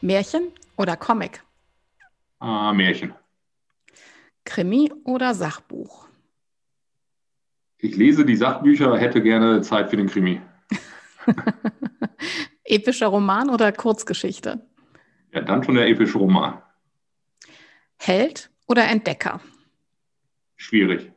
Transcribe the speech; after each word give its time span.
Märchen 0.00 0.52
oder 0.76 0.96
Comic? 0.96 1.42
Ah, 2.38 2.72
Märchen. 2.72 3.14
Krimi 4.44 4.90
oder 5.04 5.34
Sachbuch? 5.34 6.08
Ich 7.78 7.96
lese 7.96 8.24
die 8.24 8.36
Sachbücher, 8.36 8.98
hätte 8.98 9.22
gerne 9.22 9.60
Zeit 9.62 9.90
für 9.90 9.96
den 9.96 10.08
Krimi. 10.08 10.40
Epischer 12.64 13.08
Roman 13.08 13.50
oder 13.50 13.72
Kurzgeschichte? 13.72 14.66
Ja, 15.32 15.42
dann 15.42 15.62
schon 15.62 15.74
der 15.74 15.88
epische 15.88 16.18
Roman. 16.18 16.62
Held 17.98 18.50
oder 18.66 18.84
Entdecker? 18.88 19.40
Schwierig. 20.56 21.12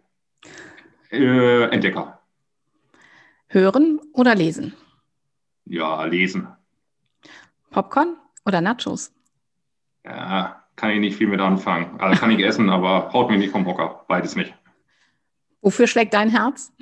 Äh, 1.10 1.64
Entdecker. 1.70 2.20
Hören 3.48 4.00
oder 4.14 4.36
lesen? 4.36 4.74
Ja, 5.66 6.04
lesen. 6.06 6.48
Popcorn 7.70 8.18
oder 8.46 8.62
Nachos? 8.62 9.12
Ja, 10.06 10.64
kann 10.76 10.92
ich 10.92 11.00
nicht 11.00 11.18
viel 11.18 11.28
mit 11.28 11.40
anfangen. 11.40 12.00
Also 12.00 12.20
kann 12.20 12.32
ich 12.32 12.44
essen, 12.46 12.70
aber 12.70 13.12
haut 13.14 13.30
mich 13.30 13.40
nicht 13.40 13.52
vom 13.52 13.66
Hocker. 13.66 14.06
Beides 14.08 14.36
nicht. 14.36 14.54
Wofür 15.62 15.88
schlägt 15.88 16.14
dein 16.14 16.30
Herz? 16.30 16.74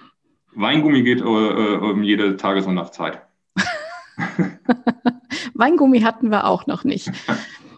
Weingummi 0.53 1.03
geht 1.03 1.21
äh, 1.21 1.23
äh 1.23 1.77
um 1.77 2.03
jede 2.03 2.35
Tages- 2.37 2.65
und 2.65 2.75
Nachtzeit. 2.75 3.21
Weingummi 5.53 6.01
hatten 6.01 6.31
wir 6.31 6.45
auch 6.45 6.67
noch 6.67 6.83
nicht. 6.83 7.11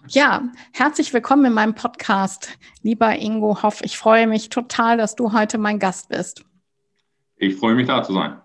Ja, 0.08 0.44
herzlich 0.74 1.14
willkommen 1.14 1.46
in 1.46 1.54
meinem 1.54 1.76
Podcast, 1.76 2.58
lieber 2.82 3.16
Ingo 3.16 3.62
Hoff. 3.64 3.82
Ich 3.84 3.98
freue 3.98 4.28
mich 4.28 4.50
total, 4.50 4.98
dass 4.98 5.16
du 5.16 5.34
heute 5.34 5.58
mein 5.58 5.80
Gast 5.80 6.10
bist. 6.10 6.46
Ich 7.36 7.56
freue 7.56 7.76
mich, 7.76 7.88
da 7.88 8.04
zu 8.04 8.14
sein. 8.14 8.43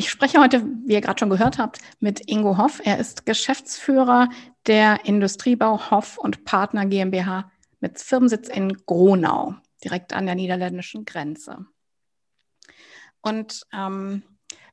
Ich 0.00 0.08
spreche 0.08 0.40
heute, 0.40 0.64
wie 0.86 0.94
ihr 0.94 1.02
gerade 1.02 1.18
schon 1.18 1.28
gehört 1.28 1.58
habt, 1.58 1.78
mit 1.98 2.26
Ingo 2.26 2.56
Hoff. 2.56 2.80
Er 2.82 2.96
ist 2.96 3.26
Geschäftsführer 3.26 4.30
der 4.66 5.04
Industriebau 5.04 5.90
Hoff 5.90 6.16
und 6.16 6.46
Partner 6.46 6.86
GmbH 6.86 7.52
mit 7.80 7.98
Firmensitz 7.98 8.48
in 8.48 8.72
Gronau, 8.86 9.56
direkt 9.84 10.14
an 10.14 10.24
der 10.24 10.36
niederländischen 10.36 11.04
Grenze. 11.04 11.66
Und 13.20 13.66
ähm, 13.74 14.22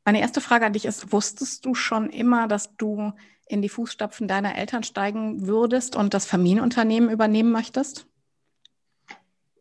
meine 0.06 0.22
erste 0.22 0.40
Frage 0.40 0.66
an 0.66 0.72
dich 0.72 0.86
ist, 0.86 1.12
wusstest 1.12 1.66
du 1.66 1.74
schon 1.76 2.10
immer, 2.10 2.48
dass 2.48 2.78
du 2.78 3.12
in 3.50 3.62
die 3.62 3.68
Fußstapfen 3.68 4.30
deiner 4.30 4.56
Eltern 4.56 4.84
steigen 4.84 5.46
würdest 5.46 5.98
und 5.98 6.14
das 6.14 6.26
Familienunternehmen 6.26 7.10
übernehmen 7.10 7.52
möchtest? 7.52 8.08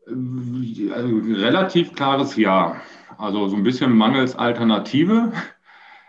Also, 0.06 1.16
relativ 1.24 1.92
klares 1.92 2.36
Ja. 2.36 2.80
Also 3.18 3.48
so 3.48 3.56
ein 3.56 3.62
bisschen 3.62 3.92
mangels 3.96 4.36
Alternative. 4.36 5.32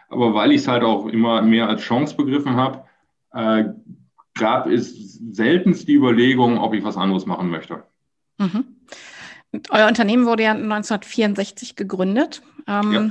Aber 0.10 0.34
weil 0.34 0.52
ich 0.52 0.62
es 0.62 0.68
halt 0.68 0.84
auch 0.84 1.08
immer 1.08 1.42
mehr 1.42 1.68
als 1.68 1.82
Chance 1.82 2.16
begriffen 2.16 2.56
habe, 2.56 2.84
äh, 3.34 3.66
gab 4.38 4.68
es 4.68 5.16
seltenst 5.32 5.88
die 5.88 5.96
Überlegung, 5.96 6.60
ob 6.60 6.74
ich 6.74 6.84
was 6.84 6.98
anderes 6.98 7.26
machen 7.26 7.50
möchte. 7.50 7.84
Mhm. 8.38 8.66
Euer 9.70 9.88
Unternehmen 9.88 10.26
wurde 10.26 10.44
ja 10.44 10.52
1964 10.52 11.76
gegründet. 11.76 12.42
Ähm, 12.68 12.92
ja. 12.92 13.10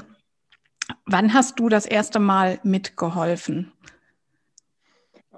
Wann 1.05 1.35
hast 1.35 1.59
du 1.59 1.69
das 1.69 1.87
erste 1.87 2.21
Mal 2.21 2.61
mitgeholfen? 2.63 3.73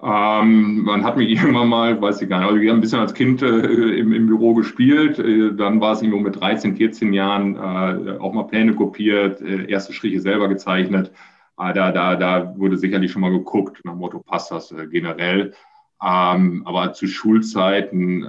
Ähm, 0.02 0.82
man 0.82 1.04
hat 1.04 1.16
mich 1.16 1.30
irgendwann 1.40 1.68
mal, 1.68 2.00
weiß 2.00 2.22
ich 2.22 2.28
gar 2.28 2.40
nicht, 2.40 2.48
also 2.48 2.60
wir 2.60 2.70
haben 2.70 2.78
ein 2.78 2.82
bisschen 2.82 3.00
als 3.00 3.14
Kind 3.14 3.42
äh, 3.42 3.46
im, 3.46 4.12
im, 4.12 4.26
Büro 4.26 4.54
gespielt. 4.54 5.18
Äh, 5.18 5.54
dann 5.54 5.80
war 5.80 5.92
es 5.92 6.02
irgendwo 6.02 6.20
mit 6.20 6.40
13, 6.40 6.76
14 6.76 7.12
Jahren 7.12 7.56
äh, 7.56 8.18
auch 8.18 8.32
mal 8.32 8.44
Pläne 8.44 8.74
kopiert, 8.74 9.40
äh, 9.40 9.68
erste 9.68 9.92
Striche 9.92 10.20
selber 10.20 10.48
gezeichnet. 10.48 11.10
Äh, 11.58 11.72
da, 11.72 11.92
da, 11.92 12.16
da 12.16 12.56
wurde 12.56 12.76
sicherlich 12.76 13.12
schon 13.12 13.22
mal 13.22 13.30
geguckt, 13.30 13.80
nach 13.84 13.92
dem 13.92 13.98
Motto, 13.98 14.20
passt 14.20 14.50
das 14.50 14.72
äh, 14.72 14.86
generell. 14.86 15.54
Ähm, 16.02 16.62
aber 16.64 16.92
zu 16.92 17.08
Schulzeiten, 17.08 18.22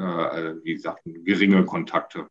wie 0.63 0.73
gesagt, 0.73 1.01
geringe 1.06 1.63
Kontakte 1.66 2.25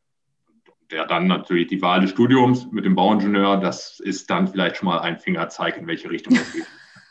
der 0.91 1.06
dann 1.06 1.26
natürlich 1.26 1.69
die 1.69 1.82
Wahl 1.82 2.00
des 2.00 2.10
Studiums 2.10 2.66
mit 2.70 2.84
dem 2.84 2.94
Bauingenieur, 2.94 3.58
das 3.58 4.00
ist 4.00 4.31
dann 4.31 4.48
vielleicht 4.48 4.76
schon 4.76 4.87
mal 4.87 5.00
ein 5.00 5.19
Fingerzeig, 5.19 5.76
in 5.76 5.87
welche 5.87 6.10
Richtung 6.10 6.34
es 6.34 6.53
geht. 6.53 6.66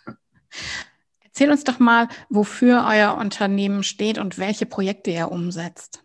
Erzähl 1.24 1.52
uns 1.52 1.64
doch 1.64 1.80
mal, 1.80 2.08
wofür 2.30 2.86
euer 2.90 3.16
Unternehmen 3.18 3.84
steht 3.84 4.18
und 4.18 4.40
welche 4.40 4.66
Projekte 4.66 5.12
ihr 5.12 5.32
umsetzt. 5.32 6.04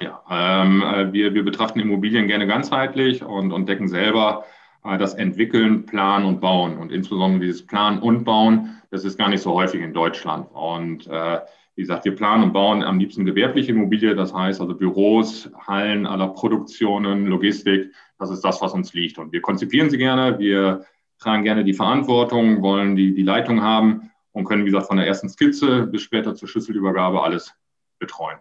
Ja, 0.00 0.22
ähm, 0.30 0.82
äh, 0.82 1.12
wir, 1.12 1.34
wir 1.34 1.44
betrachten 1.44 1.80
Immobilien 1.80 2.28
gerne 2.28 2.46
ganzheitlich 2.46 3.22
und, 3.22 3.52
und 3.52 3.68
decken 3.68 3.88
selber 3.88 4.44
äh, 4.44 4.59
das 4.82 5.14
Entwickeln, 5.14 5.86
Planen 5.86 6.24
und 6.24 6.40
Bauen. 6.40 6.78
Und 6.78 6.92
insbesondere 6.92 7.40
dieses 7.40 7.66
Planen 7.66 8.00
und 8.00 8.24
Bauen, 8.24 8.80
das 8.90 9.04
ist 9.04 9.18
gar 9.18 9.28
nicht 9.28 9.42
so 9.42 9.52
häufig 9.54 9.80
in 9.80 9.92
Deutschland. 9.92 10.48
Und 10.52 11.06
äh, 11.06 11.40
wie 11.76 11.82
gesagt, 11.82 12.04
wir 12.04 12.14
planen 12.14 12.44
und 12.44 12.52
bauen 12.52 12.82
am 12.82 12.98
liebsten 12.98 13.24
gewerbliche 13.24 13.72
Immobilie, 13.72 14.14
das 14.14 14.34
heißt 14.34 14.60
also 14.60 14.74
Büros, 14.74 15.50
Hallen 15.66 16.06
aller 16.06 16.28
Produktionen, 16.28 17.26
Logistik, 17.26 17.92
das 18.18 18.30
ist 18.30 18.42
das, 18.42 18.60
was 18.60 18.74
uns 18.74 18.92
liegt. 18.92 19.18
Und 19.18 19.32
wir 19.32 19.40
konzipieren 19.40 19.88
sie 19.90 19.98
gerne, 19.98 20.38
wir 20.38 20.84
tragen 21.18 21.44
gerne 21.44 21.64
die 21.64 21.74
Verantwortung, 21.74 22.62
wollen 22.62 22.96
die, 22.96 23.14
die 23.14 23.22
Leitung 23.22 23.62
haben 23.62 24.10
und 24.32 24.44
können, 24.44 24.64
wie 24.64 24.70
gesagt, 24.70 24.88
von 24.88 24.96
der 24.96 25.06
ersten 25.06 25.28
Skizze 25.28 25.86
bis 25.86 26.02
später 26.02 26.34
zur 26.34 26.48
Schlüsselübergabe 26.48 27.22
alles 27.22 27.54
betreuen. 27.98 28.38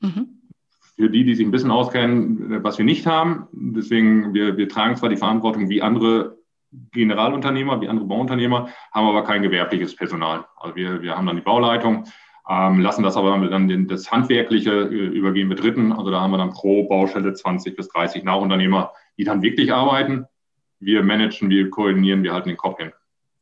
Mhm. 0.00 0.37
Für 0.98 1.08
die, 1.08 1.24
die 1.24 1.36
sich 1.36 1.46
ein 1.46 1.52
bisschen 1.52 1.70
auskennen, 1.70 2.62
was 2.64 2.76
wir 2.76 2.84
nicht 2.84 3.06
haben, 3.06 3.46
deswegen, 3.52 4.34
wir, 4.34 4.56
wir 4.56 4.68
tragen 4.68 4.96
zwar 4.96 5.08
die 5.08 5.16
Verantwortung 5.16 5.68
wie 5.68 5.80
andere 5.80 6.38
Generalunternehmer, 6.92 7.80
wie 7.80 7.88
andere 7.88 8.06
Bauunternehmer, 8.06 8.68
haben 8.92 9.06
aber 9.06 9.22
kein 9.22 9.42
gewerbliches 9.42 9.94
Personal. 9.94 10.44
Also 10.56 10.74
wir, 10.74 11.00
wir 11.00 11.16
haben 11.16 11.26
dann 11.26 11.36
die 11.36 11.42
Bauleitung, 11.42 12.04
ähm, 12.48 12.80
lassen 12.80 13.04
das 13.04 13.16
aber 13.16 13.38
dann 13.48 13.68
den, 13.68 13.86
das 13.86 14.10
Handwerkliche 14.10 14.72
äh, 14.72 15.06
übergehen 15.06 15.46
mit 15.46 15.62
Dritten. 15.62 15.92
Also 15.92 16.10
da 16.10 16.20
haben 16.20 16.32
wir 16.32 16.38
dann 16.38 16.50
pro 16.50 16.88
Baustelle 16.88 17.32
20 17.32 17.76
bis 17.76 17.88
30 17.88 18.24
Nachunternehmer, 18.24 18.92
die 19.16 19.24
dann 19.24 19.40
wirklich 19.40 19.72
arbeiten. 19.72 20.26
Wir 20.80 21.04
managen, 21.04 21.48
wir 21.48 21.70
koordinieren, 21.70 22.24
wir 22.24 22.32
halten 22.32 22.48
den 22.48 22.58
Kopf 22.58 22.78
hin. 22.78 22.92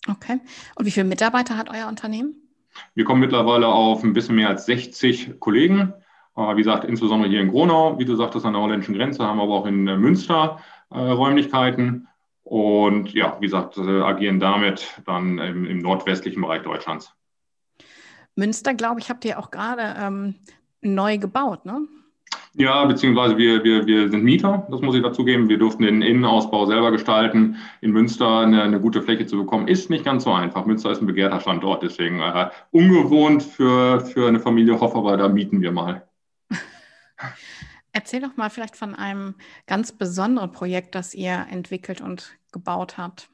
Okay. 0.08 0.40
Und 0.74 0.84
wie 0.84 0.90
viele 0.90 1.06
Mitarbeiter 1.06 1.56
hat 1.56 1.70
euer 1.70 1.88
Unternehmen? 1.88 2.34
Wir 2.94 3.04
kommen 3.04 3.20
mittlerweile 3.20 3.68
auf 3.68 4.04
ein 4.04 4.12
bisschen 4.12 4.36
mehr 4.36 4.48
als 4.48 4.66
60 4.66 5.40
Kollegen. 5.40 5.94
Äh, 6.36 6.56
wie 6.56 6.62
gesagt, 6.62 6.84
insbesondere 6.84 7.30
hier 7.30 7.40
in 7.40 7.50
Gronau, 7.50 7.98
wie 7.98 8.04
du 8.04 8.14
sagtest, 8.16 8.44
an 8.44 8.52
der 8.52 8.62
holländischen 8.62 8.94
Grenze, 8.94 9.24
haben 9.24 9.38
wir 9.38 9.44
aber 9.44 9.54
auch 9.54 9.66
in 9.66 9.86
äh, 9.88 9.96
Münster 9.96 10.60
äh, 10.90 10.98
Räumlichkeiten. 10.98 12.08
Und 12.44 13.12
ja, 13.12 13.36
wie 13.40 13.46
gesagt, 13.46 13.76
äh, 13.78 14.02
agieren 14.02 14.38
damit 14.38 15.02
dann 15.04 15.38
im, 15.38 15.66
im 15.66 15.78
nordwestlichen 15.78 16.42
Bereich 16.42 16.62
Deutschlands. 16.62 17.12
Münster, 18.36 18.74
glaube 18.74 19.00
ich, 19.00 19.10
habt 19.10 19.24
ihr 19.24 19.38
auch 19.38 19.50
gerade 19.50 19.96
ähm, 19.98 20.34
neu 20.82 21.18
gebaut, 21.18 21.64
ne? 21.64 21.88
Ja, 22.58 22.86
beziehungsweise 22.86 23.36
wir, 23.36 23.64
wir, 23.64 23.86
wir 23.86 24.08
sind 24.08 24.24
Mieter, 24.24 24.66
das 24.70 24.80
muss 24.80 24.94
ich 24.94 25.02
dazugeben. 25.02 25.48
Wir 25.48 25.58
durften 25.58 25.82
den 25.82 26.00
Innenausbau 26.00 26.64
selber 26.64 26.90
gestalten. 26.90 27.56
In 27.82 27.90
Münster 27.90 28.40
eine, 28.40 28.62
eine, 28.62 28.80
gute 28.80 29.02
Fläche 29.02 29.26
zu 29.26 29.36
bekommen, 29.36 29.68
ist 29.68 29.90
nicht 29.90 30.06
ganz 30.06 30.24
so 30.24 30.32
einfach. 30.32 30.64
Münster 30.64 30.90
ist 30.90 31.02
ein 31.02 31.06
begehrter 31.06 31.40
Standort, 31.40 31.82
deswegen 31.82 32.20
äh, 32.20 32.48
ungewohnt 32.70 33.42
für, 33.42 34.00
für 34.00 34.26
eine 34.28 34.40
Familie 34.40 34.80
Hoff, 34.80 34.96
aber 34.96 35.18
da 35.18 35.28
mieten 35.28 35.60
wir 35.60 35.70
mal. 35.70 36.05
Erzähl 37.92 38.20
doch 38.20 38.36
mal 38.36 38.50
vielleicht 38.50 38.76
von 38.76 38.94
einem 38.94 39.34
ganz 39.66 39.92
besonderen 39.92 40.52
Projekt, 40.52 40.94
das 40.94 41.14
ihr 41.14 41.46
entwickelt 41.50 42.00
und 42.00 42.36
gebaut 42.52 42.98
habt. 42.98 43.30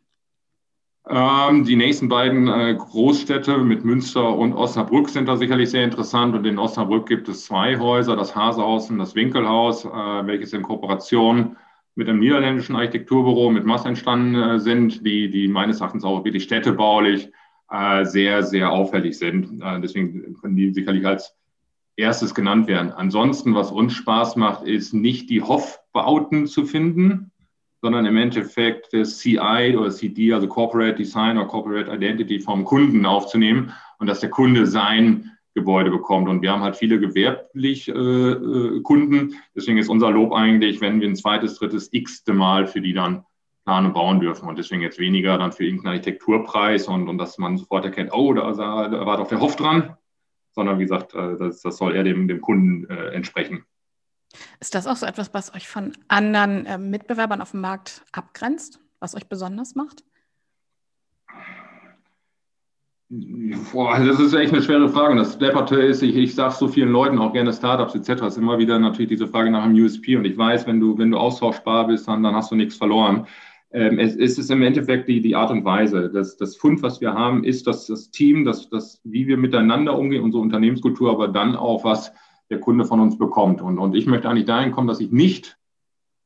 Ähm, 1.09 1.65
die 1.65 1.75
nächsten 1.75 2.09
beiden 2.09 2.47
äh, 2.47 2.77
Großstädte 2.79 3.59
mit 3.59 3.85
Münster 3.85 4.37
und 4.37 4.53
Osnabrück 4.53 5.09
sind 5.09 5.27
da 5.27 5.37
sicherlich 5.37 5.71
sehr 5.71 5.83
interessant. 5.83 6.35
Und 6.37 6.47
in 6.47 6.59
Osnabrück 6.59 7.09
gibt 7.09 7.29
es 7.29 7.45
zwei 7.47 7.77
Häuser, 7.79 8.15
das 8.15 8.37
Hasehaus 8.37 8.89
und 8.89 8.99
das 8.99 9.17
Winkelhaus, 9.17 9.85
äh, 9.85 9.89
welches 9.89 10.53
in 10.53 10.63
Kooperation 10.63 11.57
mit 11.97 12.09
einem 12.09 12.21
niederländischen 12.21 12.77
Architekturbüro 12.77 13.51
mit 13.51 13.65
Mass 13.65 13.85
entstanden 13.85 14.37
äh, 14.37 14.61
sind, 14.61 15.05
die, 15.05 15.29
die 15.29 15.49
meines 15.49 15.81
Erachtens 15.81 16.05
auch 16.05 16.25
wirklich 16.25 16.45
städtebaulich 16.45 17.31
äh, 17.69 18.05
sehr, 18.05 18.45
sehr 18.45 18.71
auffällig 18.71 19.19
sind. 19.19 19.61
Äh, 19.61 19.81
deswegen 19.81 20.35
können 20.41 20.55
die 20.55 20.73
sicherlich 20.73 21.05
als 21.05 21.35
erstes 21.97 22.35
genannt 22.35 22.67
werden. 22.67 22.93
Ansonsten, 22.93 23.55
was 23.55 23.71
uns 23.71 23.93
Spaß 23.95 24.37
macht, 24.37 24.65
ist 24.65 24.95
nicht 24.95 25.31
die 25.31 25.43
Hoffbauten 25.43 26.47
zu 26.47 26.65
finden, 26.65 27.33
sondern 27.83 28.07
im 28.07 28.17
Endeffekt 28.17 28.93
das 28.93 29.19
CI 29.19 29.77
oder 29.77 29.91
CD, 29.91 30.33
also 30.33 30.47
Corporate 30.47 30.95
Design 30.95 31.37
oder 31.37 31.49
Corporate 31.49 31.93
Identity 31.93 32.41
vom 32.41 32.65
Kunden 32.65 33.05
aufzunehmen 33.05 33.73
und 33.99 34.07
dass 34.07 34.21
der 34.21 34.31
Kunde 34.31 34.67
sein 34.67 35.33
Gebäude 35.55 35.91
bekommt. 35.91 36.29
Und 36.29 36.43
wir 36.43 36.53
haben 36.53 36.63
halt 36.63 36.77
viele 36.77 36.99
gewerblich 36.99 37.89
äh, 37.89 37.93
äh, 37.93 38.81
Kunden. 38.83 39.35
Deswegen 39.55 39.79
ist 39.79 39.89
unser 39.89 40.11
Lob 40.11 40.33
eigentlich, 40.33 40.81
wenn 40.81 41.01
wir 41.01 41.09
ein 41.09 41.17
zweites, 41.17 41.59
drittes, 41.59 41.89
x-te 41.93 42.33
Mal 42.33 42.67
für 42.67 42.81
die 42.81 42.95
dann 42.95 43.25
planen 43.65 43.89
und 43.89 43.93
bauen 43.93 44.21
dürfen. 44.21 44.49
Und 44.49 44.59
deswegen 44.59 44.81
jetzt 44.81 44.99
weniger 44.99 45.37
dann 45.37 45.53
für 45.53 45.65
irgendeinen 45.65 45.97
Architekturpreis 45.97 46.89
und, 46.89 47.09
und 47.09 47.19
dass 47.19 47.37
man 47.39 47.59
sofort 47.59 47.85
erkennt, 47.85 48.13
oh, 48.13 48.33
da, 48.33 48.53
da 48.53 49.07
war 49.07 49.17
doch 49.19 49.29
der 49.29 49.41
Hof 49.41 49.57
dran, 49.57 49.97
sondern 50.53 50.79
wie 50.79 50.85
gesagt, 50.85 51.15
äh, 51.15 51.37
das, 51.37 51.61
das 51.63 51.77
soll 51.77 51.95
eher 51.95 52.05
dem, 52.05 52.29
dem 52.29 52.41
Kunden 52.41 52.89
äh, 52.91 53.09
entsprechen. 53.09 53.65
Ist 54.61 54.75
das 54.75 54.87
auch 54.87 54.97
so 54.97 55.07
etwas, 55.07 55.35
was 55.35 55.55
euch 55.55 55.69
von 55.69 55.93
anderen 56.09 56.67
äh, 56.67 56.79
Mitbewerbern 56.79 57.43
auf 57.43 57.51
dem 57.51 57.61
Markt 57.61 58.05
abgrenzt, 58.13 58.81
was 59.01 59.15
euch 59.15 59.29
besonders 59.29 59.75
macht? 59.75 60.05
Boah, 63.73 63.99
das 63.99 64.19
ist 64.19 64.33
echt 64.33 64.55
eine 64.55 64.63
schwere 64.63 64.89
Frage. 64.89 65.15
das 65.17 65.37
Depperte 65.37 65.83
ist, 65.83 66.03
ich, 66.03 66.17
ich 66.17 66.35
sage 66.35 66.55
so 66.55 66.67
vielen 66.67 66.89
Leuten, 66.91 67.19
auch 67.19 67.35
gerne 67.35 67.53
Startups 67.53 67.95
etc., 67.95 68.23
ist 68.23 68.39
immer 68.39 68.57
wieder 68.57 68.79
natürlich 68.79 69.11
diese 69.11 69.27
Frage 69.27 69.51
nach 69.51 69.65
einem 69.65 69.75
USP. 69.75 70.17
Und 70.17 70.25
ich 70.25 70.39
weiß, 70.39 70.67
wenn 70.67 70.81
du, 70.81 70.97
wenn 70.97 71.11
du 71.11 71.19
austauschbar 71.19 71.89
bist, 71.89 72.09
dann, 72.09 72.23
dann 72.23 72.35
hast 72.35 72.51
du 72.51 72.55
nichts 72.55 72.77
verloren. 72.77 73.27
Ähm, 73.73 73.99
es, 73.99 74.17
es, 74.17 74.39
ist 74.39 74.51
im 74.51 74.63
Endeffekt 74.63 75.09
die, 75.09 75.21
die 75.23 75.35
Art 75.35 75.51
und 75.51 75.65
Weise. 75.65 76.11
Das, 76.11 76.37
das 76.37 76.57
Fund, 76.57 76.83
was 76.83 77.01
wir 77.01 77.15
haben, 77.15 77.45
ist 77.45 77.67
das, 77.67 77.87
das 77.87 78.11
Team, 78.11 78.45
das, 78.45 78.69
das, 78.69 79.01
wie 79.05 79.27
wir 79.27 79.37
miteinander 79.37 79.99
umgehen, 79.99 80.23
unsere 80.23 80.43
Unternehmenskultur, 80.43 81.11
aber 81.11 81.29
dann 81.29 81.57
auch, 81.57 81.85
was 81.85 82.13
der 82.51 82.61
Kunde 82.61 82.85
von 82.85 83.01
uns 83.01 83.17
bekommt. 83.17 83.63
Und, 83.63 83.79
und 83.79 83.95
ich 83.95 84.07
möchte 84.07 84.29
eigentlich 84.29 84.45
dahin 84.45 84.73
kommen, 84.73 84.89
dass 84.89 85.01
ich 85.01 85.11
nicht 85.11 85.57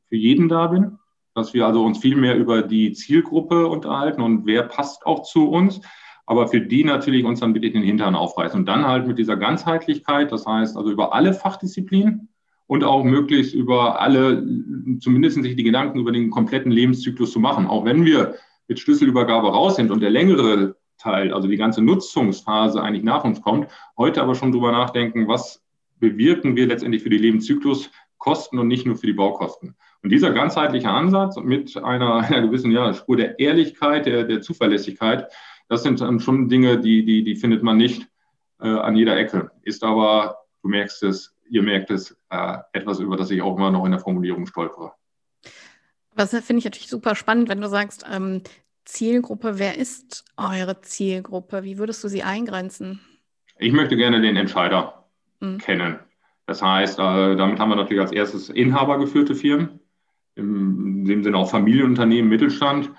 für 0.08 0.16
jeden 0.16 0.48
da 0.48 0.66
bin, 0.66 0.98
dass 1.34 1.54
wir 1.54 1.66
also 1.66 1.84
uns 1.84 1.98
viel 1.98 2.16
mehr 2.16 2.36
über 2.36 2.62
die 2.62 2.92
Zielgruppe 2.92 3.66
unterhalten 3.66 4.22
und 4.22 4.46
wer 4.46 4.62
passt 4.64 5.06
auch 5.06 5.22
zu 5.22 5.48
uns, 5.48 5.80
aber 6.24 6.48
für 6.48 6.60
die 6.60 6.82
natürlich 6.82 7.24
uns 7.24 7.40
dann 7.40 7.54
wirklich 7.54 7.72
den 7.72 7.82
Hintern 7.82 8.16
aufreißen. 8.16 8.58
Und 8.58 8.66
dann 8.66 8.86
halt 8.86 9.06
mit 9.06 9.18
dieser 9.18 9.36
Ganzheitlichkeit, 9.36 10.32
das 10.32 10.46
heißt 10.46 10.76
also 10.76 10.90
über 10.90 11.14
alle 11.14 11.32
Fachdisziplinen 11.32 12.28
und 12.66 12.84
auch 12.84 13.04
möglichst 13.04 13.54
über 13.54 14.00
alle, 14.00 14.44
zumindest 15.00 15.42
sich 15.42 15.56
die 15.56 15.64
Gedanken 15.64 16.00
über 16.00 16.12
den 16.12 16.30
kompletten 16.30 16.72
Lebenszyklus 16.72 17.32
zu 17.32 17.40
machen. 17.40 17.66
Auch 17.66 17.84
wenn 17.84 18.04
wir 18.04 18.34
mit 18.68 18.80
Schlüsselübergabe 18.80 19.48
raus 19.48 19.76
sind 19.76 19.90
und 19.90 20.00
der 20.00 20.10
längere 20.10 20.76
Teil, 20.98 21.32
also 21.32 21.48
die 21.48 21.56
ganze 21.56 21.82
Nutzungsphase 21.82 22.82
eigentlich 22.82 23.04
nach 23.04 23.24
uns 23.24 23.40
kommt, 23.40 23.68
heute 23.96 24.22
aber 24.22 24.34
schon 24.34 24.52
drüber 24.52 24.72
nachdenken, 24.72 25.28
was 25.28 25.62
bewirken 25.98 26.56
wir 26.56 26.66
letztendlich 26.66 27.02
für 27.02 27.10
die 27.10 27.18
Lebenszykluskosten 27.18 28.58
und 28.58 28.68
nicht 28.68 28.86
nur 28.86 28.96
für 28.96 29.06
die 29.06 29.12
Baukosten. 29.12 29.76
Und 30.02 30.10
dieser 30.10 30.32
ganzheitliche 30.32 30.90
Ansatz 30.90 31.36
mit 31.36 31.76
einer, 31.76 32.14
einer 32.28 32.42
gewissen 32.42 32.72
ja, 32.72 32.92
Spur 32.94 33.16
der 33.16 33.38
Ehrlichkeit, 33.38 34.06
der, 34.06 34.24
der 34.24 34.40
Zuverlässigkeit, 34.40 35.30
das 35.68 35.82
sind 35.82 36.00
dann 36.00 36.20
schon 36.20 36.48
Dinge, 36.48 36.78
die, 36.78 37.04
die, 37.04 37.24
die 37.24 37.36
findet 37.36 37.62
man 37.62 37.76
nicht 37.76 38.08
äh, 38.60 38.68
an 38.68 38.96
jeder 38.96 39.16
Ecke. 39.16 39.50
Ist 39.62 39.82
aber, 39.82 40.38
du 40.62 40.68
merkst 40.68 41.02
es, 41.02 41.35
ihr 41.48 41.62
merkt 41.62 41.90
es, 41.90 42.16
äh, 42.30 42.58
etwas, 42.72 43.00
über 43.00 43.16
das 43.16 43.30
ich 43.30 43.42
auch 43.42 43.56
immer 43.56 43.70
noch 43.70 43.84
in 43.84 43.92
der 43.92 44.00
Formulierung 44.00 44.46
stolpere. 44.46 44.92
Was 46.14 46.30
finde 46.30 46.58
ich 46.58 46.64
natürlich 46.64 46.88
super 46.88 47.14
spannend, 47.14 47.48
wenn 47.48 47.60
du 47.60 47.68
sagst, 47.68 48.04
ähm, 48.10 48.42
Zielgruppe, 48.84 49.58
wer 49.58 49.76
ist 49.76 50.24
eure 50.36 50.80
Zielgruppe? 50.80 51.64
Wie 51.64 51.78
würdest 51.78 52.02
du 52.04 52.08
sie 52.08 52.22
eingrenzen? 52.22 53.00
Ich 53.58 53.72
möchte 53.72 53.96
gerne 53.96 54.20
den 54.20 54.36
Entscheider 54.36 55.04
mhm. 55.40 55.58
kennen. 55.58 55.98
Das 56.46 56.62
heißt, 56.62 56.98
äh, 56.98 57.36
damit 57.36 57.58
haben 57.58 57.68
wir 57.70 57.76
natürlich 57.76 58.00
als 58.00 58.12
erstes 58.12 58.48
inhabergeführte 58.48 59.34
Firmen, 59.34 59.80
in 60.36 61.04
dem 61.04 61.24
Sinne 61.24 61.36
auch 61.36 61.50
Familienunternehmen, 61.50 62.30
Mittelstand. 62.30 62.90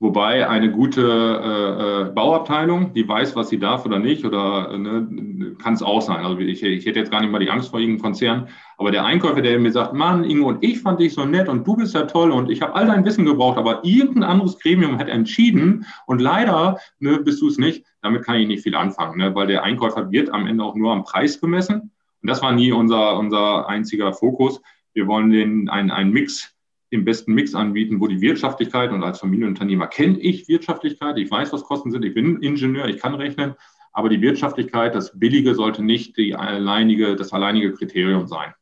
Wobei 0.00 0.48
eine 0.48 0.72
gute 0.72 1.02
äh, 1.02 2.08
äh, 2.08 2.12
Bauabteilung, 2.12 2.92
die 2.92 3.08
weiß, 3.08 3.36
was 3.36 3.48
sie 3.48 3.58
darf 3.58 3.86
oder 3.86 4.00
nicht, 4.00 4.24
oder 4.24 4.72
äh, 4.72 4.78
ne, 4.78 5.56
kann 5.62 5.74
es 5.74 5.82
auch 5.82 6.02
sein. 6.02 6.24
Also 6.24 6.38
ich, 6.40 6.62
ich 6.62 6.84
hätte 6.84 6.98
jetzt 6.98 7.12
gar 7.12 7.20
nicht 7.20 7.30
mal 7.30 7.38
die 7.38 7.48
Angst 7.48 7.70
vor 7.70 7.78
irgendeinem 7.78 8.02
Konzern. 8.02 8.48
Aber 8.76 8.90
der 8.90 9.04
Einkäufer, 9.04 9.40
der 9.40 9.58
mir 9.58 9.70
sagt, 9.70 9.94
Mann, 9.94 10.24
Ingo, 10.24 10.48
und 10.48 10.64
ich 10.64 10.80
fand 10.80 10.98
dich 10.98 11.14
so 11.14 11.24
nett 11.24 11.48
und 11.48 11.64
du 11.66 11.76
bist 11.76 11.94
ja 11.94 12.02
toll 12.02 12.32
und 12.32 12.50
ich 12.50 12.60
habe 12.60 12.74
all 12.74 12.86
dein 12.86 13.04
Wissen 13.04 13.24
gebraucht, 13.24 13.56
aber 13.56 13.84
irgendein 13.84 14.24
anderes 14.24 14.58
Gremium 14.58 14.98
hat 14.98 15.08
entschieden 15.08 15.86
und 16.06 16.20
leider 16.20 16.78
ne, 16.98 17.20
bist 17.20 17.40
du 17.40 17.46
es 17.46 17.56
nicht, 17.56 17.86
damit 18.02 18.24
kann 18.24 18.36
ich 18.36 18.48
nicht 18.48 18.64
viel 18.64 18.74
anfangen, 18.74 19.18
ne, 19.18 19.34
weil 19.34 19.46
der 19.46 19.62
Einkäufer 19.62 20.10
wird 20.10 20.28
am 20.30 20.46
Ende 20.46 20.64
auch 20.64 20.74
nur 20.74 20.92
am 20.92 21.04
Preis 21.04 21.40
gemessen. 21.40 21.92
Und 22.20 22.28
das 22.28 22.42
war 22.42 22.52
nie 22.52 22.72
unser, 22.72 23.16
unser 23.16 23.68
einziger 23.68 24.12
Fokus. 24.12 24.60
Wir 24.92 25.06
wollen 25.06 25.30
den, 25.30 25.68
einen, 25.68 25.90
einen 25.90 26.10
Mix 26.10 26.53
den 26.94 27.04
besten 27.04 27.34
Mix 27.34 27.54
anbieten, 27.54 28.00
wo 28.00 28.06
die 28.06 28.20
Wirtschaftlichkeit 28.20 28.92
und 28.92 29.02
als 29.02 29.20
Familienunternehmer 29.20 29.86
kenne 29.88 30.18
ich 30.18 30.48
Wirtschaftlichkeit, 30.48 31.18
ich 31.18 31.30
weiß, 31.30 31.52
was 31.52 31.64
Kosten 31.64 31.90
sind, 31.90 32.04
ich 32.04 32.14
bin 32.14 32.40
Ingenieur, 32.40 32.86
ich 32.86 32.98
kann 32.98 33.14
rechnen, 33.14 33.54
aber 33.92 34.08
die 34.08 34.20
Wirtschaftlichkeit, 34.20 34.94
das 34.94 35.18
Billige 35.18 35.54
sollte 35.54 35.82
nicht 35.82 36.16
die 36.16 36.34
alleinige, 36.34 37.16
das 37.16 37.32
alleinige 37.32 37.72
Kriterium 37.72 38.26
sein. 38.26 38.54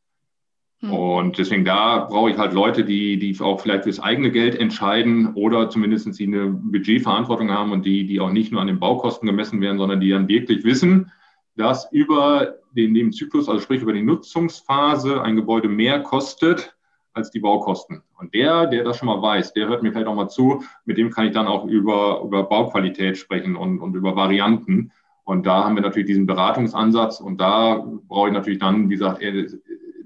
Hm. 0.79 0.91
Und 0.91 1.37
deswegen 1.37 1.63
da 1.63 2.05
brauche 2.05 2.31
ich 2.31 2.37
halt 2.37 2.53
Leute, 2.53 2.83
die, 2.83 3.17
die 3.17 3.39
auch 3.39 3.61
vielleicht 3.61 3.83
fürs 3.83 3.99
eigene 3.99 4.31
Geld 4.31 4.55
entscheiden 4.55 5.33
oder 5.33 5.69
zumindest 5.69 6.19
die 6.19 6.27
eine 6.27 6.47
Budgetverantwortung 6.47 7.51
haben 7.51 7.71
und 7.71 7.85
die, 7.85 8.05
die 8.05 8.19
auch 8.19 8.31
nicht 8.31 8.51
nur 8.51 8.61
an 8.61 8.67
den 8.67 8.79
Baukosten 8.79 9.27
gemessen 9.27 9.61
werden, 9.61 9.77
sondern 9.77 9.99
die 9.99 10.09
dann 10.09 10.27
wirklich 10.27 10.63
wissen, 10.63 11.11
dass 11.55 11.91
über 11.91 12.55
den 12.75 12.93
Lebenszyklus, 12.93 13.47
also 13.47 13.61
sprich 13.61 13.81
über 13.81 13.93
die 13.93 14.01
Nutzungsphase, 14.01 15.21
ein 15.21 15.35
Gebäude 15.35 15.69
mehr 15.69 16.01
kostet, 16.01 16.75
als 17.13 17.31
die 17.31 17.39
Baukosten. 17.39 18.03
Und 18.17 18.33
der, 18.33 18.67
der 18.67 18.83
das 18.83 18.97
schon 18.97 19.07
mal 19.07 19.21
weiß, 19.21 19.53
der 19.53 19.67
hört 19.67 19.83
mir 19.83 19.91
vielleicht 19.91 20.07
auch 20.07 20.15
mal 20.15 20.29
zu, 20.29 20.63
mit 20.85 20.97
dem 20.97 21.11
kann 21.11 21.27
ich 21.27 21.33
dann 21.33 21.47
auch 21.47 21.65
über, 21.65 22.21
über 22.23 22.43
Bauqualität 22.43 23.17
sprechen 23.17 23.55
und, 23.55 23.79
und 23.79 23.95
über 23.95 24.15
Varianten. 24.15 24.91
Und 25.23 25.45
da 25.45 25.63
haben 25.63 25.75
wir 25.75 25.83
natürlich 25.83 26.07
diesen 26.07 26.25
Beratungsansatz 26.25 27.21
und 27.21 27.39
da 27.39 27.85
brauche 28.07 28.27
ich 28.27 28.33
natürlich 28.33 28.59
dann, 28.59 28.89
wie 28.89 28.95
gesagt, 28.95 29.21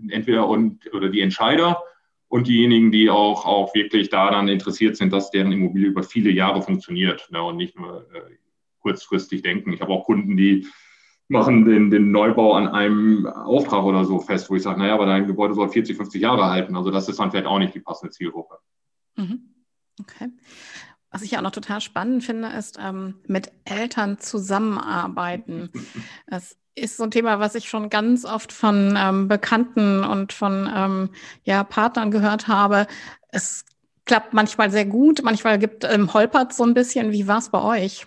entweder 0.10 0.48
und, 0.48 0.94
oder 0.94 1.10
die 1.10 1.22
Entscheider 1.22 1.82
und 2.28 2.48
diejenigen, 2.48 2.92
die 2.92 3.10
auch, 3.10 3.46
auch 3.46 3.74
wirklich 3.74 4.10
daran 4.10 4.48
interessiert 4.48 4.98
sind, 4.98 5.14
dass 5.14 5.32
deren 5.32 5.52
Immobilie 5.52 5.88
über 5.88 6.04
viele 6.04 6.30
Jahre 6.30 6.62
funktioniert 6.62 7.28
ne, 7.32 7.42
und 7.42 7.58
nicht 7.58 7.80
nur 7.80 8.06
äh, 8.14 8.36
kurzfristig 8.80 9.42
denken. 9.42 9.74
Ich 9.74 9.82
habe 9.82 9.92
auch 9.94 10.06
Kunden, 10.06 10.36
die 10.36 10.68
machen 11.30 11.66
den, 11.66 11.92
den 11.92 12.12
Neubau 12.12 12.54
an 12.54 12.68
einem 12.68 13.26
Auftrag 13.26 13.84
oder 13.84 14.06
so 14.06 14.20
fest, 14.20 14.50
wo 14.50 14.56
ich 14.56 14.64
sage, 14.64 14.80
naja, 14.80 14.94
aber 14.94 15.06
dein 15.06 15.28
Gebäude 15.28 15.54
soll 15.54 15.70
40, 15.70 15.98
50 15.98 16.22
Jahre 16.22 16.50
halten. 16.50 16.76
Also 16.76 16.92
das 16.92 17.10
ist 17.10 17.20
dann 17.20 17.32
vielleicht 17.32 17.48
auch 17.48 17.60
nicht 17.60 17.76
die 17.76 17.82
passende 17.82 18.12
Zielgruppe. 18.12 18.58
Mhm. 19.16 19.54
Okay. 20.00 20.30
Was 21.10 21.22
ich 21.22 21.38
auch 21.38 21.42
noch 21.42 21.52
total 21.52 21.82
spannend 21.82 22.24
finde, 22.24 22.50
ist 22.50 22.78
ähm, 22.82 23.16
mit 23.28 23.52
Eltern 23.66 24.20
zusammenarbeiten. 24.20 25.70
Das 26.28 26.58
ist 26.76 26.98
so 26.98 27.04
ein 27.04 27.12
Thema, 27.12 27.40
was 27.40 27.56
ich 27.56 27.70
schon 27.70 27.90
ganz 27.90 28.24
oft 28.24 28.54
von 28.54 28.96
ähm, 28.98 29.28
Bekannten 29.28 30.04
und 30.04 30.34
von 30.34 30.70
ähm, 30.74 31.10
ja, 31.44 31.64
Partnern 31.64 32.12
gehört 32.12 32.48
habe. 32.48 32.86
Es 33.30 33.66
klappt 34.06 34.34
manchmal 34.34 34.70
sehr 34.70 34.86
gut, 34.86 35.22
manchmal 35.24 35.58
gibt 35.58 35.84
ähm, 35.86 36.14
holpert 36.14 36.54
so 36.54 36.64
ein 36.64 36.74
bisschen. 36.74 37.12
Wie 37.12 37.28
war 37.28 37.40
es 37.40 37.50
bei 37.50 37.62
euch? 37.62 38.06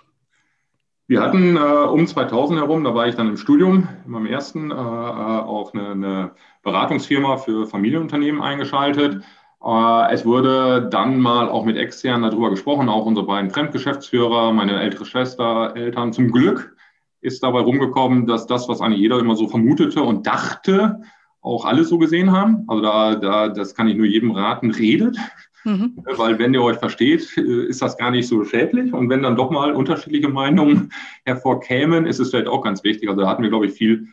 Wir 1.10 1.20
hatten 1.20 1.56
äh, 1.56 1.58
um 1.58 2.06
2000 2.06 2.60
herum, 2.60 2.84
da 2.84 2.94
war 2.94 3.08
ich 3.08 3.16
dann 3.16 3.26
im 3.26 3.36
Studium, 3.36 3.88
in 4.06 4.12
meinem 4.12 4.26
ersten, 4.26 4.70
äh, 4.70 4.74
äh, 4.74 4.76
auch 4.76 5.74
eine, 5.74 5.88
eine, 5.88 6.30
Beratungsfirma 6.62 7.36
für 7.38 7.66
Familienunternehmen 7.66 8.40
eingeschaltet. 8.40 9.20
Äh, 9.60 10.12
es 10.12 10.24
wurde 10.24 10.88
dann 10.88 11.18
mal 11.18 11.48
auch 11.48 11.64
mit 11.64 11.76
externen 11.76 12.30
darüber 12.30 12.50
gesprochen, 12.50 12.88
auch 12.88 13.06
unsere 13.06 13.26
beiden 13.26 13.50
Fremdgeschäftsführer, 13.50 14.52
meine 14.52 14.80
ältere 14.80 15.04
Schwester, 15.04 15.72
Eltern. 15.74 16.12
Zum 16.12 16.30
Glück 16.30 16.76
ist 17.20 17.42
dabei 17.42 17.58
rumgekommen, 17.58 18.28
dass 18.28 18.46
das, 18.46 18.68
was 18.68 18.80
eigentlich 18.80 19.00
jeder 19.00 19.18
immer 19.18 19.34
so 19.34 19.48
vermutete 19.48 20.04
und 20.04 20.28
dachte, 20.28 21.00
auch 21.40 21.64
alle 21.64 21.82
so 21.82 21.98
gesehen 21.98 22.30
haben. 22.30 22.66
Also 22.68 22.84
da, 22.84 23.14
da 23.16 23.48
das 23.48 23.74
kann 23.74 23.88
ich 23.88 23.96
nur 23.96 24.06
jedem 24.06 24.30
raten, 24.30 24.70
redet. 24.70 25.16
Mhm. 25.64 25.98
Weil 26.16 26.38
wenn 26.38 26.54
ihr 26.54 26.62
euch 26.62 26.78
versteht, 26.78 27.36
äh, 27.36 27.66
ist 27.66 27.82
das 27.82 27.96
gar 27.96 28.10
nicht 28.10 28.28
so 28.28 28.44
schädlich. 28.44 28.92
Und 28.92 29.08
wenn 29.10 29.22
dann 29.22 29.36
doch 29.36 29.50
mal 29.50 29.72
unterschiedliche 29.72 30.28
Meinungen 30.28 30.92
hervorkämen, 31.24 32.06
ist 32.06 32.18
es 32.18 32.30
vielleicht 32.30 32.48
auch 32.48 32.62
ganz 32.62 32.84
wichtig. 32.84 33.08
Also 33.08 33.22
da 33.22 33.28
hatten 33.28 33.42
wir, 33.42 33.50
glaube 33.50 33.66
ich, 33.66 33.72
viel 33.72 34.08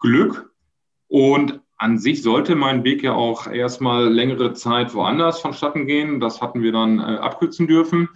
Glück. 0.00 0.50
Und 1.08 1.60
an 1.76 1.98
sich 1.98 2.22
sollte 2.22 2.54
mein 2.54 2.84
Weg 2.84 3.02
ja 3.02 3.12
auch 3.12 3.46
erstmal 3.46 4.08
längere 4.08 4.54
Zeit 4.54 4.94
woanders 4.94 5.40
vonstatten 5.40 5.86
gehen. 5.86 6.20
Das 6.20 6.40
hatten 6.40 6.62
wir 6.62 6.72
dann 6.72 6.98
äh, 6.98 7.02
abkürzen 7.02 7.66
dürfen. 7.66 8.08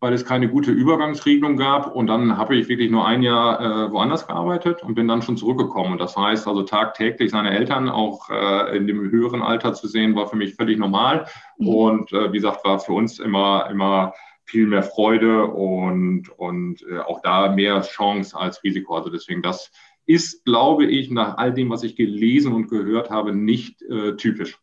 Weil 0.00 0.12
es 0.12 0.24
keine 0.24 0.48
gute 0.48 0.70
Übergangsregelung 0.70 1.56
gab. 1.56 1.94
Und 1.94 2.06
dann 2.06 2.36
habe 2.36 2.56
ich 2.56 2.68
wirklich 2.68 2.90
nur 2.90 3.06
ein 3.06 3.22
Jahr 3.22 3.60
äh, 3.60 3.92
woanders 3.92 4.26
gearbeitet 4.26 4.82
und 4.82 4.94
bin 4.94 5.08
dann 5.08 5.22
schon 5.22 5.36
zurückgekommen. 5.36 5.92
Und 5.92 6.00
das 6.00 6.16
heißt 6.16 6.46
also 6.46 6.62
tagtäglich 6.62 7.30
seine 7.30 7.50
Eltern 7.50 7.88
auch 7.88 8.30
äh, 8.30 8.76
in 8.76 8.86
dem 8.86 9.10
höheren 9.10 9.42
Alter 9.42 9.74
zu 9.74 9.88
sehen, 9.88 10.14
war 10.14 10.28
für 10.28 10.36
mich 10.36 10.54
völlig 10.54 10.78
normal. 10.78 11.26
Mhm. 11.58 11.68
Und 11.68 12.12
äh, 12.12 12.32
wie 12.32 12.36
gesagt, 12.36 12.64
war 12.64 12.78
für 12.78 12.92
uns 12.92 13.18
immer, 13.18 13.68
immer 13.70 14.14
viel 14.44 14.66
mehr 14.66 14.82
Freude 14.82 15.46
und, 15.46 16.30
und 16.30 16.82
äh, 16.82 17.00
auch 17.00 17.20
da 17.22 17.52
mehr 17.52 17.82
Chance 17.82 18.38
als 18.38 18.62
Risiko. 18.64 18.96
Also 18.96 19.10
deswegen, 19.10 19.42
das 19.42 19.70
ist, 20.06 20.44
glaube 20.44 20.86
ich, 20.86 21.10
nach 21.10 21.36
all 21.36 21.52
dem, 21.52 21.68
was 21.68 21.82
ich 21.82 21.96
gelesen 21.96 22.52
und 22.54 22.68
gehört 22.68 23.10
habe, 23.10 23.34
nicht 23.34 23.82
äh, 23.82 24.16
typisch. 24.16 24.58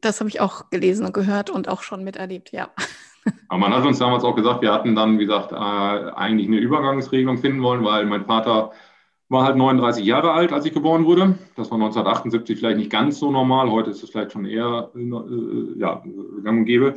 Das 0.00 0.20
habe 0.20 0.30
ich 0.30 0.40
auch 0.40 0.70
gelesen 0.70 1.04
und 1.04 1.12
gehört 1.12 1.50
und 1.50 1.68
auch 1.68 1.82
schon 1.82 2.04
miterlebt, 2.04 2.52
ja. 2.52 2.70
Aber 3.48 3.60
man 3.60 3.74
hat 3.74 3.84
uns 3.84 3.98
damals 3.98 4.24
auch 4.24 4.34
gesagt, 4.34 4.62
wir 4.62 4.72
hatten 4.72 4.94
dann, 4.94 5.18
wie 5.18 5.26
gesagt, 5.26 5.52
äh, 5.52 5.56
eigentlich 5.56 6.48
eine 6.48 6.58
Übergangsregelung 6.58 7.38
finden 7.38 7.62
wollen, 7.62 7.84
weil 7.84 8.06
mein 8.06 8.24
Vater 8.24 8.72
war 9.28 9.44
halt 9.44 9.56
39 9.56 10.04
Jahre 10.04 10.32
alt, 10.32 10.52
als 10.52 10.66
ich 10.66 10.74
geboren 10.74 11.04
wurde. 11.06 11.38
Das 11.56 11.70
war 11.70 11.78
1978 11.78 12.58
vielleicht 12.58 12.76
nicht 12.76 12.90
ganz 12.90 13.18
so 13.18 13.30
normal. 13.30 13.70
Heute 13.70 13.90
ist 13.90 14.02
es 14.02 14.10
vielleicht 14.10 14.32
schon 14.32 14.44
eher 14.44 14.90
äh, 14.94 15.78
ja, 15.78 16.02
gang 16.44 16.60
und 16.60 16.64
gäbe. 16.64 16.94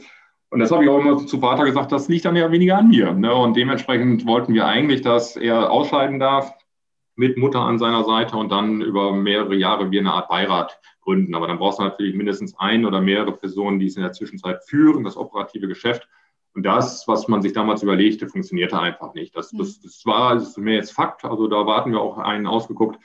Und 0.49 0.59
das 0.59 0.71
habe 0.71 0.83
ich 0.83 0.89
auch 0.89 0.99
immer 0.99 1.17
zu 1.17 1.39
Vater 1.39 1.65
gesagt, 1.65 1.91
das 1.91 2.07
liegt 2.07 2.25
dann 2.25 2.35
ja 2.35 2.51
weniger 2.51 2.77
an 2.77 2.89
mir. 2.89 3.13
Ne? 3.13 3.33
Und 3.33 3.57
dementsprechend 3.57 4.25
wollten 4.25 4.53
wir 4.53 4.65
eigentlich, 4.65 5.01
dass 5.01 5.35
er 5.35 5.71
ausscheiden 5.71 6.19
darf 6.19 6.53
mit 7.15 7.37
Mutter 7.37 7.61
an 7.61 7.79
seiner 7.79 8.03
Seite 8.03 8.37
und 8.37 8.51
dann 8.51 8.81
über 8.81 9.13
mehrere 9.13 9.55
Jahre 9.55 9.91
wie 9.91 9.99
eine 9.99 10.13
Art 10.13 10.29
Beirat 10.29 10.79
gründen. 11.05 11.35
Aber 11.35 11.47
dann 11.47 11.59
brauchst 11.59 11.79
du 11.79 11.83
natürlich 11.83 12.15
mindestens 12.15 12.57
ein 12.57 12.85
oder 12.85 12.99
mehrere 12.99 13.31
Personen, 13.31 13.79
die 13.79 13.85
es 13.85 13.95
in 13.95 14.01
der 14.01 14.11
Zwischenzeit 14.11 14.63
führen, 14.65 15.03
das 15.03 15.15
operative 15.15 15.67
Geschäft. 15.67 16.07
Und 16.53 16.63
das, 16.65 17.07
was 17.07 17.27
man 17.27 17.41
sich 17.41 17.53
damals 17.53 17.83
überlegte, 17.83 18.27
funktionierte 18.27 18.79
einfach 18.79 19.13
nicht. 19.13 19.35
Das, 19.35 19.51
das, 19.51 19.81
das 19.81 20.05
war 20.05 20.35
das 20.35 20.49
ist 20.49 20.57
mir 20.57 20.75
jetzt 20.75 20.91
Fakt. 20.91 21.23
Also 21.25 21.47
da 21.47 21.65
warten 21.65 21.91
wir 21.91 22.01
auch 22.01 22.17
einen 22.17 22.47
ausgeguckt, 22.47 22.99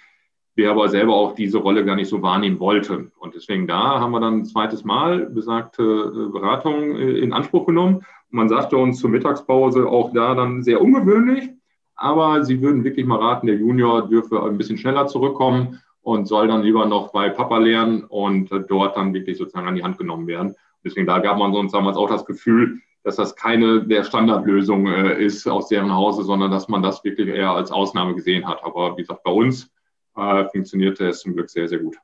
der 0.56 0.70
aber 0.70 0.88
selber 0.88 1.14
auch 1.14 1.34
diese 1.34 1.58
Rolle 1.58 1.84
gar 1.84 1.96
nicht 1.96 2.08
so 2.08 2.22
wahrnehmen 2.22 2.60
wollte. 2.60 3.10
Und 3.18 3.34
deswegen 3.34 3.66
da 3.66 4.00
haben 4.00 4.12
wir 4.12 4.20
dann 4.20 4.38
ein 4.38 4.44
zweites 4.44 4.84
Mal 4.84 5.26
besagte 5.26 5.82
äh, 5.82 6.32
Beratung 6.32 6.96
äh, 6.96 7.18
in 7.18 7.32
Anspruch 7.32 7.66
genommen. 7.66 7.96
Und 7.96 8.04
man 8.30 8.48
sagte 8.48 8.76
uns 8.76 9.00
zur 9.00 9.10
Mittagspause 9.10 9.86
auch 9.88 10.12
da 10.12 10.34
dann 10.34 10.62
sehr 10.62 10.80
ungewöhnlich, 10.80 11.50
aber 11.96 12.44
sie 12.44 12.62
würden 12.62 12.84
wirklich 12.84 13.04
mal 13.04 13.18
raten, 13.18 13.46
der 13.46 13.56
Junior 13.56 14.08
dürfe 14.08 14.42
ein 14.42 14.56
bisschen 14.56 14.78
schneller 14.78 15.06
zurückkommen 15.06 15.80
und 16.02 16.26
soll 16.26 16.48
dann 16.48 16.62
lieber 16.62 16.86
noch 16.86 17.12
bei 17.12 17.28
Papa 17.28 17.58
lernen 17.58 18.04
und 18.04 18.50
dort 18.68 18.96
dann 18.96 19.14
wirklich 19.14 19.38
sozusagen 19.38 19.68
an 19.68 19.74
die 19.74 19.82
Hand 19.82 19.98
genommen 19.98 20.26
werden. 20.26 20.54
Deswegen 20.84 21.06
da 21.06 21.18
gab 21.18 21.38
man 21.38 21.52
uns 21.52 21.72
damals 21.72 21.96
auch 21.96 22.08
das 22.08 22.24
Gefühl, 22.24 22.80
dass 23.02 23.16
das 23.16 23.36
keine 23.36 23.86
der 23.86 24.04
Standardlösungen 24.04 24.94
äh, 24.94 25.22
ist 25.22 25.46
aus 25.46 25.68
deren 25.68 25.92
Hause, 25.92 26.22
sondern 26.22 26.50
dass 26.50 26.68
man 26.68 26.82
das 26.82 27.02
wirklich 27.04 27.28
eher 27.28 27.50
als 27.50 27.70
Ausnahme 27.70 28.14
gesehen 28.14 28.46
hat. 28.46 28.62
Aber 28.62 28.96
wie 28.96 29.02
gesagt, 29.02 29.22
bei 29.22 29.30
uns 29.30 29.70
äh, 30.16 30.44
funktionierte 30.48 31.08
es 31.08 31.20
zum 31.20 31.34
Glück 31.34 31.50
sehr, 31.50 31.68
sehr 31.68 31.78
gut. 31.78 31.96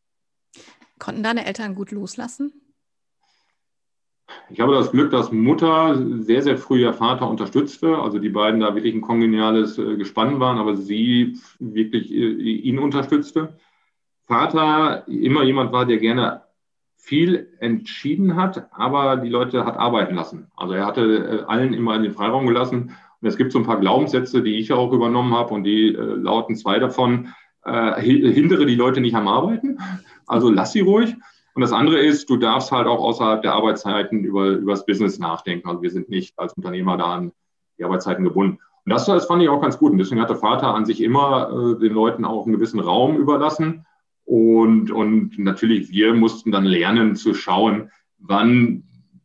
Konnten 0.98 1.22
deine 1.22 1.44
Eltern 1.46 1.74
gut 1.74 1.90
loslassen? 1.90 2.52
Ich 4.48 4.60
habe 4.60 4.72
das 4.72 4.90
Glück, 4.90 5.10
dass 5.10 5.32
Mutter 5.32 6.00
sehr, 6.20 6.42
sehr 6.42 6.56
früh 6.56 6.80
ihr 6.80 6.92
Vater 6.92 7.28
unterstützte. 7.28 7.98
Also 7.98 8.18
die 8.18 8.28
beiden 8.28 8.60
da 8.60 8.74
wirklich 8.74 8.94
ein 8.94 9.00
kongeniales 9.00 9.78
äh, 9.78 9.96
Gespann 9.96 10.40
waren, 10.40 10.58
aber 10.58 10.76
sie 10.76 11.38
wirklich 11.58 12.10
äh, 12.10 12.32
ihn 12.32 12.78
unterstützte. 12.78 13.56
Vater 14.26 15.06
immer 15.08 15.42
jemand 15.44 15.72
war, 15.72 15.86
der 15.86 15.98
gerne 15.98 16.42
viel 16.96 17.52
entschieden 17.60 18.36
hat, 18.36 18.68
aber 18.72 19.16
die 19.16 19.28
Leute 19.28 19.64
hat 19.64 19.76
arbeiten 19.76 20.16
lassen. 20.16 20.50
Also 20.56 20.74
er 20.74 20.86
hatte 20.86 21.02
äh, 21.02 21.44
allen 21.46 21.72
immer 21.72 21.98
den 21.98 22.12
Freiraum 22.12 22.46
gelassen. 22.46 22.96
Und 23.20 23.28
es 23.28 23.36
gibt 23.36 23.52
so 23.52 23.58
ein 23.58 23.64
paar 23.64 23.78
Glaubenssätze, 23.78 24.42
die 24.42 24.58
ich 24.58 24.72
auch 24.72 24.92
übernommen 24.92 25.32
habe 25.34 25.54
und 25.54 25.62
die 25.62 25.94
äh, 25.94 26.00
lauten 26.00 26.56
zwei 26.56 26.78
davon. 26.78 27.32
Äh, 27.64 28.00
hindere 28.00 28.66
die 28.66 28.74
Leute 28.74 29.00
nicht 29.00 29.16
am 29.16 29.26
Arbeiten, 29.26 29.78
also 30.26 30.50
lass 30.50 30.72
sie 30.72 30.80
ruhig. 30.80 31.16
Und 31.54 31.62
das 31.62 31.72
andere 31.72 31.98
ist, 31.98 32.28
du 32.28 32.36
darfst 32.36 32.70
halt 32.70 32.86
auch 32.86 33.00
außerhalb 33.00 33.42
der 33.42 33.54
Arbeitszeiten 33.54 34.24
über, 34.24 34.50
über 34.50 34.72
das 34.72 34.84
Business 34.84 35.18
nachdenken. 35.18 35.68
Also 35.68 35.82
wir 35.82 35.90
sind 35.90 36.08
nicht 36.08 36.38
als 36.38 36.52
Unternehmer 36.52 36.96
da 36.96 37.14
an 37.14 37.32
die 37.78 37.84
Arbeitszeiten 37.84 38.24
gebunden. 38.24 38.58
Und 38.84 38.92
das, 38.92 39.06
das 39.06 39.26
fand 39.26 39.42
ich 39.42 39.48
auch 39.48 39.60
ganz 39.60 39.78
gut. 39.78 39.92
Und 39.92 39.98
deswegen 39.98 40.20
hat 40.20 40.28
der 40.28 40.36
Vater 40.36 40.74
an 40.74 40.84
sich 40.84 41.02
immer 41.02 41.50
äh, 41.50 41.80
den 41.80 41.92
Leuten 41.92 42.24
auch 42.24 42.44
einen 42.44 42.54
gewissen 42.54 42.78
Raum 42.78 43.16
überlassen. 43.16 43.86
Und, 44.26 44.90
und 44.90 45.38
natürlich, 45.38 45.90
wir 45.90 46.12
mussten 46.12 46.50
dann 46.50 46.64
lernen 46.64 47.14
zu 47.14 47.32
schauen, 47.32 47.90
wann 48.18 48.82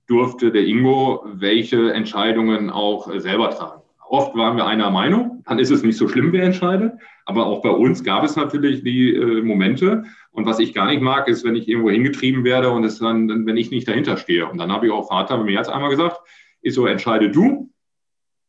durfte 0.08 0.52
der 0.52 0.66
Ingo 0.66 1.26
welche 1.26 1.92
Entscheidungen 1.92 2.70
auch 2.70 3.12
selber 3.20 3.50
tragen. 3.50 3.82
Oft 4.08 4.36
waren 4.36 4.58
wir 4.58 4.68
einer 4.68 4.92
Meinung, 4.92 5.42
dann 5.46 5.58
ist 5.58 5.72
es 5.72 5.84
nicht 5.84 5.98
so 5.98 6.08
schlimm, 6.08 6.34
wer 6.34 6.44
entscheidet. 6.44 6.94
Aber 7.26 7.46
auch 7.46 7.62
bei 7.62 7.70
uns 7.70 8.04
gab 8.04 8.24
es 8.24 8.36
natürlich 8.36 8.84
die 8.84 9.16
äh, 9.16 9.42
Momente. 9.42 10.04
Und 10.32 10.46
was 10.46 10.60
ich 10.60 10.74
gar 10.74 10.88
nicht 10.88 11.02
mag, 11.02 11.28
ist, 11.28 11.44
wenn 11.46 11.56
ich 11.56 11.68
irgendwo 11.68 11.90
hingetrieben 11.90 12.44
werde 12.44 12.72
und 12.72 12.84
es 12.84 13.00
dann, 13.00 13.46
wenn 13.46 13.58
ich 13.58 13.72
nicht 13.72 13.88
dahinter 13.88 14.18
stehe. 14.18 14.48
Und 14.48 14.58
dann 14.58 14.72
habe 14.72 14.86
ich 14.86 14.92
auch 14.92 15.08
Vater 15.08 15.42
mir 15.44 15.54
jetzt 15.54 15.70
einmal 15.70 15.90
gesagt, 15.90 16.20
ist 16.62 16.76
so, 16.76 16.86
entscheide 16.86 17.32
du, 17.32 17.72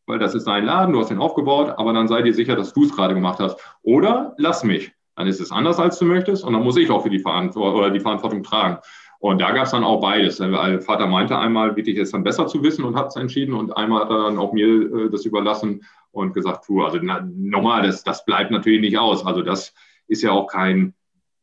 weil 0.06 0.18
das 0.18 0.34
ist 0.34 0.48
dein 0.48 0.64
Laden, 0.64 0.92
du 0.92 1.00
hast 1.00 1.10
ihn 1.10 1.18
aufgebaut, 1.18 1.74
aber 1.76 1.92
dann 1.92 2.08
sei 2.08 2.22
dir 2.22 2.34
sicher, 2.34 2.56
dass 2.56 2.74
du 2.74 2.84
es 2.84 2.94
gerade 2.94 3.14
gemacht 3.14 3.38
hast. 3.38 3.56
Oder 3.82 4.34
lass 4.36 4.64
mich 4.64 4.92
dann 5.16 5.26
ist 5.26 5.40
es 5.40 5.52
anders, 5.52 5.78
als 5.78 5.98
du 5.98 6.04
möchtest 6.04 6.44
und 6.44 6.52
dann 6.52 6.62
muss 6.62 6.76
ich 6.76 6.90
auch 6.90 7.02
für 7.02 7.10
die 7.10 7.18
Verantwortung 7.18 7.78
oder 7.78 7.90
die 7.90 8.00
Verantwortung 8.00 8.42
tragen. 8.42 8.78
Und 9.18 9.40
da 9.40 9.52
gab 9.52 9.66
es 9.66 9.70
dann 9.70 9.84
auch 9.84 10.00
beides. 10.00 10.38
Der 10.38 10.80
Vater 10.80 11.06
meinte 11.06 11.38
einmal, 11.38 11.76
wirklich 11.76 11.96
es 11.96 12.10
dann 12.10 12.24
besser 12.24 12.48
zu 12.48 12.62
wissen 12.64 12.84
und 12.84 12.96
hat 12.96 13.08
es 13.08 13.16
entschieden 13.16 13.54
und 13.54 13.76
einmal 13.76 14.02
hat 14.02 14.10
er 14.10 14.24
dann 14.24 14.38
auch 14.38 14.52
mir 14.52 14.66
äh, 14.66 15.10
das 15.10 15.24
überlassen 15.24 15.84
und 16.10 16.34
gesagt, 16.34 16.64
tu, 16.66 16.82
also 16.82 16.98
na, 17.00 17.24
nochmal, 17.32 17.82
das, 17.82 18.02
das 18.02 18.24
bleibt 18.24 18.50
natürlich 18.50 18.80
nicht 18.80 18.98
aus. 18.98 19.24
Also 19.24 19.42
das 19.42 19.74
ist 20.08 20.22
ja 20.22 20.32
auch 20.32 20.48
kein, 20.48 20.94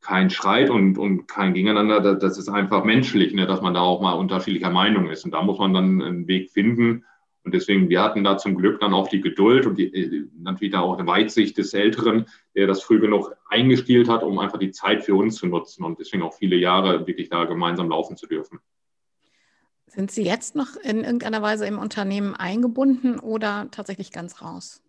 kein 0.01 0.29
Streit 0.29 0.69
und, 0.69 0.97
und 0.97 1.27
kein 1.27 1.53
Gegeneinander, 1.53 2.15
das 2.15 2.37
ist 2.37 2.49
einfach 2.49 2.83
menschlich, 2.83 3.33
ne, 3.33 3.47
dass 3.47 3.61
man 3.61 3.73
da 3.73 3.79
auch 3.79 4.01
mal 4.01 4.13
unterschiedlicher 4.13 4.71
Meinung 4.71 5.09
ist. 5.09 5.23
Und 5.23 5.33
da 5.33 5.41
muss 5.41 5.57
man 5.57 5.73
dann 5.73 6.01
einen 6.01 6.27
Weg 6.27 6.51
finden, 6.51 7.05
und 7.43 7.53
deswegen, 7.53 7.89
wir 7.89 8.01
hatten 8.01 8.23
da 8.23 8.37
zum 8.37 8.55
Glück 8.55 8.79
dann 8.79 8.93
auch 8.93 9.07
die 9.07 9.21
Geduld 9.21 9.65
und 9.65 9.77
die, 9.77 9.93
äh, 9.93 10.27
natürlich 10.37 10.75
auch 10.75 10.97
eine 10.97 11.07
Weitsicht 11.07 11.57
des 11.57 11.73
Älteren, 11.73 12.25
der 12.55 12.67
das 12.67 12.83
früh 12.83 12.99
genug 12.99 13.35
eingestielt 13.49 14.09
hat, 14.09 14.23
um 14.23 14.39
einfach 14.39 14.59
die 14.59 14.71
Zeit 14.71 15.03
für 15.03 15.15
uns 15.15 15.35
zu 15.35 15.47
nutzen 15.47 15.83
und 15.83 15.99
deswegen 15.99 16.23
auch 16.23 16.33
viele 16.33 16.57
Jahre 16.57 17.07
wirklich 17.07 17.29
da 17.29 17.45
gemeinsam 17.45 17.89
laufen 17.89 18.17
zu 18.17 18.27
dürfen. 18.27 18.59
Sind 19.87 20.11
Sie 20.11 20.23
jetzt 20.23 20.55
noch 20.55 20.75
in 20.83 21.03
irgendeiner 21.03 21.41
Weise 21.41 21.65
im 21.65 21.79
Unternehmen 21.79 22.35
eingebunden 22.35 23.19
oder 23.19 23.67
tatsächlich 23.71 24.11
ganz 24.11 24.41
raus? 24.41 24.83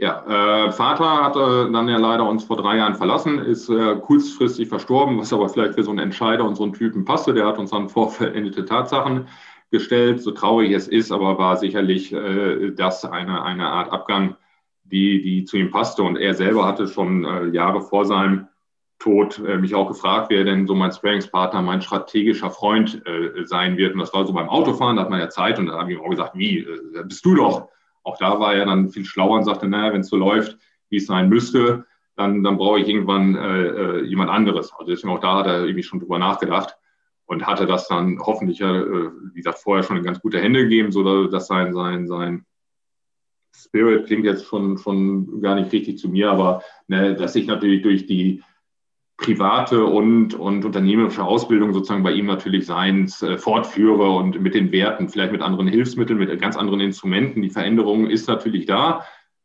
Ja, 0.00 0.66
äh, 0.66 0.72
Vater 0.72 1.24
hat 1.24 1.34
äh, 1.34 1.72
dann 1.72 1.88
ja 1.88 1.98
leider 1.98 2.28
uns 2.28 2.44
vor 2.44 2.56
drei 2.56 2.76
Jahren 2.76 2.94
verlassen, 2.94 3.40
ist 3.40 3.68
äh, 3.68 3.96
kurzfristig 3.96 4.68
verstorben, 4.68 5.18
was 5.18 5.32
aber 5.32 5.48
vielleicht 5.48 5.74
für 5.74 5.82
so 5.82 5.90
einen 5.90 5.98
Entscheider 5.98 6.44
und 6.44 6.54
so 6.54 6.62
einen 6.62 6.72
Typen 6.72 7.04
passte. 7.04 7.34
Der 7.34 7.46
hat 7.46 7.58
uns 7.58 7.70
dann 7.70 7.88
vorverendete 7.88 8.64
Tatsachen 8.64 9.26
gestellt, 9.70 10.22
so 10.22 10.30
traurig 10.30 10.72
es 10.72 10.88
ist, 10.88 11.12
aber 11.12 11.38
war 11.38 11.56
sicherlich 11.56 12.12
äh, 12.12 12.70
das 12.72 13.04
eine, 13.04 13.42
eine 13.42 13.68
Art 13.68 13.92
Abgang, 13.92 14.36
die, 14.84 15.20
die 15.20 15.44
zu 15.44 15.56
ihm 15.56 15.70
passte. 15.70 16.02
Und 16.02 16.16
er 16.16 16.34
selber 16.34 16.66
hatte 16.66 16.88
schon 16.88 17.24
äh, 17.24 17.46
Jahre 17.48 17.82
vor 17.82 18.06
seinem 18.06 18.48
Tod 18.98 19.38
äh, 19.38 19.58
mich 19.58 19.74
auch 19.74 19.88
gefragt, 19.88 20.30
wer 20.30 20.44
denn 20.44 20.66
so 20.66 20.74
mein 20.74 20.90
Sparingspartner, 20.90 21.62
mein 21.62 21.82
strategischer 21.82 22.50
Freund 22.50 23.02
äh, 23.06 23.44
sein 23.44 23.76
wird. 23.76 23.92
Und 23.92 24.00
das 24.00 24.14
war 24.14 24.26
so 24.26 24.32
beim 24.32 24.48
Autofahren, 24.48 24.96
da 24.96 25.02
hat 25.02 25.10
man 25.10 25.20
ja 25.20 25.28
Zeit 25.28 25.58
und 25.58 25.66
da 25.66 25.78
habe 25.78 25.92
ich 25.92 25.98
ihm 25.98 26.04
auch 26.04 26.10
gesagt, 26.10 26.36
wie, 26.36 26.60
äh, 26.60 27.04
bist 27.04 27.24
du 27.24 27.34
doch. 27.34 27.68
Auch 28.02 28.16
da 28.16 28.40
war 28.40 28.54
er 28.54 28.64
dann 28.64 28.88
viel 28.88 29.04
schlauer 29.04 29.36
und 29.36 29.44
sagte, 29.44 29.68
naja, 29.68 29.92
wenn 29.92 30.00
es 30.00 30.08
so 30.08 30.16
läuft, 30.16 30.56
wie 30.88 30.96
es 30.96 31.06
sein 31.06 31.28
müsste, 31.28 31.84
dann, 32.16 32.42
dann 32.42 32.56
brauche 32.56 32.80
ich 32.80 32.88
irgendwann 32.88 33.36
äh, 33.36 33.66
äh, 33.66 34.04
jemand 34.04 34.30
anderes. 34.30 34.72
Also 34.72 34.90
deswegen 34.90 35.12
auch 35.12 35.20
da 35.20 35.38
hat 35.38 35.46
er 35.46 35.64
irgendwie 35.64 35.82
schon 35.82 36.00
drüber 36.00 36.18
nachgedacht 36.18 36.77
und 37.28 37.46
hatte 37.46 37.66
das 37.66 37.86
dann 37.88 38.18
hoffentlich, 38.20 38.60
äh, 38.60 38.64
wie 38.64 39.36
gesagt, 39.36 39.58
vorher 39.58 39.84
schon 39.84 39.98
in 39.98 40.02
ganz 40.02 40.20
gute 40.20 40.40
Hände 40.40 40.62
gegeben, 40.62 40.90
so 40.90 41.26
dass 41.26 41.46
sein, 41.46 41.74
sein, 41.74 42.08
sein 42.08 42.46
Spirit 43.54 44.06
klingt 44.06 44.24
jetzt 44.24 44.46
schon, 44.46 44.78
schon 44.78 45.42
gar 45.42 45.54
nicht 45.54 45.70
richtig 45.72 45.98
zu 45.98 46.08
mir, 46.08 46.30
aber 46.30 46.62
ne, 46.86 47.14
dass 47.14 47.36
ich 47.36 47.46
natürlich 47.46 47.82
durch 47.82 48.06
die 48.06 48.42
private 49.18 49.84
und, 49.84 50.34
und 50.34 50.64
unternehmerische 50.64 51.22
Ausbildung 51.22 51.74
sozusagen 51.74 52.02
bei 52.02 52.12
ihm 52.12 52.26
natürlich 52.26 52.64
seins 52.64 53.20
äh, 53.22 53.36
fortführe 53.36 54.10
und 54.10 54.40
mit 54.40 54.54
den 54.54 54.72
Werten, 54.72 55.10
vielleicht 55.10 55.32
mit 55.32 55.42
anderen 55.42 55.68
Hilfsmitteln, 55.68 56.18
mit 56.18 56.40
ganz 56.40 56.56
anderen 56.56 56.80
Instrumenten. 56.80 57.42
Die 57.42 57.50
Veränderung 57.50 58.06
ist 58.06 58.26
natürlich 58.26 58.64
da, 58.64 59.04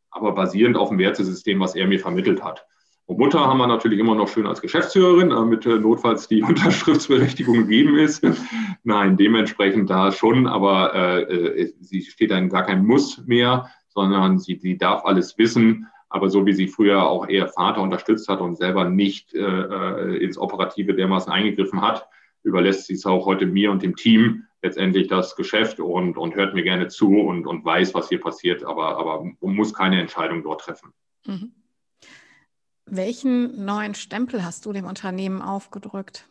aber 0.09 0.33
basierend 0.33 0.77
auf 0.77 0.89
dem 0.89 0.99
Wertesystem, 0.99 1.59
was 1.59 1.75
er 1.75 1.87
mir 1.87 1.99
vermittelt 1.99 2.43
hat. 2.43 2.65
Und 3.05 3.19
Mutter 3.19 3.41
haben 3.41 3.57
wir 3.57 3.67
natürlich 3.67 3.99
immer 3.99 4.15
noch 4.15 4.29
schön 4.29 4.47
als 4.47 4.61
Geschäftsführerin, 4.61 5.31
damit 5.31 5.65
äh, 5.65 5.77
notfalls 5.77 6.27
die 6.27 6.41
Unterschriftsberechtigung 6.43 7.55
gegeben 7.55 7.97
ist. 7.97 8.25
Nein, 8.83 9.17
dementsprechend 9.17 9.89
da 9.89 10.11
schon, 10.11 10.47
aber 10.47 10.95
äh, 10.95 11.21
äh, 11.23 11.73
sie 11.81 12.01
steht 12.01 12.31
dann 12.31 12.49
gar 12.49 12.63
kein 12.63 12.85
Muss 12.85 13.25
mehr, 13.25 13.69
sondern 13.89 14.39
sie, 14.39 14.55
sie 14.55 14.77
darf 14.77 15.03
alles 15.03 15.37
wissen. 15.37 15.87
Aber 16.09 16.29
so 16.29 16.45
wie 16.45 16.53
sie 16.53 16.67
früher 16.67 17.03
auch 17.07 17.27
eher 17.27 17.47
Vater 17.47 17.81
unterstützt 17.81 18.29
hat 18.29 18.39
und 18.39 18.55
selber 18.55 18.87
nicht 18.87 19.33
äh, 19.33 19.39
äh 19.39 20.17
ins 20.23 20.37
Operative 20.37 20.93
dermaßen 20.93 21.31
eingegriffen 21.33 21.81
hat, 21.81 22.07
überlässt 22.43 22.85
sie 22.85 22.93
es 22.93 23.05
auch 23.05 23.25
heute 23.25 23.47
mir 23.47 23.71
und 23.71 23.81
dem 23.81 23.95
Team, 23.95 24.45
letztendlich 24.61 25.07
das 25.07 25.35
Geschäft 25.35 25.79
und, 25.79 26.17
und 26.17 26.35
hört 26.35 26.53
mir 26.53 26.63
gerne 26.63 26.87
zu 26.87 27.17
und, 27.17 27.47
und 27.47 27.65
weiß, 27.65 27.93
was 27.95 28.09
hier 28.09 28.21
passiert, 28.21 28.63
aber, 28.63 28.97
aber 28.97 29.25
muss 29.41 29.73
keine 29.73 29.99
Entscheidung 29.99 30.43
dort 30.43 30.61
treffen. 30.61 30.93
Mhm. 31.25 31.51
Welchen 32.85 33.65
neuen 33.65 33.95
Stempel 33.95 34.43
hast 34.43 34.65
du 34.65 34.73
dem 34.73 34.85
Unternehmen 34.85 35.41
aufgedrückt? 35.41 36.27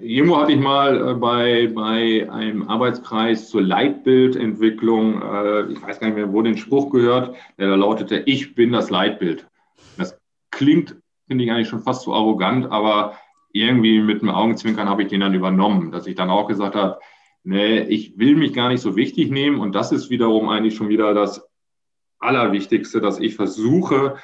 Irgendwo 0.00 0.38
hatte 0.38 0.52
ich 0.52 0.60
mal 0.60 1.10
äh, 1.10 1.14
bei, 1.14 1.70
bei 1.74 2.30
einem 2.30 2.68
Arbeitskreis 2.68 3.48
zur 3.48 3.62
Leitbildentwicklung, 3.62 5.22
äh, 5.22 5.72
ich 5.72 5.82
weiß 5.82 6.00
gar 6.00 6.08
nicht 6.08 6.16
mehr, 6.16 6.32
wo 6.32 6.42
den 6.42 6.56
Spruch 6.56 6.90
gehört, 6.90 7.36
der 7.58 7.68
da 7.68 7.74
lautete, 7.74 8.22
ich 8.26 8.54
bin 8.54 8.72
das 8.72 8.90
Leitbild. 8.90 9.46
Das 9.96 10.18
klingt, 10.50 10.96
finde 11.26 11.44
ich 11.44 11.50
eigentlich 11.50 11.68
schon 11.68 11.82
fast 11.82 12.02
zu 12.02 12.14
arrogant, 12.14 12.70
aber 12.70 13.18
irgendwie 13.52 14.00
mit 14.00 14.22
einem 14.22 14.30
Augenzwinkern 14.30 14.88
habe 14.88 15.02
ich 15.02 15.08
den 15.08 15.20
dann 15.20 15.34
übernommen, 15.34 15.90
dass 15.90 16.06
ich 16.06 16.14
dann 16.14 16.30
auch 16.30 16.46
gesagt 16.46 16.74
habe, 16.74 16.98
nee, 17.42 17.80
ich 17.80 18.18
will 18.18 18.36
mich 18.36 18.52
gar 18.52 18.68
nicht 18.68 18.80
so 18.80 18.96
wichtig 18.96 19.30
nehmen 19.30 19.60
und 19.60 19.74
das 19.74 19.92
ist 19.92 20.10
wiederum 20.10 20.48
eigentlich 20.48 20.76
schon 20.76 20.88
wieder 20.88 21.14
das 21.14 21.47
Allerwichtigste, 22.18 23.00
dass 23.00 23.18
ich 23.18 23.36
versuche, 23.36 24.16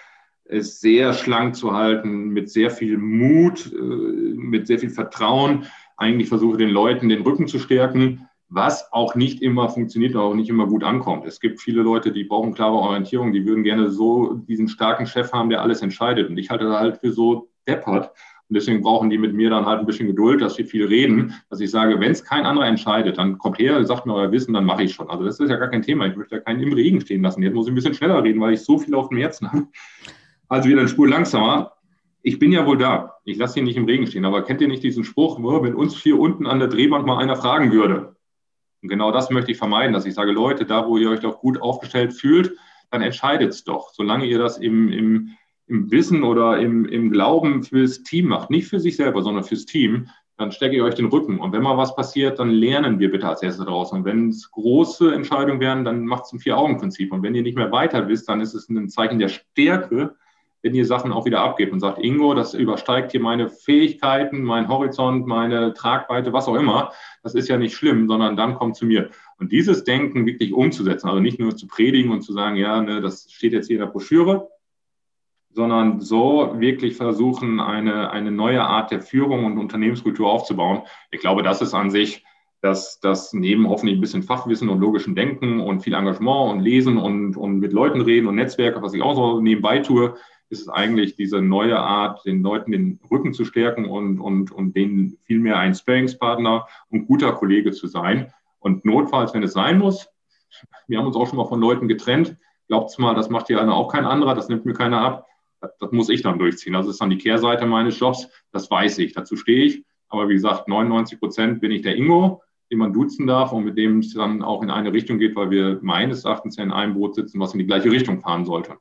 es 0.44 0.80
sehr 0.80 1.14
schlank 1.14 1.56
zu 1.56 1.72
halten, 1.72 2.28
mit 2.28 2.50
sehr 2.50 2.70
viel 2.70 2.98
Mut, 2.98 3.72
äh, 3.72 3.78
mit 3.78 4.66
sehr 4.66 4.78
viel 4.78 4.90
Vertrauen. 4.90 5.66
Eigentlich 5.96 6.28
versuche 6.28 6.58
den 6.58 6.70
Leuten 6.70 7.08
den 7.08 7.22
Rücken 7.22 7.46
zu 7.46 7.58
stärken, 7.58 8.28
was 8.48 8.92
auch 8.92 9.14
nicht 9.14 9.42
immer 9.42 9.68
funktioniert 9.68 10.14
und 10.14 10.20
auch 10.20 10.34
nicht 10.34 10.50
immer 10.50 10.66
gut 10.66 10.84
ankommt. 10.84 11.26
Es 11.26 11.40
gibt 11.40 11.60
viele 11.60 11.82
Leute, 11.82 12.12
die 12.12 12.24
brauchen 12.24 12.54
klare 12.54 12.74
Orientierung, 12.74 13.32
die 13.32 13.46
würden 13.46 13.64
gerne 13.64 13.90
so 13.90 14.34
diesen 14.34 14.68
starken 14.68 15.06
Chef 15.06 15.32
haben, 15.32 15.50
der 15.50 15.62
alles 15.62 15.82
entscheidet. 15.82 16.28
Und 16.28 16.36
ich 16.36 16.50
halte 16.50 16.64
das 16.64 16.78
halt 16.78 16.98
für 16.98 17.12
so 17.12 17.48
deppert. 17.66 18.10
Und 18.48 18.56
deswegen 18.56 18.82
brauchen 18.82 19.08
die 19.08 19.16
mit 19.16 19.32
mir 19.32 19.48
dann 19.48 19.64
halt 19.64 19.80
ein 19.80 19.86
bisschen 19.86 20.06
Geduld, 20.06 20.42
dass 20.42 20.58
wir 20.58 20.66
viel 20.66 20.84
reden, 20.86 21.34
dass 21.48 21.60
ich 21.60 21.70
sage, 21.70 21.98
wenn 21.98 22.12
es 22.12 22.24
kein 22.24 22.44
anderer 22.44 22.66
entscheidet, 22.66 23.16
dann 23.16 23.38
kommt 23.38 23.58
her, 23.58 23.82
sagt 23.84 24.04
mir 24.04 24.14
euer 24.14 24.32
Wissen, 24.32 24.52
dann 24.52 24.66
mache 24.66 24.82
ich 24.82 24.92
schon. 24.92 25.08
Also 25.08 25.24
das 25.24 25.40
ist 25.40 25.48
ja 25.48 25.56
gar 25.56 25.68
kein 25.68 25.82
Thema. 25.82 26.06
Ich 26.06 26.16
möchte 26.16 26.36
ja 26.36 26.40
keinen 26.42 26.60
im 26.60 26.72
Regen 26.72 27.00
stehen 27.00 27.22
lassen. 27.22 27.42
Jetzt 27.42 27.54
muss 27.54 27.66
ich 27.66 27.72
ein 27.72 27.74
bisschen 27.74 27.94
schneller 27.94 28.22
reden, 28.22 28.40
weil 28.40 28.52
ich 28.52 28.60
so 28.60 28.78
viel 28.78 28.94
auf 28.94 29.08
dem 29.08 29.18
Herzen 29.18 29.50
habe. 29.50 29.66
Also 30.48 30.68
wieder 30.68 30.80
eine 30.80 30.88
Spur 30.88 31.08
langsamer. 31.08 31.72
Ich 32.22 32.38
bin 32.38 32.52
ja 32.52 32.66
wohl 32.66 32.76
da. 32.76 33.14
Ich 33.24 33.38
lasse 33.38 33.58
ihn 33.58 33.64
nicht 33.64 33.76
im 33.76 33.86
Regen 33.86 34.06
stehen. 34.06 34.26
Aber 34.26 34.42
kennt 34.42 34.60
ihr 34.60 34.68
nicht 34.68 34.82
diesen 34.82 35.04
Spruch, 35.04 35.38
wenn 35.38 35.74
uns 35.74 35.96
hier 35.96 36.18
unten 36.18 36.46
an 36.46 36.58
der 36.58 36.68
Drehbank 36.68 37.06
mal 37.06 37.18
einer 37.18 37.36
fragen 37.36 37.72
würde? 37.72 38.14
Und 38.82 38.90
genau 38.90 39.10
das 39.10 39.30
möchte 39.30 39.52
ich 39.52 39.58
vermeiden, 39.58 39.94
dass 39.94 40.04
ich 40.04 40.12
sage, 40.12 40.32
Leute, 40.32 40.66
da 40.66 40.86
wo 40.86 40.98
ihr 40.98 41.08
euch 41.08 41.20
doch 41.20 41.38
gut 41.40 41.60
aufgestellt 41.60 42.12
fühlt, 42.12 42.54
dann 42.90 43.00
entscheidet 43.00 43.50
es 43.50 43.64
doch. 43.64 43.90
Solange 43.94 44.26
ihr 44.26 44.38
das 44.38 44.58
im, 44.58 44.92
im, 44.92 45.30
im 45.66 45.90
Wissen 45.90 46.22
oder 46.22 46.58
im, 46.58 46.84
im 46.84 47.10
Glauben 47.10 47.62
fürs 47.62 48.02
Team 48.02 48.28
macht, 48.28 48.50
nicht 48.50 48.68
für 48.68 48.80
sich 48.80 48.96
selber, 48.96 49.22
sondern 49.22 49.44
fürs 49.44 49.64
Team, 49.64 50.08
dann 50.36 50.50
stecke 50.50 50.74
ich 50.74 50.82
euch 50.82 50.94
den 50.94 51.06
Rücken. 51.06 51.38
Und 51.38 51.52
wenn 51.52 51.62
mal 51.62 51.76
was 51.76 51.94
passiert, 51.94 52.38
dann 52.38 52.50
lernen 52.50 52.98
wir 52.98 53.10
bitte 53.10 53.28
als 53.28 53.42
Erste 53.42 53.64
daraus. 53.64 53.92
Und 53.92 54.04
wenn 54.04 54.30
es 54.30 54.50
große 54.50 55.14
Entscheidungen 55.14 55.60
werden, 55.60 55.84
dann 55.84 56.06
macht 56.06 56.24
es 56.24 56.32
ein 56.32 56.40
Vier-Augen-Prinzip. 56.40 57.12
Und 57.12 57.22
wenn 57.22 57.34
ihr 57.34 57.42
nicht 57.42 57.56
mehr 57.56 57.70
weiter 57.70 58.08
wisst, 58.08 58.28
dann 58.28 58.40
ist 58.40 58.54
es 58.54 58.68
ein 58.68 58.88
Zeichen 58.88 59.20
der 59.20 59.28
Stärke, 59.28 60.16
wenn 60.62 60.74
ihr 60.74 60.86
Sachen 60.86 61.12
auch 61.12 61.26
wieder 61.26 61.40
abgebt 61.40 61.72
und 61.72 61.80
sagt, 61.80 61.98
Ingo, 61.98 62.34
das 62.34 62.54
übersteigt 62.54 63.12
hier 63.12 63.20
meine 63.20 63.48
Fähigkeiten, 63.50 64.42
mein 64.42 64.66
Horizont, 64.66 65.26
meine 65.26 65.74
Tragweite, 65.74 66.32
was 66.32 66.48
auch 66.48 66.56
immer. 66.56 66.90
Das 67.22 67.34
ist 67.34 67.48
ja 67.48 67.58
nicht 67.58 67.76
schlimm, 67.76 68.08
sondern 68.08 68.34
dann 68.34 68.54
kommt 68.54 68.74
zu 68.74 68.86
mir. 68.86 69.10
Und 69.38 69.52
dieses 69.52 69.84
Denken 69.84 70.24
wirklich 70.24 70.54
umzusetzen, 70.54 71.08
also 71.08 71.20
nicht 71.20 71.38
nur 71.38 71.54
zu 71.54 71.66
predigen 71.66 72.10
und 72.10 72.22
zu 72.22 72.32
sagen, 72.32 72.56
ja, 72.56 72.80
ne, 72.80 73.02
das 73.02 73.30
steht 73.30 73.52
jetzt 73.52 73.66
hier 73.66 73.76
in 73.76 73.82
der 73.82 73.92
Broschüre, 73.92 74.48
sondern 75.54 76.00
so 76.00 76.54
wirklich 76.58 76.96
versuchen, 76.96 77.60
eine, 77.60 78.10
eine 78.10 78.30
neue 78.30 78.62
Art 78.62 78.90
der 78.90 79.00
Führung 79.00 79.44
und 79.44 79.56
Unternehmenskultur 79.56 80.30
aufzubauen. 80.30 80.82
Ich 81.10 81.20
glaube, 81.20 81.42
das 81.42 81.62
ist 81.62 81.74
an 81.74 81.90
sich 81.90 82.24
dass 82.64 82.98
das 82.98 83.34
neben 83.34 83.68
hoffentlich 83.68 83.98
ein 83.98 84.00
bisschen 84.00 84.22
Fachwissen 84.22 84.70
und 84.70 84.80
logischem 84.80 85.14
Denken 85.14 85.60
und 85.60 85.82
viel 85.82 85.92
Engagement 85.92 86.50
und 86.50 86.60
Lesen 86.60 86.96
und, 86.96 87.36
und 87.36 87.58
mit 87.58 87.74
Leuten 87.74 88.00
reden 88.00 88.26
und 88.26 88.36
Netzwerke, 88.36 88.80
was 88.80 88.94
ich 88.94 89.02
auch 89.02 89.14
so 89.14 89.38
nebenbei 89.42 89.80
tue, 89.80 90.14
ist 90.48 90.62
es 90.62 90.68
eigentlich 90.70 91.14
diese 91.14 91.42
neue 91.42 91.78
Art, 91.78 92.24
den 92.24 92.42
Leuten 92.42 92.72
den 92.72 93.00
Rücken 93.10 93.34
zu 93.34 93.44
stärken 93.44 93.84
und, 93.84 94.18
und, 94.18 94.50
und 94.50 94.74
denen 94.74 95.18
vielmehr 95.24 95.58
ein 95.58 95.74
Sparingspartner 95.74 96.66
und 96.88 97.06
guter 97.06 97.32
Kollege 97.32 97.72
zu 97.72 97.86
sein. 97.86 98.32
Und 98.60 98.86
notfalls, 98.86 99.34
wenn 99.34 99.42
es 99.42 99.52
sein 99.52 99.78
muss, 99.78 100.08
wir 100.88 100.98
haben 100.98 101.06
uns 101.06 101.16
auch 101.16 101.26
schon 101.26 101.36
mal 101.36 101.44
von 101.44 101.60
Leuten 101.60 101.86
getrennt, 101.86 102.38
glaubt's 102.68 102.96
mal, 102.96 103.14
das 103.14 103.28
macht 103.28 103.48
hier 103.48 103.60
einer 103.60 103.74
auch 103.74 103.92
kein 103.92 104.06
anderer, 104.06 104.34
das 104.34 104.48
nimmt 104.48 104.64
mir 104.64 104.72
keiner 104.72 105.02
ab. 105.02 105.26
Das, 105.64 105.76
das 105.78 105.92
muss 105.92 106.08
ich 106.08 106.22
dann 106.22 106.38
durchziehen. 106.38 106.72
Das 106.72 106.86
ist 106.86 107.00
dann 107.00 107.10
die 107.10 107.18
Kehrseite 107.18 107.66
meines 107.66 107.98
Jobs. 107.98 108.28
Das 108.52 108.70
weiß 108.70 108.98
ich, 108.98 109.12
dazu 109.12 109.36
stehe 109.36 109.64
ich. 109.64 109.84
Aber 110.08 110.28
wie 110.28 110.34
gesagt, 110.34 110.68
99 110.68 111.18
Prozent 111.18 111.60
bin 111.60 111.70
ich 111.72 111.82
der 111.82 111.96
Ingo, 111.96 112.42
den 112.70 112.78
man 112.78 112.92
duzen 112.92 113.26
darf 113.26 113.52
und 113.52 113.64
mit 113.64 113.76
dem 113.76 113.98
es 113.98 114.14
dann 114.14 114.42
auch 114.42 114.62
in 114.62 114.70
eine 114.70 114.92
Richtung 114.92 115.18
geht, 115.18 115.34
weil 115.36 115.50
wir 115.50 115.78
meines 115.82 116.24
Erachtens 116.24 116.56
ja 116.56 116.64
in 116.64 116.72
einem 116.72 116.94
Boot 116.94 117.14
sitzen, 117.14 117.40
was 117.40 117.52
in 117.52 117.58
die 117.58 117.66
gleiche 117.66 117.90
Richtung 117.90 118.20
fahren 118.20 118.44
sollte. 118.44 118.76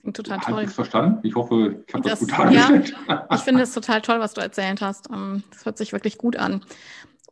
Klingt 0.00 0.16
total 0.16 0.38
toll. 0.38 0.64
Ich 0.64 0.70
verstanden. 0.70 1.20
Ich 1.22 1.34
hoffe, 1.34 1.84
ich 1.86 1.94
habe 1.94 2.08
das, 2.08 2.20
das, 2.20 2.28
gut 2.28 2.38
dargestellt. 2.38 2.94
Ja, 3.08 3.28
ich 3.32 3.40
finde 3.40 3.62
es 3.62 3.74
total 3.74 4.00
toll, 4.00 4.20
was 4.20 4.34
du 4.34 4.40
erzählt 4.40 4.80
hast. 4.80 5.10
Ähm, 5.10 5.42
das 5.50 5.64
hört 5.64 5.78
sich 5.78 5.92
wirklich 5.92 6.18
gut 6.18 6.36
an. 6.36 6.64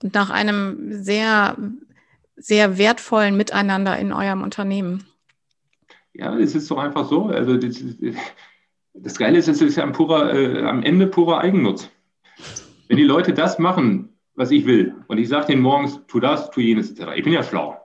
Und 0.02 0.14
nach 0.14 0.30
einem 0.30 0.92
sehr, 0.92 1.56
sehr 2.36 2.76
wertvollen 2.76 3.36
Miteinander 3.36 3.98
in 3.98 4.12
eurem 4.12 4.42
Unternehmen. 4.42 5.04
Ja, 6.18 6.36
es 6.38 6.54
ist 6.54 6.66
so 6.66 6.76
einfach 6.76 7.08
so. 7.08 7.26
Also 7.26 7.56
das, 7.56 7.84
das 8.94 9.18
Geile 9.18 9.38
ist, 9.38 9.48
es 9.48 9.60
ist 9.60 9.76
ja 9.76 9.84
am, 9.84 9.92
purer, 9.92 10.32
äh, 10.32 10.62
am 10.62 10.82
Ende 10.82 11.06
purer 11.06 11.40
Eigennutz. 11.40 11.90
Wenn 12.88 12.96
die 12.96 13.04
Leute 13.04 13.32
das 13.32 13.58
machen, 13.58 14.10
was 14.34 14.50
ich 14.50 14.66
will, 14.66 14.94
und 15.08 15.18
ich 15.18 15.28
sage 15.28 15.46
denen 15.46 15.62
morgens, 15.62 16.00
tu 16.06 16.20
das, 16.20 16.50
tu 16.50 16.60
jenes, 16.60 16.90
etc. 16.90 17.12
Ich 17.16 17.24
bin 17.24 17.32
ja 17.32 17.42
schlau 17.42 17.76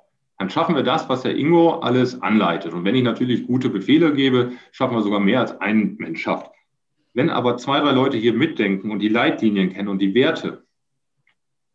dann 0.41 0.49
schaffen 0.49 0.73
wir 0.73 0.81
das, 0.81 1.07
was 1.07 1.21
der 1.21 1.35
Ingo 1.35 1.81
alles 1.81 2.19
anleitet. 2.23 2.73
Und 2.73 2.83
wenn 2.83 2.95
ich 2.95 3.03
natürlich 3.03 3.45
gute 3.45 3.69
Befehle 3.69 4.11
gebe, 4.11 4.53
schaffen 4.71 4.95
wir 4.95 5.03
sogar 5.03 5.19
mehr 5.19 5.39
als 5.39 5.61
ein 5.61 5.97
Mensch 5.99 6.23
schafft. 6.23 6.49
Wenn 7.13 7.29
aber 7.29 7.57
zwei, 7.57 7.79
drei 7.79 7.91
Leute 7.91 8.17
hier 8.17 8.33
mitdenken 8.33 8.89
und 8.89 9.03
die 9.03 9.07
Leitlinien 9.07 9.71
kennen 9.71 9.87
und 9.87 9.99
die 9.99 10.15
Werte, 10.15 10.65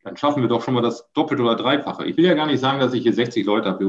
dann 0.07 0.17
schaffen 0.17 0.41
wir 0.41 0.49
doch 0.49 0.63
schon 0.63 0.75
mal 0.75 0.83
das 0.83 1.11
Doppelte 1.15 1.43
oder 1.43 1.57
Dreifache. 1.57 2.05
Ich 2.05 2.17
will 2.17 2.25
ja 2.25 2.35
gar 2.35 2.47
nicht 2.47 2.61
sagen, 2.61 2.79
dass 2.79 2.95
ich 2.95 3.03
hier 3.03 3.13
60 3.13 3.45
Leute 3.45 3.71
habe. 3.71 3.85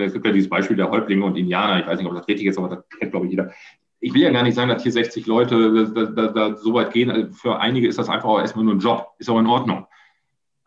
Es 0.00 0.14
gibt 0.14 0.24
ja 0.24 0.32
dieses 0.32 0.48
Beispiel 0.48 0.78
der 0.78 0.90
Häuptlinge 0.90 1.26
und 1.26 1.36
Indianer. 1.36 1.78
Ich 1.78 1.86
weiß 1.86 1.98
nicht, 1.98 2.08
ob 2.08 2.16
das 2.16 2.26
richtig 2.26 2.46
ist, 2.46 2.56
aber 2.56 2.70
das 2.70 2.88
kennt, 2.98 3.10
glaube 3.10 3.26
ich, 3.26 3.32
jeder. 3.32 3.52
Ich 4.00 4.14
will 4.14 4.22
ja 4.22 4.30
gar 4.30 4.44
nicht 4.44 4.54
sagen, 4.54 4.70
dass 4.70 4.82
hier 4.82 4.92
60 4.92 5.26
Leute 5.26 5.92
da, 5.94 6.04
da, 6.06 6.26
da 6.28 6.56
so 6.56 6.72
weit 6.72 6.94
gehen. 6.94 7.34
Für 7.34 7.60
einige 7.60 7.86
ist 7.86 7.98
das 7.98 8.08
einfach 8.08 8.30
auch 8.30 8.40
erstmal 8.40 8.64
nur 8.64 8.76
ein 8.76 8.78
Job. 8.78 9.08
Ist 9.18 9.28
auch 9.28 9.38
in 9.38 9.46
Ordnung. 9.46 9.86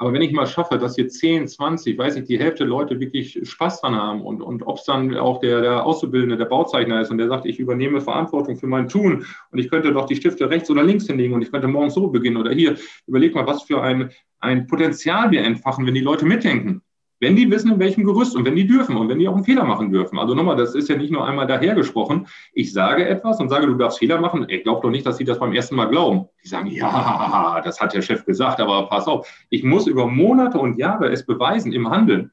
Aber 0.02 0.14
wenn 0.14 0.24
ich 0.24 0.32
mal 0.32 0.48
schaffe, 0.48 0.80
dass 0.80 0.96
hier 0.96 1.08
10, 1.08 1.48
20, 1.48 1.96
weiß 1.96 2.16
ich, 2.16 2.24
die 2.24 2.40
Hälfte 2.40 2.64
Leute 2.64 3.00
wirklich 3.00 3.40
Spaß 3.44 3.82
dran 3.82 3.94
haben 3.94 4.24
und, 4.24 4.42
und 4.42 4.64
ob 4.64 4.80
es 4.80 4.86
dann 4.86 5.16
auch 5.16 5.40
der, 5.42 5.62
der 5.62 5.86
Auszubildende, 5.86 6.38
der 6.38 6.46
Bauzeichner 6.46 7.02
ist 7.02 7.12
und 7.12 7.20
der 7.20 7.28
sagt, 7.28 7.46
ich 7.46 7.60
übernehme 7.60 8.02
Verantwortung 8.02 8.58
für 8.58 8.66
mein 8.66 8.88
Tun 8.88 9.28
und 9.52 9.60
ich 9.60 9.70
könnte 9.70 9.94
doch 9.94 10.08
die 10.08 10.16
Stifte 10.16 10.50
rechts 10.50 10.72
oder 10.72 10.82
links 10.82 11.06
hinlegen 11.06 11.36
und 11.36 11.44
ich 11.44 11.52
könnte 11.52 11.68
morgens 11.68 11.94
so 11.94 12.08
beginnen 12.08 12.38
oder 12.38 12.52
hier, 12.52 12.78
überleg 13.06 13.36
mal, 13.36 13.46
was 13.46 13.62
für 13.62 13.84
ein, 13.84 14.10
ein 14.40 14.66
Potenzial 14.66 15.30
wir 15.30 15.44
entfachen, 15.44 15.86
wenn 15.86 15.94
die 15.94 16.02
Leute 16.02 16.26
mitdenken 16.26 16.82
wenn 17.22 17.36
die 17.36 17.50
wissen, 17.50 17.72
in 17.72 17.80
welchem 17.80 18.04
Gerüst 18.04 18.36
und 18.36 18.46
wenn 18.46 18.56
die 18.56 18.66
dürfen 18.66 18.98
und 18.98 19.08
wenn 19.08 19.20
die 19.20 19.28
auch 19.28 19.36
einen 19.36 19.44
Fehler 19.44 19.64
machen 19.64 19.92
dürfen. 19.92 20.18
Also 20.18 20.34
nochmal, 20.34 20.56
das 20.56 20.74
ist 20.74 20.90
ja 20.90 20.98
nicht 20.98 21.12
nur 21.12 21.26
einmal 21.26 21.46
dahergesprochen. 21.46 22.28
Ich 22.54 22.74
sage 22.74 23.08
etwas 23.08 23.40
und 23.40 23.50
sage, 23.50 23.68
du 23.68 23.76
darfst 23.76 24.00
Fehler 24.00 24.20
machen. 24.20 24.48
Ich 24.50 24.64
glaube 24.64 24.82
doch 24.82 24.90
nicht, 24.90 25.06
dass 25.06 25.18
sie 25.18 25.24
das 25.24 25.38
beim 25.38 25.54
ersten 25.54 25.76
Mal 25.76 25.86
glauben. 25.86 26.28
Die 26.44 26.48
sagen, 26.48 26.68
ja, 26.68 27.62
das 27.64 27.80
hat 27.80 27.94
der 27.94 28.02
Chef 28.02 28.26
gesagt, 28.26 28.60
aber 28.60 28.88
pass 28.88 29.08
auf. 29.08 29.28
Ich 29.52 29.64
muss 29.64 29.86
über 29.86 30.08
Monate 30.08 30.58
und 30.58 30.78
Jahre 30.78 31.12
es 31.12 31.24
beweisen 31.24 31.72
im 31.74 31.92
Handeln. 31.92 32.32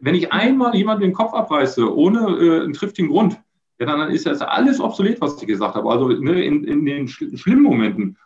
Wenn 0.00 0.14
ich 0.14 0.32
einmal 0.32 0.74
jemanden 0.74 1.02
den 1.02 1.12
Kopf 1.12 1.34
abreiße, 1.34 1.94
ohne 1.94 2.20
äh, 2.20 2.64
einen 2.64 2.72
triftigen 2.72 3.10
Grund, 3.10 3.38
ja, 3.78 3.84
dann 3.84 4.10
ist 4.10 4.24
das 4.24 4.40
alles 4.40 4.80
obsolet, 4.80 5.20
was 5.20 5.40
ich 5.42 5.46
gesagt 5.46 5.74
habe. 5.74 5.90
Also 5.90 6.08
ne, 6.08 6.42
in, 6.42 6.64
in 6.64 6.86
den 6.86 7.08
schlimmen 7.08 7.62
Momenten 7.62 8.16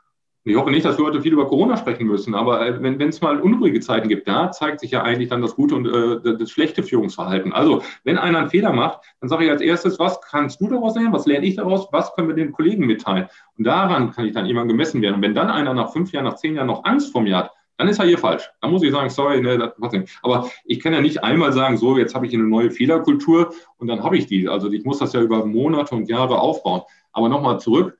ich 0.48 0.56
hoffe 0.56 0.70
nicht, 0.70 0.84
dass 0.84 0.98
wir 0.98 1.04
heute 1.04 1.20
viel 1.20 1.32
über 1.32 1.46
Corona 1.46 1.76
sprechen 1.76 2.06
müssen, 2.06 2.34
aber 2.34 2.66
äh, 2.66 2.82
wenn 2.82 3.00
es 3.00 3.20
mal 3.20 3.40
unruhige 3.40 3.80
Zeiten 3.80 4.08
gibt, 4.08 4.26
da 4.26 4.50
zeigt 4.50 4.80
sich 4.80 4.90
ja 4.90 5.02
eigentlich 5.02 5.28
dann 5.28 5.42
das 5.42 5.54
gute 5.54 5.74
und 5.74 5.86
äh, 5.86 6.36
das 6.38 6.50
schlechte 6.50 6.82
Führungsverhalten. 6.82 7.52
Also, 7.52 7.82
wenn 8.04 8.18
einer 8.18 8.38
einen 8.38 8.50
Fehler 8.50 8.72
macht, 8.72 9.00
dann 9.20 9.28
sage 9.28 9.44
ich 9.44 9.50
als 9.50 9.60
erstes, 9.60 9.98
was 9.98 10.20
kannst 10.20 10.60
du 10.60 10.68
daraus 10.68 10.94
lernen, 10.94 11.12
was 11.12 11.26
lerne 11.26 11.46
ich 11.46 11.56
daraus, 11.56 11.88
was 11.92 12.14
können 12.14 12.28
wir 12.28 12.34
den 12.34 12.52
Kollegen 12.52 12.86
mitteilen? 12.86 13.28
Und 13.56 13.66
daran 13.66 14.12
kann 14.12 14.26
ich 14.26 14.32
dann 14.32 14.46
irgendwann 14.46 14.68
gemessen 14.68 15.02
werden. 15.02 15.16
Und 15.16 15.22
wenn 15.22 15.34
dann 15.34 15.50
einer 15.50 15.74
nach 15.74 15.92
fünf 15.92 16.12
Jahren, 16.12 16.24
nach 16.24 16.36
zehn 16.36 16.54
Jahren 16.54 16.68
noch 16.68 16.84
Angst 16.84 17.12
vor 17.12 17.20
mir 17.20 17.36
hat, 17.36 17.50
dann 17.76 17.88
ist 17.88 17.98
er 18.00 18.06
hier 18.06 18.18
falsch. 18.18 18.50
Dann 18.60 18.72
muss 18.72 18.82
ich 18.82 18.90
sagen, 18.90 19.08
sorry, 19.08 19.40
ne, 19.40 19.56
das 19.56 19.74
passt 19.76 19.94
nicht. 19.94 20.18
Aber 20.22 20.50
ich 20.64 20.80
kann 20.80 20.92
ja 20.92 21.00
nicht 21.00 21.22
einmal 21.22 21.52
sagen, 21.52 21.76
so, 21.76 21.96
jetzt 21.96 22.14
habe 22.14 22.26
ich 22.26 22.34
eine 22.34 22.42
neue 22.42 22.70
Fehlerkultur 22.70 23.54
und 23.76 23.86
dann 23.86 24.02
habe 24.02 24.16
ich 24.16 24.26
die. 24.26 24.48
Also 24.48 24.70
ich 24.70 24.84
muss 24.84 24.98
das 24.98 25.12
ja 25.12 25.20
über 25.20 25.46
Monate 25.46 25.94
und 25.94 26.08
Jahre 26.08 26.40
aufbauen. 26.40 26.82
Aber 27.12 27.28
nochmal 27.28 27.60
zurück, 27.60 27.96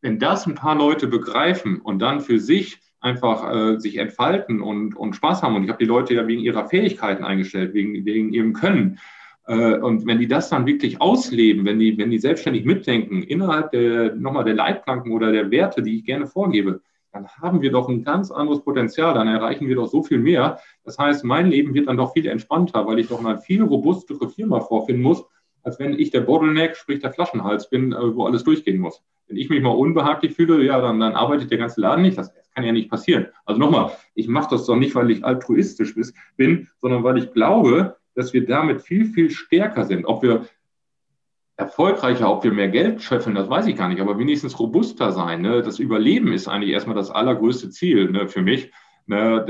wenn 0.00 0.18
das 0.18 0.46
ein 0.46 0.54
paar 0.54 0.76
Leute 0.76 1.06
begreifen 1.06 1.80
und 1.80 2.00
dann 2.00 2.20
für 2.20 2.38
sich 2.38 2.80
einfach 3.00 3.54
äh, 3.54 3.78
sich 3.78 3.96
entfalten 3.96 4.60
und, 4.60 4.96
und 4.96 5.14
Spaß 5.14 5.42
haben, 5.42 5.56
und 5.56 5.64
ich 5.64 5.68
habe 5.68 5.78
die 5.78 5.88
Leute 5.88 6.14
ja 6.14 6.26
wegen 6.26 6.40
ihrer 6.40 6.68
Fähigkeiten 6.68 7.24
eingestellt, 7.24 7.74
wegen, 7.74 8.04
wegen 8.04 8.32
ihrem 8.32 8.52
Können, 8.52 8.98
äh, 9.46 9.78
und 9.78 10.06
wenn 10.06 10.18
die 10.18 10.28
das 10.28 10.50
dann 10.50 10.66
wirklich 10.66 11.00
ausleben, 11.00 11.64
wenn 11.64 11.78
die, 11.78 11.96
wenn 11.96 12.10
die 12.10 12.18
selbstständig 12.18 12.64
mitdenken, 12.64 13.22
innerhalb 13.22 13.70
der, 13.70 14.14
nochmal 14.14 14.44
der 14.44 14.54
Leitplanken 14.54 15.12
oder 15.12 15.32
der 15.32 15.50
Werte, 15.50 15.82
die 15.82 15.96
ich 15.96 16.04
gerne 16.04 16.26
vorgebe, 16.26 16.82
dann 17.12 17.26
haben 17.28 17.62
wir 17.62 17.72
doch 17.72 17.88
ein 17.88 18.04
ganz 18.04 18.30
anderes 18.30 18.62
Potenzial, 18.62 19.14
dann 19.14 19.28
erreichen 19.28 19.66
wir 19.66 19.76
doch 19.76 19.86
so 19.86 20.02
viel 20.02 20.18
mehr. 20.18 20.60
Das 20.84 20.98
heißt, 20.98 21.24
mein 21.24 21.46
Leben 21.46 21.72
wird 21.72 21.88
dann 21.88 21.96
doch 21.96 22.12
viel 22.12 22.26
entspannter, 22.26 22.86
weil 22.86 22.98
ich 22.98 23.08
doch 23.08 23.24
eine 23.24 23.38
viel 23.38 23.62
robustere 23.62 24.28
Firma 24.28 24.60
vorfinden 24.60 25.02
muss, 25.02 25.24
als 25.62 25.78
wenn 25.78 25.98
ich 25.98 26.10
der 26.10 26.20
Bottleneck, 26.20 26.76
sprich 26.76 27.00
der 27.00 27.12
Flaschenhals 27.12 27.70
bin, 27.70 27.92
äh, 27.92 28.14
wo 28.14 28.26
alles 28.26 28.44
durchgehen 28.44 28.78
muss. 28.78 29.02
Wenn 29.26 29.36
ich 29.36 29.50
mich 29.50 29.62
mal 29.62 29.70
unbehaglich 29.70 30.34
fühle, 30.34 30.64
ja, 30.64 30.80
dann, 30.80 31.00
dann 31.00 31.14
arbeitet 31.14 31.50
der 31.50 31.58
ganze 31.58 31.80
Laden 31.80 32.02
nicht. 32.02 32.16
Das 32.16 32.32
kann 32.54 32.64
ja 32.64 32.72
nicht 32.72 32.90
passieren. 32.90 33.26
Also 33.44 33.60
nochmal, 33.60 33.92
ich 34.14 34.28
mache 34.28 34.50
das 34.50 34.64
doch 34.64 34.76
nicht, 34.76 34.94
weil 34.94 35.10
ich 35.10 35.24
altruistisch 35.24 35.94
bin, 36.36 36.68
sondern 36.80 37.04
weil 37.04 37.18
ich 37.18 37.32
glaube, 37.32 37.96
dass 38.14 38.32
wir 38.32 38.46
damit 38.46 38.82
viel, 38.82 39.04
viel 39.04 39.30
stärker 39.30 39.84
sind. 39.84 40.06
Ob 40.06 40.22
wir 40.22 40.46
erfolgreicher, 41.56 42.30
ob 42.30 42.44
wir 42.44 42.52
mehr 42.52 42.68
Geld 42.68 43.02
schöpfen, 43.02 43.34
das 43.34 43.50
weiß 43.50 43.66
ich 43.66 43.76
gar 43.76 43.88
nicht, 43.88 44.00
aber 44.00 44.18
wenigstens 44.18 44.58
robuster 44.58 45.12
sein. 45.12 45.42
Ne? 45.42 45.62
Das 45.62 45.78
Überleben 45.78 46.32
ist 46.32 46.48
eigentlich 46.48 46.72
erstmal 46.72 46.96
das 46.96 47.10
allergrößte 47.10 47.70
Ziel 47.70 48.10
ne, 48.10 48.28
für 48.28 48.42
mich. 48.42 48.70
Ne, 49.10 49.42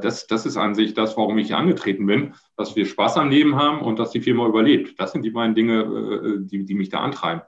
das, 0.00 0.26
das 0.26 0.46
ist 0.46 0.56
an 0.56 0.74
sich 0.74 0.94
das, 0.94 1.18
warum 1.18 1.36
ich 1.36 1.54
angetreten 1.54 2.06
bin, 2.06 2.32
dass 2.56 2.76
wir 2.76 2.86
Spaß 2.86 3.18
am 3.18 3.28
Leben 3.28 3.54
haben 3.56 3.82
und 3.82 3.98
dass 3.98 4.10
die 4.10 4.22
Firma 4.22 4.46
überlebt. 4.46 4.98
Das 4.98 5.12
sind 5.12 5.20
die 5.22 5.32
beiden 5.32 5.54
Dinge, 5.54 5.80
äh, 5.82 6.38
die, 6.40 6.64
die 6.64 6.74
mich 6.74 6.88
da 6.88 7.00
antreiben. 7.00 7.42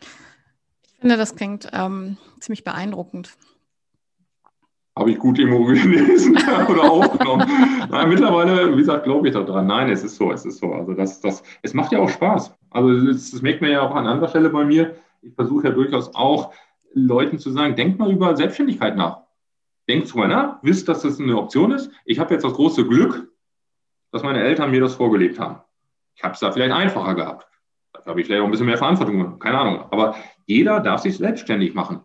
Ich 0.00 1.00
finde, 1.00 1.16
das 1.16 1.34
klingt 1.34 1.68
ähm, 1.72 2.18
ziemlich 2.38 2.62
beeindruckend. 2.62 3.36
Habe 4.96 5.10
ich 5.10 5.18
gut 5.18 5.40
Immobilien 5.40 5.90
gelesen 5.90 6.36
oder 6.68 6.88
aufgenommen? 6.88 7.44
Nein, 7.90 8.08
mittlerweile, 8.08 8.72
wie 8.74 8.78
gesagt, 8.78 9.04
glaube 9.04 9.26
ich 9.26 9.34
daran. 9.34 9.66
Nein, 9.66 9.90
es 9.90 10.04
ist 10.04 10.14
so, 10.14 10.30
es 10.30 10.44
ist 10.44 10.58
so. 10.58 10.72
Also 10.72 10.94
das, 10.94 11.20
das, 11.20 11.42
es 11.62 11.74
macht 11.74 11.90
ja 11.90 11.98
auch 11.98 12.08
Spaß. 12.08 12.54
Also 12.70 13.06
das, 13.06 13.32
das 13.32 13.42
merkt 13.42 13.60
man 13.60 13.72
ja 13.72 13.82
auch 13.82 13.94
an 13.96 14.06
anderer 14.06 14.28
Stelle 14.28 14.50
bei 14.50 14.64
mir. 14.64 14.94
Ich 15.20 15.34
versuche 15.34 15.66
ja 15.66 15.74
durchaus 15.74 16.14
auch 16.14 16.52
Leuten 16.94 17.40
zu 17.40 17.50
sagen, 17.50 17.74
denkt 17.74 17.98
mal 17.98 18.12
über 18.12 18.36
Selbstständigkeit 18.36 18.96
nach. 18.96 19.27
Denkt 19.88 20.12
drüber 20.12 20.28
nach, 20.28 20.58
wisst, 20.62 20.88
dass 20.88 21.02
das 21.02 21.18
eine 21.18 21.36
Option 21.36 21.72
ist. 21.72 21.90
Ich 22.04 22.18
habe 22.18 22.34
jetzt 22.34 22.44
das 22.44 22.52
große 22.52 22.86
Glück, 22.86 23.30
dass 24.12 24.22
meine 24.22 24.42
Eltern 24.42 24.70
mir 24.70 24.80
das 24.80 24.94
vorgelebt 24.94 25.38
haben. 25.38 25.60
Ich 26.14 26.22
habe 26.22 26.34
es 26.34 26.40
da 26.40 26.52
vielleicht 26.52 26.72
einfacher 26.72 27.14
gehabt. 27.14 27.46
Da 27.92 28.04
habe 28.10 28.20
ich 28.20 28.26
vielleicht 28.26 28.42
auch 28.42 28.46
ein 28.46 28.50
bisschen 28.50 28.66
mehr 28.66 28.78
Verantwortung, 28.78 29.38
keine 29.38 29.58
Ahnung. 29.58 29.84
Aber 29.90 30.16
jeder 30.46 30.80
darf 30.80 31.00
sich 31.00 31.16
selbstständig 31.16 31.74
machen 31.74 32.02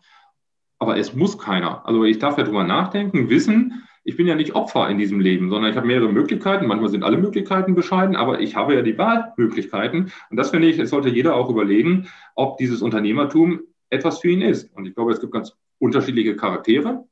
aber 0.83 0.97
es 0.97 1.13
muss 1.13 1.37
keiner. 1.37 1.85
Also 1.87 2.03
ich 2.03 2.19
darf 2.19 2.37
ja 2.37 2.43
drüber 2.43 2.65
nachdenken, 2.65 3.29
wissen, 3.29 3.83
ich 4.03 4.17
bin 4.17 4.27
ja 4.27 4.35
nicht 4.35 4.53
Opfer 4.53 4.89
in 4.89 4.97
diesem 4.97 5.21
Leben, 5.21 5.49
sondern 5.49 5.71
ich 5.71 5.77
habe 5.77 5.87
mehrere 5.87 6.11
Möglichkeiten. 6.11 6.67
Manchmal 6.67 6.89
sind 6.89 7.05
alle 7.05 7.15
Möglichkeiten 7.15 7.73
bescheiden, 7.73 8.17
aber 8.17 8.41
ich 8.41 8.57
habe 8.57 8.75
ja 8.75 8.81
die 8.81 8.97
Wahlmöglichkeiten. 8.97 10.11
Und 10.29 10.37
das 10.37 10.49
finde 10.49 10.67
ich, 10.67 10.77
es 10.77 10.89
sollte 10.89 11.07
jeder 11.07 11.35
auch 11.35 11.49
überlegen, 11.49 12.09
ob 12.35 12.57
dieses 12.57 12.81
Unternehmertum 12.81 13.61
etwas 13.89 14.19
für 14.19 14.27
ihn 14.27 14.41
ist. 14.41 14.75
Und 14.75 14.85
ich 14.85 14.93
glaube, 14.93 15.13
es 15.13 15.21
gibt 15.21 15.31
ganz 15.31 15.55
unterschiedliche 15.79 16.35
Charaktere. 16.35 17.05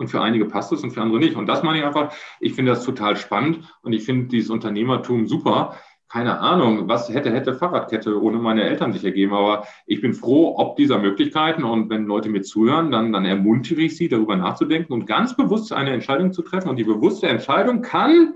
Und 0.00 0.08
für 0.08 0.20
einige 0.20 0.46
passt 0.46 0.72
es 0.72 0.82
und 0.82 0.90
für 0.90 1.02
andere 1.02 1.18
nicht. 1.18 1.36
Und 1.36 1.46
das 1.46 1.62
meine 1.62 1.78
ich 1.78 1.84
einfach, 1.84 2.12
ich 2.40 2.54
finde 2.54 2.72
das 2.72 2.84
total 2.84 3.16
spannend 3.16 3.72
und 3.82 3.92
ich 3.92 4.04
finde 4.04 4.26
dieses 4.26 4.50
Unternehmertum 4.50 5.26
super 5.26 5.76
keine 6.10 6.40
Ahnung, 6.40 6.88
was 6.88 7.08
hätte, 7.08 7.30
hätte 7.30 7.54
Fahrradkette 7.54 8.20
ohne 8.20 8.38
meine 8.38 8.64
Eltern 8.64 8.92
sich 8.92 9.04
ergeben. 9.04 9.32
Aber 9.32 9.64
ich 9.86 10.00
bin 10.00 10.12
froh, 10.12 10.56
ob 10.56 10.74
dieser 10.74 10.98
Möglichkeiten. 10.98 11.62
Und 11.62 11.88
wenn 11.88 12.04
Leute 12.04 12.28
mir 12.28 12.42
zuhören, 12.42 12.90
dann, 12.90 13.12
dann 13.12 13.24
ermuntere 13.24 13.82
ich 13.82 13.96
sie, 13.96 14.08
darüber 14.08 14.34
nachzudenken 14.34 14.92
und 14.92 15.06
ganz 15.06 15.36
bewusst 15.36 15.72
eine 15.72 15.92
Entscheidung 15.92 16.32
zu 16.32 16.42
treffen. 16.42 16.68
Und 16.68 16.76
die 16.76 16.84
bewusste 16.84 17.28
Entscheidung 17.28 17.80
kann 17.80 18.34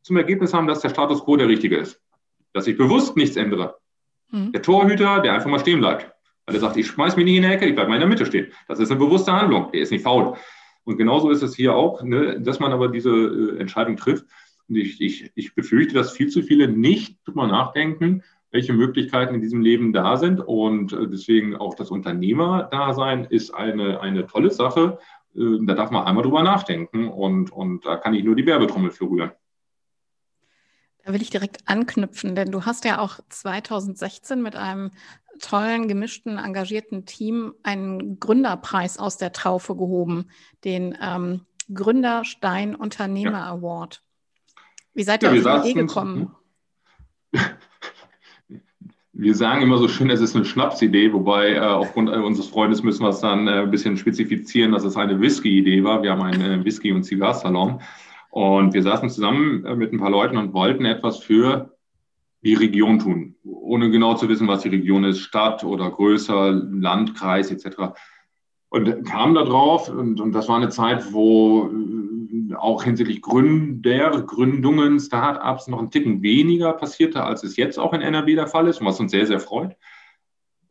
zum 0.00 0.16
Ergebnis 0.16 0.54
haben, 0.54 0.66
dass 0.66 0.80
der 0.80 0.88
Status 0.88 1.22
quo 1.22 1.36
der 1.36 1.48
richtige 1.48 1.76
ist. 1.76 2.00
Dass 2.54 2.66
ich 2.66 2.78
bewusst 2.78 3.14
nichts 3.14 3.36
ändere. 3.36 3.76
Mhm. 4.30 4.52
Der 4.52 4.62
Torhüter, 4.62 5.20
der 5.20 5.34
einfach 5.34 5.50
mal 5.50 5.60
stehen 5.60 5.80
bleibt. 5.80 6.10
Weil 6.46 6.54
er 6.54 6.60
sagt, 6.62 6.78
ich 6.78 6.86
schmeiß 6.86 7.16
mich 7.16 7.26
nicht 7.26 7.36
in 7.36 7.42
die 7.42 7.48
Ecke, 7.48 7.66
ich 7.66 7.74
bleibe 7.74 7.90
mal 7.90 7.96
in 7.96 8.00
der 8.00 8.08
Mitte 8.08 8.24
stehen. 8.24 8.50
Das 8.68 8.80
ist 8.80 8.90
eine 8.90 8.98
bewusste 8.98 9.32
Handlung. 9.34 9.70
Der 9.70 9.82
ist 9.82 9.92
nicht 9.92 10.02
faul. 10.02 10.34
Und 10.84 10.96
genauso 10.96 11.30
ist 11.30 11.42
es 11.42 11.54
hier 11.54 11.74
auch, 11.74 12.02
ne, 12.02 12.40
dass 12.40 12.60
man 12.60 12.72
aber 12.72 12.88
diese 12.88 13.10
äh, 13.10 13.58
Entscheidung 13.58 13.96
trifft. 13.96 14.26
Und 14.68 14.76
ich, 14.76 15.00
ich, 15.00 15.30
ich 15.34 15.54
befürchte, 15.54 15.94
dass 15.94 16.12
viel 16.12 16.28
zu 16.28 16.42
viele 16.42 16.68
nicht 16.68 17.18
drüber 17.26 17.46
nachdenken, 17.46 18.22
welche 18.50 18.72
Möglichkeiten 18.72 19.34
in 19.34 19.40
diesem 19.40 19.60
Leben 19.60 19.92
da 19.92 20.16
sind. 20.16 20.40
Und 20.40 20.92
äh, 20.92 21.08
deswegen 21.08 21.56
auch 21.56 21.74
das 21.74 21.90
Unternehmerdasein 21.90 23.24
ist 23.24 23.52
eine, 23.52 24.00
eine 24.00 24.26
tolle 24.26 24.50
Sache. 24.50 24.98
Äh, 25.34 25.58
da 25.62 25.74
darf 25.74 25.90
man 25.90 26.04
einmal 26.04 26.24
drüber 26.24 26.42
nachdenken 26.42 27.08
und, 27.08 27.52
und 27.52 27.86
da 27.86 27.96
kann 27.96 28.14
ich 28.14 28.24
nur 28.24 28.36
die 28.36 28.46
Werbetrommel 28.46 28.90
für 28.90 29.04
rühren. 29.04 29.32
Da 31.04 31.12
will 31.12 31.22
ich 31.22 31.30
direkt 31.30 31.58
anknüpfen, 31.66 32.36
denn 32.36 32.52
du 32.52 32.64
hast 32.64 32.84
ja 32.84 33.00
auch 33.00 33.18
2016 33.28 34.40
mit 34.40 34.54
einem 34.54 34.92
tollen, 35.40 35.88
gemischten, 35.88 36.38
engagierten 36.38 37.06
Team 37.06 37.54
einen 37.62 38.18
Gründerpreis 38.18 38.98
aus 38.98 39.16
der 39.16 39.32
Traufe 39.32 39.74
gehoben, 39.74 40.30
den 40.64 40.96
ähm, 41.02 41.42
Gründerstein 41.72 42.74
Unternehmer 42.74 43.38
ja. 43.38 43.50
Award. 43.52 44.02
Wie 44.94 45.04
seid 45.04 45.22
ihr 45.22 45.34
ja, 45.34 45.56
auf 45.56 45.62
die 45.62 45.70
Idee 45.70 45.80
gekommen? 45.80 46.34
Wir 49.14 49.34
sagen 49.34 49.60
immer 49.60 49.76
so 49.76 49.88
schön, 49.88 50.08
es 50.08 50.22
ist 50.22 50.34
eine 50.34 50.46
Schnapsidee, 50.46 51.12
wobei 51.12 51.52
äh, 51.52 51.58
aufgrund 51.60 52.08
äh, 52.08 52.14
unseres 52.14 52.48
Freundes 52.48 52.82
müssen 52.82 53.02
wir 53.02 53.10
es 53.10 53.20
dann 53.20 53.46
äh, 53.46 53.60
ein 53.60 53.70
bisschen 53.70 53.98
spezifizieren, 53.98 54.72
dass 54.72 54.84
es 54.84 54.96
eine 54.96 55.20
Whisky-Idee 55.20 55.84
war. 55.84 56.02
Wir 56.02 56.12
haben 56.12 56.22
einen 56.22 56.62
äh, 56.62 56.64
Whisky- 56.64 56.92
und 56.92 57.04
Zigarsalon 57.04 57.82
und 58.30 58.72
wir 58.72 58.82
saßen 58.82 59.10
zusammen 59.10 59.66
äh, 59.66 59.76
mit 59.76 59.92
ein 59.92 59.98
paar 59.98 60.10
Leuten 60.10 60.38
und 60.38 60.54
wollten 60.54 60.86
etwas 60.86 61.18
für 61.18 61.71
die 62.42 62.54
Region 62.54 62.98
tun, 62.98 63.36
ohne 63.44 63.90
genau 63.90 64.14
zu 64.14 64.28
wissen, 64.28 64.48
was 64.48 64.62
die 64.62 64.68
Region 64.68 65.04
ist, 65.04 65.20
Stadt 65.20 65.64
oder 65.64 65.90
größer, 65.90 66.50
Landkreis 66.52 67.50
etc. 67.50 67.94
Und 68.68 69.04
kamen 69.04 69.34
da 69.34 69.44
drauf 69.44 69.88
und, 69.88 70.20
und 70.20 70.32
das 70.32 70.48
war 70.48 70.56
eine 70.56 70.68
Zeit, 70.68 71.12
wo 71.12 71.70
auch 72.56 72.84
hinsichtlich 72.84 73.22
Gründer, 73.22 74.22
Gründungen, 74.22 74.98
Startups 74.98 75.68
noch 75.68 75.78
ein 75.78 75.90
Ticken 75.90 76.22
weniger 76.22 76.72
passierte, 76.72 77.22
als 77.22 77.44
es 77.44 77.56
jetzt 77.56 77.78
auch 77.78 77.92
in 77.92 78.00
NRW 78.00 78.34
der 78.34 78.46
Fall 78.46 78.66
ist 78.68 78.80
und 78.80 78.86
was 78.86 79.00
uns 79.00 79.12
sehr, 79.12 79.26
sehr 79.26 79.40
freut. 79.40 79.76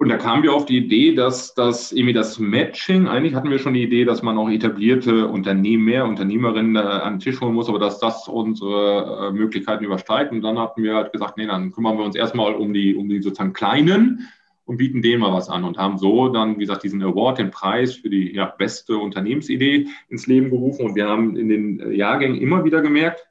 Und 0.02 0.10
da 0.10 0.18
kamen 0.18 0.42
wir 0.42 0.52
auf 0.52 0.66
die 0.66 0.78
Idee, 0.78 1.14
dass 1.14 1.54
das 1.54 1.92
irgendwie 1.92 2.14
das 2.14 2.40
Matching, 2.40 3.08
eigentlich 3.08 3.36
hatten 3.36 3.52
wir 3.52 3.60
schon 3.60 3.76
die 3.76 3.84
Idee, 3.84 4.04
dass 4.04 4.24
man 4.24 4.36
auch 4.36 4.50
etablierte 4.50 5.28
Unternehmer, 5.28 6.06
Unternehmerinnen 6.06 6.76
an 6.76 7.14
den 7.14 7.20
Tisch 7.20 7.40
holen 7.40 7.54
muss, 7.54 7.70
aber 7.70 7.78
dass 7.78 8.00
das 8.00 8.28
unsere 8.28 9.28
äh, 9.28 9.32
Möglichkeiten 9.32 9.84
übersteigt. 9.84 10.32
Und 10.32 10.42
dann 10.42 10.58
hatten 10.58 10.82
wir 10.82 10.96
halt 10.96 11.12
gesagt, 11.14 11.38
nee, 11.38 11.46
dann 11.46 11.72
kümmern 11.72 12.00
wir 12.00 12.04
uns 12.04 12.16
erstmal 12.16 12.56
um 12.56 12.74
die, 12.74 12.96
um 12.96 13.10
die 13.10 13.22
sozusagen 13.22 13.54
kleinen 13.54 14.28
und 14.66 14.78
bieten 14.78 15.04
denen 15.04 15.22
mal 15.22 15.34
was 15.34 15.50
an 15.50 15.64
und 15.64 15.78
haben 15.78 16.00
so 16.00 16.30
dann, 16.30 16.56
wie 16.56 16.62
gesagt, 16.62 16.82
diesen 16.82 17.04
Award, 17.04 17.38
den 17.38 17.52
Preis 17.52 17.94
für 17.94 18.10
die 18.10 18.34
ja, 18.34 18.46
beste 18.48 18.98
Unternehmensidee 18.98 19.86
ins 20.10 20.26
Leben 20.26 20.50
gerufen. 20.50 20.84
Und 20.84 20.96
wir 20.96 21.08
haben 21.08 21.36
in 21.36 21.48
den 21.48 21.92
Jahrgängen 21.94 22.42
immer 22.42 22.64
wieder 22.64 22.82
gemerkt, 22.82 23.30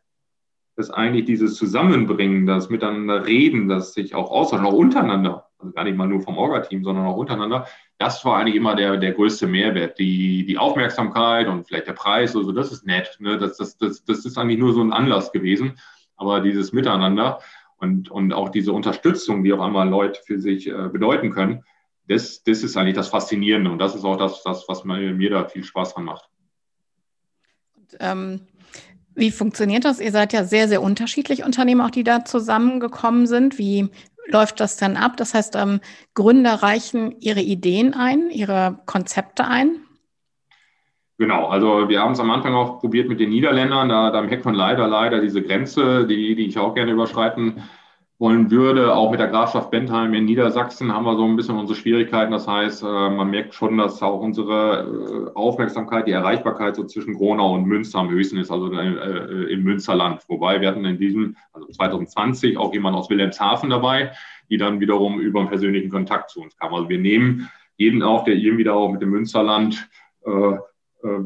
dass 0.77 0.89
eigentlich 0.89 1.25
dieses 1.25 1.57
Zusammenbringen, 1.57 2.47
das 2.47 2.71
Miteinander 2.71 3.27
reden, 3.27 3.69
das 3.69 3.93
sich 3.93 4.15
auch 4.15 4.31
austauschen, 4.31 4.67
auch 4.67 4.73
untereinander, 4.73 5.50
also 5.61 5.73
gar 5.73 5.85
nicht 5.85 5.97
mal 5.97 6.09
nur 6.09 6.23
vom 6.23 6.39
Orga-Team, 6.39 6.85
sondern 6.85 7.07
auch 7.07 7.17
untereinander, 7.17 7.67
das 7.99 8.25
war 8.25 8.39
eigentlich 8.39 8.57
immer 8.57 8.75
der, 8.75 8.97
der 8.97 9.13
größte 9.13 9.47
Mehrwert. 9.47 9.99
Die, 9.99 10.47
die 10.47 10.59
Aufmerksamkeit 10.59 11.49
und 11.49 11.67
vielleicht 11.67 11.87
der 11.87 11.93
Preis, 11.93 12.35
also 12.35 12.53
das 12.53 12.73
ist 12.73 12.87
nett. 12.87 13.17
Ne? 13.21 13.39
Das, 13.39 13.57
das, 13.57 13.77
das, 13.77 14.05
das 14.05 14.25
ist 14.25 14.39
eigentlich 14.39 14.59
nur 14.59 14.73
so 14.73 14.81
ein 14.81 14.93
Anlass 14.93 15.33
gewesen. 15.33 15.79
Aber 16.17 16.41
dieses 16.41 16.73
Miteinander, 16.73 17.41
und, 17.81 18.11
und 18.11 18.33
auch 18.33 18.51
diese 18.51 18.73
Unterstützung, 18.73 19.43
die 19.43 19.53
auf 19.53 19.61
einmal 19.61 19.89
Leute 19.89 20.21
für 20.25 20.39
sich 20.39 20.69
äh, 20.69 20.89
bedeuten 20.89 21.31
können, 21.31 21.65
das, 22.09 22.43
das 22.43 22.63
ist 22.63 22.77
eigentlich 22.77 22.97
das 22.97 23.09
Faszinierende 23.09 23.71
und 23.71 23.79
das 23.79 23.95
ist 23.95 24.05
auch 24.05 24.17
das, 24.17 24.43
das 24.43 24.65
was 24.69 24.85
mir, 24.85 25.15
mir 25.15 25.31
da 25.31 25.49
viel 25.49 25.65
Spaß 25.65 25.95
dran 25.95 26.05
macht. 26.05 26.29
Und, 27.77 27.97
ähm, 28.01 28.41
wie 29.15 29.31
funktioniert 29.31 29.85
das? 29.85 30.01
Ihr 30.01 30.13
seid 30.13 30.33
ja 30.33 30.45
sehr, 30.45 30.69
sehr 30.69 30.83
unterschiedlich 30.83 31.45
Unternehmen, 31.45 31.81
auch 31.81 31.91
die 31.91 32.05
da 32.05 32.25
zusammengekommen 32.25 33.27
sind. 33.27 33.59
Wie 33.59 33.89
läuft 34.33 34.61
das 34.61 34.77
dann 34.77 34.97
ab? 34.97 35.17
Das 35.17 35.35
heißt, 35.35 35.57
ähm, 35.57 35.81
Gründer 36.15 36.63
reichen 36.63 37.15
ihre 37.21 37.41
Ideen 37.41 37.95
ein, 37.95 38.31
ihre 38.31 38.81
Konzepte 38.87 39.47
ein 39.47 39.81
Genau, 41.21 41.49
also 41.49 41.91
wir 41.91 42.01
haben 42.01 42.13
es 42.13 42.21
am 42.21 42.31
Anfang 42.31 42.55
auch 42.55 42.81
probiert 42.81 43.07
mit 43.07 43.21
den 43.21 43.29
Niederländern. 43.29 43.91
Da, 43.91 44.11
da 44.11 44.23
merkt 44.23 44.47
man 44.47 44.55
leider, 44.55 44.89
leider 44.89 45.21
diese 45.21 45.43
Grenze, 45.43 46.07
die, 46.07 46.35
die 46.35 46.47
ich 46.47 46.59
auch 46.59 46.75
gerne 46.75 46.93
überschreiten 46.93 47.63
wollen 48.21 48.51
würde. 48.51 48.95
Auch 48.95 49.11
mit 49.11 49.19
der 49.19 49.29
Grafschaft 49.29 49.71
Bentheim 49.71 50.13
in 50.13 50.27
Niedersachsen 50.27 50.93
haben 50.93 51.07
wir 51.07 51.17
so 51.17 51.25
ein 51.25 51.37
bisschen 51.37 51.57
unsere 51.57 51.77
Schwierigkeiten. 51.77 52.31
Das 52.31 52.47
heißt, 52.47 52.83
äh, 52.83 52.87
man 52.87 53.31
merkt 53.31 53.55
schon, 53.55 53.79
dass 53.79 54.03
auch 54.03 54.21
unsere 54.21 55.31
äh, 55.33 55.35
Aufmerksamkeit, 55.35 56.07
die 56.07 56.13
Erreichbarkeit 56.13 56.77
so 56.77 56.85
zwischen 56.85 57.15
Gronau 57.15 57.55
und 57.55 57.65
Münster 57.65 57.99
am 57.99 58.11
höchsten 58.11 58.37
ist, 58.37 58.51
also 58.51 58.71
äh, 58.73 59.51
im 59.51 59.63
Münsterland. 59.63 60.23
Wobei 60.29 60.61
wir 60.61 60.69
hatten 60.69 60.85
in 60.85 60.99
diesem, 60.99 61.35
also 61.55 61.67
2020, 61.69 62.59
auch 62.59 62.75
jemand 62.75 62.95
aus 62.95 63.09
Wilhelmshaven 63.09 63.71
dabei, 63.71 64.13
die 64.51 64.59
dann 64.59 64.81
wiederum 64.81 65.19
über 65.19 65.41
einen 65.41 65.49
persönlichen 65.49 65.91
Kontakt 65.91 66.29
zu 66.29 66.43
uns 66.43 66.55
kam. 66.59 66.75
Also 66.75 66.91
wir 66.91 66.99
nehmen 66.99 67.49
jeden 67.79 68.03
auf, 68.03 68.25
der 68.25 68.35
irgendwie 68.35 68.65
da 68.65 68.75
auch 68.75 68.93
mit 68.93 69.01
dem 69.01 69.11
Münsterland 69.11 69.89
äh, 70.27 70.57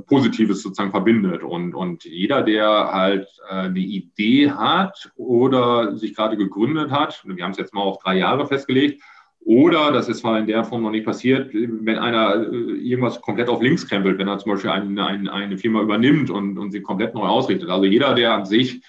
Positives 0.06 0.62
sozusagen 0.62 0.90
verbindet. 0.90 1.42
Und, 1.42 1.74
und 1.74 2.04
jeder, 2.04 2.42
der 2.42 2.92
halt 2.92 3.28
äh, 3.48 3.54
eine 3.54 3.78
Idee 3.78 4.50
hat 4.50 5.10
oder 5.16 5.96
sich 5.96 6.14
gerade 6.14 6.36
gegründet 6.36 6.90
hat, 6.90 7.22
wir 7.26 7.44
haben 7.44 7.52
es 7.52 7.58
jetzt 7.58 7.74
mal 7.74 7.82
auf 7.82 7.98
drei 8.02 8.18
Jahre 8.18 8.46
festgelegt, 8.46 9.02
Oder, 9.46 9.92
das 9.92 10.08
ist 10.08 10.20
zwar 10.20 10.38
in 10.38 10.46
der 10.46 10.64
Form 10.64 10.82
noch 10.82 10.90
nicht 10.90 11.04
passiert, 11.04 11.50
wenn 11.52 11.98
einer 11.98 12.50
äh, 12.50 12.56
irgendwas 12.56 13.20
komplett 13.20 13.50
auf 13.50 13.60
links 13.60 13.86
krempelt, 13.86 14.18
wenn 14.18 14.28
er 14.28 14.38
zum 14.38 14.52
Beispiel 14.52 14.70
eine, 14.70 15.04
eine, 15.04 15.30
eine 15.30 15.58
Firma 15.58 15.82
übernimmt 15.82 16.30
und, 16.30 16.56
und 16.56 16.70
sie 16.70 16.80
komplett 16.80 17.14
neu 17.14 17.26
ausrichtet. 17.26 17.68
Also 17.68 17.84
jeder, 17.84 18.14
der 18.14 18.32
an 18.32 18.46
sich 18.46 18.82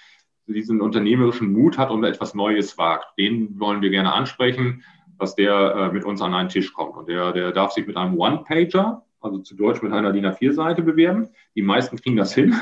diesen 0.48 0.80
unternehmerischen 0.80 1.52
Mut 1.52 1.78
hat 1.78 1.90
und 1.92 2.04
etwas 2.06 2.36
Neues 2.36 2.78
wagt, 2.78 3.18
den 3.18 3.60
wollen 3.60 3.82
wir 3.82 3.90
gerne 3.90 4.14
ansprechen, 4.14 4.84
dass 5.20 5.36
der 5.36 5.76
äh, 5.76 5.94
mit 5.94 6.06
uns 6.06 6.22
an 6.22 6.34
einen 6.34 6.50
Tisch 6.50 6.72
kommt. 6.72 6.96
Und 6.96 7.10
der, 7.10 7.34
der 7.34 7.52
darf 7.52 7.74
sich 7.74 7.86
mit 7.86 7.98
einem 7.98 8.18
One-Pager, 8.18 9.04
also 9.26 9.40
zu 9.40 9.56
Deutsch 9.56 9.82
mit 9.82 9.92
einer 9.92 10.14
DIN 10.14 10.26
A4-Seite 10.26 10.82
bewerben. 10.84 11.30
Die 11.56 11.62
meisten 11.62 11.98
kriegen 11.98 12.16
das 12.16 12.34
hin. 12.34 12.56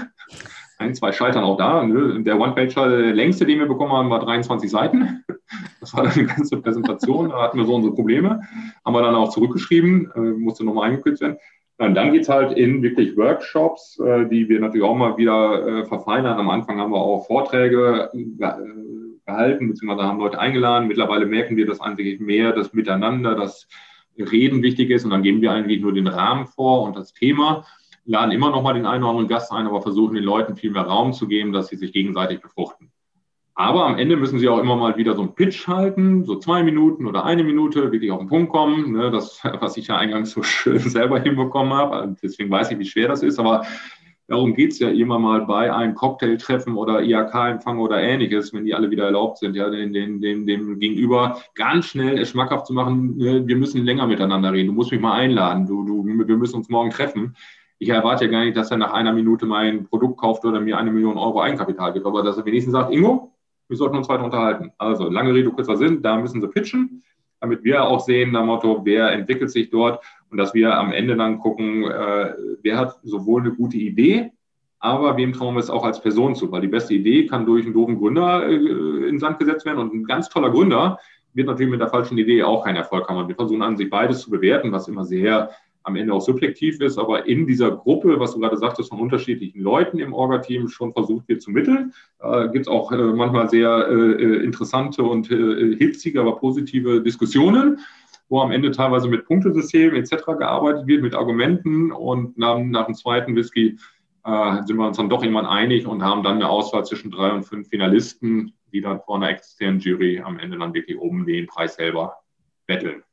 Ein, 0.80 0.96
zwei 0.96 1.12
scheitern 1.12 1.44
auch 1.44 1.58
da. 1.58 1.84
Ne? 1.84 2.24
Der 2.24 2.40
One-Pager, 2.40 2.90
der 2.90 3.14
längste, 3.14 3.46
den 3.46 3.60
wir 3.60 3.68
bekommen 3.68 3.94
haben, 3.94 4.10
war 4.10 4.20
23 4.20 4.70
Seiten. 4.70 5.24
Das 5.80 5.94
war 5.94 6.04
dann 6.04 6.14
eine 6.14 6.26
ganze 6.26 6.58
Präsentation. 6.58 7.30
Da 7.30 7.42
hatten 7.42 7.58
wir 7.58 7.66
so 7.66 7.76
unsere 7.76 7.94
Probleme. 7.94 8.42
Haben 8.84 8.94
wir 8.94 9.02
dann 9.02 9.16
auch 9.16 9.30
zurückgeschrieben, 9.30 10.12
äh, 10.16 10.20
musste 10.20 10.66
nochmal 10.66 10.90
eingekürzt 10.90 11.22
werden. 11.22 11.38
Und 11.78 11.96
dann 11.96 12.12
geht 12.12 12.24
es 12.24 12.30
halt 12.30 12.58
in 12.58 12.82
wirklich 12.82 13.18
Workshops, 13.18 14.00
äh, 14.00 14.28
die 14.28 14.48
wir 14.48 14.60
natürlich 14.60 14.86
auch 14.86 14.96
mal 14.96 15.18
wieder 15.18 15.82
äh, 15.82 15.86
verfeinern. 15.86 16.40
Am 16.40 16.50
Anfang 16.50 16.80
haben 16.80 16.92
wir 16.92 17.02
auch 17.02 17.26
Vorträge 17.26 18.10
äh, 18.14 18.54
gehalten, 19.26 19.68
beziehungsweise 19.68 20.08
haben 20.08 20.20
Leute 20.20 20.40
eingeladen. 20.40 20.88
Mittlerweile 20.88 21.26
merken 21.26 21.58
wir, 21.58 21.66
dass 21.66 21.82
eigentlich 21.82 22.20
mehr 22.20 22.52
das 22.52 22.74
Miteinander, 22.74 23.36
das 23.36 23.68
Reden 24.18 24.62
wichtig 24.62 24.90
ist. 24.90 25.06
Und 25.06 25.12
dann 25.12 25.24
geben 25.24 25.42
wir 25.42 25.52
eigentlich 25.52 25.82
nur 25.82 25.94
den 25.94 26.08
Rahmen 26.08 26.48
vor 26.48 26.84
und 26.84 26.96
das 26.96 27.14
Thema 27.14 27.66
laden 28.06 28.32
immer 28.32 28.50
noch 28.50 28.62
mal 28.62 28.74
den 28.74 28.86
einen 28.86 29.04
oder 29.04 29.12
anderen 29.12 29.30
Gast 29.30 29.52
ein, 29.52 29.66
aber 29.66 29.82
versuchen 29.82 30.16
den 30.16 30.24
Leuten 30.24 30.56
viel 30.56 30.72
mehr 30.72 30.84
Raum 30.84 31.14
zu 31.14 31.28
geben, 31.28 31.54
dass 31.54 31.68
sie 31.68 31.78
sich 31.78 31.94
gegenseitig 31.94 32.42
befruchten. 32.42 32.92
Aber 33.56 33.86
am 33.86 34.00
Ende 34.00 34.18
müssen 34.18 34.40
sie 34.40 34.50
auch 34.50 34.58
immer 34.58 34.76
mal 34.76 34.98
wieder 34.98 35.16
so 35.16 35.22
einen 35.22 35.36
Pitch 35.36 35.68
halten, 35.68 36.26
so 36.26 36.38
zwei 36.38 36.64
Minuten 36.64 37.06
oder 37.06 37.24
eine 37.24 37.44
Minute, 37.44 37.92
wirklich 37.92 38.12
auf 38.12 38.20
den 38.20 38.28
Punkt 38.28 38.52
kommen. 38.52 38.94
Ne, 38.94 39.12
das, 39.12 39.40
was 39.60 39.78
ich 39.78 39.88
ja 39.88 39.98
eingangs 39.98 40.32
so 40.32 40.42
schön 40.44 40.80
selber 40.90 41.20
hinbekommen 41.20 41.74
habe. 41.74 42.16
Deswegen 42.22 42.50
weiß 42.50 42.72
ich, 42.72 42.80
wie 42.80 42.86
schwer 42.86 43.08
das 43.08 43.22
ist. 43.22 43.40
Aber 43.40 43.66
darum 44.34 44.54
geht 44.54 44.72
es 44.72 44.80
ja 44.80 44.90
immer 44.90 45.20
mal 45.20 45.46
bei 45.46 45.74
einem 45.74 45.96
Cocktailtreffen 45.96 46.76
oder 46.76 47.02
IHK-Empfang 47.02 47.80
oder 47.80 48.02
ähnliches, 48.02 48.54
wenn 48.54 48.66
die 48.66 48.74
alle 48.74 48.90
wieder 48.92 49.06
erlaubt 49.06 49.38
sind, 49.38 49.56
ja, 49.56 49.70
den, 49.70 49.94
den, 49.94 50.20
den, 50.20 50.46
dem 50.46 50.80
Gegenüber 50.80 51.40
ganz 51.56 51.86
schnell 51.86 52.20
es 52.20 52.30
schmackhaft 52.30 52.68
zu 52.68 52.74
machen, 52.74 53.18
ne, 53.18 53.48
wir 53.48 53.56
müssen 53.56 53.86
länger 53.86 54.08
miteinander 54.08 54.52
reden. 54.52 54.68
Du 54.68 54.74
musst 54.74 54.92
mich 54.92 55.00
mal 55.00 55.14
einladen. 55.14 55.66
Du, 55.66 55.86
du, 55.86 56.06
wir 56.06 56.38
müssen 56.38 56.58
uns 56.58 56.70
morgen 56.70 56.90
treffen 56.90 57.36
ich 57.84 57.90
erwarte 57.90 58.26
ja 58.26 58.32
gar 58.32 58.46
nicht, 58.46 58.56
dass 58.56 58.72
er 58.72 58.78
nach 58.78 58.94
einer 58.94 59.14
Minute 59.14 59.46
mein 59.46 59.86
Produkt 59.86 60.18
kauft 60.18 60.46
oder 60.46 60.62
mir 60.62 60.78
eine 60.78 60.92
Million 60.92 61.18
Euro 61.18 61.42
Eigenkapital 61.42 61.94
gibt, 61.94 62.06
aber 62.06 62.24
dass 62.24 62.38
er 62.38 62.46
wenigstens 62.46 62.72
sagt, 62.72 62.94
Ingo, 62.94 63.34
wir 63.68 63.78
sollten 63.78 63.98
uns 63.98 64.10
weiter 64.10 64.24
unterhalten. 64.24 64.72
Also 64.78 65.10
lange 65.10 65.34
Rede, 65.34 65.52
kurzer 65.52 65.78
Sinn, 65.78 66.02
da 66.02 66.18
müssen 66.18 66.42
sie 66.42 66.48
pitchen, 66.48 67.04
damit 67.40 67.64
wir 67.64 67.84
auch 67.84 68.00
sehen, 68.00 68.32
nach 68.32 68.46
Motto, 68.46 68.82
wer 68.86 69.12
entwickelt 69.12 69.52
sich 69.52 69.70
dort 69.70 70.04
und 70.34 70.40
dass 70.40 70.56
wir 70.56 70.76
am 70.76 70.92
Ende 70.92 71.16
dann 71.16 71.38
gucken, 71.38 71.84
äh, 71.84 72.34
wer 72.64 72.78
hat 72.78 72.98
sowohl 73.04 73.42
eine 73.42 73.52
gute 73.52 73.78
Idee, 73.78 74.32
aber 74.80 75.16
wem 75.16 75.32
trauen 75.32 75.54
wir 75.54 75.60
es 75.60 75.70
auch 75.70 75.86
als 75.86 76.02
Person 76.02 76.34
zu? 76.34 76.52
Weil 76.52 76.62
die 76.62 76.68
beste 76.68 76.96
Idee 76.96 77.28
kann 77.28 77.46
durch 77.46 77.66
einen 77.66 77.76
doofen 77.76 78.00
Gründer 78.00 78.48
äh, 78.48 78.56
in 78.56 79.02
den 79.04 79.20
Sand 79.20 79.38
gesetzt 79.38 79.64
werden 79.64 79.78
und 79.78 79.94
ein 79.94 80.06
ganz 80.06 80.30
toller 80.30 80.50
Gründer 80.50 80.98
wird 81.36 81.48
natürlich 81.48 81.70
mit 81.70 81.82
der 81.82 81.90
falschen 81.90 82.18
Idee 82.18 82.42
auch 82.42 82.66
keinen 82.66 82.78
Erfolg 82.78 83.08
haben. 83.08 83.18
Und 83.18 83.28
wir 83.28 83.36
versuchen 83.36 83.62
an 83.62 83.78
sich 83.78 83.92
beides 83.92 84.22
zu 84.22 84.32
bewerten, 84.32 84.72
was 84.72 84.88
immer 84.88 85.06
sehr 85.06 85.52
am 85.84 85.96
Ende 85.98 86.14
auch 86.14 86.22
subjektiv 86.22 86.80
ist, 86.82 86.98
aber 86.98 87.28
in 87.28 87.46
dieser 87.46 87.70
Gruppe, 87.72 88.20
was 88.20 88.34
du 88.34 88.40
gerade 88.40 88.58
sagtest, 88.58 88.90
von 88.90 89.00
unterschiedlichen 89.00 89.62
Leuten 89.62 90.00
im 90.00 90.14
Orga-Team 90.14 90.68
schon 90.68 90.94
versucht 90.94 91.28
wird 91.28 91.44
zu 91.44 91.52
mitteln. 91.52 91.94
Äh, 92.22 92.50
Gibt 92.50 92.66
es 92.66 92.68
auch 92.68 92.92
äh, 92.92 92.98
manchmal 92.98 93.50
sehr 93.50 93.88
äh, 93.90 93.94
äh, 93.94 94.44
interessante 94.44 95.04
und 95.04 95.30
äh, 95.30 95.76
hitzige, 95.76 96.22
aber 96.22 96.38
positive 96.38 97.02
Diskussionen, 97.02 97.80
wo 98.30 98.42
am 98.42 98.52
Ende 98.52 98.72
teilweise 98.72 99.08
mit 99.08 99.26
Punktesystemen 99.26 99.96
etc. 99.96 100.26
gearbeitet 100.38 100.88
wird, 100.88 101.04
mit 101.04 101.14
Argumenten 101.14 101.92
und 101.92 102.38
nach, 102.38 102.58
nach 102.60 102.86
dem 102.86 102.96
zweiten 102.96 103.36
Whisky 103.36 103.78
äh, 104.26 104.64
sind 104.64 104.78
wir 104.78 104.88
uns 104.88 104.98
dann 104.98 105.10
doch 105.10 105.22
irgendwann 105.22 105.46
einig 105.46 105.86
und 105.86 106.04
haben 106.04 106.24
dann 106.24 106.36
eine 106.36 106.50
Auswahl 106.50 106.86
zwischen 106.86 107.12
drei 107.12 107.32
und 107.32 107.44
fünf 107.44 107.70
Finalisten, 107.70 108.54
die 108.72 108.82
dann 108.82 109.02
vor 109.02 109.18
einer 109.18 109.30
externen 109.30 109.80
Jury 109.80 110.22
am 110.22 110.40
Ende 110.40 110.58
dann 110.58 110.74
wirklich 110.74 110.98
um 110.98 111.26
den 111.26 111.48
Preis 111.48 111.76
selber 111.76 112.18
betteln. 112.66 113.04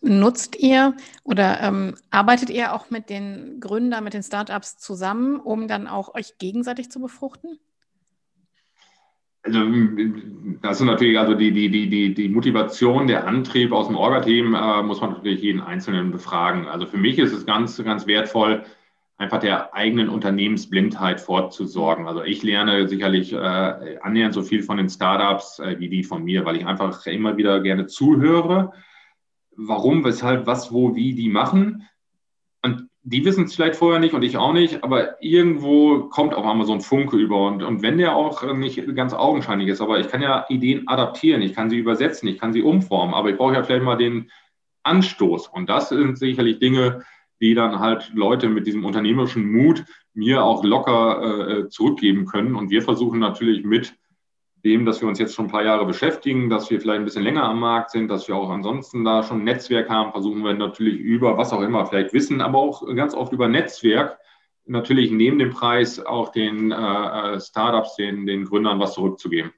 Nutzt 0.00 0.56
ihr 0.56 0.96
oder 1.22 1.60
ähm, 1.60 1.94
arbeitet 2.10 2.50
ihr 2.50 2.74
auch 2.74 2.90
mit 2.90 3.10
den 3.10 3.60
Gründern, 3.60 4.02
mit 4.02 4.14
den 4.14 4.24
Startups 4.24 4.78
zusammen, 4.78 5.38
um 5.38 5.68
dann 5.68 5.86
auch 5.86 6.14
euch 6.14 6.38
gegenseitig 6.38 6.90
zu 6.90 7.00
befruchten? 7.00 7.60
Also 9.54 9.70
das 10.62 10.80
ist 10.80 10.86
natürlich 10.86 11.18
also 11.18 11.34
die, 11.34 11.52
die, 11.52 11.88
die, 11.88 12.14
die, 12.14 12.28
Motivation, 12.28 13.06
der 13.06 13.26
Antrieb 13.26 13.72
aus 13.72 13.88
dem 13.88 13.96
Orga-Team 13.96 14.54
äh, 14.54 14.82
muss 14.82 15.00
man 15.00 15.10
natürlich 15.10 15.42
jeden 15.42 15.60
Einzelnen 15.60 16.10
befragen. 16.10 16.66
Also 16.66 16.86
für 16.86 16.98
mich 16.98 17.18
ist 17.18 17.32
es 17.32 17.46
ganz, 17.46 17.82
ganz 17.82 18.06
wertvoll, 18.06 18.64
einfach 19.16 19.40
der 19.40 19.74
eigenen 19.74 20.08
Unternehmensblindheit 20.08 21.20
fortzusorgen. 21.20 22.06
Also 22.06 22.22
ich 22.22 22.42
lerne 22.42 22.88
sicherlich 22.88 23.32
äh, 23.32 23.98
annähernd 24.00 24.34
so 24.34 24.42
viel 24.42 24.62
von 24.62 24.76
den 24.76 24.88
Startups 24.88 25.58
äh, 25.58 25.76
wie 25.78 25.88
die 25.88 26.04
von 26.04 26.24
mir, 26.24 26.44
weil 26.44 26.56
ich 26.56 26.66
einfach 26.66 27.04
immer 27.06 27.36
wieder 27.36 27.60
gerne 27.60 27.86
zuhöre 27.86 28.72
warum, 29.58 30.04
weshalb, 30.04 30.46
was, 30.46 30.72
wo, 30.72 30.94
wie 30.94 31.14
die 31.14 31.28
machen. 31.28 31.86
Und 32.62 32.88
die 33.02 33.24
wissen 33.24 33.44
es 33.44 33.54
vielleicht 33.54 33.76
vorher 33.76 34.00
nicht 34.00 34.14
und 34.14 34.22
ich 34.22 34.36
auch 34.36 34.52
nicht, 34.52 34.82
aber 34.82 35.22
irgendwo 35.22 36.08
kommt 36.08 36.34
auf 36.34 36.44
einmal 36.44 36.66
so 36.66 36.72
ein 36.72 36.80
Funke 36.80 37.16
über. 37.16 37.46
Und, 37.46 37.62
und 37.62 37.82
wenn 37.82 37.98
der 37.98 38.14
auch 38.14 38.54
nicht 38.54 38.94
ganz 38.94 39.14
augenscheinlich 39.14 39.68
ist, 39.68 39.80
aber 39.80 39.98
ich 39.98 40.08
kann 40.08 40.20
ja 40.20 40.44
Ideen 40.48 40.86
adaptieren, 40.88 41.42
ich 41.42 41.54
kann 41.54 41.70
sie 41.70 41.78
übersetzen, 41.78 42.28
ich 42.28 42.38
kann 42.38 42.52
sie 42.52 42.62
umformen, 42.62 43.14
aber 43.14 43.30
ich 43.30 43.36
brauche 43.36 43.54
ja 43.54 43.62
vielleicht 43.62 43.84
mal 43.84 43.96
den 43.96 44.30
Anstoß. 44.82 45.48
Und 45.48 45.68
das 45.68 45.90
sind 45.90 46.18
sicherlich 46.18 46.58
Dinge, 46.58 47.04
die 47.40 47.54
dann 47.54 47.78
halt 47.78 48.10
Leute 48.14 48.48
mit 48.48 48.66
diesem 48.66 48.84
unternehmerischen 48.84 49.50
Mut 49.50 49.84
mir 50.12 50.42
auch 50.42 50.64
locker 50.64 51.48
äh, 51.48 51.68
zurückgeben 51.68 52.26
können. 52.26 52.56
Und 52.56 52.70
wir 52.70 52.82
versuchen 52.82 53.20
natürlich 53.20 53.64
mit 53.64 53.94
dem, 54.68 54.84
dass 54.84 55.00
wir 55.00 55.08
uns 55.08 55.18
jetzt 55.18 55.34
schon 55.34 55.46
ein 55.46 55.50
paar 55.50 55.64
Jahre 55.64 55.86
beschäftigen, 55.86 56.50
dass 56.50 56.70
wir 56.70 56.80
vielleicht 56.80 57.00
ein 57.00 57.04
bisschen 57.04 57.22
länger 57.22 57.44
am 57.44 57.60
Markt 57.60 57.90
sind, 57.90 58.08
dass 58.08 58.28
wir 58.28 58.36
auch 58.36 58.50
ansonsten 58.50 59.04
da 59.04 59.22
schon 59.22 59.38
ein 59.38 59.44
Netzwerk 59.44 59.88
haben, 59.88 60.12
versuchen 60.12 60.44
wir 60.44 60.52
natürlich 60.54 60.98
über 60.98 61.38
was 61.38 61.52
auch 61.52 61.62
immer, 61.62 61.86
vielleicht 61.86 62.12
Wissen, 62.12 62.40
aber 62.40 62.58
auch 62.58 62.86
ganz 62.94 63.14
oft 63.14 63.32
über 63.32 63.48
Netzwerk, 63.48 64.18
natürlich 64.66 65.10
neben 65.10 65.38
dem 65.38 65.50
Preis 65.50 65.98
auch 65.98 66.30
den 66.30 66.70
äh, 66.70 66.74
äh, 66.74 67.40
Startups, 67.40 67.96
den, 67.96 68.26
den 68.26 68.44
Gründern 68.44 68.78
was 68.78 68.94
zurückzugeben. 68.94 69.52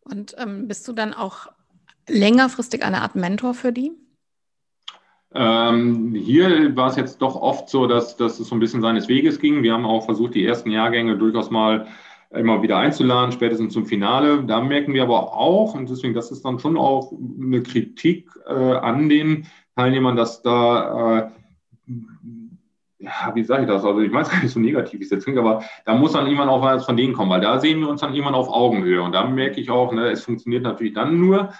Und 0.00 0.34
ähm, 0.38 0.68
bist 0.68 0.86
du 0.86 0.92
dann 0.92 1.12
auch 1.12 1.48
längerfristig 2.08 2.84
eine 2.84 3.02
Art 3.02 3.16
Mentor 3.16 3.54
für 3.54 3.72
die? 3.72 3.92
Ähm, 5.36 6.14
hier 6.14 6.76
war 6.76 6.90
es 6.90 6.96
jetzt 6.96 7.20
doch 7.20 7.34
oft 7.34 7.68
so, 7.68 7.86
dass, 7.88 8.16
dass 8.16 8.38
es 8.38 8.48
so 8.48 8.54
ein 8.54 8.60
bisschen 8.60 8.82
seines 8.82 9.08
Weges 9.08 9.40
ging. 9.40 9.64
Wir 9.64 9.72
haben 9.72 9.84
auch 9.84 10.04
versucht, 10.04 10.34
die 10.34 10.46
ersten 10.46 10.70
Jahrgänge 10.70 11.16
durchaus 11.16 11.50
mal 11.50 11.88
immer 12.34 12.62
wieder 12.62 12.78
einzuladen, 12.78 13.32
spätestens 13.32 13.72
zum 13.72 13.86
Finale. 13.86 14.44
Da 14.44 14.60
merken 14.60 14.94
wir 14.94 15.02
aber 15.02 15.34
auch, 15.34 15.74
und 15.74 15.88
deswegen, 15.88 16.14
das 16.14 16.30
ist 16.30 16.44
dann 16.44 16.58
schon 16.58 16.76
auch 16.76 17.12
eine 17.40 17.62
Kritik 17.62 18.28
äh, 18.46 18.52
an 18.52 19.08
den 19.08 19.46
Teilnehmern, 19.76 20.16
dass 20.16 20.42
da, 20.42 21.18
äh, 21.18 21.30
ja, 22.98 23.32
wie 23.34 23.44
sage 23.44 23.62
ich 23.62 23.68
das? 23.68 23.84
Also 23.84 24.00
ich 24.00 24.12
weiß 24.12 24.30
gar 24.30 24.42
nicht 24.42 24.52
so 24.52 24.60
negativ, 24.60 25.00
es 25.00 25.10
jetzt 25.10 25.28
aber 25.28 25.62
da 25.84 25.94
muss 25.94 26.12
dann 26.12 26.26
jemand 26.26 26.50
auch 26.50 26.62
was 26.62 26.86
von 26.86 26.96
denen 26.96 27.12
kommen, 27.12 27.30
weil 27.30 27.40
da 27.40 27.58
sehen 27.58 27.80
wir 27.80 27.88
uns 27.88 28.00
dann 28.00 28.14
jemand 28.14 28.36
auf 28.36 28.48
Augenhöhe. 28.48 29.02
Und 29.02 29.12
da 29.12 29.26
merke 29.26 29.60
ich 29.60 29.70
auch, 29.70 29.92
ne, 29.92 30.10
es 30.10 30.24
funktioniert 30.24 30.62
natürlich 30.62 30.94
dann 30.94 31.18
nur, 31.18 31.50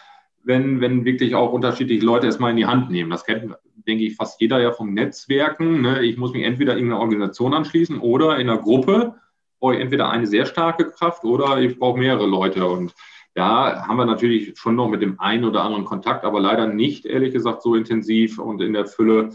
wenn, 0.45 0.81
wenn 0.81 1.05
wirklich 1.05 1.35
auch 1.35 1.53
unterschiedliche 1.53 2.05
Leute 2.05 2.27
es 2.27 2.39
mal 2.39 2.51
in 2.51 2.57
die 2.57 2.67
Hand 2.67 2.91
nehmen. 2.91 3.11
Das 3.11 3.25
kennt, 3.25 3.55
denke 3.87 4.05
ich, 4.05 4.17
fast 4.17 4.41
jeder 4.41 4.61
ja 4.61 4.73
vom 4.73 4.93
Netzwerken. 4.93 5.83
Ne? 5.83 6.03
Ich 6.03 6.17
muss 6.17 6.33
mich 6.33 6.45
entweder 6.45 6.73
in 6.73 6.79
irgendeiner 6.79 7.01
Organisation 7.01 7.55
anschließen 7.55 7.99
oder 7.99 8.39
in 8.39 8.49
einer 8.49 8.61
Gruppe 8.61 9.15
brauche 9.65 9.77
ich 9.77 9.81
entweder 9.81 10.11
eine 10.11 10.27
sehr 10.27 10.45
starke 10.45 10.91
Kraft 10.91 11.25
oder 11.25 11.59
ich 11.59 11.79
brauche 11.79 11.99
mehrere 11.99 12.27
Leute. 12.27 12.67
Und 12.67 12.95
da 13.33 13.87
haben 13.89 13.97
wir 13.97 14.05
natürlich 14.05 14.59
schon 14.59 14.77
noch 14.77 14.91
mit 14.91 15.01
dem 15.01 15.19
einen 15.19 15.47
oder 15.47 15.63
anderen 15.63 15.87
Kontakt, 15.87 16.27
aber 16.27 16.39
leider 16.39 16.67
nicht, 16.67 17.07
ehrlich 17.07 17.33
gesagt, 17.33 17.63
so 17.63 17.75
intensiv 17.75 18.39
und 18.39 18.61
in 18.61 18.75
der 18.75 18.85
Fülle, 18.85 19.31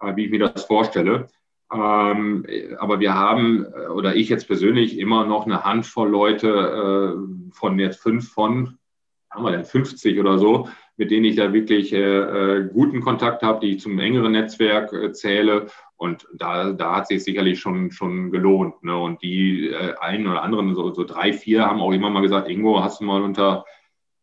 äh, 0.00 0.16
wie 0.16 0.24
ich 0.24 0.30
mir 0.30 0.38
das 0.38 0.64
vorstelle. 0.64 1.26
Ähm, 1.70 2.46
aber 2.78 2.98
wir 2.98 3.12
haben, 3.12 3.66
äh, 3.66 3.88
oder 3.88 4.16
ich 4.16 4.30
jetzt 4.30 4.46
persönlich, 4.46 4.98
immer 4.98 5.26
noch 5.26 5.44
eine 5.44 5.64
Handvoll 5.64 6.08
Leute 6.08 6.48
äh, 6.48 7.52
von 7.52 7.78
jetzt 7.78 8.00
fünf 8.00 8.32
von, 8.32 8.78
haben 9.30 9.44
wir 9.44 9.50
denn 9.50 9.66
50 9.66 10.18
oder 10.18 10.38
so, 10.38 10.70
mit 10.96 11.10
denen 11.10 11.24
ich 11.24 11.36
da 11.36 11.52
wirklich 11.52 11.90
guten 11.90 13.00
Kontakt 13.00 13.42
habe, 13.42 13.60
die 13.60 13.72
ich 13.72 13.80
zum 13.80 13.98
engeren 13.98 14.32
Netzwerk 14.32 15.14
zähle 15.16 15.66
und 15.96 16.26
da, 16.34 16.72
da 16.72 16.96
hat 16.96 17.08
sich 17.08 17.22
sicherlich 17.22 17.60
schon, 17.60 17.90
schon 17.90 18.30
gelohnt. 18.30 18.82
Ne? 18.82 18.96
Und 18.96 19.22
die 19.22 19.68
äh, 19.68 19.94
einen 20.00 20.26
oder 20.26 20.42
anderen, 20.42 20.74
so, 20.74 20.92
so 20.92 21.04
drei, 21.04 21.32
vier, 21.32 21.66
haben 21.66 21.80
auch 21.80 21.92
immer 21.92 22.10
mal 22.10 22.20
gesagt, 22.20 22.48
Ingo, 22.48 22.82
hast 22.82 23.00
du 23.00 23.04
mal 23.04 23.22
unter 23.22 23.64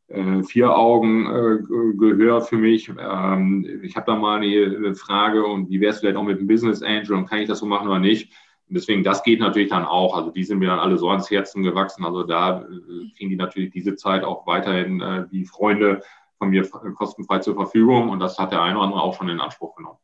äh, 0.07 0.43
vier 0.43 0.75
Augen 0.75 1.25
äh, 1.25 1.97
Gehör 1.97 2.41
für 2.41 2.57
mich? 2.57 2.89
Ähm, 2.89 3.81
ich 3.83 3.95
habe 3.95 4.05
da 4.05 4.15
mal 4.15 4.41
eine, 4.41 4.95
Frage 4.95 5.45
und 5.45 5.69
wie 5.69 5.79
wäre 5.79 5.91
es 5.91 5.99
vielleicht 5.99 6.17
auch 6.17 6.23
mit 6.23 6.39
dem 6.39 6.47
Business 6.47 6.83
Angel 6.83 7.13
und 7.13 7.27
kann 7.27 7.39
ich 7.39 7.47
das 7.47 7.59
so 7.59 7.65
machen 7.65 7.87
oder 7.87 7.99
nicht? 7.99 8.31
Und 8.67 8.75
deswegen, 8.75 9.03
das 9.03 9.23
geht 9.23 9.39
natürlich 9.39 9.69
dann 9.69 9.85
auch. 9.85 10.15
Also 10.15 10.31
die 10.31 10.43
sind 10.43 10.59
mir 10.59 10.67
dann 10.67 10.79
alle 10.79 10.97
so 10.97 11.09
ans 11.09 11.31
Herzen 11.31 11.63
gewachsen. 11.63 12.05
Also 12.05 12.23
da 12.23 12.61
äh, 12.61 13.09
kriegen 13.17 13.29
die 13.29 13.37
natürlich 13.37 13.71
diese 13.71 13.95
Zeit 13.95 14.23
auch 14.23 14.45
weiterhin 14.45 15.01
äh, 15.01 15.25
wie 15.31 15.45
Freunde 15.45 16.01
von 16.41 16.49
mir 16.49 16.67
kostenfrei 16.95 17.37
zur 17.37 17.53
Verfügung 17.53 18.09
und 18.09 18.19
das 18.19 18.39
hat 18.39 18.51
der 18.51 18.63
eine 18.63 18.75
oder 18.77 18.85
andere 18.85 19.01
auch 19.03 19.15
schon 19.15 19.29
in 19.29 19.39
Anspruch 19.39 19.75
genommen. 19.75 19.99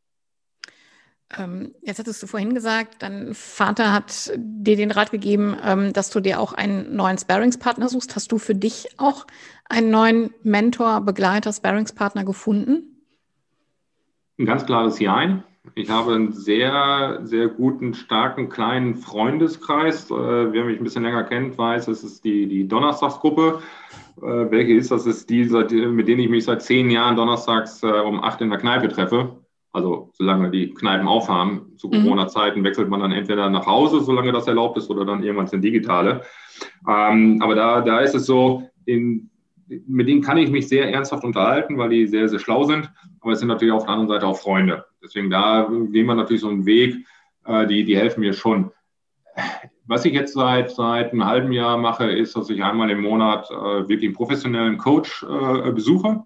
Ähm, 1.35 1.73
jetzt 1.81 1.97
hattest 1.97 2.21
du 2.21 2.27
vorhin 2.27 2.53
gesagt, 2.53 3.01
dein 3.01 3.33
Vater 3.33 3.91
hat 3.91 4.31
dir 4.37 4.75
den 4.75 4.91
Rat 4.91 5.09
gegeben, 5.09 5.57
ähm, 5.65 5.93
dass 5.93 6.11
du 6.11 6.19
dir 6.19 6.39
auch 6.39 6.53
einen 6.53 6.95
neuen 6.95 7.17
Sparringspartner 7.17 7.89
suchst. 7.89 8.15
Hast 8.15 8.31
du 8.31 8.37
für 8.37 8.53
dich 8.53 8.87
auch 8.97 9.25
einen 9.67 9.89
neuen 9.89 10.29
Mentor, 10.43 11.01
Begleiter, 11.01 11.51
Sparringspartner 11.51 12.23
gefunden? 12.23 13.01
Ein 14.37 14.45
ganz 14.45 14.63
klares 14.67 14.99
Jein. 14.99 15.43
Ich 15.73 15.89
habe 15.89 16.13
einen 16.13 16.33
sehr, 16.33 17.21
sehr 17.23 17.47
guten, 17.47 17.95
starken, 17.95 18.49
kleinen 18.49 18.95
Freundeskreis. 18.95 20.11
Äh, 20.11 20.13
wer 20.13 20.65
mich 20.65 20.77
ein 20.77 20.83
bisschen 20.83 21.03
länger 21.03 21.23
kennt, 21.23 21.57
weiß, 21.57 21.87
es 21.87 22.03
ist 22.03 22.23
die, 22.23 22.47
die 22.47 22.67
Donnerstagsgruppe. 22.67 23.63
Äh, 24.21 24.51
welche 24.51 24.73
ist 24.73 24.91
das? 24.91 25.05
ist 25.05 25.29
die, 25.29 25.45
mit 25.45 26.07
denen 26.07 26.21
ich 26.21 26.29
mich 26.29 26.45
seit 26.45 26.61
zehn 26.61 26.89
Jahren 26.89 27.15
donnerstags 27.15 27.83
äh, 27.83 27.87
um 27.87 28.23
acht 28.23 28.41
in 28.41 28.49
der 28.49 28.59
Kneipe 28.59 28.87
treffe. 28.89 29.37
Also 29.71 30.09
solange 30.13 30.49
die 30.49 30.73
Kneipen 30.73 31.07
aufhaben, 31.07 31.77
zu 31.77 31.87
mhm. 31.87 32.03
Corona-Zeiten 32.03 32.63
wechselt 32.63 32.89
man 32.89 33.01
dann 33.01 33.11
entweder 33.11 33.49
nach 33.49 33.67
Hause, 33.67 34.01
solange 34.01 34.31
das 34.31 34.47
erlaubt 34.47 34.77
ist, 34.77 34.89
oder 34.89 35.05
dann 35.05 35.23
irgendwann 35.23 35.47
ins 35.47 35.61
Digitale. 35.61 36.21
Ähm, 36.87 37.39
aber 37.41 37.53
da, 37.53 37.81
da 37.81 37.99
ist 37.99 38.15
es 38.15 38.25
so, 38.25 38.67
in, 38.85 39.29
mit 39.67 40.07
denen 40.07 40.21
kann 40.21 40.37
ich 40.37 40.49
mich 40.49 40.67
sehr 40.67 40.91
ernsthaft 40.91 41.23
unterhalten, 41.23 41.77
weil 41.77 41.89
die 41.89 42.07
sehr, 42.07 42.27
sehr 42.27 42.39
schlau 42.39 42.63
sind. 42.63 42.91
Aber 43.19 43.33
es 43.33 43.39
sind 43.39 43.49
natürlich 43.49 43.73
auf 43.73 43.83
der 43.83 43.91
anderen 43.91 44.09
Seite 44.09 44.25
auch 44.25 44.39
Freunde. 44.39 44.85
Deswegen 45.03 45.29
da 45.29 45.69
gehen 45.69 46.07
wir 46.07 46.15
natürlich 46.15 46.41
so 46.41 46.49
einen 46.49 46.65
Weg, 46.65 47.05
äh, 47.45 47.67
die, 47.67 47.83
die 47.83 47.97
helfen 47.97 48.21
mir 48.21 48.33
schon. 48.33 48.71
Was 49.87 50.05
ich 50.05 50.13
jetzt 50.13 50.33
seit, 50.33 50.71
seit 50.71 51.11
einem 51.11 51.25
halben 51.25 51.51
Jahr 51.51 51.77
mache, 51.77 52.11
ist, 52.11 52.35
dass 52.35 52.49
ich 52.49 52.63
einmal 52.63 52.89
im 52.89 53.01
Monat 53.01 53.49
äh, 53.49 53.87
wirklich 53.87 54.05
einen 54.05 54.13
professionellen 54.13 54.77
Coach 54.77 55.23
äh, 55.23 55.71
besuche 55.71 56.23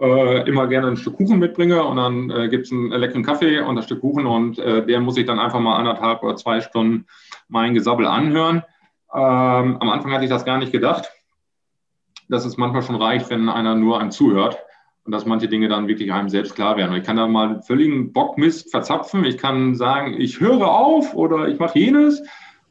äh, 0.00 0.48
immer 0.48 0.66
gerne 0.68 0.88
ein 0.88 0.96
Stück 0.96 1.16
Kuchen 1.16 1.38
mitbringe 1.38 1.82
und 1.84 1.96
dann 1.96 2.30
äh, 2.30 2.48
gibt 2.48 2.66
es 2.66 2.72
einen 2.72 2.90
leckeren 2.90 3.22
Kaffee 3.22 3.60
und 3.60 3.76
ein 3.76 3.82
Stück 3.82 4.00
Kuchen 4.00 4.26
und 4.26 4.58
äh, 4.58 4.84
der 4.84 5.00
muss 5.00 5.16
ich 5.16 5.26
dann 5.26 5.38
einfach 5.38 5.60
mal 5.60 5.76
anderthalb 5.76 6.22
oder 6.22 6.36
zwei 6.36 6.60
Stunden 6.60 7.06
mein 7.48 7.74
Gesabbel 7.74 8.06
anhören. 8.06 8.62
Ähm, 9.14 9.76
am 9.78 9.90
Anfang 9.90 10.12
hatte 10.12 10.24
ich 10.24 10.30
das 10.30 10.44
gar 10.44 10.58
nicht 10.58 10.72
gedacht, 10.72 11.10
dass 12.28 12.44
es 12.44 12.56
manchmal 12.56 12.82
schon 12.82 12.96
reicht, 12.96 13.28
wenn 13.30 13.48
einer 13.48 13.74
nur 13.74 14.00
einem 14.00 14.10
zuhört 14.10 14.58
und 15.04 15.12
dass 15.12 15.26
manche 15.26 15.48
Dinge 15.48 15.68
dann 15.68 15.88
wirklich 15.88 16.12
einem 16.12 16.28
selbst 16.28 16.54
klar 16.54 16.76
werden. 16.76 16.92
Und 16.92 16.98
ich 16.98 17.04
kann 17.04 17.16
da 17.16 17.26
mal 17.26 17.60
völligen 17.62 18.12
Bockmist 18.12 18.70
verzapfen. 18.70 19.24
Ich 19.24 19.36
kann 19.36 19.74
sagen, 19.74 20.18
ich 20.18 20.40
höre 20.40 20.70
auf 20.70 21.14
oder 21.14 21.48
ich 21.48 21.58
mache 21.58 21.78
jenes. 21.78 22.22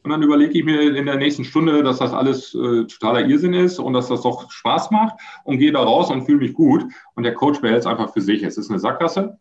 Und 0.02 0.10
dann 0.10 0.22
überlege 0.22 0.58
ich 0.58 0.64
mir 0.64 0.96
in 0.96 1.06
der 1.06 1.16
nächsten 1.16 1.44
Stunde, 1.44 1.82
dass 1.82 1.98
das 1.98 2.12
alles 2.12 2.54
äh, 2.54 2.84
totaler 2.86 3.24
Irrsinn 3.26 3.54
ist 3.54 3.78
und 3.78 3.92
dass 3.92 4.08
das 4.08 4.22
doch 4.22 4.50
Spaß 4.50 4.90
macht 4.90 5.14
und 5.44 5.58
gehe 5.58 5.70
da 5.70 5.82
raus 5.82 6.10
und 6.10 6.24
fühle 6.24 6.38
mich 6.38 6.54
gut. 6.54 6.84
Und 7.14 7.22
der 7.22 7.34
Coach 7.34 7.60
behält 7.60 7.80
es 7.80 7.86
einfach 7.86 8.12
für 8.12 8.20
sich. 8.20 8.42
Es 8.42 8.58
ist 8.58 8.70
eine 8.70 8.80
Sackgasse. 8.80 9.38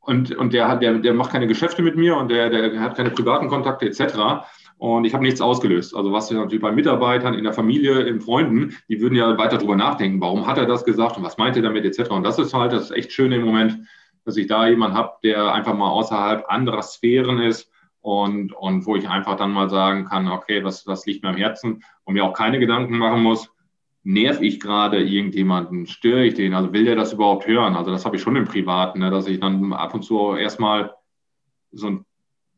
Und, 0.00 0.34
und 0.34 0.54
der, 0.54 0.66
hat, 0.66 0.82
der, 0.82 0.94
der 0.98 1.12
macht 1.12 1.30
keine 1.30 1.46
Geschäfte 1.46 1.82
mit 1.82 1.94
mir 1.94 2.16
und 2.16 2.30
der, 2.30 2.48
der 2.48 2.80
hat 2.80 2.96
keine 2.96 3.10
privaten 3.10 3.48
Kontakte 3.48 3.84
etc. 3.86 4.46
Und 4.78 5.04
ich 5.04 5.12
habe 5.12 5.22
nichts 5.22 5.42
ausgelöst. 5.42 5.94
Also 5.94 6.10
was 6.10 6.30
natürlich 6.30 6.62
bei 6.62 6.72
Mitarbeitern, 6.72 7.34
in 7.34 7.44
der 7.44 7.52
Familie, 7.52 8.00
in 8.00 8.22
Freunden, 8.22 8.76
die 8.88 8.98
würden 9.02 9.14
ja 9.14 9.36
weiter 9.36 9.58
drüber 9.58 9.76
nachdenken, 9.76 10.22
warum 10.22 10.46
hat 10.46 10.56
er 10.56 10.64
das 10.64 10.86
gesagt 10.86 11.18
und 11.18 11.22
was 11.22 11.36
meint 11.36 11.56
er 11.56 11.62
damit 11.62 11.84
etc. 11.84 12.10
Und 12.10 12.22
das 12.22 12.38
ist 12.38 12.54
halt 12.54 12.72
das 12.72 12.90
echt 12.90 13.12
Schöne 13.12 13.36
im 13.36 13.44
Moment, 13.44 13.78
dass 14.24 14.38
ich 14.38 14.46
da 14.46 14.66
jemanden 14.66 14.96
habe, 14.96 15.12
der 15.22 15.52
einfach 15.52 15.74
mal 15.74 15.90
außerhalb 15.90 16.46
anderer 16.48 16.82
Sphären 16.82 17.38
ist 17.38 17.69
und, 18.00 18.52
und 18.52 18.86
wo 18.86 18.96
ich 18.96 19.08
einfach 19.08 19.36
dann 19.36 19.52
mal 19.52 19.68
sagen 19.68 20.06
kann, 20.06 20.28
okay, 20.28 20.64
was, 20.64 20.86
was 20.86 21.06
liegt 21.06 21.22
mir 21.22 21.30
am 21.30 21.36
Herzen 21.36 21.82
und 22.04 22.14
mir 22.14 22.24
auch 22.24 22.32
keine 22.32 22.58
Gedanken 22.58 22.96
machen 22.98 23.22
muss, 23.22 23.50
nerv 24.02 24.40
ich 24.40 24.60
gerade 24.60 25.02
irgendjemanden, 25.02 25.86
störe 25.86 26.24
ich 26.24 26.34
den, 26.34 26.54
also 26.54 26.72
will 26.72 26.84
der 26.84 26.96
das 26.96 27.12
überhaupt 27.12 27.46
hören? 27.46 27.76
Also 27.76 27.90
das 27.90 28.04
habe 28.04 28.16
ich 28.16 28.22
schon 28.22 28.36
im 28.36 28.46
Privaten, 28.46 29.00
ne, 29.00 29.10
dass 29.10 29.26
ich 29.26 29.40
dann 29.40 29.72
ab 29.72 29.94
und 29.94 30.02
zu 30.02 30.34
erstmal 30.34 30.94
so 31.72 31.88
ein 31.88 32.06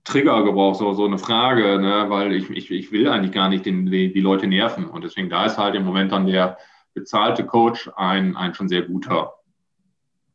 Trigger 0.05 0.43
gebraucht, 0.45 0.77
so, 0.79 0.93
so 0.95 1.05
eine 1.05 1.19
Frage, 1.19 1.79
ne, 1.81 2.07
weil 2.09 2.33
ich, 2.33 2.51
ich, 2.51 2.71
ich 2.71 2.93
will 2.93 3.09
eigentlich 3.09 3.33
gar 3.33 3.49
nicht 3.49 3.67
den, 3.67 3.87
die, 3.87 4.13
die 4.13 4.21
Leute 4.21 4.47
nerven. 4.47 4.87
Und 4.87 5.05
deswegen 5.05 5.31
da 5.31 5.45
ist 5.45 5.59
halt 5.59 5.75
im 5.75 5.85
Moment 5.85 6.13
dann 6.13 6.27
der 6.27 6.59
bezahlte 6.95 7.45
Coach 7.47 7.91
ein, 7.97 8.37
ein 8.37 8.55
schon 8.55 8.69
sehr 8.69 8.83
guter 8.83 9.35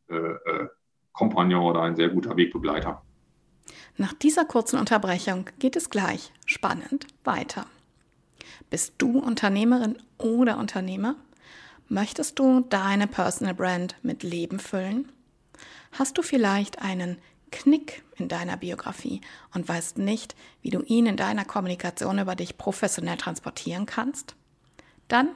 äh, 0.10 0.16
äh, 0.16 0.68
Kompagnon 1.12 1.66
oder 1.66 1.82
ein 1.82 1.96
sehr 1.96 2.10
guter 2.10 2.36
Wegbegleiter. 2.38 3.04
Nach 4.00 4.14
dieser 4.14 4.46
kurzen 4.46 4.78
Unterbrechung 4.78 5.50
geht 5.58 5.76
es 5.76 5.90
gleich 5.90 6.32
spannend 6.46 7.08
weiter. 7.24 7.66
Bist 8.70 8.94
du 9.00 9.18
Unternehmerin 9.18 9.98
oder 10.20 10.60
Unternehmer? 10.60 11.16
Möchtest 11.90 12.38
du 12.38 12.62
deine 12.62 13.08
Personal 13.08 13.56
Brand 13.56 13.96
mit 14.04 14.22
Leben 14.22 14.60
füllen? 14.60 15.12
Hast 15.94 16.16
du 16.18 16.22
vielleicht 16.22 16.80
einen 16.80 17.18
Knick 17.52 18.04
in 18.18 18.28
deiner 18.28 18.58
Biografie 18.58 19.22
und 19.56 19.68
weißt 19.68 19.98
nicht, 19.98 20.36
wie 20.62 20.70
du 20.70 20.84
ihn 20.84 21.08
in 21.08 21.18
deiner 21.18 21.46
Kommunikation 21.46 22.20
über 22.20 22.36
dich 22.36 22.56
professionell 22.58 23.18
transportieren 23.18 23.88
kannst? 23.88 24.36
Dann 25.08 25.30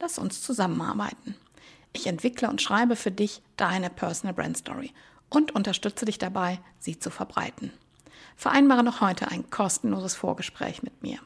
lass 0.00 0.18
uns 0.18 0.40
zusammenarbeiten. 0.40 1.34
Ich 1.92 2.06
entwickle 2.06 2.48
und 2.48 2.62
schreibe 2.62 2.96
für 2.96 3.10
dich 3.10 3.42
deine 3.58 3.90
Personal 3.90 4.32
Brand 4.32 4.56
Story 4.56 4.92
und 5.28 5.54
unterstütze 5.54 6.06
dich 6.06 6.16
dabei, 6.16 6.60
sie 6.78 6.98
zu 6.98 7.10
verbreiten. 7.10 7.72
Vereinbare 8.36 8.82
noch 8.82 9.00
heute 9.00 9.28
ein 9.28 9.48
kostenloses 9.50 10.14
Vorgespräch 10.14 10.82
mit 10.82 11.02
mir. 11.02 11.18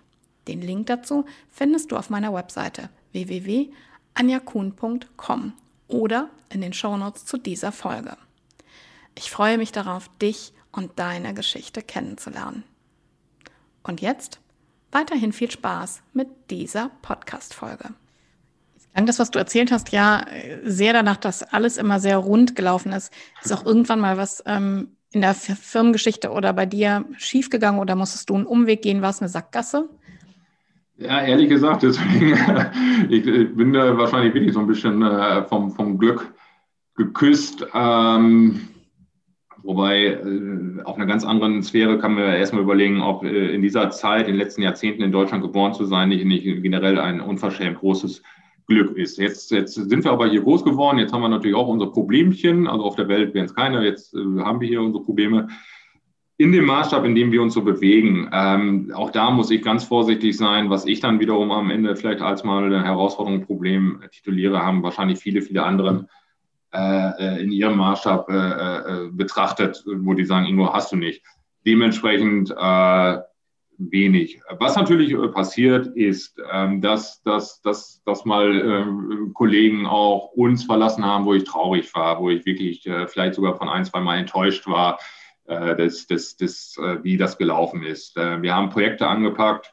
Den 0.48 0.62
Link 0.62 0.86
dazu 0.86 1.26
findest 1.50 1.92
du 1.92 1.96
auf 1.96 2.10
meiner 2.10 2.32
Webseite 2.32 2.88
www.anjakun.com 3.12 5.52
oder 5.88 6.30
in 6.48 6.60
den 6.60 6.72
Shownotes 6.72 7.26
zu 7.26 7.36
dieser 7.36 7.72
Folge. 7.72 8.16
Ich 9.14 9.30
freue 9.30 9.58
mich 9.58 9.72
darauf, 9.72 10.08
dich 10.20 10.52
und 10.72 10.98
deine 10.98 11.34
Geschichte 11.34 11.82
kennenzulernen. 11.82 12.64
Und 13.82 14.00
jetzt 14.00 14.40
weiterhin 14.92 15.32
viel 15.32 15.50
Spaß 15.50 16.02
mit 16.12 16.28
dieser 16.50 16.90
Podcast-Folge. 17.02 17.94
Klang 18.92 19.06
das, 19.06 19.18
was 19.18 19.30
du 19.30 19.38
erzählt 19.38 19.72
hast, 19.72 19.92
ja 19.92 20.26
sehr 20.64 20.92
danach, 20.92 21.16
dass 21.16 21.42
alles 21.42 21.76
immer 21.76 22.00
sehr 22.00 22.18
rund 22.18 22.56
gelaufen 22.56 22.92
ist. 22.92 23.12
Ist 23.42 23.52
auch 23.52 23.64
irgendwann 23.64 24.00
mal 24.00 24.16
was 24.16 24.42
ähm, 24.46 24.96
in 25.12 25.22
der 25.22 25.34
Firmengeschichte 25.34 26.30
oder 26.30 26.52
bei 26.52 26.66
dir 26.66 27.04
schiefgegangen 27.16 27.80
oder 27.80 27.96
musstest 27.96 28.30
du 28.30 28.36
einen 28.36 28.46
Umweg 28.46 28.82
gehen? 28.82 29.02
War 29.02 29.10
es 29.10 29.20
eine 29.20 29.28
Sackgasse? 29.28 29.88
Ja, 30.96 31.22
ehrlich 31.22 31.48
gesagt, 31.48 31.82
deswegen, 31.82 32.36
ich, 33.08 33.24
bin 33.56 33.72
da 33.72 33.96
wahrscheinlich 33.96 34.34
wirklich 34.34 34.52
so 34.52 34.60
ein 34.60 34.66
bisschen 34.66 35.02
äh, 35.02 35.44
vom, 35.44 35.72
vom 35.72 35.98
Glück 35.98 36.32
geküsst. 36.94 37.66
Ähm, 37.74 38.68
wobei 39.62 40.04
äh, 40.04 40.82
auf 40.84 40.96
einer 40.96 41.06
ganz 41.06 41.24
anderen 41.24 41.62
Sphäre 41.62 41.98
kann 41.98 42.14
man 42.14 42.24
erstmal 42.24 42.62
überlegen, 42.62 43.00
ob 43.00 43.24
äh, 43.24 43.54
in 43.54 43.62
dieser 43.62 43.90
Zeit, 43.90 44.28
in 44.28 44.34
den 44.34 44.36
letzten 44.36 44.62
Jahrzehnten 44.62 45.02
in 45.02 45.10
Deutschland 45.10 45.42
geboren 45.42 45.72
zu 45.72 45.86
sein, 45.86 46.10
nicht, 46.10 46.26
nicht 46.26 46.44
generell 46.62 46.98
ein 47.00 47.20
unverschämt 47.20 47.78
großes 47.78 48.22
Glück 48.70 48.96
ist. 48.96 49.18
Jetzt, 49.18 49.50
jetzt 49.50 49.74
sind 49.74 50.04
wir 50.04 50.12
aber 50.12 50.28
hier 50.28 50.42
groß 50.42 50.64
geworden, 50.64 50.98
jetzt 50.98 51.12
haben 51.12 51.22
wir 51.22 51.28
natürlich 51.28 51.56
auch 51.56 51.66
unsere 51.66 51.90
Problemchen, 51.90 52.68
also 52.68 52.84
auf 52.84 52.94
der 52.94 53.08
Welt 53.08 53.34
wären 53.34 53.46
es 53.46 53.54
keine, 53.54 53.84
jetzt 53.84 54.14
äh, 54.14 54.18
haben 54.18 54.60
wir 54.60 54.68
hier 54.68 54.80
unsere 54.80 55.04
Probleme. 55.04 55.48
In 56.36 56.52
dem 56.52 56.66
Maßstab, 56.66 57.04
in 57.04 57.16
dem 57.16 57.32
wir 57.32 57.42
uns 57.42 57.52
so 57.52 57.62
bewegen, 57.62 58.30
ähm, 58.32 58.92
auch 58.94 59.10
da 59.10 59.30
muss 59.30 59.50
ich 59.50 59.60
ganz 59.62 59.84
vorsichtig 59.84 60.36
sein, 60.36 60.70
was 60.70 60.86
ich 60.86 61.00
dann 61.00 61.18
wiederum 61.18 61.50
am 61.50 61.70
Ende 61.70 61.96
vielleicht 61.96 62.22
als 62.22 62.44
mal 62.44 62.64
eine 62.64 62.84
Herausforderung, 62.84 63.44
Problem 63.44 64.02
tituliere, 64.12 64.62
haben 64.64 64.84
wahrscheinlich 64.84 65.18
viele, 65.18 65.42
viele 65.42 65.64
andere 65.64 66.06
äh, 66.72 67.10
äh 67.18 67.42
in 67.42 67.50
ihrem 67.50 67.76
Maßstab 67.76 68.30
äh, 68.30 68.34
äh, 68.36 69.08
betrachtet, 69.10 69.84
wo 69.84 70.14
die 70.14 70.24
sagen, 70.24 70.46
Ingo, 70.46 70.72
hast 70.72 70.92
du 70.92 70.96
nicht. 70.96 71.22
Dementsprechend 71.66 72.54
äh, 72.56 73.18
wenig. 73.90 74.40
Was 74.58 74.76
natürlich 74.76 75.12
äh, 75.12 75.28
passiert, 75.28 75.86
ist, 75.88 76.40
ähm, 76.52 76.80
dass, 76.80 77.22
dass, 77.22 77.60
dass, 77.62 78.02
dass 78.04 78.24
mal 78.24 78.54
äh, 78.54 79.32
Kollegen 79.32 79.86
auch 79.86 80.32
uns 80.32 80.64
verlassen 80.64 81.04
haben, 81.04 81.24
wo 81.24 81.34
ich 81.34 81.44
traurig 81.44 81.94
war, 81.94 82.20
wo 82.20 82.30
ich 82.30 82.44
wirklich 82.44 82.86
äh, 82.86 83.08
vielleicht 83.08 83.34
sogar 83.34 83.56
von 83.56 83.68
ein, 83.68 83.84
zwei 83.84 84.00
Mal 84.00 84.18
enttäuscht 84.18 84.66
war, 84.66 84.98
das, 85.46 86.06
das, 86.06 86.36
das, 86.36 86.76
wie 87.02 87.16
das 87.16 87.36
gelaufen 87.36 87.82
ist. 87.82 88.14
Wir 88.14 88.54
haben 88.54 88.70
Projekte 88.70 89.08
angepackt. 89.08 89.72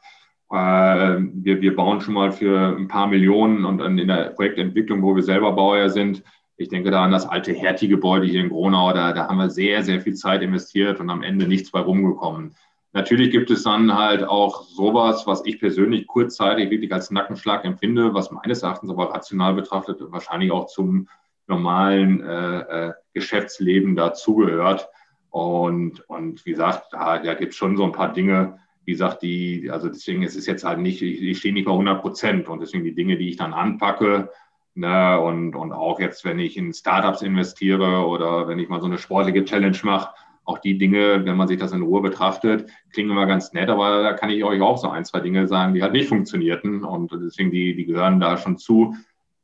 Wir, 0.50 1.60
wir 1.60 1.76
bauen 1.76 2.00
schon 2.00 2.14
mal 2.14 2.32
für 2.32 2.74
ein 2.76 2.88
paar 2.88 3.06
Millionen 3.06 3.64
und 3.64 3.80
in 3.96 4.08
der 4.08 4.30
Projektentwicklung, 4.30 5.02
wo 5.02 5.14
wir 5.14 5.22
selber 5.22 5.52
Bauer 5.52 5.88
sind, 5.88 6.24
ich 6.56 6.68
denke 6.68 6.90
da 6.90 7.04
an 7.04 7.12
das 7.12 7.28
alte 7.28 7.52
Hertie-Gebäude 7.52 8.26
hier 8.26 8.40
in 8.40 8.48
Gronau, 8.48 8.92
da, 8.92 9.12
da 9.12 9.28
haben 9.28 9.38
wir 9.38 9.50
sehr, 9.50 9.84
sehr 9.84 10.00
viel 10.00 10.14
Zeit 10.14 10.42
investiert 10.42 10.98
und 10.98 11.08
am 11.08 11.22
Ende 11.22 11.46
nichts 11.46 11.70
bei 11.70 11.78
rumgekommen. 11.78 12.56
Natürlich 12.92 13.30
gibt 13.30 13.50
es 13.50 13.64
dann 13.64 13.94
halt 13.94 14.24
auch 14.24 14.62
sowas, 14.62 15.26
was 15.26 15.44
ich 15.44 15.60
persönlich 15.60 16.06
kurzzeitig 16.06 16.70
wirklich 16.70 16.92
als 16.92 17.10
Nackenschlag 17.10 17.64
empfinde, 17.64 18.14
was 18.14 18.30
meines 18.30 18.62
Erachtens 18.62 18.90
aber 18.90 19.12
rational 19.12 19.54
betrachtet 19.54 19.98
wahrscheinlich 20.00 20.50
auch 20.50 20.66
zum 20.66 21.08
normalen 21.46 22.22
äh, 22.22 22.58
äh, 22.58 22.92
Geschäftsleben 23.12 23.94
dazugehört. 23.94 24.88
Und, 25.30 26.00
und 26.08 26.44
wie 26.46 26.52
gesagt, 26.52 26.88
da, 26.92 27.18
da 27.18 27.34
gibt 27.34 27.52
es 27.52 27.58
schon 27.58 27.76
so 27.76 27.84
ein 27.84 27.92
paar 27.92 28.12
Dinge, 28.12 28.58
wie 28.84 28.92
gesagt, 28.92 29.22
die, 29.22 29.70
also 29.70 29.88
deswegen 29.88 30.22
ist 30.22 30.36
es 30.36 30.46
jetzt 30.46 30.64
halt 30.64 30.78
nicht, 30.78 31.02
ich, 31.02 31.22
ich 31.22 31.38
stehe 31.38 31.52
nicht 31.52 31.66
bei 31.66 31.72
100 31.72 32.00
Prozent 32.00 32.48
und 32.48 32.60
deswegen 32.60 32.84
die 32.84 32.94
Dinge, 32.94 33.18
die 33.18 33.28
ich 33.28 33.36
dann 33.36 33.52
anpacke, 33.52 34.30
Ne? 34.78 35.20
Und, 35.20 35.56
und 35.56 35.72
auch 35.72 35.98
jetzt, 35.98 36.24
wenn 36.24 36.38
ich 36.38 36.56
in 36.56 36.72
Startups 36.72 37.22
investiere 37.22 38.06
oder 38.06 38.46
wenn 38.46 38.60
ich 38.60 38.68
mal 38.68 38.80
so 38.80 38.86
eine 38.86 38.98
sportliche 38.98 39.44
Challenge 39.44 39.76
mache, 39.82 40.14
auch 40.48 40.58
die 40.58 40.78
Dinge, 40.78 41.24
wenn 41.26 41.36
man 41.36 41.46
sich 41.46 41.58
das 41.58 41.72
in 41.72 41.82
Ruhe 41.82 42.00
betrachtet, 42.00 42.70
klingen 42.92 43.10
immer 43.10 43.26
ganz 43.26 43.52
nett, 43.52 43.68
aber 43.68 44.02
da 44.02 44.14
kann 44.14 44.30
ich 44.30 44.42
euch 44.44 44.62
auch 44.62 44.78
so 44.78 44.88
ein, 44.88 45.04
zwei 45.04 45.20
Dinge 45.20 45.46
sagen, 45.46 45.74
die 45.74 45.82
halt 45.82 45.92
nicht 45.92 46.08
funktionierten. 46.08 46.84
Und 46.84 47.12
deswegen, 47.12 47.50
die, 47.50 47.76
die 47.76 47.84
gehören 47.84 48.18
da 48.18 48.38
schon 48.38 48.56
zu. 48.56 48.94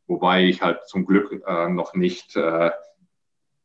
Wobei 0.07 0.45
ich 0.45 0.63
halt 0.63 0.87
zum 0.87 1.05
Glück 1.05 1.43
äh, 1.47 1.69
noch 1.69 1.95
nicht 1.95 2.37
äh, 2.37 2.71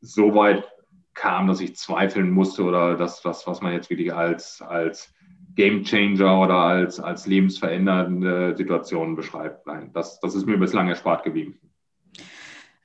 so 0.01 0.35
weit 0.35 0.65
kam, 1.13 1.47
dass 1.47 1.61
ich 1.61 1.75
zweifeln 1.75 2.29
musste 2.29 2.63
oder 2.63 2.95
das, 2.95 3.23
was, 3.23 3.47
was 3.47 3.61
man 3.61 3.73
jetzt 3.73 3.89
wirklich 3.89 4.13
als, 4.13 4.61
als 4.61 5.13
Game 5.55 5.83
Changer 5.83 6.41
oder 6.41 6.55
als, 6.55 6.99
als 6.99 7.25
lebensverändernde 7.25 8.55
Situation 8.57 9.15
beschreibt. 9.15 9.65
Nein, 9.65 9.91
das, 9.93 10.19
das 10.19 10.35
ist 10.35 10.45
mir 10.45 10.57
bislang 10.57 10.89
erspart 10.89 11.23
geblieben. 11.23 11.57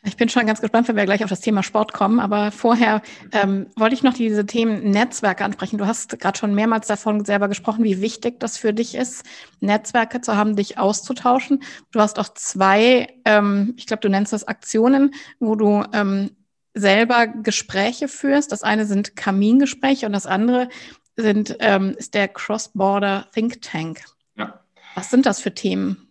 Ich 0.06 0.18
bin 0.18 0.28
schon 0.28 0.46
ganz 0.46 0.60
gespannt, 0.60 0.86
wenn 0.86 0.96
wir 0.96 1.06
gleich 1.06 1.24
auf 1.24 1.30
das 1.30 1.40
Thema 1.40 1.62
Sport 1.62 1.94
kommen. 1.94 2.20
Aber 2.20 2.52
vorher 2.52 3.00
ähm, 3.32 3.66
wollte 3.74 3.94
ich 3.94 4.02
noch 4.02 4.12
diese 4.12 4.44
Themen 4.44 4.90
Netzwerke 4.90 5.44
ansprechen. 5.44 5.78
Du 5.78 5.86
hast 5.86 6.18
gerade 6.20 6.38
schon 6.38 6.54
mehrmals 6.54 6.86
davon 6.86 7.24
selber 7.24 7.48
gesprochen, 7.48 7.84
wie 7.84 8.02
wichtig 8.02 8.38
das 8.38 8.58
für 8.58 8.74
dich 8.74 8.94
ist, 8.94 9.24
Netzwerke 9.60 10.20
zu 10.20 10.36
haben, 10.36 10.56
dich 10.56 10.76
auszutauschen. 10.76 11.62
Du 11.90 12.00
hast 12.00 12.18
auch 12.18 12.28
zwei, 12.28 13.08
ähm, 13.24 13.72
ich 13.78 13.86
glaube, 13.86 14.02
du 14.02 14.10
nennst 14.10 14.34
das 14.34 14.46
Aktionen, 14.46 15.14
wo 15.40 15.56
du 15.56 15.82
ähm, 15.94 16.30
selber 16.74 17.26
Gespräche 17.26 18.06
führst. 18.06 18.52
Das 18.52 18.62
eine 18.62 18.84
sind 18.84 19.16
Kamingespräche 19.16 20.04
und 20.04 20.12
das 20.12 20.26
andere 20.26 20.68
sind, 21.16 21.56
ähm, 21.60 21.94
ist 21.96 22.12
der 22.12 22.28
Cross-Border 22.28 23.28
Think 23.32 23.62
Tank. 23.62 24.04
Ja. 24.36 24.60
Was 24.94 25.10
sind 25.10 25.24
das 25.24 25.40
für 25.40 25.54
Themen? 25.54 26.03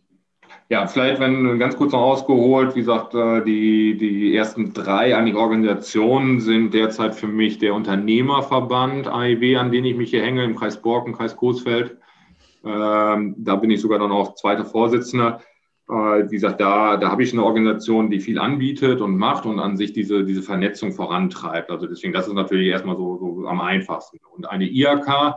Ja, 0.70 0.88
vielleicht, 0.88 1.20
wenn 1.20 1.59
ganz 1.59 1.76
kurz 1.76 1.91
noch 1.91 2.01
ausgeholt, 2.01 2.76
wie 2.76 2.80
gesagt, 2.80 3.14
äh, 3.14 3.43
die, 3.43 3.97
die 3.97 4.36
ersten 4.36 4.74
drei 4.74 5.16
eigentlich 5.16 5.36
Organisationen 5.36 6.39
sind 6.39 6.74
derzeit 6.74 7.16
für 7.16 7.28
mich 7.28 7.59
der 7.59 7.74
Unternehmerverband 7.74 9.07
AIW, 9.07 9.57
an 9.57 9.72
den 9.72 9.86
ich 9.86 9.95
mich 9.95 10.11
hier 10.11 10.24
hänge, 10.24 10.43
im 10.43 10.55
Kreis 10.55 10.82
Borken, 10.82 11.14
Kreis 11.14 11.36
Coesfeld. 11.36 11.97
Ähm, 12.64 13.36
da 13.38 13.57
bin 13.57 13.72
ich 13.72 13.82
sogar 13.82 13.99
dann 13.99 14.11
auch 14.11 14.36
zweiter 14.36 14.64
Vorsitzender. 14.64 15.41
Äh, 15.89 16.30
wie 16.30 16.36
gesagt, 16.36 16.61
da, 16.61 16.95
da 16.95 17.11
habe 17.11 17.24
ich 17.24 17.34
eine 17.34 17.43
Organisation, 17.43 18.09
die 18.09 18.22
viel 18.22 18.39
anbietet 18.39 19.01
und 19.01 19.18
macht 19.18 19.45
und 19.45 19.59
an 19.59 19.76
sich 19.76 19.91
diese, 19.91 20.24
diese 20.24 20.41
Vernetzung 20.41 20.93
vorantreibt. 20.93 21.72
Also 21.72 21.88
deswegen, 21.88 22.14
das 22.14 22.28
ist 22.28 22.34
natürlich 22.34 22.70
erstmal 22.70 22.95
so, 22.95 23.18
so 23.18 23.47
am 23.47 23.59
einfachsten. 23.59 24.20
Und 24.34 24.49
eine 24.49 24.66
IAK 24.66 25.36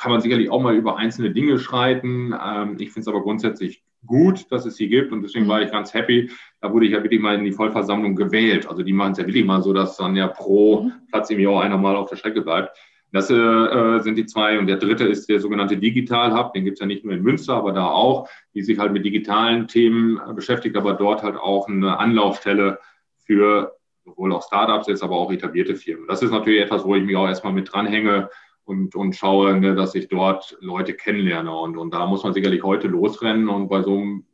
kann 0.00 0.12
man 0.12 0.20
sicherlich 0.20 0.50
auch 0.50 0.62
mal 0.62 0.76
über 0.76 0.96
einzelne 0.96 1.32
Dinge 1.32 1.58
schreiten. 1.58 2.32
Ähm, 2.32 2.76
ich 2.78 2.92
finde 2.92 3.00
es 3.00 3.08
aber 3.08 3.22
grundsätzlich 3.22 3.82
gut, 4.06 4.50
dass 4.50 4.66
es 4.66 4.76
sie 4.76 4.88
gibt 4.88 5.12
und 5.12 5.22
deswegen 5.22 5.48
war 5.48 5.62
ich 5.62 5.70
ganz 5.70 5.94
happy. 5.94 6.30
Da 6.60 6.72
wurde 6.72 6.86
ich 6.86 6.92
ja 6.92 7.02
wirklich 7.02 7.20
mal 7.20 7.36
in 7.36 7.44
die 7.44 7.52
Vollversammlung 7.52 8.16
gewählt. 8.16 8.68
Also 8.68 8.82
die 8.82 8.92
machen 8.92 9.12
es 9.12 9.18
ja 9.18 9.26
wirklich 9.26 9.44
mal 9.44 9.62
so, 9.62 9.72
dass 9.72 9.96
dann 9.96 10.16
ja 10.16 10.28
pro 10.28 10.82
mhm. 10.82 10.92
Platz 11.10 11.30
im 11.30 11.40
Jahr 11.40 11.62
einer 11.62 11.78
mal 11.78 11.96
auf 11.96 12.10
der 12.10 12.16
Strecke 12.16 12.42
bleibt. 12.42 12.76
Das 13.12 13.30
äh, 13.30 13.98
sind 14.00 14.16
die 14.16 14.24
zwei. 14.24 14.58
Und 14.58 14.66
der 14.66 14.78
dritte 14.78 15.04
ist 15.04 15.28
der 15.28 15.38
sogenannte 15.38 15.76
Digital 15.76 16.34
Hub. 16.34 16.54
Den 16.54 16.64
gibt 16.64 16.76
es 16.76 16.80
ja 16.80 16.86
nicht 16.86 17.04
nur 17.04 17.12
in 17.12 17.22
Münster, 17.22 17.54
aber 17.54 17.72
da 17.72 17.86
auch, 17.86 18.28
die 18.54 18.62
sich 18.62 18.78
halt 18.78 18.92
mit 18.92 19.04
digitalen 19.04 19.68
Themen 19.68 20.18
äh, 20.18 20.32
beschäftigt, 20.32 20.76
aber 20.76 20.94
dort 20.94 21.22
halt 21.22 21.36
auch 21.36 21.68
eine 21.68 21.98
Anlaufstelle 21.98 22.78
für 23.18 23.76
sowohl 24.04 24.32
auch 24.32 24.42
Startups 24.42 24.88
jetzt, 24.88 25.02
aber 25.02 25.16
auch 25.16 25.30
etablierte 25.30 25.76
Firmen. 25.76 26.08
Das 26.08 26.22
ist 26.22 26.30
natürlich 26.30 26.62
etwas, 26.62 26.84
wo 26.84 26.96
ich 26.96 27.04
mich 27.04 27.14
auch 27.16 27.28
erstmal 27.28 27.52
mit 27.52 27.72
dranhänge 27.72 28.30
und, 28.64 28.94
und 28.94 29.16
schaue, 29.16 29.58
ne, 29.58 29.74
dass 29.74 29.94
ich 29.94 30.08
dort 30.08 30.56
Leute 30.60 30.94
kennenlerne. 30.94 31.54
Und, 31.54 31.76
und 31.76 31.92
da 31.92 32.06
muss 32.06 32.22
man 32.22 32.32
sicherlich 32.32 32.62
heute 32.62 32.88
losrennen. 32.88 33.48
Und 33.48 33.68
bei 33.68 33.82
so 33.82 33.96
einem 33.96 34.24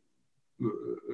äh, 0.59 0.65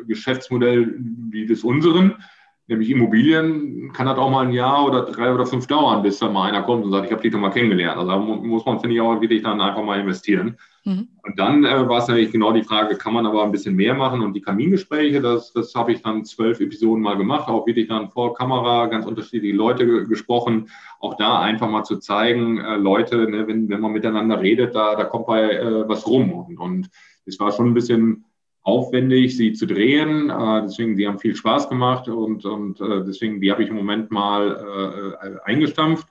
Geschäftsmodell 0.05 0.95
wie 1.29 1.45
des 1.45 1.63
unseren, 1.63 2.21
nämlich 2.67 2.89
Immobilien, 2.89 3.91
kann 3.93 4.07
das 4.07 4.17
auch 4.17 4.29
mal 4.29 4.45
ein 4.45 4.53
Jahr 4.53 4.85
oder 4.85 5.03
drei 5.03 5.31
oder 5.31 5.45
fünf 5.45 5.67
dauern, 5.67 6.01
bis 6.01 6.19
dann 6.19 6.33
mal 6.33 6.49
einer 6.49 6.63
kommt 6.63 6.83
und 6.83 6.91
sagt, 6.91 7.05
ich 7.05 7.11
habe 7.11 7.21
dich 7.21 7.31
doch 7.31 7.39
mal 7.39 7.51
kennengelernt. 7.51 7.97
Also 7.97 8.11
da 8.11 8.17
muss 8.17 8.65
man, 8.65 8.79
finde 8.79 8.95
ich, 8.95 9.01
auch 9.01 9.21
wirklich 9.21 9.43
dann 9.43 9.61
einfach 9.61 9.83
mal 9.83 9.99
investieren. 9.99 10.57
Mhm. 10.83 11.07
Und 11.23 11.39
dann 11.39 11.63
äh, 11.63 11.87
war 11.87 11.99
es 11.99 12.07
natürlich 12.07 12.31
genau 12.31 12.51
die 12.53 12.63
Frage, 12.63 12.95
kann 12.95 13.13
man 13.13 13.25
aber 13.25 13.43
ein 13.43 13.51
bisschen 13.51 13.75
mehr 13.75 13.93
machen? 13.93 14.21
Und 14.21 14.33
die 14.33 14.41
Kamingespräche, 14.41 15.21
das, 15.21 15.53
das 15.53 15.73
habe 15.75 15.91
ich 15.91 16.01
dann 16.01 16.25
zwölf 16.25 16.59
Episoden 16.59 17.03
mal 17.03 17.17
gemacht, 17.17 17.47
auch 17.47 17.67
wirklich 17.67 17.87
dann 17.87 18.09
vor 18.09 18.33
Kamera, 18.33 18.87
ganz 18.87 19.05
unterschiedliche 19.05 19.55
Leute 19.55 20.05
gesprochen. 20.05 20.69
Auch 20.99 21.15
da 21.15 21.39
einfach 21.39 21.69
mal 21.69 21.83
zu 21.83 21.97
zeigen, 21.97 22.59
äh, 22.59 22.77
Leute, 22.77 23.29
ne, 23.29 23.47
wenn, 23.47 23.69
wenn 23.69 23.81
man 23.81 23.93
miteinander 23.93 24.39
redet, 24.41 24.75
da, 24.75 24.95
da 24.95 25.05
kommt 25.05 25.27
bei 25.27 25.51
äh, 25.51 25.87
was 25.87 26.07
rum. 26.07 26.31
Und, 26.31 26.59
und 26.59 26.89
es 27.25 27.39
war 27.39 27.51
schon 27.51 27.67
ein 27.67 27.73
bisschen 27.73 28.25
aufwendig, 28.65 29.37
sie 29.37 29.53
zu 29.53 29.67
drehen. 29.67 30.29
Äh, 30.29 30.63
deswegen, 30.63 30.97
die 30.97 31.07
haben 31.07 31.19
viel 31.19 31.35
Spaß 31.35 31.69
gemacht 31.69 32.09
und, 32.09 32.43
und 32.45 32.81
äh, 32.81 33.05
deswegen, 33.05 33.39
die 33.39 33.51
habe 33.51 33.63
ich 33.63 33.69
im 33.69 33.75
Moment 33.75 34.11
mal 34.11 35.15
äh, 35.21 35.49
eingestampft. 35.49 36.07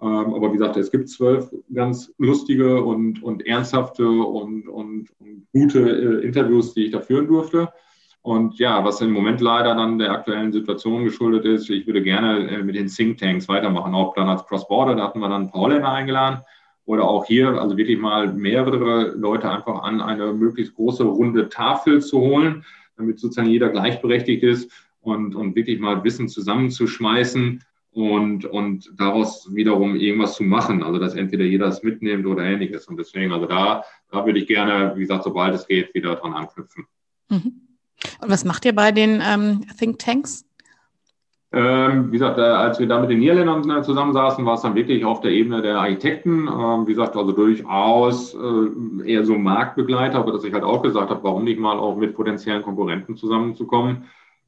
Ähm, 0.00 0.34
aber 0.34 0.48
wie 0.48 0.58
gesagt, 0.58 0.76
es 0.76 0.90
gibt 0.90 1.08
zwölf 1.08 1.48
ganz 1.72 2.12
lustige 2.18 2.82
und, 2.82 3.22
und 3.22 3.46
ernsthafte 3.46 4.06
und, 4.06 4.68
und, 4.68 5.08
und 5.20 5.46
gute 5.52 5.78
äh, 5.78 6.26
Interviews, 6.26 6.74
die 6.74 6.86
ich 6.86 6.92
da 6.92 7.00
führen 7.00 7.28
durfte. 7.28 7.72
Und 8.20 8.58
ja, 8.58 8.84
was 8.84 9.00
im 9.00 9.12
Moment 9.12 9.40
leider 9.40 9.74
dann 9.74 9.98
der 9.98 10.10
aktuellen 10.10 10.52
Situation 10.52 11.04
geschuldet 11.04 11.44
ist, 11.44 11.70
ich 11.70 11.86
würde 11.86 12.02
gerne 12.02 12.48
äh, 12.50 12.62
mit 12.64 12.74
den 12.74 12.88
Thinktanks 12.88 13.48
weitermachen, 13.48 13.94
auch 13.94 14.14
dann 14.14 14.28
als 14.28 14.44
Cross-Border, 14.46 14.96
da 14.96 15.04
hatten 15.04 15.20
wir 15.20 15.28
dann 15.28 15.42
ein 15.42 15.50
paar 15.50 15.62
Holländer 15.62 15.92
eingeladen 15.92 16.40
oder 16.84 17.04
auch 17.04 17.24
hier, 17.24 17.60
also 17.60 17.76
wirklich 17.76 17.98
mal 17.98 18.32
mehrere 18.32 19.10
Leute 19.16 19.50
einfach 19.50 19.82
an 19.82 20.00
eine 20.00 20.32
möglichst 20.32 20.74
große 20.74 21.04
runde 21.04 21.48
Tafel 21.48 22.00
zu 22.02 22.20
holen, 22.20 22.64
damit 22.96 23.18
sozusagen 23.18 23.48
jeder 23.48 23.68
gleichberechtigt 23.68 24.42
ist 24.42 24.70
und, 25.00 25.34
und 25.34 25.54
wirklich 25.54 25.78
mal 25.78 26.02
Wissen 26.04 26.28
zusammenzuschmeißen 26.28 27.62
und, 27.92 28.44
und 28.46 28.90
daraus 28.96 29.54
wiederum 29.54 29.96
irgendwas 29.96 30.34
zu 30.34 30.42
machen. 30.42 30.82
Also 30.82 30.98
dass 30.98 31.14
entweder 31.14 31.44
jeder 31.44 31.66
es 31.66 31.82
mitnimmt 31.82 32.26
oder 32.26 32.42
ähnliches. 32.42 32.86
Und 32.86 32.98
deswegen, 32.98 33.32
also 33.32 33.46
da, 33.46 33.84
da 34.10 34.26
würde 34.26 34.40
ich 34.40 34.48
gerne, 34.48 34.92
wie 34.96 35.00
gesagt, 35.00 35.24
sobald 35.24 35.54
es 35.54 35.66
geht, 35.66 35.94
wieder 35.94 36.16
dran 36.16 36.32
anknüpfen. 36.32 36.86
Mhm. 37.28 37.62
Und 38.20 38.30
was 38.30 38.44
macht 38.44 38.64
ihr 38.64 38.74
bei 38.74 38.90
den 38.90 39.22
ähm, 39.24 39.64
Think 39.78 39.98
Tanks? 39.98 40.44
Ähm, 41.54 42.08
wie 42.08 42.12
gesagt, 42.12 42.38
äh, 42.38 42.42
als 42.42 42.78
wir 42.78 42.88
da 42.88 42.98
mit 42.98 43.10
den 43.10 43.18
Niederländern 43.18 43.68
äh, 43.68 43.82
zusammensaßen, 43.82 44.44
war 44.46 44.54
es 44.54 44.62
dann 44.62 44.74
wirklich 44.74 45.04
auf 45.04 45.20
der 45.20 45.32
Ebene 45.32 45.60
der 45.60 45.78
Architekten. 45.78 46.48
Ähm, 46.48 46.86
wie 46.86 46.94
gesagt, 46.94 47.14
also 47.14 47.32
durchaus 47.32 48.34
äh, 48.34 49.10
eher 49.12 49.26
so 49.26 49.36
Marktbegleiter, 49.36 50.18
aber 50.18 50.32
dass 50.32 50.44
ich 50.44 50.54
halt 50.54 50.64
auch 50.64 50.82
gesagt 50.82 51.10
habe, 51.10 51.22
warum 51.22 51.44
nicht 51.44 51.60
mal 51.60 51.78
auch 51.78 51.96
mit 51.96 52.14
potenziellen 52.14 52.62
Konkurrenten 52.62 53.16
zusammenzukommen, 53.16 54.04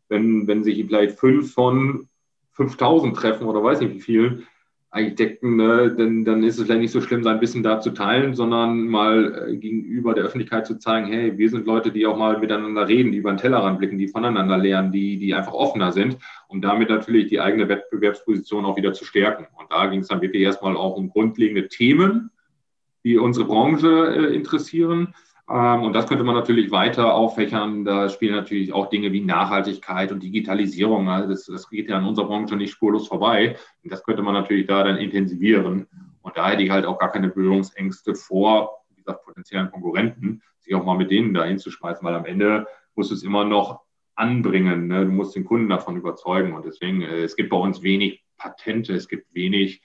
wenn, 0.09 0.47
wenn 0.47 0.65
sich 0.65 0.83
vielleicht 0.87 1.19
fünf 1.19 1.53
von 1.53 2.09
5000 2.53 3.15
treffen 3.15 3.49
oder 3.49 3.63
weiß 3.63 3.81
nicht 3.81 3.95
wie 3.95 4.01
viel, 4.01 4.47
Architekten, 4.95 5.57
ne, 5.57 5.93
dann, 5.99 6.25
dann 6.25 6.45
ist 6.45 6.57
es 6.57 6.65
vielleicht 6.65 6.81
nicht 6.81 6.93
so 6.93 7.01
schlimm, 7.01 7.25
sein 7.25 7.41
Wissen 7.41 7.65
da 7.65 7.81
zu 7.81 7.91
teilen, 7.91 8.35
sondern 8.35 8.87
mal 8.87 9.49
äh, 9.49 9.57
gegenüber 9.57 10.15
der 10.15 10.23
Öffentlichkeit 10.23 10.69
zu 10.69 10.79
zeigen, 10.79 11.09
hey, 11.09 11.37
wir 11.37 11.51
sind 11.51 11.67
Leute, 11.67 11.91
die 11.91 12.07
auch 12.07 12.17
mal 12.17 12.39
miteinander 12.39 12.87
reden, 12.87 13.11
die 13.11 13.19
über 13.19 13.33
den 13.33 13.39
Tellerrand 13.39 13.81
blicken, 13.81 13.99
die 13.99 14.07
voneinander 14.07 14.57
lernen, 14.57 14.93
die, 14.93 15.19
die 15.19 15.35
einfach 15.35 15.53
offener 15.53 15.91
sind, 15.91 16.19
um 16.47 16.63
damit 16.63 16.91
natürlich 16.91 17.27
die 17.27 17.41
eigene 17.41 17.69
Wettbewerbsposition 17.69 18.65
auch 18.65 18.77
wieder 18.77 18.93
zu 18.93 19.05
stärken. 19.05 19.49
Und 19.59 19.73
da 19.73 19.87
ging 19.87 20.01
es 20.01 20.09
dann 20.09 20.23
wirklich 20.23 20.43
erstmal 20.43 20.77
auch 20.77 20.97
um 20.97 21.09
grundlegende 21.09 21.67
Themen, 21.67 22.31
die 23.03 23.19
unsere 23.19 23.47
Branche 23.47 24.15
äh, 24.15 24.35
interessieren 24.35 25.13
und 25.47 25.93
das 25.93 26.07
könnte 26.07 26.25
man 26.25 26.35
natürlich 26.35 26.71
weiter 26.71 27.15
auffächern. 27.15 27.85
Da 27.85 28.09
spielen 28.09 28.35
natürlich 28.35 28.73
auch 28.73 28.89
Dinge 28.89 29.13
wie 29.13 29.21
Nachhaltigkeit 29.21 30.11
und 30.11 30.23
Digitalisierung. 30.23 31.09
Also 31.09 31.29
das, 31.29 31.45
das 31.45 31.69
geht 31.69 31.91
ja 31.91 31.99
an 31.99 32.07
unserer 32.07 32.27
Branche 32.27 32.57
nicht 32.57 32.73
spurlos 32.73 33.09
vorbei. 33.09 33.57
Und 33.83 33.93
das 33.93 34.03
könnte 34.05 34.23
man 34.23 34.33
natürlich 34.33 34.67
da 34.67 34.83
dann 34.83 34.97
intensivieren. 34.97 35.87
Und 36.23 36.37
da 36.37 36.49
hätte 36.49 36.63
ich 36.63 36.71
halt 36.71 36.87
auch 36.87 36.99
gar 36.99 37.13
keine 37.13 37.29
Berührungsängste 37.29 38.15
vor, 38.15 38.85
wie 38.89 38.97
gesagt, 38.97 39.23
potenziellen 39.25 39.71
Konkurrenten, 39.71 40.43
sich 40.61 40.75
auch 40.75 40.85
mal 40.85 40.97
mit 40.97 41.11
denen 41.11 41.35
da 41.35 41.45
hinzuschmeißen, 41.45 42.07
weil 42.07 42.15
am 42.15 42.25
Ende 42.25 42.67
muss 42.95 43.11
es 43.11 43.23
immer 43.23 43.45
noch 43.45 43.83
anbringen. 44.15 44.87
Ne? 44.87 45.05
Du 45.05 45.13
musst 45.13 45.37
den 45.37 45.45
Kunden 45.45 45.69
davon 45.69 45.97
überzeugen. 45.97 46.55
Und 46.55 46.65
deswegen, 46.65 47.03
äh, 47.03 47.23
es 47.23 47.37
gibt 47.37 47.51
bei 47.51 47.59
uns 47.59 47.83
wenig 47.83 48.25
Patente, 48.39 48.95
es 48.95 49.09
gibt 49.09 49.35
wenig 49.35 49.83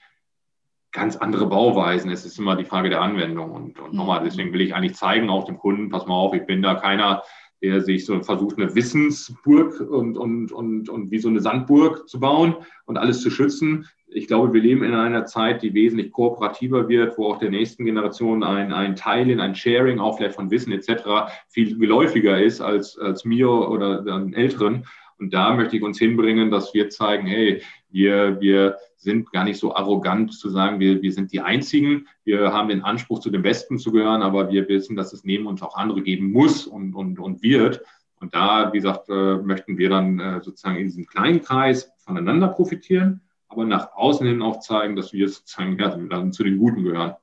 ganz 0.92 1.16
andere 1.16 1.46
Bauweisen. 1.46 2.10
Es 2.10 2.24
ist 2.24 2.38
immer 2.38 2.56
die 2.56 2.64
Frage 2.64 2.90
der 2.90 3.00
Anwendung. 3.00 3.50
Und, 3.50 3.78
und 3.78 3.94
nochmal, 3.94 4.22
deswegen 4.24 4.52
will 4.52 4.60
ich 4.60 4.74
eigentlich 4.74 4.94
zeigen 4.94 5.30
auch 5.30 5.44
dem 5.44 5.58
Kunden, 5.58 5.88
pass 5.88 6.06
mal 6.06 6.14
auf, 6.14 6.34
ich 6.34 6.46
bin 6.46 6.62
da 6.62 6.74
keiner, 6.74 7.22
der 7.62 7.80
sich 7.80 8.06
so 8.06 8.20
versucht, 8.22 8.58
eine 8.58 8.74
Wissensburg 8.74 9.80
und, 9.80 10.16
und, 10.16 10.50
und, 10.50 10.88
und 10.88 11.10
wie 11.10 11.18
so 11.18 11.28
eine 11.28 11.40
Sandburg 11.40 12.08
zu 12.08 12.18
bauen 12.18 12.56
und 12.86 12.96
alles 12.96 13.20
zu 13.20 13.30
schützen. 13.30 13.86
Ich 14.08 14.26
glaube, 14.26 14.52
wir 14.52 14.60
leben 14.60 14.82
in 14.82 14.94
einer 14.94 15.26
Zeit, 15.26 15.62
die 15.62 15.74
wesentlich 15.74 16.10
kooperativer 16.10 16.88
wird, 16.88 17.16
wo 17.16 17.26
auch 17.26 17.38
der 17.38 17.50
nächsten 17.50 17.84
Generation 17.84 18.42
ein, 18.42 18.72
ein 18.72 18.96
Teilen, 18.96 19.40
ein 19.40 19.54
Sharing 19.54 20.00
auch 20.00 20.16
vielleicht 20.16 20.34
von 20.34 20.50
Wissen 20.50 20.72
etc. 20.72 21.30
viel 21.48 21.78
geläufiger 21.78 22.40
ist 22.40 22.60
als, 22.60 22.98
als 22.98 23.24
mir 23.24 23.48
oder 23.50 24.02
den 24.02 24.34
Älteren. 24.34 24.86
Und 25.18 25.34
da 25.34 25.54
möchte 25.54 25.76
ich 25.76 25.82
uns 25.82 25.98
hinbringen, 25.98 26.50
dass 26.50 26.72
wir 26.72 26.88
zeigen, 26.88 27.26
hey, 27.26 27.62
wir, 27.92 28.40
wir 28.40 28.76
sind 28.96 29.32
gar 29.32 29.44
nicht 29.44 29.58
so 29.58 29.74
arrogant 29.74 30.32
zu 30.34 30.50
sagen, 30.50 30.80
wir, 30.80 31.02
wir 31.02 31.12
sind 31.12 31.32
die 31.32 31.40
Einzigen. 31.40 32.06
Wir 32.24 32.52
haben 32.52 32.68
den 32.68 32.82
Anspruch, 32.82 33.20
zu 33.20 33.30
den 33.30 33.42
Besten 33.42 33.78
zu 33.78 33.92
gehören, 33.92 34.22
aber 34.22 34.50
wir 34.50 34.68
wissen, 34.68 34.96
dass 34.96 35.12
es 35.12 35.24
neben 35.24 35.46
uns 35.46 35.62
auch 35.62 35.76
andere 35.76 36.02
geben 36.02 36.32
muss 36.32 36.66
und, 36.66 36.94
und, 36.94 37.18
und 37.18 37.42
wird. 37.42 37.82
Und 38.20 38.34
da, 38.34 38.72
wie 38.72 38.78
gesagt, 38.78 39.08
äh, 39.08 39.36
möchten 39.36 39.78
wir 39.78 39.88
dann 39.88 40.20
äh, 40.20 40.40
sozusagen 40.42 40.76
in 40.76 40.84
diesem 40.84 41.06
kleinen 41.06 41.40
Kreis 41.40 41.90
voneinander 41.98 42.48
profitieren, 42.48 43.22
aber 43.48 43.64
nach 43.64 43.92
außen 43.94 44.26
hin 44.26 44.42
auch 44.42 44.60
zeigen, 44.60 44.94
dass 44.94 45.12
wir 45.12 45.28
sozusagen 45.28 45.78
ja, 45.78 46.30
zu 46.30 46.44
den 46.44 46.58
Guten 46.58 46.84
gehören. 46.84 47.14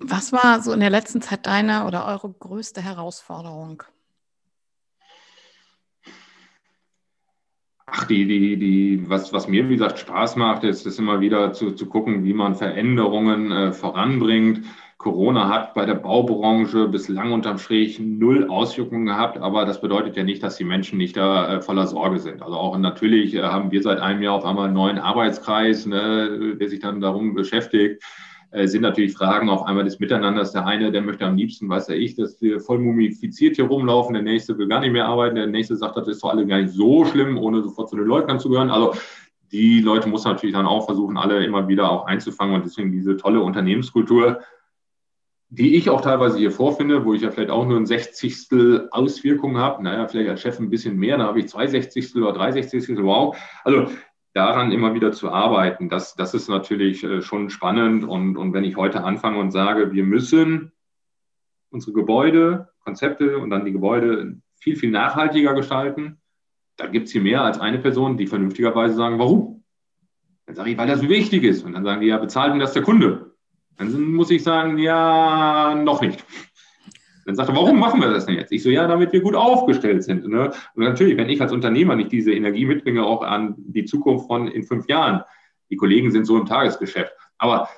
Was 0.00 0.32
war 0.32 0.62
so 0.62 0.72
in 0.72 0.80
der 0.80 0.90
letzten 0.90 1.20
Zeit 1.20 1.46
deine 1.46 1.84
oder 1.84 2.06
eure 2.06 2.32
größte 2.32 2.80
Herausforderung? 2.80 3.82
Ach, 7.90 8.04
die, 8.04 8.26
die, 8.26 8.56
die, 8.56 9.08
was, 9.08 9.32
was 9.32 9.48
mir, 9.48 9.68
wie 9.68 9.74
gesagt, 9.74 9.98
Spaß 9.98 10.36
macht, 10.36 10.64
ist, 10.64 10.86
ist 10.86 10.98
immer 10.98 11.20
wieder 11.20 11.52
zu, 11.52 11.72
zu 11.72 11.86
gucken, 11.86 12.24
wie 12.24 12.34
man 12.34 12.54
Veränderungen 12.54 13.50
äh, 13.50 13.72
voranbringt. 13.72 14.62
Corona 14.98 15.48
hat 15.48 15.74
bei 15.74 15.86
der 15.86 15.94
Baubranche 15.94 16.88
bislang 16.88 17.32
unterm 17.32 17.58
Strich 17.58 18.00
null 18.00 18.48
Auswirkungen 18.48 19.06
gehabt, 19.06 19.38
aber 19.38 19.64
das 19.64 19.80
bedeutet 19.80 20.16
ja 20.16 20.24
nicht, 20.24 20.42
dass 20.42 20.56
die 20.56 20.64
Menschen 20.64 20.98
nicht 20.98 21.16
da 21.16 21.56
äh, 21.56 21.62
voller 21.62 21.86
Sorge 21.86 22.18
sind. 22.18 22.42
Also 22.42 22.56
auch 22.56 22.76
natürlich 22.76 23.34
äh, 23.34 23.42
haben 23.42 23.70
wir 23.70 23.82
seit 23.82 24.00
einem 24.00 24.22
Jahr 24.22 24.34
auf 24.34 24.44
einmal 24.44 24.66
einen 24.66 24.74
neuen 24.74 24.98
Arbeitskreis, 24.98 25.86
ne, 25.86 26.56
der 26.60 26.68
sich 26.68 26.80
dann 26.80 27.00
darum 27.00 27.34
beschäftigt 27.34 28.02
sind 28.64 28.80
natürlich 28.82 29.12
Fragen 29.12 29.50
auf 29.50 29.64
einmal 29.64 29.84
des 29.84 30.00
Miteinanders. 30.00 30.52
Der 30.52 30.66
eine, 30.66 30.90
der 30.90 31.02
möchte 31.02 31.26
am 31.26 31.36
liebsten, 31.36 31.68
weiß 31.68 31.88
ja 31.88 31.94
ich, 31.94 32.16
dass 32.16 32.40
wir 32.40 32.60
voll 32.60 32.78
mumifiziert 32.78 33.56
hier 33.56 33.66
rumlaufen. 33.66 34.14
Der 34.14 34.22
nächste 34.22 34.56
will 34.56 34.68
gar 34.68 34.80
nicht 34.80 34.92
mehr 34.92 35.06
arbeiten. 35.06 35.36
Der 35.36 35.46
nächste 35.46 35.76
sagt, 35.76 35.96
das 35.96 36.08
ist 36.08 36.22
doch 36.22 36.30
alle 36.30 36.46
gar 36.46 36.58
nicht 36.58 36.72
so 36.72 37.04
schlimm, 37.04 37.36
ohne 37.36 37.62
sofort 37.62 37.90
zu 37.90 37.96
den 37.96 38.06
Leugnern 38.06 38.40
zu 38.40 38.48
gehören. 38.48 38.70
Also 38.70 38.94
die 39.52 39.80
Leute 39.80 40.08
muss 40.08 40.24
natürlich 40.24 40.54
dann 40.54 40.66
auch 40.66 40.86
versuchen, 40.86 41.16
alle 41.16 41.44
immer 41.44 41.68
wieder 41.68 41.90
auch 41.90 42.06
einzufangen 42.06 42.54
und 42.54 42.64
deswegen 42.64 42.92
diese 42.92 43.16
tolle 43.16 43.40
Unternehmenskultur, 43.40 44.40
die 45.50 45.76
ich 45.76 45.88
auch 45.88 46.02
teilweise 46.02 46.36
hier 46.38 46.50
vorfinde, 46.50 47.06
wo 47.06 47.14
ich 47.14 47.22
ja 47.22 47.30
vielleicht 47.30 47.50
auch 47.50 47.66
nur 47.66 47.78
ein 47.78 47.86
Sechzigstel 47.86 48.88
Auswirkungen 48.90 49.56
habe. 49.56 49.82
Naja, 49.82 50.06
vielleicht 50.06 50.28
als 50.28 50.42
Chef 50.42 50.58
ein 50.58 50.68
bisschen 50.68 50.98
mehr, 50.98 51.16
da 51.16 51.24
habe 51.24 51.40
ich 51.40 51.48
zwei 51.48 51.66
Sechzigstel 51.66 52.22
oder 52.22 52.34
drei 52.34 52.52
Sechzigstel, 52.52 53.02
wow. 53.02 53.34
Also 53.64 53.90
daran 54.38 54.70
immer 54.70 54.94
wieder 54.94 55.10
zu 55.10 55.30
arbeiten, 55.30 55.88
das, 55.88 56.14
das 56.14 56.32
ist 56.32 56.48
natürlich 56.48 57.02
äh, 57.02 57.22
schon 57.22 57.50
spannend. 57.50 58.04
Und, 58.04 58.36
und 58.36 58.52
wenn 58.52 58.62
ich 58.62 58.76
heute 58.76 59.02
anfange 59.02 59.38
und 59.38 59.50
sage, 59.50 59.92
wir 59.92 60.04
müssen 60.04 60.70
unsere 61.70 61.92
Gebäude, 61.92 62.68
Konzepte 62.84 63.38
und 63.38 63.50
dann 63.50 63.64
die 63.64 63.72
Gebäude 63.72 64.40
viel, 64.54 64.76
viel 64.76 64.92
nachhaltiger 64.92 65.54
gestalten, 65.54 66.18
dann 66.76 66.92
gibt 66.92 67.06
es 67.06 67.12
hier 67.12 67.20
mehr 67.20 67.42
als 67.42 67.58
eine 67.58 67.78
Person, 67.78 68.16
die 68.16 68.28
vernünftigerweise 68.28 68.94
sagen, 68.94 69.18
warum? 69.18 69.64
Dann 70.46 70.54
sage 70.54 70.70
ich, 70.70 70.78
weil 70.78 70.86
das 70.86 71.02
wichtig 71.02 71.42
ist. 71.42 71.64
Und 71.64 71.72
dann 71.72 71.84
sagen 71.84 72.00
die, 72.00 72.06
ja, 72.06 72.18
bezahlt 72.18 72.52
denn 72.52 72.60
das 72.60 72.72
der 72.72 72.82
Kunde? 72.82 73.34
Dann 73.76 74.00
muss 74.12 74.30
ich 74.30 74.44
sagen, 74.44 74.78
ja, 74.78 75.74
noch 75.74 76.00
nicht. 76.00 76.24
Dann 77.28 77.36
sagt 77.36 77.50
er, 77.50 77.56
warum 77.56 77.78
machen 77.78 78.00
wir 78.00 78.08
das 78.08 78.24
denn 78.24 78.36
jetzt? 78.36 78.52
Ich 78.52 78.62
so, 78.62 78.70
ja, 78.70 78.86
damit 78.86 79.12
wir 79.12 79.20
gut 79.20 79.34
aufgestellt 79.34 80.02
sind. 80.02 80.26
Ne? 80.26 80.50
Und 80.74 80.82
natürlich, 80.82 81.18
wenn 81.18 81.28
ich 81.28 81.42
als 81.42 81.52
Unternehmer 81.52 81.94
nicht 81.94 82.10
diese 82.10 82.32
Energie 82.32 82.64
mitbringe, 82.64 83.04
auch 83.04 83.20
an 83.22 83.54
die 83.58 83.84
Zukunft 83.84 84.28
von 84.28 84.48
in 84.48 84.62
fünf 84.62 84.88
Jahren, 84.88 85.20
die 85.68 85.76
Kollegen 85.76 86.10
sind 86.10 86.24
so 86.24 86.38
im 86.38 86.46
Tagesgeschäft. 86.46 87.12
Aber 87.36 87.68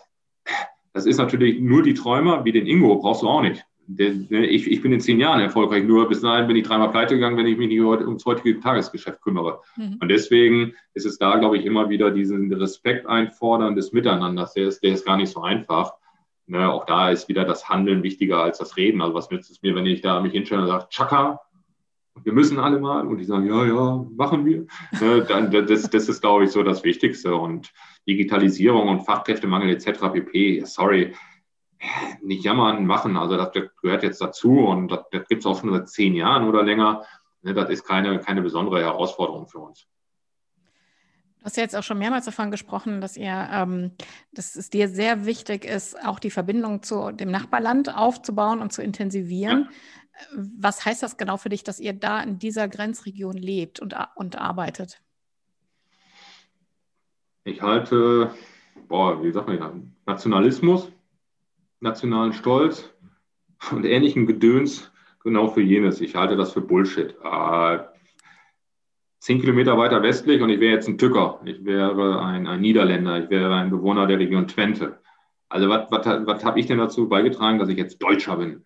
das 0.93 1.05
ist 1.05 1.19
natürlich 1.19 1.59
nur 1.59 1.83
die 1.83 1.95
Träumer, 1.95 2.45
wie 2.45 2.53
den 2.53 2.65
Ingo, 2.65 2.95
brauchst 3.01 3.23
du 3.23 3.29
auch 3.29 3.43
nicht. 3.43 3.67
Ne, 3.89 4.47
ich, 4.47 4.71
ich 4.71 4.83
bin 4.83 4.93
in 4.93 5.01
zehn 5.01 5.19
Jahren 5.19 5.41
erfolgreich, 5.41 5.83
nur 5.83 6.09
bis 6.09 6.21
dahin 6.21 6.47
bin 6.47 6.55
ich 6.55 6.63
dreimal 6.63 6.93
pleite 6.93 7.15
gegangen, 7.15 7.37
wenn 7.37 7.49
ich 7.49 7.59
mich 7.59 7.67
nicht 7.67 7.81
ums 7.81 8.25
heutige 8.25 8.61
Tagesgeschäft 8.61 9.21
kümmere. 9.21 9.63
Mhm. 9.77 9.97
Und 10.01 10.09
deswegen 10.09 10.75
ist 10.95 11.07
es 11.07 11.19
da, 11.19 11.39
glaube 11.39 11.59
ich, 11.59 11.67
immer 11.67 11.89
wieder 11.89 12.13
diesen 12.13 12.53
Respekt 12.53 13.05
einfordern 13.09 13.75
des 13.75 13.93
Miteinanders. 13.93 14.55
Der 14.55 14.69
ist, 14.69 14.85
der 14.85 14.93
ist 14.93 15.05
gar 15.05 15.17
nicht 15.17 15.33
so 15.33 15.43
einfach. 15.43 15.95
Ne, 16.51 16.69
auch 16.69 16.85
da 16.85 17.11
ist 17.11 17.29
wieder 17.29 17.45
das 17.45 17.69
Handeln 17.69 18.03
wichtiger 18.03 18.43
als 18.43 18.59
das 18.59 18.77
Reden. 18.77 19.03
Also 19.03 19.15
was 19.15 19.31
nützt 19.31 19.53
es 19.53 19.63
mir, 19.63 19.73
wenn 19.77 19.87
ich 19.87 20.01
da 20.01 20.21
mich 20.21 20.33
hinstelle 20.33 20.63
und 20.63 20.67
sage, 20.67 20.89
Chaka, 20.91 21.41
wir 22.25 22.33
müssen 22.33 22.59
alle 22.59 22.81
mal 22.81 23.07
und 23.07 23.19
die 23.19 23.25
sagen, 23.25 23.47
ja, 23.47 23.65
ja, 23.65 24.05
machen 24.17 24.45
wir. 24.45 24.67
Ne, 25.01 25.23
dann, 25.23 25.53
das, 25.53 25.89
das 25.89 26.09
ist, 26.09 26.21
glaube 26.21 26.43
ich, 26.43 26.51
so 26.51 26.65
das 26.65 26.83
Wichtigste. 26.83 27.37
Und 27.37 27.73
Digitalisierung 28.09 28.89
und 28.89 29.03
Fachkräftemangel 29.03 29.71
etc. 29.71 30.13
pp. 30.13 30.65
Sorry, 30.65 31.15
nicht 32.21 32.45
jammern, 32.45 32.85
machen. 32.85 33.17
Also 33.17 33.37
das 33.37 33.53
gehört 33.81 34.03
jetzt 34.03 34.21
dazu 34.21 34.59
und 34.59 34.89
das, 34.89 35.05
das 35.13 35.29
gibt 35.29 35.43
es 35.43 35.47
auch 35.47 35.61
schon 35.61 35.71
seit 35.71 35.89
zehn 35.89 36.17
Jahren 36.17 36.49
oder 36.49 36.65
länger. 36.65 37.05
Ne, 37.43 37.55
das 37.55 37.71
ist 37.71 37.85
keine, 37.85 38.19
keine 38.19 38.43
besondere 38.43 38.81
Herausforderung 38.81 39.47
für 39.47 39.61
uns. 39.61 39.87
Du 41.41 41.47
hast 41.47 41.57
ja 41.57 41.63
jetzt 41.63 41.75
auch 41.75 41.83
schon 41.83 41.99
mehrmals 41.99 42.27
davon 42.27 42.51
gesprochen, 42.51 43.01
dass 43.01 43.17
ihr, 43.17 43.49
ähm, 43.51 43.93
dass 44.33 44.57
es 44.57 44.69
dir 44.69 44.91
sehr 44.91 45.25
wichtig 45.25 45.65
ist, 45.65 45.99
auch 46.05 46.19
die 46.19 46.31
Verbindung 46.31 46.83
zu 46.83 47.13
dem 47.13 47.31
Nachbarland 47.31 47.97
aufzubauen 47.97 48.61
und 48.61 48.75
zu 48.75 48.83
intensivieren. 48.83 49.69
Ja. 49.71 49.71
Was 50.37 50.85
heißt 50.85 51.03
das 51.03 51.17
genau 51.17 51.39
für 51.39 51.49
dich, 51.49 51.65
dass 51.65 51.81
ihr 51.81 51.95
da 51.95 52.21
in 52.23 52.39
dieser 52.39 52.69
Grenzregion 52.69 53.39
lebt 53.39 53.81
und, 53.81 53.97
und 54.17 54.37
arbeitet? 54.37 55.01
Ich 57.45 57.63
halte, 57.63 58.35
boah, 58.89 59.23
wie 59.23 59.33
sagt 59.33 59.49
man, 59.49 59.97
Nationalismus, 60.05 60.93
nationalen 61.81 62.35
Stolz 62.35 62.91
und 63.71 63.87
ähnlichen 63.87 64.27
Gedöns 64.27 64.93
genau 65.21 65.49
für 65.49 65.63
jenes. 65.63 66.03
Ich 66.03 66.17
halte 66.17 66.37
das 66.37 66.53
für 66.53 66.61
Bullshit. 66.61 67.17
Äh, 67.25 67.79
zehn 69.21 69.41
Kilometer 69.41 69.79
weiter 69.79 70.03
westlich 70.03 70.43
und 70.43 70.51
ich 70.51 70.61
wäre 70.61 70.75
jetzt 70.75 70.89
ein 70.89 70.99
Tücker. 70.99 71.41
Ich 71.45 71.65
wäre 71.65 72.23
ein, 72.23 72.47
ein 72.47 72.61
Niederländer. 72.61 73.23
Ich 73.23 73.31
wäre 73.31 73.55
ein 73.55 73.71
Bewohner 73.71 74.07
der 74.07 74.19
Region 74.19 74.49
Twente. 74.49 74.99
Also 75.49 75.69
was, 75.69 76.45
habe 76.45 76.61
ich 76.61 76.67
denn 76.67 76.79
dazu 76.79 77.09
beigetragen, 77.09 77.59
dass 77.59 77.69
ich 77.69 77.77
jetzt 77.77 78.03
Deutscher 78.03 78.37
bin? 78.37 78.65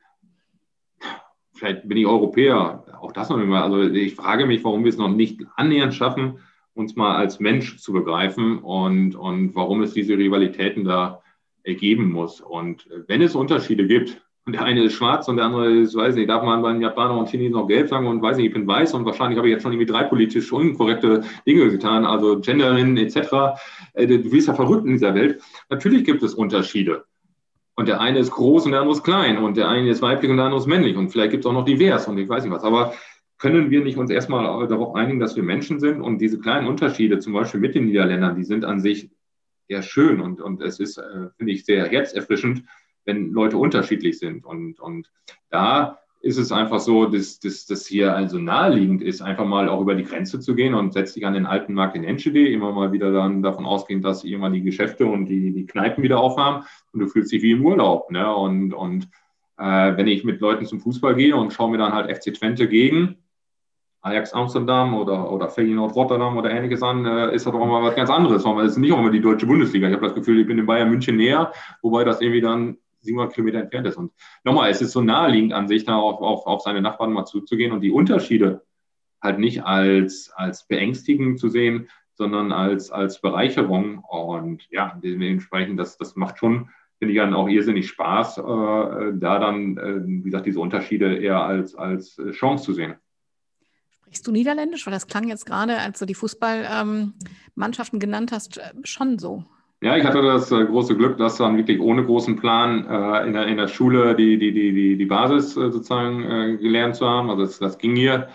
Vielleicht 1.55 1.89
bin 1.89 1.99
ich 1.99 2.07
Europäer. 2.07 2.85
Auch 3.01 3.13
das 3.13 3.31
noch 3.31 3.37
nicht 3.37 3.49
mal. 3.49 3.63
Also 3.63 3.83
ich 3.83 4.15
frage 4.15 4.47
mich, 4.47 4.63
warum 4.65 4.85
wir 4.85 4.91
es 4.91 4.99
noch 4.99 5.09
nicht 5.09 5.43
annähernd 5.57 5.95
schaffen, 5.95 6.39
uns 6.75 6.95
mal 6.95 7.17
als 7.17 7.41
Mensch 7.41 7.79
zu 7.79 7.93
begreifen 7.93 8.59
und, 8.59 9.17
und 9.17 9.55
warum 9.55 9.83
es 9.83 9.93
diese 9.93 10.17
Rivalitäten 10.17 10.85
da 10.85 11.23
ergeben 11.63 12.13
muss. 12.13 12.41
Und 12.41 12.89
wenn 13.07 13.23
es 13.23 13.35
Unterschiede 13.35 13.87
gibt, 13.87 14.23
und 14.47 14.53
der 14.53 14.63
eine 14.63 14.85
ist 14.85 14.93
schwarz 14.93 15.27
und 15.29 15.37
der 15.37 15.47
andere 15.47 15.73
ist, 15.73 15.95
weiß 15.95 16.17
nicht, 16.17 16.29
darf 16.29 16.43
man 16.43 16.61
beim 16.61 16.81
Japaner 16.81 17.17
und 17.17 17.29
Chinesen 17.29 17.53
noch 17.53 17.67
gelb 17.67 17.89
sagen 17.89 18.07
und 18.07 18.21
weiß 18.21 18.37
nicht, 18.37 18.47
ich 18.47 18.53
bin 18.53 18.67
weiß 18.67 18.93
und 18.93 19.07
wahrscheinlich 19.07 19.39
habe 19.39 19.49
ich 19.49 19.53
jetzt 19.53 19.63
schon 19.63 19.73
irgendwie 19.73 19.91
drei 19.91 20.05
politisch 20.05 20.53
unkorrekte 20.53 21.23
Dinge 21.47 21.71
getan, 21.71 22.05
also 22.05 22.41
Genderin 22.41 22.97
etc. 22.99 23.57
Äh, 23.95 24.07
du 24.07 24.31
bist 24.31 24.49
ja 24.49 24.55
verrückt 24.55 24.85
in 24.85 24.93
dieser 24.93 25.15
Welt. 25.15 25.41
Natürlich 25.71 26.05
gibt 26.05 26.23
es 26.23 26.35
Unterschiede. 26.35 27.05
Und 27.77 27.89
der 27.89 28.01
eine 28.01 28.19
ist 28.19 28.31
groß 28.31 28.67
und 28.67 28.73
der 28.73 28.83
andere 28.83 28.97
ist 28.97 29.03
klein 29.03 29.39
und 29.39 29.57
der 29.57 29.69
eine 29.69 29.89
ist 29.89 30.03
weiblich 30.03 30.31
und 30.31 30.37
der 30.37 30.47
andere 30.47 30.61
ist 30.61 30.67
männlich 30.67 30.97
und 30.97 31.09
vielleicht 31.09 31.33
gibt 31.33 31.45
es 31.45 31.51
auch 31.51 31.55
noch 31.55 31.65
divers 31.65 32.07
und 32.07 32.19
ich 32.19 32.29
weiß 32.29 32.45
nicht 32.45 32.53
was. 32.53 32.63
Aber 32.63 32.93
können 33.39 33.71
wir 33.71 33.83
nicht 33.83 33.97
uns 33.97 34.11
erstmal 34.11 34.69
darauf 34.69 34.95
einigen, 34.95 35.19
dass 35.19 35.37
wir 35.37 35.43
Menschen 35.43 35.81
sind 35.81 36.01
und 36.01 36.19
diese 36.19 36.39
kleinen 36.39 36.69
Unterschiede, 36.69 37.19
zum 37.19 37.33
Beispiel 37.33 37.61
mit 37.61 37.75
den 37.75 37.87
Niederländern, 37.87 38.37
die 38.37 38.45
sind 38.45 38.65
an 38.65 38.81
sich 38.81 39.11
eher 39.69 39.83
schön 39.83 40.21
und, 40.21 40.41
und 40.41 40.61
es 40.61 40.79
ist, 40.79 40.99
äh, 40.99 41.31
finde 41.37 41.53
ich, 41.53 41.65
sehr 41.65 41.87
herzerfrischend, 41.87 42.63
wenn 43.05 43.33
Leute 43.33 43.57
unterschiedlich 43.57 44.19
sind. 44.19 44.45
Und, 44.45 44.81
und 44.81 45.11
da 45.51 45.99
ist 46.25 46.39
es 46.39 46.53
einfach 46.53 46.81
so, 46.81 47.05
dass, 47.05 47.39
dass 47.39 47.67
das 47.67 47.87
hier 47.87 48.17
also 48.17 48.39
naheliegend 48.39 49.03
ist, 49.03 49.21
einfach 49.21 49.45
mal 49.45 49.69
auch 49.69 49.83
über 49.83 49.95
die 49.95 50.05
Grenze 50.05 50.41
zu 50.41 50.55
gehen 50.55 50.75
und 50.75 50.95
setzt 50.95 51.17
dich 51.17 51.27
an 51.27 51.35
den 51.35 51.45
alten 51.45 51.75
Markt 51.75 51.97
in 51.97 52.05
Enschede, 52.05 52.49
immer 52.49 52.73
mal 52.73 52.93
wieder 52.93 53.13
dann 53.13 53.43
davon 53.43 53.67
ausgehen, 53.67 54.01
dass 54.01 54.25
irgendwann 54.25 54.55
die 54.55 54.63
Geschäfte 54.63 55.05
und 55.05 55.27
die, 55.27 55.53
die 55.53 55.67
Kneipen 55.67 56.03
wieder 56.03 56.19
aufhaben 56.21 56.65
und 56.93 57.01
du 57.01 57.09
fühlst 57.09 57.31
dich 57.31 57.43
wie 57.43 57.51
im 57.51 57.65
Urlaub. 57.65 58.11
Ne? 58.11 58.35
Und, 58.35 58.73
und 58.73 59.09
äh, 59.59 59.97
wenn 59.97 60.07
ich 60.07 60.25
mit 60.25 60.41
Leuten 60.41 60.65
zum 60.65 60.81
Fußball 60.81 61.15
gehe 61.15 61.37
und 61.37 61.53
schaue 61.53 61.71
mir 61.71 61.79
dann 61.79 61.93
halt 61.93 62.11
FC 62.11 62.33
Twente 62.33 62.69
gegen, 62.69 63.19
Ajax 64.01 64.33
Amsterdam 64.33 64.95
oder, 64.95 65.31
oder 65.31 65.49
Feyenoord 65.49 65.95
Rotterdam 65.95 66.37
oder 66.37 66.51
ähnliches 66.51 66.83
an, 66.83 67.07
äh, 67.07 67.35
ist 67.35 67.47
das 67.47 67.53
doch 67.53 67.67
mal 67.67 67.83
was 67.83 67.97
ganz 67.97 68.11
anderes. 68.11 68.45
Es 68.45 68.73
ist 68.73 68.79
nicht 68.79 68.93
auch 68.93 68.99
immer 68.99 69.11
die 69.11 69.21
deutsche 69.21 69.47
Bundesliga. 69.47 69.89
Ich 69.89 69.95
habe 69.95 70.05
das 70.05 70.15
Gefühl, 70.15 70.41
ich 70.41 70.47
bin 70.47 70.59
in 70.59 70.67
Bayern 70.67 70.91
München 70.91 71.17
näher, 71.17 71.53
wobei 71.81 72.05
das 72.05 72.21
irgendwie 72.21 72.43
dann 72.43 72.77
700 73.05 73.35
Kilometer 73.35 73.61
entfernt 73.61 73.87
ist. 73.87 73.97
Und 73.97 74.13
nochmal, 74.45 74.71
es 74.71 74.81
ist 74.81 74.93
so 74.93 75.01
naheliegend 75.01 75.53
an 75.53 75.69
sich, 75.69 75.85
da 75.85 75.97
auf, 75.97 76.21
auf, 76.21 76.47
auf 76.47 76.63
seine 76.63 76.81
Nachbarn 76.83 77.13
mal 77.13 77.25
zuzugehen 77.25 77.73
und 77.73 77.81
die 77.81 77.91
Unterschiede 77.91 78.65
halt 79.23 79.39
nicht 79.39 79.65
als, 79.65 80.31
als 80.35 80.67
beängstigend 80.67 81.39
zu 81.39 81.49
sehen, 81.49 81.89
sondern 82.15 82.53
als, 82.53 82.91
als 82.91 83.21
Bereicherung. 83.21 83.99
Und 83.99 84.67
ja, 84.71 84.99
dementsprechend, 85.03 85.79
das, 85.79 85.97
das 85.97 86.17
macht 86.17 86.39
schon, 86.39 86.69
finde 86.99 87.13
ich, 87.13 87.19
dann 87.19 87.35
auch 87.35 87.49
irrsinnig 87.49 87.89
Spaß, 87.89 88.39
äh, 88.39 88.43
da 88.43 89.39
dann, 89.39 89.77
äh, 89.79 90.07
wie 90.07 90.23
gesagt, 90.23 90.47
diese 90.47 90.61
Unterschiede 90.61 91.17
eher 91.17 91.41
als, 91.41 91.75
als 91.75 92.21
Chance 92.33 92.65
zu 92.65 92.73
sehen. 92.73 92.95
Sprichst 94.15 94.27
du 94.27 94.33
Niederländisch? 94.33 94.87
Weil 94.87 94.93
das 94.93 95.09
klang 95.09 95.27
jetzt 95.27 95.45
gerade, 95.45 95.79
als 95.79 95.99
du 95.99 96.07
die 96.07 96.15
Fußballmannschaften 96.15 97.97
ähm, 97.97 98.01
genannt 98.01 98.31
hast, 98.31 98.59
äh, 98.59 98.73
schon 98.85 99.19
so. 99.19 99.45
Ja, 99.85 99.99
ich 99.99 100.05
hatte 100.07 100.23
das 100.23 100.51
äh, 100.51 100.65
große 100.65 100.97
Glück, 100.97 101.19
das 101.19 101.37
dann 101.37 101.59
wirklich 101.59 101.79
ohne 101.79 102.03
großen 102.03 102.37
Plan 102.37 102.87
äh, 102.89 103.27
in, 103.27 103.35
der, 103.35 103.47
in 103.49 103.59
der 103.59 103.69
Schule 103.69 104.15
die, 104.17 104.39
die, 104.39 104.51
die, 104.51 104.73
die, 104.73 104.97
die 104.97 105.05
Basis 105.05 105.59
äh, 105.59 105.71
sozusagen 105.71 106.23
äh, 106.23 106.57
gelernt 106.57 106.97
zu 106.97 107.07
haben. 107.07 107.29
Also 107.29 107.43
das, 107.43 107.59
das 107.59 107.77
ging 107.77 107.95
hier 107.95 108.29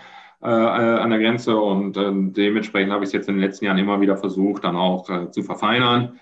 äh, 0.44 0.46
äh, 0.48 0.48
an 0.48 1.10
der 1.10 1.18
Grenze 1.18 1.58
und 1.58 1.96
dementsprechend 1.96 2.92
habe 2.92 3.02
ich 3.02 3.08
es 3.08 3.14
jetzt 3.14 3.28
in 3.28 3.34
den 3.34 3.40
letzten 3.40 3.64
Jahren 3.64 3.78
immer 3.78 4.00
wieder 4.00 4.16
versucht, 4.16 4.62
dann 4.62 4.76
auch 4.76 5.32
zu 5.32 5.42
verfeinern. 5.42 6.20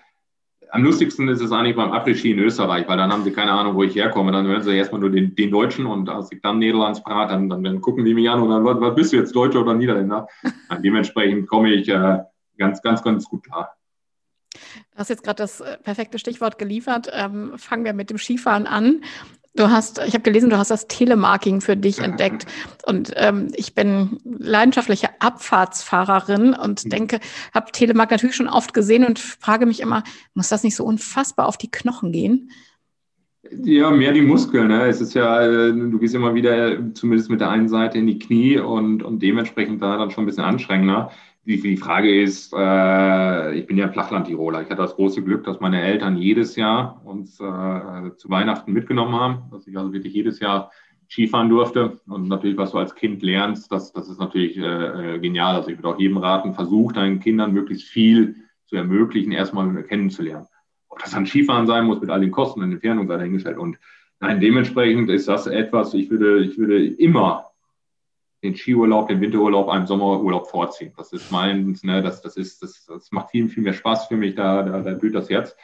am 0.71 0.83
lustigsten 0.83 1.27
ist 1.27 1.41
es 1.41 1.51
eigentlich 1.51 1.75
beim 1.75 1.91
Après-Ski 1.91 2.31
in 2.31 2.39
Österreich, 2.39 2.87
weil 2.87 2.97
dann 2.97 3.13
haben 3.13 3.23
sie 3.23 3.31
keine 3.31 3.51
Ahnung, 3.51 3.75
wo 3.75 3.83
ich 3.83 3.95
herkomme. 3.95 4.31
Dann 4.31 4.47
hören 4.47 4.63
sie 4.63 4.75
erstmal 4.75 4.99
nur 4.99 5.11
den, 5.11 5.35
den 5.35 5.51
Deutschen 5.51 5.85
und 5.85 6.09
als 6.09 6.31
ich 6.31 6.41
dann 6.41 6.57
Niederlands 6.57 7.03
Prat, 7.03 7.29
dann, 7.29 7.49
dann, 7.49 7.81
gucken 7.81 8.03
die 8.03 8.15
mich 8.15 8.27
an 8.27 8.41
und 8.41 8.49
dann, 8.49 8.65
was, 8.65 8.81
was 8.81 8.95
bist 8.95 9.13
du 9.13 9.17
jetzt, 9.17 9.35
Deutscher 9.35 9.61
oder 9.61 9.75
Niederländer? 9.75 10.27
dementsprechend 10.83 11.47
komme 11.47 11.71
ich 11.71 11.87
äh, 11.87 12.17
ganz, 12.57 12.81
ganz, 12.81 13.03
ganz 13.03 13.25
gut 13.29 13.43
klar. 13.43 13.78
Du 14.91 14.97
hast 14.97 15.09
jetzt 15.09 15.23
gerade 15.23 15.37
das 15.37 15.61
äh, 15.61 15.77
perfekte 15.77 16.19
Stichwort 16.19 16.57
geliefert. 16.57 17.09
Ähm, 17.13 17.53
fangen 17.57 17.85
wir 17.85 17.93
mit 17.93 18.09
dem 18.09 18.17
Skifahren 18.17 18.67
an. 18.67 19.01
Du 19.55 19.69
hast, 19.69 19.99
ich 20.05 20.13
habe 20.13 20.21
gelesen, 20.21 20.49
du 20.49 20.57
hast 20.57 20.71
das 20.71 20.87
Telemarking 20.87 21.59
für 21.59 21.75
dich 21.75 21.99
entdeckt. 21.99 22.45
Und 22.85 23.13
ähm, 23.17 23.51
ich 23.55 23.73
bin 23.73 24.19
leidenschaftliche 24.23 25.09
Abfahrtsfahrerin 25.19 26.53
und 26.53 26.85
mhm. 26.85 26.89
denke, 26.89 27.19
habe 27.53 27.71
Telemark 27.71 28.11
natürlich 28.11 28.35
schon 28.35 28.47
oft 28.47 28.73
gesehen 28.73 29.03
und 29.03 29.19
frage 29.19 29.65
mich 29.65 29.81
immer, 29.81 30.03
muss 30.33 30.49
das 30.49 30.63
nicht 30.63 30.75
so 30.75 30.85
unfassbar 30.85 31.47
auf 31.47 31.57
die 31.57 31.71
Knochen 31.71 32.11
gehen? 32.11 32.51
Ja, 33.51 33.89
mehr 33.89 34.11
die 34.11 34.21
Muskeln. 34.21 34.67
Ne? 34.67 34.85
Es 34.85 35.01
ist 35.01 35.13
ja, 35.15 35.41
äh, 35.41 35.73
du 35.73 35.97
gehst 35.97 36.13
immer 36.13 36.35
wieder 36.35 36.93
zumindest 36.93 37.29
mit 37.29 37.41
der 37.41 37.49
einen 37.49 37.69
Seite 37.69 37.97
in 37.97 38.05
die 38.05 38.19
Knie 38.19 38.59
und, 38.59 39.01
und 39.01 39.21
dementsprechend 39.21 39.81
da 39.81 39.97
dann 39.97 40.11
schon 40.11 40.23
ein 40.23 40.27
bisschen 40.27 40.43
anstrengender. 40.43 41.11
Die, 41.49 41.59
die 41.59 41.77
Frage 41.77 42.21
ist, 42.21 42.53
äh, 42.55 43.55
ich 43.55 43.65
bin 43.65 43.75
ja 43.75 43.89
Flachland-Tiroler. 43.89 44.61
Ich 44.61 44.69
hatte 44.69 44.83
das 44.83 44.95
große 44.95 45.23
Glück, 45.23 45.45
dass 45.45 45.59
meine 45.59 45.81
Eltern 45.81 46.15
jedes 46.15 46.55
Jahr 46.55 47.01
uns 47.03 47.39
äh, 47.39 48.15
zu 48.17 48.29
Weihnachten 48.29 48.71
mitgenommen 48.71 49.15
haben, 49.15 49.49
dass 49.49 49.65
ich 49.65 49.75
also 49.75 49.91
wirklich 49.91 50.13
jedes 50.13 50.39
Jahr 50.39 50.71
Skifahren 51.09 51.49
durfte. 51.49 51.99
Und 52.05 52.27
natürlich, 52.27 52.55
was 52.55 52.69
du 52.69 52.77
als 52.77 52.93
Kind 52.93 53.23
lernst, 53.23 53.71
das, 53.71 53.91
das 53.93 54.09
ist 54.09 54.19
natürlich 54.19 54.57
äh, 54.57 55.15
äh 55.15 55.19
genial. 55.19 55.55
Also 55.55 55.71
ich 55.71 55.79
würde 55.79 55.87
auch 55.87 55.99
jedem 55.99 56.17
raten, 56.17 56.53
versuch 56.53 56.91
deinen 56.91 57.19
Kindern 57.19 57.51
möglichst 57.51 57.87
viel 57.87 58.35
zu 58.67 58.75
ermöglichen, 58.75 59.31
erstmal 59.31 59.81
kennenzulernen. 59.85 60.45
Ob 60.87 60.99
das 60.99 61.13
dann 61.13 61.25
Skifahren 61.25 61.65
sein 61.65 61.85
muss, 61.85 61.99
mit 61.99 62.11
all 62.11 62.21
den 62.21 62.29
Kosten 62.29 62.61
und 62.61 62.73
Entfernungen 62.73 63.07
sei 63.07 63.17
dahingestellt. 63.17 63.57
Und 63.57 63.79
nein, 64.19 64.39
dementsprechend 64.39 65.09
ist 65.09 65.27
das 65.27 65.47
etwas, 65.47 65.95
ich 65.95 66.11
würde, 66.11 66.43
ich 66.43 66.59
würde 66.59 66.85
immer 66.85 67.48
den 68.43 68.55
Skiurlaub, 68.55 69.07
den 69.07 69.21
Winterurlaub 69.21 69.69
einem 69.69 69.85
Sommerurlaub 69.85 70.47
vorziehen. 70.47 70.93
Das 70.97 71.11
ist 71.11 71.31
meins, 71.31 71.83
ne, 71.83 72.01
das, 72.01 72.21
das, 72.21 72.37
ist, 72.37 72.61
das, 72.63 72.85
das 72.85 73.11
macht 73.11 73.31
viel, 73.31 73.49
viel 73.49 73.63
mehr 73.63 73.73
Spaß 73.73 74.07
für 74.07 74.15
mich, 74.15 74.35
da, 74.35 74.63
da, 74.63 74.79
da 74.79 74.93
blüht 74.93 75.15
das 75.15 75.29
Herz. 75.29 75.55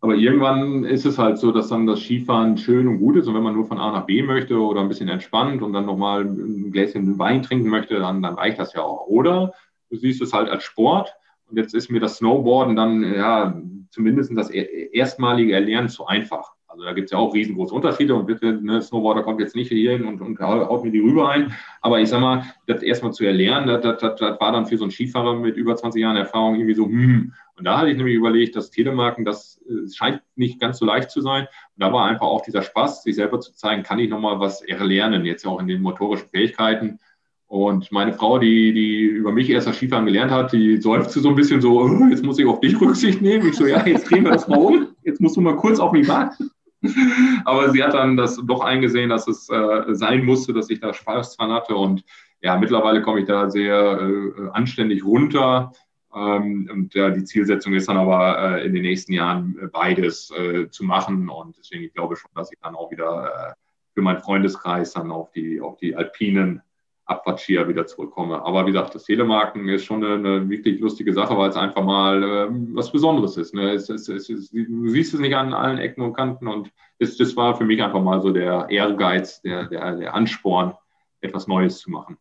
Aber 0.00 0.14
irgendwann 0.14 0.84
ist 0.84 1.06
es 1.06 1.18
halt 1.18 1.38
so, 1.38 1.50
dass 1.50 1.68
dann 1.68 1.86
das 1.86 2.00
Skifahren 2.00 2.58
schön 2.58 2.88
und 2.88 2.98
gut 2.98 3.16
ist. 3.16 3.26
Und 3.26 3.34
wenn 3.34 3.42
man 3.42 3.54
nur 3.54 3.64
von 3.64 3.78
A 3.78 3.90
nach 3.90 4.04
B 4.04 4.22
möchte 4.22 4.60
oder 4.60 4.82
ein 4.82 4.88
bisschen 4.88 5.08
entspannt 5.08 5.62
und 5.62 5.72
dann 5.72 5.86
nochmal 5.86 6.26
ein 6.26 6.70
Gläschen 6.70 7.18
Wein 7.18 7.42
trinken 7.42 7.70
möchte, 7.70 7.98
dann, 7.98 8.20
dann 8.20 8.34
reicht 8.34 8.58
das 8.58 8.74
ja 8.74 8.82
auch. 8.82 9.06
Oder 9.06 9.54
du 9.88 9.96
siehst 9.96 10.20
es 10.20 10.34
halt 10.34 10.50
als 10.50 10.62
Sport. 10.62 11.14
Und 11.48 11.56
jetzt 11.56 11.74
ist 11.74 11.90
mir 11.90 12.00
das 12.00 12.18
Snowboarden 12.18 12.76
dann, 12.76 13.14
ja, 13.14 13.58
zumindest 13.90 14.36
das 14.36 14.50
erstmalige 14.50 15.54
Erlernen 15.54 15.88
zu 15.88 16.06
einfach. 16.06 16.53
Also 16.74 16.84
da 16.84 16.92
gibt 16.92 17.06
es 17.06 17.12
ja 17.12 17.18
auch 17.18 17.32
riesengroße 17.32 17.72
Unterschiede 17.72 18.16
und 18.16 18.26
bitte, 18.26 18.52
ne, 18.60 18.82
Snowboarder 18.82 19.22
kommt 19.22 19.40
jetzt 19.40 19.54
nicht 19.54 19.68
hier 19.68 19.92
hin 19.92 20.06
und, 20.06 20.20
und 20.20 20.40
haut 20.40 20.84
mir 20.84 20.90
die 20.90 20.98
rüber 20.98 21.28
ein. 21.28 21.54
Aber 21.80 22.00
ich 22.00 22.08
sag 22.08 22.20
mal, 22.20 22.42
das 22.66 22.82
erstmal 22.82 23.12
zu 23.12 23.24
erlernen, 23.24 23.68
das, 23.68 23.80
das, 23.82 23.98
das, 24.00 24.18
das 24.18 24.40
war 24.40 24.50
dann 24.50 24.66
für 24.66 24.76
so 24.76 24.84
einen 24.84 24.90
Skifahrer 24.90 25.36
mit 25.38 25.56
über 25.56 25.76
20 25.76 26.02
Jahren 26.02 26.16
Erfahrung 26.16 26.56
irgendwie 26.56 26.74
so, 26.74 26.86
hm. 26.86 27.32
Und 27.56 27.64
da 27.64 27.78
hatte 27.78 27.90
ich 27.90 27.96
nämlich 27.96 28.16
überlegt, 28.16 28.56
dass 28.56 28.72
Telemarken, 28.72 29.24
das 29.24 29.60
äh, 29.68 29.88
scheint 29.88 30.22
nicht 30.34 30.58
ganz 30.58 30.78
so 30.78 30.86
leicht 30.86 31.10
zu 31.10 31.20
sein. 31.20 31.44
Und 31.44 31.82
da 31.84 31.92
war 31.92 32.06
einfach 32.06 32.26
auch 32.26 32.42
dieser 32.42 32.62
Spaß, 32.62 33.04
sich 33.04 33.14
selber 33.14 33.38
zu 33.38 33.54
zeigen, 33.54 33.84
kann 33.84 34.00
ich 34.00 34.10
nochmal 34.10 34.40
was 34.40 34.62
erlernen, 34.62 35.24
jetzt 35.24 35.46
auch 35.46 35.60
in 35.60 35.68
den 35.68 35.80
motorischen 35.80 36.28
Fähigkeiten. 36.28 36.98
Und 37.46 37.92
meine 37.92 38.12
Frau, 38.12 38.40
die, 38.40 38.72
die 38.72 39.02
über 39.02 39.30
mich 39.30 39.48
erst 39.48 39.68
das 39.68 39.76
Skifahren 39.76 40.06
gelernt 40.06 40.32
hat, 40.32 40.52
die 40.52 40.78
seufzte 40.78 41.20
so 41.20 41.28
ein 41.28 41.36
bisschen 41.36 41.60
so, 41.60 41.80
oh, 41.80 42.08
jetzt 42.10 42.24
muss 42.24 42.40
ich 42.40 42.46
auf 42.46 42.58
dich 42.58 42.80
Rücksicht 42.80 43.22
nehmen. 43.22 43.46
Ich 43.46 43.54
so, 43.54 43.66
ja, 43.66 43.86
jetzt 43.86 44.10
drehen 44.10 44.24
wir 44.24 44.32
das 44.32 44.48
mal 44.48 44.58
um. 44.58 44.88
Jetzt 45.04 45.20
musst 45.20 45.36
du 45.36 45.40
mal 45.40 45.54
kurz 45.54 45.78
auf 45.78 45.92
mich 45.92 46.08
warten. 46.08 46.50
Aber 47.44 47.70
sie 47.70 47.82
hat 47.82 47.94
dann 47.94 48.16
das 48.16 48.40
doch 48.44 48.60
eingesehen, 48.60 49.10
dass 49.10 49.26
es 49.26 49.48
äh, 49.48 49.94
sein 49.94 50.24
musste, 50.24 50.52
dass 50.52 50.70
ich 50.70 50.80
da 50.80 50.92
Spaß 50.92 51.36
dran 51.36 51.52
hatte. 51.52 51.74
Und 51.74 52.04
ja, 52.40 52.56
mittlerweile 52.56 53.02
komme 53.02 53.20
ich 53.20 53.26
da 53.26 53.50
sehr 53.50 54.00
äh, 54.00 54.48
anständig 54.52 55.04
runter. 55.04 55.72
Ähm, 56.14 56.68
und 56.70 56.94
ja, 56.94 57.10
die 57.10 57.24
Zielsetzung 57.24 57.74
ist 57.74 57.88
dann 57.88 57.96
aber 57.96 58.58
äh, 58.58 58.66
in 58.66 58.74
den 58.74 58.82
nächsten 58.82 59.12
Jahren 59.12 59.56
äh, 59.60 59.66
beides 59.66 60.30
äh, 60.30 60.68
zu 60.70 60.84
machen. 60.84 61.28
Und 61.28 61.56
deswegen, 61.58 61.84
ich 61.84 61.94
glaube 61.94 62.16
schon, 62.16 62.30
dass 62.34 62.52
ich 62.52 62.58
dann 62.62 62.74
auch 62.74 62.90
wieder 62.90 63.26
äh, 63.26 63.52
für 63.94 64.02
meinen 64.02 64.20
Freundeskreis 64.20 64.92
dann 64.92 65.10
auf 65.10 65.30
die, 65.32 65.60
auf 65.60 65.76
die 65.78 65.96
alpinen 65.96 66.62
Abfahrtskier 67.06 67.68
wieder 67.68 67.86
zurückkomme. 67.86 68.42
Aber 68.44 68.66
wie 68.66 68.72
gesagt, 68.72 68.94
das 68.94 69.04
Telemarken 69.04 69.68
ist 69.68 69.84
schon 69.84 70.04
eine, 70.04 70.14
eine 70.14 70.48
wirklich 70.48 70.80
lustige 70.80 71.12
Sache, 71.12 71.36
weil 71.36 71.50
es 71.50 71.56
einfach 71.56 71.84
mal 71.84 72.22
äh, 72.22 72.48
was 72.74 72.92
Besonderes 72.92 73.36
ist. 73.36 73.54
Ne? 73.54 73.72
Es, 73.72 73.88
es, 73.90 74.08
es, 74.08 74.26
du 74.26 74.88
siehst 74.88 75.12
es 75.14 75.20
nicht 75.20 75.36
an 75.36 75.52
allen 75.52 75.78
Ecken 75.78 76.02
und 76.02 76.14
Kanten 76.14 76.48
und 76.48 76.70
das 76.98 77.36
war 77.36 77.56
für 77.56 77.64
mich 77.64 77.82
einfach 77.82 78.00
mal 78.00 78.22
so 78.22 78.30
der 78.30 78.66
Ehrgeiz, 78.70 79.42
der, 79.42 79.64
der, 79.64 79.96
der 79.96 80.14
Ansporn, 80.14 80.74
etwas 81.20 81.46
Neues 81.46 81.78
zu 81.78 81.90
machen. 81.90 82.16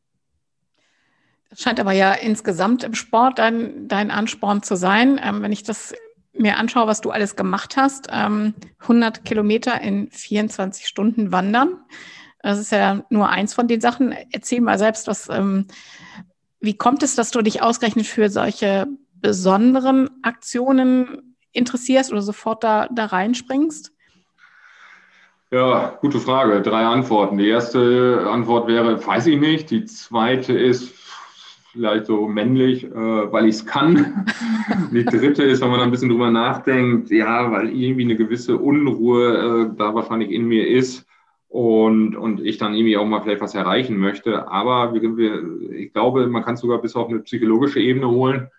Das 1.50 1.62
scheint 1.62 1.80
aber 1.80 1.92
ja 1.92 2.14
insgesamt 2.14 2.84
im 2.84 2.96
Sport 2.96 3.38
dein, 3.38 3.88
dein 3.88 4.10
Ansporn 4.12 4.64
zu 4.64 4.76
sein. 4.76 5.22
Ähm, 5.24 5.44
wenn 5.44 5.52
ich 5.52 5.64
das 5.64 5.94
mir 6.34 6.58
anschaue, 6.58 6.88
was 6.88 7.02
du 7.02 7.12
alles 7.12 7.36
gemacht 7.36 7.78
hast, 7.78 8.08
ähm, 8.12 8.56
100 8.80 9.24
Kilometer 9.24 9.80
in 9.80 10.10
24 10.10 10.88
Stunden 10.88 11.32
wandern. 11.32 11.78
Das 12.44 12.60
ist 12.60 12.74
ja 12.74 13.04
nur 13.10 13.30
eins 13.30 13.54
von 13.54 13.70
den 13.70 13.80
Sachen. 13.80 14.14
Erzähl 14.32 14.60
mal 14.60 14.78
selbst, 14.78 15.08
was, 15.08 15.30
ähm, 15.30 15.66
wie 16.60 16.78
kommt 16.78 17.02
es, 17.02 17.16
dass 17.16 17.32
du 17.32 17.42
dich 17.42 17.64
ausgerechnet 17.64 18.06
für 18.06 18.30
solche 18.30 18.86
besonderen 19.16 20.10
Aktionen 20.24 21.36
interessierst 21.54 22.12
oder 22.12 22.22
sofort 22.22 22.64
da, 22.64 22.90
da 22.92 23.06
reinspringst? 23.06 23.94
Ja, 25.52 25.98
gute 26.02 26.20
Frage. 26.20 26.62
Drei 26.62 26.84
Antworten. 26.86 27.38
Die 27.38 27.48
erste 27.48 28.28
Antwort 28.30 28.68
wäre, 28.68 29.06
weiß 29.06 29.28
ich 29.28 29.40
nicht. 29.40 29.72
Die 29.72 29.86
zweite 29.86 30.52
ist 30.52 30.94
vielleicht 31.72 32.08
so 32.08 32.28
männlich, 32.28 32.84
äh, 32.84 32.92
weil 33.32 33.48
ich 33.48 33.56
es 33.56 33.66
kann. 33.66 34.26
Die 34.92 35.06
dritte 35.06 35.44
ist, 35.44 35.62
wenn 35.62 35.72
man 35.72 35.80
ein 35.80 35.92
bisschen 35.92 36.10
drüber 36.10 36.30
nachdenkt, 36.30 37.10
ja, 37.10 37.50
weil 37.52 37.70
irgendwie 37.70 38.04
eine 38.04 38.18
gewisse 38.18 38.58
Unruhe 38.58 39.70
äh, 39.72 39.78
da 39.78 39.96
wahrscheinlich 39.96 40.32
in 40.32 40.46
mir 40.46 40.68
ist 40.68 41.06
und, 41.54 42.16
und 42.16 42.44
ich 42.44 42.58
dann 42.58 42.74
irgendwie 42.74 42.98
auch 42.98 43.06
mal 43.06 43.22
vielleicht 43.22 43.42
was 43.42 43.54
erreichen 43.54 43.96
möchte. 43.96 44.48
Aber 44.48 44.96
wir, 44.96 45.16
wir, 45.16 45.72
ich 45.72 45.94
glaube, 45.94 46.26
man 46.26 46.44
kann 46.44 46.56
es 46.56 46.62
sogar 46.62 46.82
bis 46.82 46.96
auf 46.96 47.10
eine 47.10 47.20
psychologische 47.20 47.80
Ebene 47.80 48.10
holen. 48.10 48.50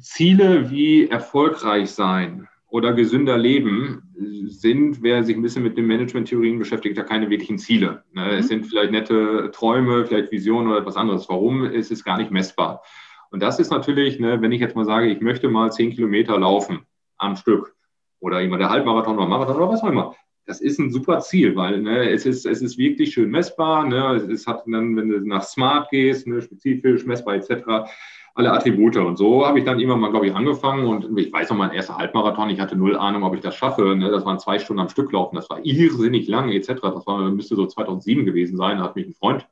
Ziele 0.00 0.72
wie 0.72 1.06
erfolgreich 1.06 1.92
sein 1.92 2.48
oder 2.66 2.92
gesünder 2.94 3.38
leben 3.38 4.02
sind, 4.46 5.04
wer 5.04 5.22
sich 5.22 5.36
ein 5.36 5.42
bisschen 5.42 5.62
mit 5.62 5.76
den 5.76 5.86
Management-Theorien 5.86 6.58
beschäftigt, 6.58 6.96
ja 6.96 7.04
keine 7.04 7.30
wirklichen 7.30 7.58
Ziele. 7.58 8.02
Ne? 8.12 8.24
Mhm. 8.24 8.30
Es 8.38 8.48
sind 8.48 8.66
vielleicht 8.66 8.90
nette 8.90 9.52
Träume, 9.52 10.04
vielleicht 10.04 10.32
Visionen 10.32 10.68
oder 10.68 10.80
etwas 10.80 10.96
anderes. 10.96 11.28
Warum? 11.28 11.64
Es 11.66 11.92
ist 11.92 12.02
gar 12.02 12.18
nicht 12.18 12.32
messbar. 12.32 12.82
Und 13.30 13.40
das 13.40 13.60
ist 13.60 13.70
natürlich, 13.70 14.18
ne, 14.18 14.42
wenn 14.42 14.50
ich 14.50 14.60
jetzt 14.60 14.74
mal 14.74 14.84
sage, 14.84 15.06
ich 15.06 15.20
möchte 15.20 15.48
mal 15.48 15.70
zehn 15.70 15.92
Kilometer 15.92 16.36
laufen 16.40 16.80
am 17.18 17.36
Stück 17.36 17.76
oder 18.18 18.40
jemand 18.40 18.62
der 18.62 18.70
Halbmarathon 18.70 19.16
oder 19.16 19.28
Marathon 19.28 19.56
oder 19.58 19.68
was 19.68 19.84
auch 19.84 19.88
immer, 19.90 20.16
das 20.46 20.60
ist 20.60 20.78
ein 20.78 20.90
super 20.90 21.20
Ziel, 21.20 21.54
weil 21.56 21.80
ne, 21.80 22.10
es, 22.10 22.26
ist, 22.26 22.46
es 22.46 22.62
ist 22.62 22.78
wirklich 22.78 23.12
schön 23.12 23.30
messbar. 23.30 23.86
Ne, 23.86 24.16
es 24.30 24.46
hat 24.46 24.64
dann, 24.66 24.96
wenn 24.96 25.08
du 25.08 25.20
nach 25.20 25.42
Smart 25.42 25.90
gehst, 25.90 26.26
ne, 26.26 26.42
spezifisch, 26.42 27.04
messbar 27.04 27.36
etc., 27.36 27.90
alle 28.34 28.52
Attribute. 28.52 28.96
Und 28.96 29.18
so 29.18 29.46
habe 29.46 29.58
ich 29.58 29.64
dann 29.64 29.78
immer 29.78 29.96
mal, 29.96 30.10
glaube 30.10 30.26
ich, 30.26 30.34
angefangen. 30.34 30.86
Und 30.86 31.18
ich 31.18 31.32
weiß 31.32 31.50
noch, 31.50 31.56
mein 31.56 31.72
erster 31.72 31.96
Halbmarathon, 31.96 32.50
ich 32.50 32.60
hatte 32.60 32.76
null 32.76 32.96
Ahnung, 32.96 33.24
ob 33.24 33.34
ich 33.34 33.40
das 33.40 33.54
schaffe. 33.54 33.94
Ne, 33.94 34.10
das 34.10 34.24
waren 34.24 34.38
zwei 34.38 34.58
Stunden 34.58 34.80
am 34.80 34.88
Stück 34.88 35.12
laufen. 35.12 35.36
Das 35.36 35.50
war 35.50 35.64
irrsinnig 35.64 36.28
lang 36.28 36.50
etc. 36.50 36.80
Das 36.82 37.06
war, 37.06 37.30
müsste 37.30 37.56
so 37.56 37.66
2007 37.66 38.24
gewesen 38.24 38.56
sein. 38.56 38.78
Da 38.78 38.84
hat 38.84 38.96
mich 38.96 39.06
ein 39.06 39.14
Freund 39.14 39.46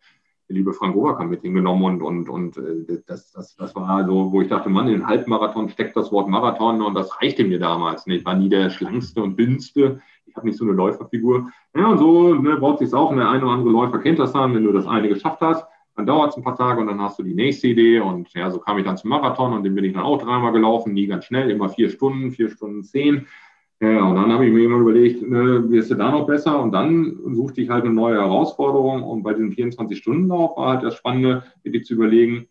der 0.50 0.56
liebe 0.56 0.72
Frank 0.72 0.96
Overkamp 0.96 1.30
mit 1.30 1.42
hingenommen 1.42 2.02
und, 2.02 2.02
und, 2.02 2.28
und 2.28 2.56
äh, 2.56 3.02
das, 3.06 3.30
das, 3.30 3.54
das 3.54 3.76
war 3.76 4.04
so, 4.04 4.32
wo 4.32 4.42
ich 4.42 4.48
dachte, 4.48 4.68
Mann, 4.68 4.88
in 4.88 4.94
den 4.94 5.06
Halbmarathon 5.06 5.68
steckt 5.68 5.96
das 5.96 6.10
Wort 6.10 6.28
Marathon 6.28 6.82
und 6.82 6.94
das 6.94 7.22
reichte 7.22 7.44
mir 7.44 7.60
damals. 7.60 8.04
Ich 8.08 8.24
war 8.24 8.34
nie 8.34 8.48
der 8.48 8.68
schlankste 8.70 9.22
und 9.22 9.38
dünnste 9.38 10.00
habe 10.40 10.48
nicht 10.48 10.58
so 10.58 10.64
eine 10.64 10.72
Läuferfigur. 10.72 11.50
Ja, 11.76 11.88
und 11.88 11.98
so 11.98 12.34
ne, 12.34 12.56
baut 12.56 12.78
sich 12.78 12.92
auch. 12.92 13.10
Und 13.10 13.18
der 13.18 13.28
eine 13.28 13.44
oder 13.44 13.52
andere 13.52 13.70
Läufer 13.70 13.98
kennt 13.98 14.18
das 14.18 14.32
dann, 14.32 14.54
wenn 14.54 14.64
du 14.64 14.72
das 14.72 14.86
eine 14.86 15.08
geschafft 15.08 15.40
hast. 15.40 15.64
Dann 15.96 16.06
dauert 16.06 16.30
es 16.30 16.36
ein 16.36 16.42
paar 16.42 16.56
Tage 16.56 16.80
und 16.80 16.86
dann 16.86 17.00
hast 17.00 17.18
du 17.18 17.22
die 17.22 17.34
nächste 17.34 17.68
Idee. 17.68 18.00
Und 18.00 18.32
ja, 18.32 18.50
so 18.50 18.58
kam 18.58 18.78
ich 18.78 18.84
dann 18.84 18.96
zum 18.96 19.10
Marathon 19.10 19.52
und 19.52 19.64
den 19.64 19.74
bin 19.74 19.84
ich 19.84 19.92
dann 19.92 20.02
auch 20.02 20.18
dreimal 20.18 20.52
gelaufen, 20.52 20.94
nie 20.94 21.06
ganz 21.06 21.26
schnell, 21.26 21.50
immer 21.50 21.68
vier 21.68 21.90
Stunden, 21.90 22.30
vier 22.30 22.48
Stunden 22.48 22.82
zehn. 22.82 23.26
Ja, 23.82 24.04
und 24.04 24.16
dann 24.16 24.32
habe 24.32 24.46
ich 24.46 24.52
mir 24.52 24.64
immer 24.64 24.78
überlegt, 24.78 25.22
ne, 25.22 25.70
wirst 25.70 25.90
du 25.90 25.94
da 25.94 26.10
noch 26.10 26.26
besser? 26.26 26.60
Und 26.60 26.72
dann 26.72 27.18
suchte 27.34 27.62
ich 27.62 27.70
halt 27.70 27.84
eine 27.84 27.94
neue 27.94 28.16
Herausforderung. 28.16 29.02
Und 29.02 29.22
bei 29.22 29.32
diesem 29.32 29.50
24-Stunden-Lauf 29.50 30.56
war 30.56 30.74
halt 30.74 30.82
das 30.82 30.96
Spannende, 30.96 31.44
dir 31.64 31.82
zu 31.82 31.94
überlegen, 31.94 32.46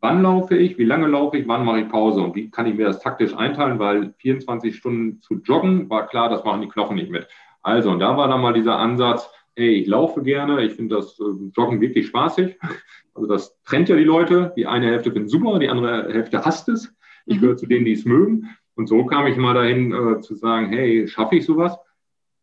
wann 0.00 0.22
laufe 0.22 0.56
ich, 0.56 0.78
wie 0.78 0.84
lange 0.84 1.06
laufe 1.06 1.38
ich, 1.38 1.48
wann 1.48 1.64
mache 1.64 1.80
ich 1.80 1.88
Pause 1.88 2.20
und 2.20 2.34
wie 2.34 2.50
kann 2.50 2.66
ich 2.66 2.74
mir 2.74 2.86
das 2.86 3.00
taktisch 3.00 3.34
einteilen, 3.34 3.78
weil 3.78 4.14
24 4.18 4.76
Stunden 4.76 5.20
zu 5.20 5.34
joggen 5.42 5.88
war 5.90 6.06
klar, 6.06 6.28
das 6.28 6.44
machen 6.44 6.60
die 6.60 6.68
Knochen 6.68 6.96
nicht 6.96 7.10
mit. 7.10 7.26
Also, 7.62 7.90
und 7.90 8.00
da 8.00 8.16
war 8.16 8.28
dann 8.28 8.40
mal 8.40 8.52
dieser 8.52 8.78
Ansatz, 8.78 9.28
hey, 9.56 9.70
ich 9.70 9.88
laufe 9.88 10.22
gerne, 10.22 10.62
ich 10.62 10.74
finde 10.74 10.96
das 10.96 11.18
äh, 11.18 11.24
Joggen 11.54 11.80
wirklich 11.80 12.06
spaßig. 12.08 12.58
Also 13.14 13.28
das 13.28 13.56
trennt 13.64 13.88
ja 13.88 13.96
die 13.96 14.04
Leute. 14.04 14.52
Die 14.58 14.66
eine 14.66 14.88
Hälfte 14.88 15.10
findet 15.10 15.30
super, 15.30 15.58
die 15.58 15.70
andere 15.70 16.12
Hälfte 16.12 16.44
hasst 16.44 16.68
es. 16.68 16.94
Ich 17.24 17.36
mhm. 17.36 17.40
gehöre 17.40 17.56
zu 17.56 17.64
denen, 17.64 17.86
die 17.86 17.92
es 17.92 18.04
mögen. 18.04 18.50
Und 18.74 18.88
so 18.88 19.06
kam 19.06 19.26
ich 19.26 19.38
mal 19.38 19.54
dahin 19.54 19.90
äh, 19.94 20.20
zu 20.20 20.34
sagen, 20.34 20.68
hey, 20.68 21.08
schaffe 21.08 21.36
ich 21.36 21.46
sowas? 21.46 21.78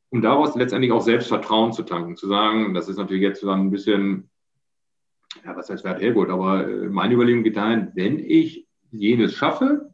Um 0.10 0.24
daraus 0.24 0.56
letztendlich 0.56 0.91
auch 0.91 1.01
Selbstvertrauen 1.01 1.74
zu 1.74 1.84
tanken, 1.84 2.16
zu 2.16 2.28
sagen, 2.28 2.74
das 2.74 2.89
ist 2.89 2.97
natürlich 2.97 3.22
jetzt 3.22 3.43
dann 3.43 3.68
ein 3.68 3.70
bisschen, 3.70 4.32
ja, 5.45 5.55
was 5.55 5.69
heißt 5.69 5.84
Wert 5.84 6.01
Herrgott, 6.01 6.29
aber 6.29 6.67
äh, 6.67 6.89
meine 6.89 7.13
Überlegung 7.13 7.43
geht 7.43 7.57
dahin, 7.57 7.91
wenn 7.95 8.19
ich 8.19 8.67
jenes 8.91 9.34
schaffe, 9.34 9.93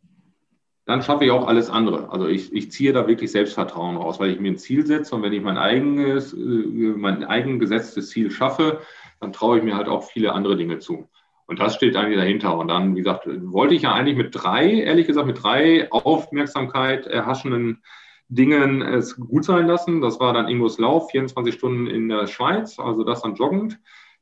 dann 0.85 1.03
schaffe 1.03 1.25
ich 1.25 1.31
auch 1.31 1.47
alles 1.47 1.69
andere. 1.69 2.11
Also 2.11 2.27
ich, 2.27 2.51
ich 2.51 2.71
ziehe 2.71 2.93
da 2.93 3.07
wirklich 3.07 3.31
Selbstvertrauen 3.31 3.97
raus, 3.97 4.19
weil 4.19 4.31
ich 4.31 4.39
mir 4.39 4.51
ein 4.51 4.57
Ziel 4.57 4.85
setze 4.85 5.15
und 5.15 5.21
wenn 5.21 5.33
ich 5.33 5.43
mein 5.43 5.57
eigenes, 5.57 6.33
äh, 6.33 6.37
mein 6.37 7.23
eigen 7.23 7.59
gesetztes 7.59 8.09
Ziel 8.09 8.31
schaffe, 8.31 8.81
dann 9.19 9.33
traue 9.33 9.59
ich 9.59 9.63
mir 9.63 9.75
halt 9.75 9.87
auch 9.87 10.03
viele 10.03 10.33
andere 10.33 10.57
Dinge 10.57 10.79
zu. 10.79 11.07
Und 11.45 11.59
das 11.59 11.75
steht 11.75 11.95
eigentlich 11.95 12.17
dahinter. 12.17 12.57
Und 12.57 12.67
dann, 12.67 12.95
wie 12.95 12.99
gesagt, 12.99 13.27
wollte 13.27 13.73
ich 13.73 13.81
ja 13.81 13.93
eigentlich 13.93 14.17
mit 14.17 14.29
drei, 14.33 14.71
ehrlich 14.71 15.07
gesagt, 15.07 15.25
mit 15.25 15.41
drei 15.41 15.91
Aufmerksamkeit 15.91 17.07
erhaschenden 17.07 17.81
Dingen 18.27 18.83
es 18.83 19.15
gut 19.15 19.45
sein 19.45 19.65
lassen. 19.65 20.01
Das 20.01 20.19
war 20.19 20.33
dann 20.33 20.47
Ingos 20.47 20.77
Lauf, 20.77 21.09
24 21.09 21.53
Stunden 21.55 21.87
in 21.87 22.07
der 22.07 22.27
Schweiz, 22.27 22.77
also 22.77 23.03
das 23.03 23.23
dann 23.23 23.33
joggend. 23.33 23.79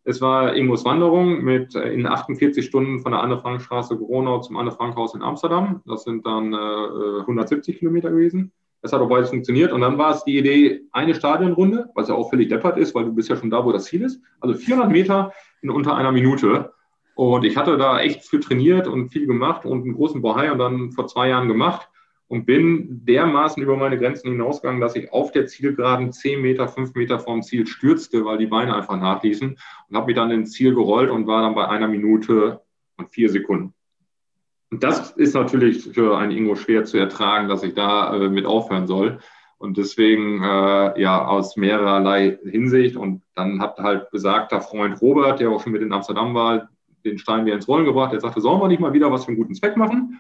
Es 0.10 0.22
war 0.22 0.56
Ingos 0.56 0.86
Wanderung 0.86 1.44
mit 1.44 1.76
äh, 1.76 1.92
in 1.92 2.08
48 2.08 2.66
Stunden 2.66 3.02
von 3.02 3.12
der 3.12 3.20
Anne-Frank-Straße 3.20 3.98
Gronau 3.98 4.40
zum 4.40 4.56
Anne-Frank-Haus 4.56 5.14
in 5.16 5.22
Amsterdam. 5.22 5.82
Das 5.86 6.06
sind 6.06 6.26
dann 6.26 6.54
äh, 6.54 7.20
170 7.20 7.78
Kilometer 7.78 8.12
gewesen. 8.12 8.54
Das 8.82 8.94
hat 8.94 9.02
auch 9.02 9.10
beides 9.10 9.32
funktioniert. 9.32 9.74
Und 9.74 9.82
dann 9.82 9.98
war 9.98 10.16
es 10.16 10.24
die 10.24 10.38
Idee, 10.38 10.84
eine 10.94 11.14
Stadionrunde, 11.14 11.90
was 11.94 12.08
ja 12.08 12.16
auch 12.16 12.30
völlig 12.30 12.48
deppert 12.48 12.78
ist, 12.78 12.96
weil 12.96 13.04
du 13.04 13.14
bist 13.14 13.28
ja 13.28 13.36
schon 13.36 13.50
da, 13.50 13.66
wo 13.66 13.74
das 13.74 13.84
Ziel 13.84 14.02
ist. 14.02 14.22
Also 14.40 14.56
400 14.56 14.90
Meter 14.90 15.34
in 15.62 15.70
unter 15.70 15.98
einer 15.98 16.14
Minute. 16.14 16.72
Und 17.16 17.44
ich 17.44 17.58
hatte 17.58 17.78
da 17.78 18.00
echt 18.00 18.24
viel 18.24 18.40
trainiert 18.40 18.88
und 18.88 19.10
viel 19.10 19.28
gemacht 19.28 19.66
und 19.66 19.82
einen 19.82 19.94
großen 19.94 20.22
Bohai 20.22 20.54
und 20.54 20.60
dann 20.60 20.94
vor 20.94 21.08
zwei 21.08 21.28
Jahren 21.28 21.50
gemacht 21.50 21.90
und 22.28 22.46
bin 22.46 23.06
dermaßen 23.06 23.62
über 23.64 23.78
meine 23.78 23.98
Grenzen 23.98 24.32
hinausgegangen, 24.32 24.82
dass 24.82 24.96
ich 24.96 25.12
auf 25.12 25.32
der 25.32 25.48
Zielgeraden 25.48 26.12
10 26.12 26.42
Meter, 26.42 26.68
5 26.68 26.94
Meter 26.96 27.20
vorm 27.20 27.42
Ziel 27.42 27.66
stürzte, 27.66 28.26
weil 28.26 28.38
die 28.38 28.48
Beine 28.48 28.76
einfach 28.76 29.00
nachließen 29.00 29.58
und 29.90 29.96
habe 29.96 30.08
mich 30.08 30.16
dann 30.16 30.32
ins 30.32 30.52
Ziel 30.52 30.74
gerollt 30.76 31.10
und 31.10 31.28
war 31.28 31.42
dann 31.42 31.56
bei 31.56 31.68
einer 31.68 31.88
Minute 31.88 32.62
und 32.98 33.10
vier 33.10 33.30
Sekunden. 33.30 33.74
Und 34.70 34.84
das 34.84 35.12
ist 35.12 35.34
natürlich 35.34 35.84
für 35.94 36.18
einen 36.18 36.32
Ingo 36.32 36.56
schwer 36.56 36.84
zu 36.84 36.98
ertragen, 36.98 37.48
dass 37.48 37.64
ich 37.64 37.74
da 37.74 38.14
äh, 38.14 38.30
mit 38.30 38.46
aufhören 38.46 38.88
soll. 38.88 39.20
Und 39.58 39.78
deswegen, 39.78 40.44
äh, 40.44 41.02
ja, 41.02 41.26
aus 41.26 41.56
mehrerlei 41.56 42.38
Hinsicht. 42.44 42.98
Und 42.98 43.24
dann 43.34 43.62
hat 43.62 43.78
halt 43.80 44.12
besagter 44.12 44.60
Freund 44.60 45.02
Robert, 45.02 45.40
der 45.40 45.50
auch 45.50 45.64
schon 45.64 45.72
mit 45.72 45.82
in 45.82 45.94
Amsterdam 45.94 46.34
war, 46.34 46.70
den 47.06 47.18
Stein 47.18 47.46
wieder 47.46 47.56
ins 47.56 47.68
Rollen 47.68 47.86
gebracht. 47.86 48.14
Er 48.14 48.20
sagte, 48.20 48.42
sollen 48.42 48.62
wir 48.62 48.68
nicht 48.68 48.82
mal 48.82 48.94
wieder 48.94 49.12
was 49.12 49.24
für 49.24 49.30
einen 49.30 49.38
guten 49.38 49.56
Zweck 49.56 49.78
machen? 49.78 50.20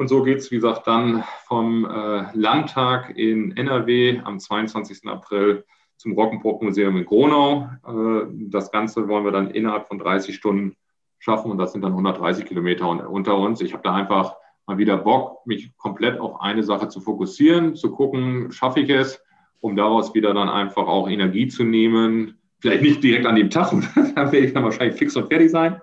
Und 0.00 0.08
so 0.08 0.22
geht 0.22 0.38
es, 0.38 0.50
wie 0.50 0.54
gesagt, 0.54 0.86
dann 0.86 1.24
vom 1.44 1.84
äh, 1.84 2.24
Landtag 2.32 3.18
in 3.18 3.54
NRW 3.54 4.20
am 4.24 4.38
22. 4.38 5.06
April 5.06 5.66
zum 5.98 6.14
Rock'n'Pop-Museum 6.14 6.96
in 6.96 7.04
Gronau. 7.04 7.68
Äh, 7.86 8.26
das 8.48 8.72
Ganze 8.72 9.08
wollen 9.08 9.26
wir 9.26 9.30
dann 9.30 9.50
innerhalb 9.50 9.88
von 9.88 9.98
30 9.98 10.34
Stunden 10.34 10.74
schaffen 11.18 11.50
und 11.50 11.58
das 11.58 11.72
sind 11.72 11.82
dann 11.82 11.92
130 11.92 12.46
Kilometer 12.46 12.88
unter 13.10 13.36
uns. 13.36 13.60
Ich 13.60 13.74
habe 13.74 13.82
da 13.82 13.92
einfach 13.92 14.36
mal 14.66 14.78
wieder 14.78 14.96
Bock, 14.96 15.46
mich 15.46 15.76
komplett 15.76 16.18
auf 16.18 16.40
eine 16.40 16.62
Sache 16.62 16.88
zu 16.88 17.02
fokussieren, 17.02 17.74
zu 17.74 17.90
gucken, 17.90 18.52
schaffe 18.52 18.80
ich 18.80 18.88
es, 18.88 19.22
um 19.60 19.76
daraus 19.76 20.14
wieder 20.14 20.32
dann 20.32 20.48
einfach 20.48 20.86
auch 20.86 21.10
Energie 21.10 21.48
zu 21.48 21.62
nehmen. 21.62 22.38
Vielleicht 22.60 22.80
nicht 22.84 23.02
direkt 23.04 23.26
an 23.26 23.36
dem 23.36 23.50
Tag, 23.50 23.70
dann 23.94 24.14
werde 24.32 24.38
ich 24.38 24.54
dann 24.54 24.64
wahrscheinlich 24.64 24.96
fix 24.96 25.14
und 25.14 25.28
fertig 25.28 25.50
sein. 25.50 25.82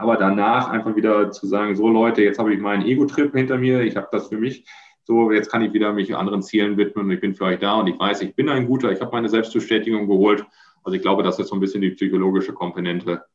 Aber 0.00 0.16
danach 0.16 0.70
einfach 0.70 0.96
wieder 0.96 1.30
zu 1.30 1.46
sagen, 1.46 1.76
so 1.76 1.88
Leute, 1.88 2.22
jetzt 2.22 2.38
habe 2.38 2.54
ich 2.54 2.60
meinen 2.60 2.86
Ego-Trip 2.86 3.34
hinter 3.34 3.58
mir, 3.58 3.82
ich 3.82 3.96
habe 3.96 4.08
das 4.10 4.28
für 4.28 4.38
mich, 4.38 4.64
so 5.04 5.30
jetzt 5.30 5.50
kann 5.50 5.60
ich 5.62 5.74
wieder 5.74 5.92
mich 5.92 6.16
anderen 6.16 6.42
Zielen 6.42 6.78
widmen 6.78 7.04
und 7.04 7.10
ich 7.10 7.20
bin 7.20 7.34
für 7.34 7.44
euch 7.44 7.58
da 7.58 7.74
und 7.74 7.86
ich 7.86 7.98
weiß, 7.98 8.22
ich 8.22 8.34
bin 8.34 8.48
ein 8.48 8.66
guter, 8.66 8.90
ich 8.90 9.02
habe 9.02 9.12
meine 9.12 9.28
Selbstbestätigung 9.28 10.08
geholt. 10.08 10.46
Also 10.84 10.96
ich 10.96 11.02
glaube, 11.02 11.22
das 11.22 11.38
ist 11.38 11.48
so 11.48 11.54
ein 11.54 11.60
bisschen 11.60 11.82
die 11.82 11.90
psychologische 11.90 12.54
Komponente, 12.54 13.26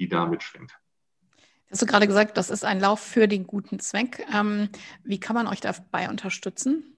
die 0.00 0.08
da 0.08 0.26
mitschwingt. 0.26 0.72
Hast 1.70 1.82
du 1.82 1.86
gerade 1.86 2.08
gesagt, 2.08 2.36
das 2.36 2.50
ist 2.50 2.64
ein 2.64 2.80
Lauf 2.80 2.98
für 2.98 3.28
den 3.28 3.46
guten 3.46 3.78
Zweck. 3.78 4.26
Ähm, 4.34 4.70
wie 5.04 5.20
kann 5.20 5.34
man 5.34 5.46
euch 5.46 5.60
dabei 5.60 6.10
unterstützen? 6.10 6.96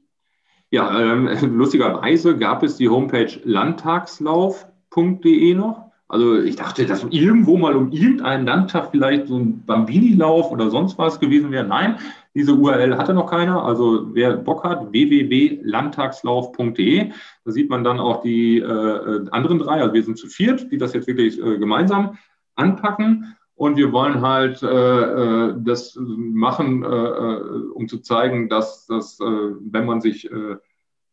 Ja, 0.70 0.99
ähm, 0.99 1.26
lustigerweise 1.55 2.38
gab 2.38 2.62
es 2.62 2.78
die 2.78 2.88
Homepage 2.88 3.38
landtagslauf.de 3.44 5.55
noch. 5.55 5.86
Also 6.09 6.38
ich 6.38 6.54
dachte, 6.54 6.86
dass 6.86 7.02
irgendwo 7.11 7.57
mal 7.57 7.74
um 7.74 7.90
irgendeinen 7.90 8.46
Landtag 8.46 8.92
vielleicht 8.92 9.26
so 9.26 9.38
ein 9.38 9.64
Bambini-Lauf 9.66 10.52
oder 10.52 10.70
sonst 10.70 10.96
was 10.98 11.18
gewesen 11.18 11.50
wäre. 11.50 11.66
Nein, 11.66 11.96
diese 12.32 12.54
URL 12.54 12.96
hatte 12.96 13.12
noch 13.12 13.28
keiner. 13.28 13.64
Also 13.64 14.14
wer 14.14 14.36
Bock 14.36 14.62
hat, 14.62 14.92
www.landtagslauf.de. 14.92 17.11
Da 17.44 17.50
sieht 17.50 17.70
man 17.70 17.82
dann 17.82 17.98
auch 17.98 18.22
die 18.22 18.59
äh, 18.59 19.28
anderen 19.30 19.59
drei. 19.59 19.80
Also 19.80 19.94
wir 19.94 20.04
sind 20.04 20.16
zu 20.16 20.28
viert, 20.28 20.70
die 20.70 20.78
das 20.78 20.92
jetzt 20.92 21.09
wirklich 21.09 21.42
äh, 21.42 21.59
gemeinsam 21.59 22.16
anpacken. 22.54 23.34
Und 23.57 23.76
wir 23.76 23.90
wollen 23.90 24.20
halt 24.20 24.62
äh, 24.62 24.68
äh 24.68 25.54
das 25.59 25.98
machen, 25.98 26.84
äh, 26.84 26.86
äh, 26.86 27.40
um 27.72 27.88
zu 27.88 27.98
zeigen, 27.98 28.48
dass, 28.48 28.86
dass 28.86 29.18
wenn 29.18 29.86
man 29.86 30.00
sich 30.00 30.30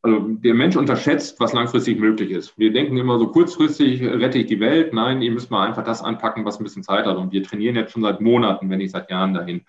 also 0.04 0.20
der 0.20 0.54
Mensch 0.54 0.76
unterschätzt, 0.76 1.40
was 1.40 1.54
langfristig 1.54 1.98
möglich 1.98 2.30
ist. 2.30 2.58
Wir 2.60 2.74
denken 2.74 2.98
immer 2.98 3.18
so 3.18 3.28
kurzfristig 3.28 4.04
rette 4.04 4.38
ich 4.38 4.48
die 4.48 4.60
Welt. 4.60 4.94
Nein, 4.94 5.22
ihr 5.22 5.32
müsst 5.32 5.50
mal 5.50 5.66
einfach 5.66 5.86
das 5.86 6.04
anpacken, 6.04 6.44
was 6.44 6.60
ein 6.60 6.64
bisschen 6.64 6.84
Zeit 6.84 7.06
hat. 7.06 7.16
Und 7.16 7.32
wir 7.32 7.42
trainieren 7.42 7.78
jetzt 7.78 7.94
schon 7.94 8.02
seit 8.02 8.20
Monaten, 8.20 8.70
wenn 8.70 8.80
nicht 8.80 8.92
seit 8.92 9.10
Jahren 9.10 9.34
dahin. 9.34 9.62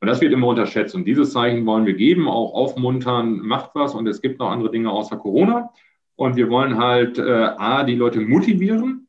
Und 0.00 0.06
das 0.06 0.20
wird 0.20 0.32
immer 0.32 0.46
unterschätzt. 0.46 0.94
Und 0.94 1.04
dieses 1.04 1.32
Zeichen 1.32 1.66
wollen 1.66 1.84
wir 1.84 1.94
geben, 1.94 2.28
auch 2.28 2.54
aufmuntern, 2.54 3.40
macht 3.40 3.70
was. 3.74 3.94
Und 3.96 4.06
es 4.06 4.22
gibt 4.22 4.38
noch 4.38 4.50
andere 4.52 4.70
Dinge 4.70 4.88
außer 4.88 5.16
Corona. 5.16 5.70
Und 6.14 6.36
wir 6.36 6.48
wollen 6.48 6.78
halt 6.78 7.18
äh, 7.18 7.22
A, 7.56 7.82
die 7.82 7.96
Leute 7.96 8.20
motivieren, 8.20 9.08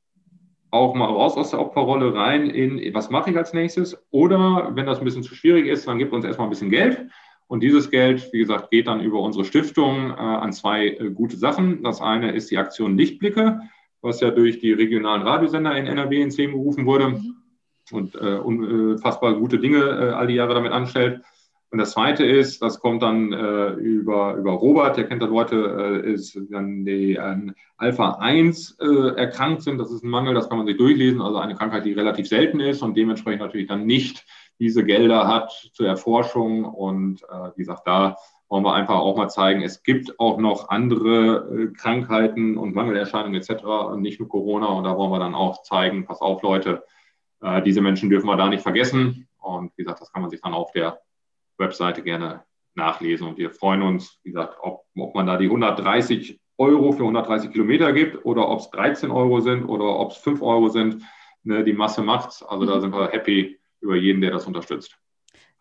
auch 0.72 0.96
mal 0.96 1.06
raus 1.06 1.38
aus 1.38 1.52
der 1.52 1.60
Opferrolle 1.60 2.16
rein 2.16 2.50
in, 2.50 2.96
was 2.96 3.12
mache 3.12 3.30
ich 3.30 3.38
als 3.38 3.54
nächstes? 3.54 4.04
Oder 4.10 4.72
wenn 4.74 4.88
das 4.88 4.98
ein 4.98 5.06
bisschen 5.06 5.22
zu 5.22 5.36
schwierig 5.36 5.68
ist, 5.68 5.88
dann 5.88 6.00
gibt 6.00 6.14
uns 6.14 6.26
erstmal 6.26 6.48
ein 6.48 6.50
bisschen 6.50 6.72
Geld 6.72 7.06
und 7.48 7.62
dieses 7.62 7.92
Geld, 7.92 8.30
wie 8.32 8.40
gesagt, 8.40 8.72
geht 8.72 8.88
dann 8.88 9.02
über 9.02 9.20
unsere 9.20 9.46
Stiftung 9.46 10.12
äh, 10.12 10.14
an 10.14 10.54
zwei 10.54 10.88
äh, 10.88 11.12
gute 11.12 11.38
Sachen. 11.38 11.84
Das 11.84 12.02
eine 12.02 12.32
ist 12.32 12.52
die 12.52 12.58
Aktion 12.58 12.98
Lichtblicke, 12.98 13.62
was 14.02 14.22
ja 14.22 14.32
durch 14.32 14.60
die 14.60 14.72
regionalen 14.72 15.22
Radiosender 15.22 15.76
in 15.78 15.86
NRW 15.86 16.22
ins 16.22 16.38
Leben 16.38 16.54
gerufen 16.54 16.86
wurde 16.86 17.10
mhm. 17.10 17.36
und 17.92 18.16
äh, 18.16 18.38
unfassbar 18.38 19.36
gute 19.36 19.60
Dinge 19.60 19.80
äh, 19.80 20.10
all 20.12 20.28
die 20.28 20.36
Jahre 20.36 20.54
damit 20.54 20.72
anstellt. 20.72 21.22
Und 21.74 21.80
das 21.80 21.94
zweite 21.94 22.24
ist, 22.24 22.62
das 22.62 22.80
kommt 22.80 23.02
dann 23.02 23.34
äh, 23.34 23.70
über, 23.72 24.36
über 24.36 24.52
Robert, 24.52 24.96
der 24.96 25.08
kennt 25.08 25.24
das 25.24 25.30
Leute, 25.32 26.04
äh, 26.06 26.14
ist 26.14 26.40
dann 26.52 26.86
die 26.86 27.18
an 27.18 27.56
Alpha 27.78 28.18
1 28.20 28.78
äh, 28.80 29.16
erkrankt 29.16 29.64
sind. 29.64 29.80
Das 29.80 29.92
ist 29.92 30.04
ein 30.04 30.10
Mangel, 30.12 30.36
das 30.36 30.48
kann 30.50 30.60
man 30.60 30.68
sich 30.68 30.78
durchlesen. 30.78 31.20
Also 31.20 31.40
eine 31.40 31.56
Krankheit, 31.56 31.86
die 31.86 31.94
relativ 31.94 32.28
selten 32.28 32.60
ist 32.60 32.84
und 32.84 32.96
dementsprechend 32.96 33.42
natürlich 33.42 33.66
dann 33.66 33.88
nicht 33.88 34.24
diese 34.64 34.86
Gelder 34.86 35.28
hat 35.28 35.52
zur 35.74 35.88
Erforschung. 35.88 36.64
Und 36.64 37.22
äh, 37.24 37.52
wie 37.56 37.64
gesagt, 37.64 37.86
da 37.86 38.16
wollen 38.48 38.64
wir 38.64 38.74
einfach 38.74 38.96
auch 38.96 39.18
mal 39.18 39.28
zeigen, 39.28 39.62
es 39.62 39.84
gibt 39.84 40.18
auch 40.22 40.38
noch 40.38 40.70
andere 40.70 41.50
äh, 41.52 41.74
Krankheiten 41.74 42.58
und 42.58 42.74
Mangelerscheinungen 42.74 43.36
etc. 43.36 43.64
Und 43.92 44.02
nicht 44.02 44.22
nur 44.22 44.30
Corona. 44.30 44.68
Und 44.68 44.86
da 44.86 44.96
wollen 44.96 45.12
wir 45.12 45.20
dann 45.20 45.36
auch 45.36 45.64
zeigen, 45.64 46.06
pass 46.06 46.22
auf 46.22 46.42
Leute, 46.44 46.86
äh, 47.42 47.62
diese 47.62 47.82
Menschen 47.82 48.10
dürfen 48.10 48.28
wir 48.28 48.38
da 48.38 48.48
nicht 48.48 48.64
vergessen. 48.64 49.28
Und 49.42 49.74
wie 49.76 49.84
gesagt, 49.84 50.00
das 50.00 50.14
kann 50.14 50.22
man 50.22 50.32
sich 50.32 50.40
dann 50.40 50.54
auf 50.54 50.72
der 50.72 51.02
Webseite 51.58 52.02
gerne 52.02 52.46
nachlesen. 52.74 53.28
Und 53.28 53.38
wir 53.38 53.52
freuen 53.52 53.82
uns, 53.82 54.22
wie 54.24 54.32
gesagt, 54.32 54.56
ob, 54.62 54.86
ob 54.98 55.14
man 55.14 55.28
da 55.28 55.36
die 55.36 55.48
130 55.48 56.40
Euro 56.58 56.94
für 56.94 57.04
130 57.04 57.52
Kilometer 57.52 57.92
gibt 57.92 58.26
oder 58.26 58.48
ob 58.48 58.60
es 58.60 58.70
13 58.70 59.12
Euro 59.12 59.42
sind 59.42 59.66
oder 59.66 60.00
ob 60.00 60.12
es 60.12 60.18
5 60.18 60.42
Euro 60.42 60.70
sind. 60.70 61.04
Ne, 61.44 61.66
die 61.66 61.74
Masse 61.74 62.02
macht's. 62.02 62.42
Also 62.42 62.66
da 62.66 62.78
mhm. 62.78 62.82
sind 62.82 62.94
wir 62.94 63.10
happy, 63.10 63.60
über 63.84 63.96
jeden, 63.96 64.22
der 64.22 64.32
das 64.32 64.48
unterstützt. 64.48 64.98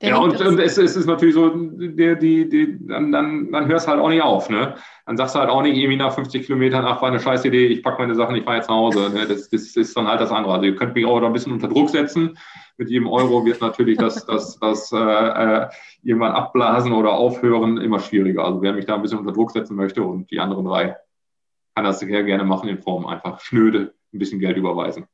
Der 0.00 0.10
ja, 0.10 0.16
und, 0.16 0.40
und 0.40 0.58
es, 0.58 0.78
es, 0.78 0.96
ist 0.96 1.06
natürlich 1.06 1.36
so, 1.36 1.52
der, 1.54 2.16
die, 2.16 2.48
die, 2.48 2.76
dann, 2.88 3.12
dann, 3.12 3.52
dann 3.52 3.66
hörst 3.68 3.86
halt 3.86 4.00
auch 4.00 4.08
nicht 4.08 4.22
auf. 4.22 4.50
Ne? 4.50 4.74
Dann 5.06 5.16
sagst 5.16 5.36
du 5.36 5.38
halt 5.38 5.48
auch 5.48 5.62
nicht 5.62 5.76
irgendwie 5.76 5.96
nach 5.96 6.12
50 6.12 6.44
Kilometern, 6.44 6.84
ach, 6.84 7.00
war 7.00 7.08
eine 7.08 7.20
scheiß 7.20 7.44
Idee, 7.44 7.66
ich 7.66 7.84
packe 7.84 8.02
meine 8.02 8.16
Sachen, 8.16 8.34
ich 8.34 8.42
fahre 8.42 8.56
jetzt 8.56 8.68
nach 8.68 8.76
Hause. 8.76 9.10
Ne? 9.10 9.26
Das, 9.28 9.48
das 9.48 9.76
ist 9.76 9.96
dann 9.96 10.08
halt 10.08 10.20
das 10.20 10.32
andere. 10.32 10.54
Also 10.54 10.66
ihr 10.66 10.74
könnt 10.74 10.96
mich 10.96 11.06
auch 11.06 11.20
da 11.20 11.26
ein 11.26 11.32
bisschen 11.32 11.52
unter 11.52 11.68
Druck 11.68 11.90
setzen. 11.90 12.36
Mit 12.78 12.90
jedem 12.90 13.06
Euro 13.06 13.44
wird 13.44 13.60
natürlich 13.60 13.96
das, 13.96 14.26
das, 14.26 14.58
das 14.58 14.90
äh, 14.90 14.96
äh, 14.96 15.68
irgendwann 16.02 16.32
abblasen 16.32 16.92
oder 16.92 17.12
aufhören 17.12 17.78
immer 17.78 18.00
schwieriger. 18.00 18.44
Also 18.44 18.60
wer 18.60 18.72
mich 18.72 18.86
da 18.86 18.96
ein 18.96 19.02
bisschen 19.02 19.18
unter 19.18 19.32
Druck 19.32 19.52
setzen 19.52 19.76
möchte 19.76 20.02
und 20.02 20.28
die 20.32 20.40
anderen 20.40 20.64
drei, 20.64 20.96
kann 21.76 21.84
das 21.84 22.00
sehr 22.00 22.24
gerne 22.24 22.44
machen 22.44 22.68
in 22.68 22.82
Form 22.82 23.06
einfach 23.06 23.38
schnöde 23.40 23.94
ein 24.12 24.18
bisschen 24.18 24.40
Geld 24.40 24.56
überweisen 24.56 25.06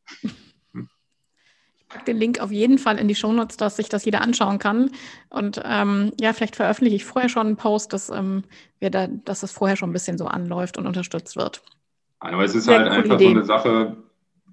packe 1.89 2.05
den 2.05 2.19
Link 2.19 2.41
auf 2.41 2.53
jeden 2.53 2.79
Fall 2.79 2.99
in 2.99 3.09
die 3.09 3.15
Shownotes, 3.15 3.57
dass 3.57 3.77
sich 3.77 3.89
das 3.89 4.05
jeder 4.05 4.21
anschauen 4.21 4.59
kann. 4.59 4.91
Und 5.31 5.61
ähm, 5.65 6.13
ja, 6.21 6.33
vielleicht 6.33 6.57
veröffentliche 6.57 6.97
ich 6.97 7.05
vorher 7.05 7.29
schon 7.29 7.47
einen 7.47 7.57
Post, 7.57 7.93
dass, 7.93 8.11
ähm, 8.11 8.45
wir 8.79 8.91
da, 8.91 9.07
dass 9.07 9.41
das 9.41 9.53
vorher 9.53 9.77
schon 9.77 9.91
ein 9.91 9.95
bisschen 9.95 10.19
so 10.19 10.27
anläuft 10.27 10.79
und 10.79 10.87
unterstützt 10.87 11.37
wird. 11.37 11.63
Aber 12.21 12.45
es 12.45 12.55
ist 12.55 12.65
Sehr 12.65 12.81
halt 12.81 12.89
einfach 12.89 13.15
Idee. 13.15 13.25
so 13.25 13.31
eine 13.31 13.45
Sache, 13.45 13.97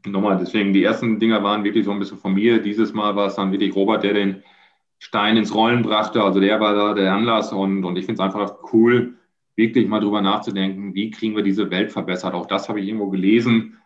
nochmal, 0.05 0.37
deswegen 0.37 0.73
die 0.73 0.83
ersten 0.83 1.19
Dinger 1.19 1.43
waren 1.43 1.63
wirklich 1.63 1.85
so 1.85 1.91
ein 1.91 1.99
bisschen 1.99 2.17
von 2.17 2.33
mir. 2.33 2.61
Dieses 2.61 2.93
Mal 2.93 3.15
war 3.15 3.27
es 3.27 3.35
dann 3.35 3.51
wirklich 3.51 3.75
Robert, 3.75 4.03
der 4.03 4.13
den 4.13 4.43
Stein 4.99 5.37
ins 5.37 5.53
Rollen 5.53 5.81
brachte. 5.81 6.23
Also 6.23 6.39
der 6.39 6.59
war 6.59 6.73
da 6.73 6.93
der 6.93 7.13
Anlass 7.13 7.51
und, 7.51 7.83
und 7.83 7.97
ich 7.97 8.05
finde 8.05 8.21
es 8.21 8.25
einfach 8.25 8.55
cool, 8.71 9.15
wirklich 9.55 9.87
mal 9.87 9.99
drüber 9.99 10.21
nachzudenken, 10.21 10.93
wie 10.93 11.11
kriegen 11.11 11.35
wir 11.35 11.43
diese 11.43 11.69
Welt 11.71 11.91
verbessert. 11.91 12.33
Auch 12.33 12.45
das 12.45 12.69
habe 12.69 12.79
ich 12.79 12.87
irgendwo 12.87 13.09
gelesen. 13.09 13.77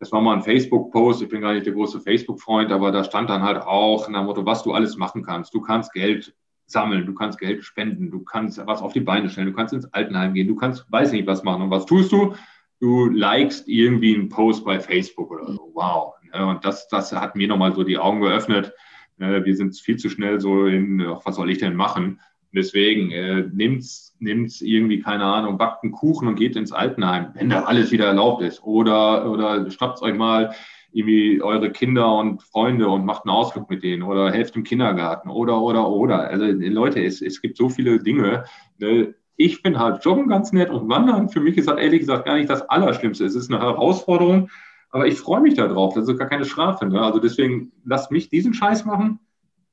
Das 0.00 0.10
war 0.12 0.22
mal 0.22 0.34
ein 0.34 0.42
Facebook-Post. 0.42 1.22
Ich 1.22 1.28
bin 1.28 1.42
gar 1.42 1.52
nicht 1.52 1.66
der 1.66 1.74
große 1.74 2.00
Facebook-Freund, 2.00 2.72
aber 2.72 2.90
da 2.90 3.04
stand 3.04 3.28
dann 3.28 3.42
halt 3.42 3.58
auch 3.58 4.08
nach 4.08 4.20
dem 4.20 4.26
Motto, 4.26 4.46
was 4.46 4.62
du 4.62 4.72
alles 4.72 4.96
machen 4.96 5.22
kannst. 5.22 5.54
Du 5.54 5.60
kannst 5.60 5.92
Geld 5.92 6.34
sammeln, 6.66 7.04
du 7.04 7.14
kannst 7.14 7.38
Geld 7.38 7.62
spenden, 7.64 8.10
du 8.10 8.20
kannst 8.24 8.64
was 8.66 8.80
auf 8.80 8.94
die 8.94 9.00
Beine 9.00 9.28
stellen, 9.28 9.48
du 9.48 9.52
kannst 9.52 9.74
ins 9.74 9.92
Altenheim 9.92 10.32
gehen, 10.32 10.48
du 10.48 10.56
kannst, 10.56 10.90
weiß 10.90 11.12
nicht, 11.12 11.26
was 11.26 11.44
machen. 11.44 11.62
Und 11.62 11.70
was 11.70 11.84
tust 11.84 12.12
du? 12.12 12.34
Du 12.80 13.08
likest 13.08 13.68
irgendwie 13.68 14.14
einen 14.14 14.30
Post 14.30 14.64
bei 14.64 14.80
Facebook 14.80 15.30
oder 15.30 15.52
so. 15.52 15.70
Wow. 15.74 16.14
Und 16.32 16.64
das, 16.64 16.88
das 16.88 17.12
hat 17.12 17.36
mir 17.36 17.48
nochmal 17.48 17.74
so 17.74 17.84
die 17.84 17.98
Augen 17.98 18.20
geöffnet. 18.20 18.72
Wir 19.18 19.54
sind 19.54 19.76
viel 19.78 19.98
zu 19.98 20.08
schnell 20.08 20.40
so 20.40 20.64
in, 20.64 21.04
was 21.24 21.36
soll 21.36 21.50
ich 21.50 21.58
denn 21.58 21.76
machen? 21.76 22.20
Deswegen 22.52 23.12
äh, 23.12 23.44
nimmt's, 23.52 24.16
nimmt's 24.18 24.60
irgendwie, 24.60 25.00
keine 25.00 25.24
Ahnung, 25.24 25.56
backt 25.56 25.84
einen 25.84 25.92
Kuchen 25.92 26.26
und 26.26 26.34
geht 26.34 26.56
ins 26.56 26.72
Altenheim, 26.72 27.28
wenn 27.34 27.50
da 27.50 27.62
alles 27.64 27.92
wieder 27.92 28.06
erlaubt 28.06 28.42
ist. 28.42 28.62
Oder, 28.62 29.30
oder 29.30 29.70
schnappt 29.70 30.02
euch 30.02 30.16
mal 30.16 30.54
irgendwie 30.92 31.40
eure 31.40 31.70
Kinder 31.70 32.16
und 32.16 32.42
Freunde 32.42 32.88
und 32.88 33.04
macht 33.04 33.24
einen 33.24 33.34
Ausflug 33.34 33.70
mit 33.70 33.82
denen 33.82 34.02
oder 34.02 34.32
helft 34.32 34.56
im 34.56 34.64
Kindergarten 34.64 35.30
oder, 35.30 35.60
oder, 35.60 35.88
oder. 35.88 36.28
Also 36.28 36.46
Leute, 36.46 37.02
es, 37.04 37.22
es 37.22 37.40
gibt 37.40 37.56
so 37.56 37.68
viele 37.68 38.02
Dinge. 38.02 38.44
Ne? 38.78 39.14
Ich 39.36 39.62
bin 39.62 39.78
halt 39.78 40.04
Joggen 40.04 40.28
ganz 40.28 40.52
nett 40.52 40.70
und 40.70 40.88
Wandern. 40.88 41.28
Für 41.28 41.40
mich 41.40 41.56
ist 41.56 41.68
das 41.68 41.78
ehrlich 41.78 42.00
gesagt 42.00 42.26
gar 42.26 42.36
nicht 42.36 42.50
das 42.50 42.68
Allerschlimmste. 42.68 43.24
Es 43.24 43.36
ist 43.36 43.52
eine 43.52 43.62
Herausforderung, 43.62 44.50
aber 44.90 45.06
ich 45.06 45.18
freue 45.18 45.40
mich 45.40 45.54
darauf. 45.54 45.94
Das 45.94 46.08
ist 46.08 46.18
gar 46.18 46.28
keine 46.28 46.44
Strafe. 46.44 46.86
Ne? 46.86 47.00
Also 47.00 47.20
deswegen 47.20 47.70
lasst 47.84 48.10
mich 48.10 48.28
diesen 48.28 48.52
Scheiß 48.52 48.84
machen. 48.84 49.20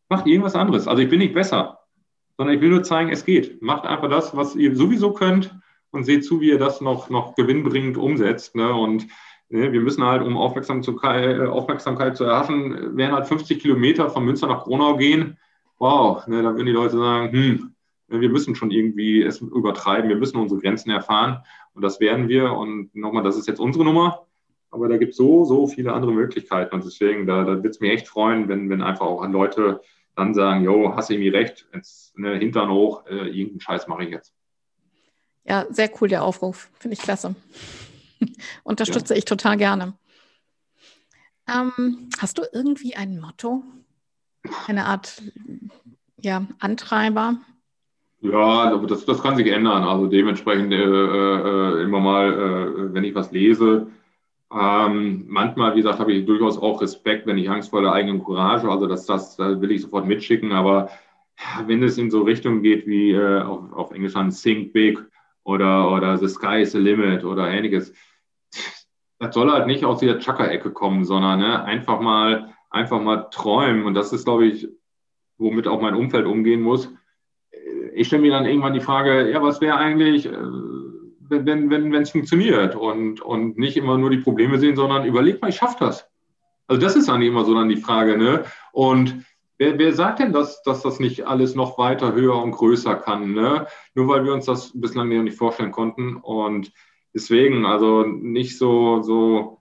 Macht 0.10 0.28
irgendwas 0.28 0.56
anderes. 0.56 0.88
Also 0.88 1.02
ich 1.02 1.10
bin 1.10 1.20
nicht 1.20 1.34
besser, 1.34 1.80
sondern 2.38 2.56
ich 2.56 2.62
will 2.62 2.70
nur 2.70 2.84
zeigen, 2.84 3.12
es 3.12 3.26
geht. 3.26 3.62
Macht 3.62 3.86
einfach 3.86 4.10
das, 4.10 4.36
was 4.36 4.56
ihr 4.56 4.76
sowieso 4.76 5.12
könnt 5.12 5.58
und 5.92 6.04
seht 6.04 6.24
zu, 6.24 6.40
wie 6.40 6.50
ihr 6.50 6.60
das 6.60 6.82
noch, 6.82 7.10
noch 7.10 7.36
gewinnbringend 7.36 7.98
umsetzt. 7.98 8.56
Ne? 8.56 8.74
Und 8.74 9.08
Ne, 9.50 9.72
wir 9.72 9.80
müssen 9.80 10.04
halt, 10.04 10.24
um 10.24 10.36
Aufmerksamkeit, 10.36 11.40
Aufmerksamkeit 11.40 12.18
zu 12.18 12.26
erhaschen, 12.26 12.98
werden 12.98 13.16
halt 13.16 13.28
50 13.28 13.60
Kilometer 13.62 14.10
von 14.10 14.26
Münster 14.26 14.48
nach 14.48 14.66
Gronau 14.66 14.98
gehen. 14.98 15.38
Wow, 15.80 16.28
ne, 16.28 16.44
da 16.44 16.52
würden 16.54 16.66
die 16.66 16.74
Leute 16.74 16.98
sagen, 16.98 17.32
hm, 17.32 17.72
ne, 18.10 18.20
wir 18.20 18.30
müssen 18.30 18.56
schon 18.56 18.72
irgendwie 18.72 19.24
es 19.24 19.40
übertreiben, 19.40 20.10
wir 20.10 20.18
müssen 20.18 20.38
unsere 20.38 20.60
Grenzen 20.60 20.90
erfahren 20.90 21.44
und 21.74 21.82
das 21.82 22.02
werden 22.02 22.28
wir. 22.28 22.52
Und 22.52 22.94
nochmal, 22.94 23.24
das 23.24 23.38
ist 23.38 23.48
jetzt 23.48 23.62
unsere 23.62 23.86
Nummer, 23.86 24.26
aber 24.70 24.90
da 24.90 24.98
gibt 24.98 25.12
es 25.12 25.18
so, 25.18 25.46
so 25.46 25.68
viele 25.68 25.94
andere 25.94 26.12
Möglichkeiten 26.12 26.76
und 26.76 26.84
deswegen, 26.84 27.26
da, 27.26 27.46
da 27.46 27.64
wird 27.64 27.76
es 27.76 27.80
mir 27.80 27.94
echt 27.94 28.10
freuen, 28.10 28.50
wenn, 28.50 28.70
wenn 28.70 28.82
einfach 28.82 29.06
auch 29.06 29.26
Leute 29.30 29.80
dann 30.18 30.34
sagen, 30.34 30.64
jo, 30.64 30.96
hast 30.96 31.12
irgendwie 31.12 31.30
recht, 31.30 31.68
jetzt 31.74 32.18
ne, 32.18 32.38
Hintern 32.38 32.70
hoch, 32.70 33.06
äh, 33.06 33.28
irgendeinen 33.28 33.62
Scheiß 33.62 33.88
mache 33.88 34.04
ich 34.04 34.10
jetzt. 34.10 34.34
Ja, 35.46 35.66
sehr 35.70 35.90
cool 36.02 36.10
der 36.10 36.24
Aufruf, 36.24 36.70
finde 36.80 36.96
ich 36.96 37.02
klasse. 37.02 37.36
Unterstütze 38.64 39.14
ja. 39.14 39.20
ich 39.20 39.26
total 39.26 39.58
gerne. 39.58 39.94
Ähm, 41.48 42.10
hast 42.20 42.40
du 42.40 42.44
irgendwie 42.52 42.96
ein 42.96 43.20
Motto? 43.20 43.64
Eine 44.68 44.86
Art 44.86 45.22
ja, 46.20 46.46
Antreiber? 46.60 47.38
Ja, 48.22 48.76
das, 48.76 49.06
das 49.06 49.22
kann 49.22 49.38
sich 49.38 49.48
ändern. 49.48 49.84
Also 49.84 50.08
dementsprechend 50.08 50.74
äh, 50.74 50.78
äh, 50.78 51.84
immer 51.84 52.00
mal, 52.00 52.34
äh, 52.34 52.94
wenn 52.94 53.04
ich 53.04 53.14
was 53.14 53.32
lese, 53.32 53.88
ähm, 54.52 55.26
manchmal, 55.28 55.74
wie 55.74 55.82
gesagt, 55.82 56.00
habe 56.00 56.14
ich 56.14 56.26
durchaus 56.26 56.58
auch 56.58 56.82
Respekt, 56.82 57.28
wenn 57.28 57.38
ich 57.38 57.50
Angst 57.50 57.70
vor 57.70 57.82
der 57.82 57.92
eigenen 57.92 58.24
Courage, 58.24 58.70
also 58.70 58.88
das, 58.88 59.06
das, 59.06 59.36
das 59.36 59.60
will 59.60 59.72
ich 59.72 59.82
sofort 59.82 60.06
mitschicken, 60.06 60.52
aber 60.54 60.90
wenn 61.66 61.84
es 61.84 61.98
in 61.98 62.10
so 62.10 62.22
Richtungen 62.22 62.62
geht 62.62 62.88
wie 62.88 63.12
äh, 63.12 63.42
auf, 63.42 63.72
auf 63.74 63.92
Englisch 63.92 64.14
dann 64.14 64.32
Think 64.32 64.74
Big 64.74 65.00
oder, 65.44 65.92
oder 65.92 66.18
The 66.18 66.28
Sky 66.28 66.62
is 66.62 66.72
the 66.72 66.80
Limit 66.80 67.24
oder 67.24 67.50
ähnliches, 67.50 67.94
das 69.20 69.34
soll 69.34 69.52
halt 69.52 69.68
nicht 69.68 69.84
aus 69.84 70.00
der 70.00 70.20
Chaka-Ecke 70.20 70.72
kommen, 70.72 71.04
sondern 71.04 71.40
ne, 71.40 71.64
einfach 71.64 72.00
mal, 72.00 72.54
einfach 72.70 73.02
mal 73.02 73.30
träumen. 73.32 73.86
Und 73.86 73.96
das 73.96 74.14
ist, 74.14 74.26
glaube 74.26 74.46
ich, 74.46 74.68
womit 75.38 75.68
auch 75.68 75.82
mein 75.82 75.96
Umfeld 75.96 76.26
umgehen 76.26 76.62
muss. 76.62 76.92
Ich 77.94 78.08
stelle 78.08 78.22
mir 78.22 78.32
dann 78.32 78.46
irgendwann 78.46 78.74
die 78.74 78.80
Frage, 78.80 79.32
ja, 79.32 79.42
was 79.42 79.62
wäre 79.62 79.78
eigentlich, 79.78 80.28
äh, 80.28 80.38
wenn 81.30 81.70
wenn 81.70 81.92
wenn 81.92 82.02
es 82.02 82.12
funktioniert 82.12 82.76
und, 82.76 83.22
und 83.22 83.58
nicht 83.58 83.78
immer 83.78 83.98
nur 83.98 84.10
die 84.10 84.18
Probleme 84.18 84.60
sehen, 84.60 84.76
sondern 84.76 85.06
überleg 85.06 85.42
mal, 85.42 85.50
ich 85.50 85.58
schaffe 85.58 85.78
das. 85.80 86.10
Also 86.68 86.82
das 86.82 86.96
ist 86.96 87.10
eigentlich 87.10 87.30
immer 87.30 87.46
so 87.46 87.54
dann 87.54 87.70
die 87.70 87.78
Frage. 87.78 88.18
Ne? 88.18 88.44
Und 88.74 89.26
wer, 89.58 89.78
wer 89.80 89.94
sagt 89.94 90.20
denn, 90.20 90.34
dass, 90.34 90.62
dass 90.64 90.82
das 90.82 91.00
nicht 91.00 91.26
alles 91.26 91.56
noch 91.56 91.78
weiter, 91.78 92.14
höher 92.14 92.42
und 92.42 92.52
größer 92.52 92.96
kann? 92.96 93.34
Ne? 93.34 93.68
Nur 93.96 94.08
weil 94.08 94.26
wir 94.26 94.34
uns 94.34 94.46
das 94.46 94.72
bislang 94.74 95.10
nicht 95.10 95.38
vorstellen 95.38 95.72
konnten. 95.72 96.18
Und 96.18 96.74
deswegen, 97.14 97.66
also 97.66 98.04
nicht 98.04 98.58
so, 98.58 99.02
so 99.02 99.58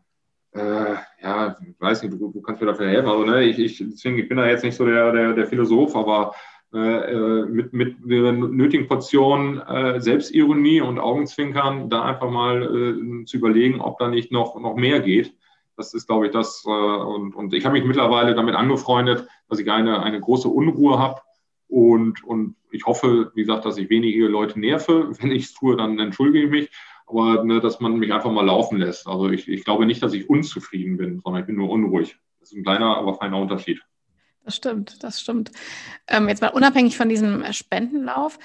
äh, 0.53 0.97
ja, 1.23 1.57
ich 1.61 1.81
weiß 1.81 2.03
nicht, 2.03 2.15
du, 2.15 2.33
du 2.33 2.41
kannst 2.41 2.61
mir 2.61 2.69
dafür 2.69 2.89
helfen. 2.89 3.09
Also, 3.09 3.25
ne, 3.25 3.45
ich, 3.45 3.59
ich, 3.59 3.79
deswegen, 3.79 4.19
ich 4.19 4.29
bin 4.29 4.39
da 4.39 4.47
jetzt 4.47 4.65
nicht 4.65 4.77
so 4.77 4.85
der, 4.85 5.13
der, 5.13 5.33
der 5.35 5.47
Philosoph, 5.47 5.95
aber 5.95 6.35
mit, 6.73 7.73
mit 7.73 7.97
der 8.05 8.33
nötigen 8.33 8.89
Portion 8.89 9.61
äh, 9.61 10.01
Selbstironie 10.01 10.81
und 10.81 10.99
Augenzwinkern 10.99 11.89
da 11.89 12.03
einfach 12.03 12.31
mal 12.31 12.63
äh, 12.63 13.25
zu 13.25 13.37
überlegen, 13.37 13.81
ob 13.81 13.99
da 13.99 14.09
nicht 14.09 14.33
noch, 14.33 14.61
noch 14.61 14.75
mehr 14.75 15.01
geht. 15.01 15.35
Das 15.77 15.95
ist, 15.95 16.07
glaube 16.07 16.27
ich, 16.27 16.33
das. 16.33 16.65
Äh, 16.67 16.71
und, 16.71 17.35
und 17.35 17.55
ich 17.55 17.65
habe 17.65 17.79
mich 17.79 17.85
mittlerweile 17.85 18.35
damit 18.35 18.55
angefreundet, 18.55 19.27
dass 19.49 19.59
ich 19.59 19.71
eine, 19.71 20.03
eine 20.03 20.21
große 20.21 20.49
Unruhe 20.49 20.99
habe. 20.99 21.21
Und, 21.69 22.23
und 22.25 22.57
ich 22.71 22.85
hoffe, 22.85 23.33
wie 23.35 23.43
gesagt, 23.43 23.65
dass 23.65 23.79
ich 23.79 23.89
wenige 23.89 24.27
Leute 24.27 24.59
nerve. 24.59 25.11
Wenn 25.21 25.31
ich 25.31 25.45
es 25.45 25.55
tue, 25.55 25.77
dann 25.77 25.99
entschuldige 25.99 26.45
ich 26.47 26.51
mich 26.51 26.71
aber 27.07 27.45
ne, 27.45 27.61
dass 27.61 27.81
man 27.81 27.99
mich 27.99 28.13
einfach 28.13 28.31
mal 28.31 28.45
laufen 28.45 28.79
lässt. 28.79 29.07
Also 29.07 29.31
ich, 29.31 29.49
ich 29.49 29.65
glaube 29.65 29.87
nicht, 29.87 30.03
dass 30.03 30.13
ich 30.13 30.29
unzufrieden 30.29 30.97
bin, 30.97 31.21
sondern 31.21 31.43
ich 31.43 31.47
bin 31.47 31.57
nur 31.57 31.71
unruhig. 31.71 32.19
Das 32.41 32.51
ist 32.51 32.57
ein 32.57 32.65
kleiner, 32.65 32.97
aber 32.97 33.15
feiner 33.15 33.39
Unterschied. 33.39 33.81
Das 34.47 34.55
stimmt, 34.55 35.03
das 35.03 35.21
stimmt. 35.21 35.51
Ähm, 36.07 36.29
jetzt 36.29 36.41
mal 36.41 36.51
unabhängig 36.51 36.97
von 36.97 37.09
diesem 37.09 37.45
Spendenlauf, 37.53 38.39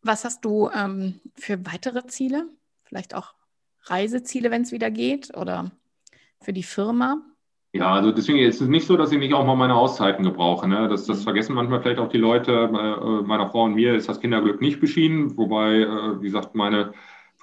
was 0.00 0.24
hast 0.24 0.44
du 0.44 0.70
ähm, 0.70 1.20
für 1.34 1.66
weitere 1.66 2.06
Ziele? 2.06 2.46
Vielleicht 2.84 3.16
auch 3.16 3.34
Reiseziele, 3.82 4.52
wenn 4.52 4.62
es 4.62 4.70
wieder 4.70 4.92
geht 4.92 5.36
oder 5.36 5.72
für 6.40 6.52
die 6.52 6.62
Firma? 6.62 7.20
Ja, 7.72 7.92
also 7.92 8.12
deswegen 8.12 8.38
ist 8.38 8.60
es 8.60 8.68
nicht 8.68 8.86
so, 8.86 8.96
dass 8.96 9.10
ich 9.10 9.18
nicht 9.18 9.34
auch 9.34 9.44
mal 9.44 9.56
meine 9.56 9.74
Auszeiten 9.74 10.24
gebrauche. 10.24 10.68
Ne? 10.68 10.86
Das, 10.88 11.06
das 11.06 11.18
mhm. 11.18 11.24
vergessen 11.24 11.54
manchmal 11.56 11.82
vielleicht 11.82 11.98
auch 11.98 12.08
die 12.08 12.18
Leute. 12.18 12.52
Äh, 12.52 13.26
meiner 13.26 13.50
Frau 13.50 13.64
und 13.64 13.74
mir 13.74 13.96
ist 13.96 14.08
das 14.08 14.20
Kinderglück 14.20 14.60
nicht 14.60 14.78
beschieden, 14.78 15.36
wobei, 15.36 15.80
äh, 15.80 16.20
wie 16.20 16.26
gesagt, 16.26 16.54
meine 16.54 16.92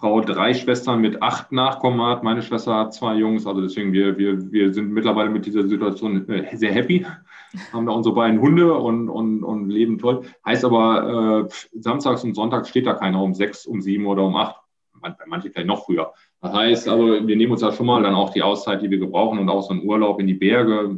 Frau 0.01 0.19
drei 0.21 0.55
Schwestern 0.55 0.99
mit 0.99 1.21
acht 1.21 1.51
Nachkommen 1.51 2.01
hat. 2.01 2.23
Meine 2.23 2.41
Schwester 2.41 2.75
hat 2.75 2.93
zwei 2.95 3.13
Jungs. 3.17 3.45
Also 3.45 3.61
deswegen, 3.61 3.93
wir, 3.93 4.17
wir, 4.17 4.51
wir 4.51 4.73
sind 4.73 4.91
mittlerweile 4.91 5.29
mit 5.29 5.45
dieser 5.45 5.67
Situation 5.67 6.27
äh, 6.27 6.57
sehr 6.57 6.73
happy. 6.73 7.05
Haben 7.71 7.85
da 7.85 7.91
unsere 7.91 8.15
beiden 8.15 8.41
Hunde 8.41 8.73
und, 8.73 9.09
und, 9.09 9.43
und 9.43 9.69
leben 9.69 9.99
toll. 9.99 10.23
Heißt 10.43 10.65
aber, 10.65 11.47
äh, 11.47 11.79
samstags 11.79 12.23
und 12.23 12.33
sonntags 12.33 12.69
steht 12.69 12.87
da 12.87 12.95
keiner 12.95 13.21
um 13.21 13.35
sechs, 13.35 13.67
um 13.67 13.79
sieben 13.79 14.07
oder 14.07 14.23
um 14.23 14.35
acht. 14.35 14.55
Bei 14.99 15.13
manchen 15.27 15.51
vielleicht 15.51 15.67
noch 15.67 15.85
früher. 15.85 16.13
Das 16.41 16.53
heißt, 16.53 16.89
also 16.89 17.27
wir 17.27 17.35
nehmen 17.35 17.51
uns 17.51 17.61
da 17.61 17.71
schon 17.71 17.85
mal 17.85 18.01
dann 18.01 18.15
auch 18.15 18.31
die 18.31 18.41
Auszeit, 18.41 18.81
die 18.81 18.89
wir 18.89 18.99
gebrauchen 18.99 19.37
und 19.37 19.49
auch 19.49 19.61
so 19.61 19.69
einen 19.69 19.83
Urlaub 19.83 20.19
in 20.19 20.27
die 20.27 20.35
Berge, 20.35 20.95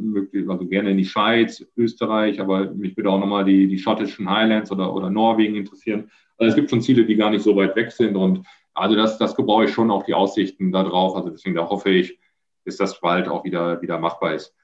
also 0.48 0.66
gerne 0.66 0.90
in 0.90 0.98
die 0.98 1.06
Schweiz, 1.06 1.66
Österreich, 1.76 2.38
aber 2.38 2.70
mich 2.70 2.96
würde 2.96 3.10
auch 3.10 3.18
nochmal 3.18 3.44
die, 3.44 3.66
die 3.66 3.78
schottischen 3.78 4.28
Highlands 4.28 4.70
oder, 4.70 4.94
oder 4.94 5.08
Norwegen 5.08 5.56
interessieren. 5.56 6.10
Also 6.36 6.50
es 6.50 6.54
gibt 6.54 6.68
schon 6.68 6.82
Ziele, 6.82 7.06
die 7.06 7.16
gar 7.16 7.30
nicht 7.30 7.42
so 7.42 7.56
weit 7.56 7.76
weg 7.76 7.92
sind 7.92 8.16
und 8.16 8.44
also 8.74 8.96
das, 8.96 9.18
das 9.18 9.36
ich 9.38 9.72
schon 9.72 9.90
auch 9.90 10.02
die 10.02 10.14
Aussichten 10.14 10.72
darauf. 10.72 11.16
Also 11.16 11.30
deswegen 11.30 11.54
da 11.54 11.68
hoffe 11.68 11.90
ich, 11.90 12.18
dass 12.64 12.76
das 12.76 13.00
bald 13.00 13.28
auch 13.28 13.44
wieder, 13.44 13.80
wieder 13.80 13.98
machbar 13.98 14.34
ist. 14.34 14.54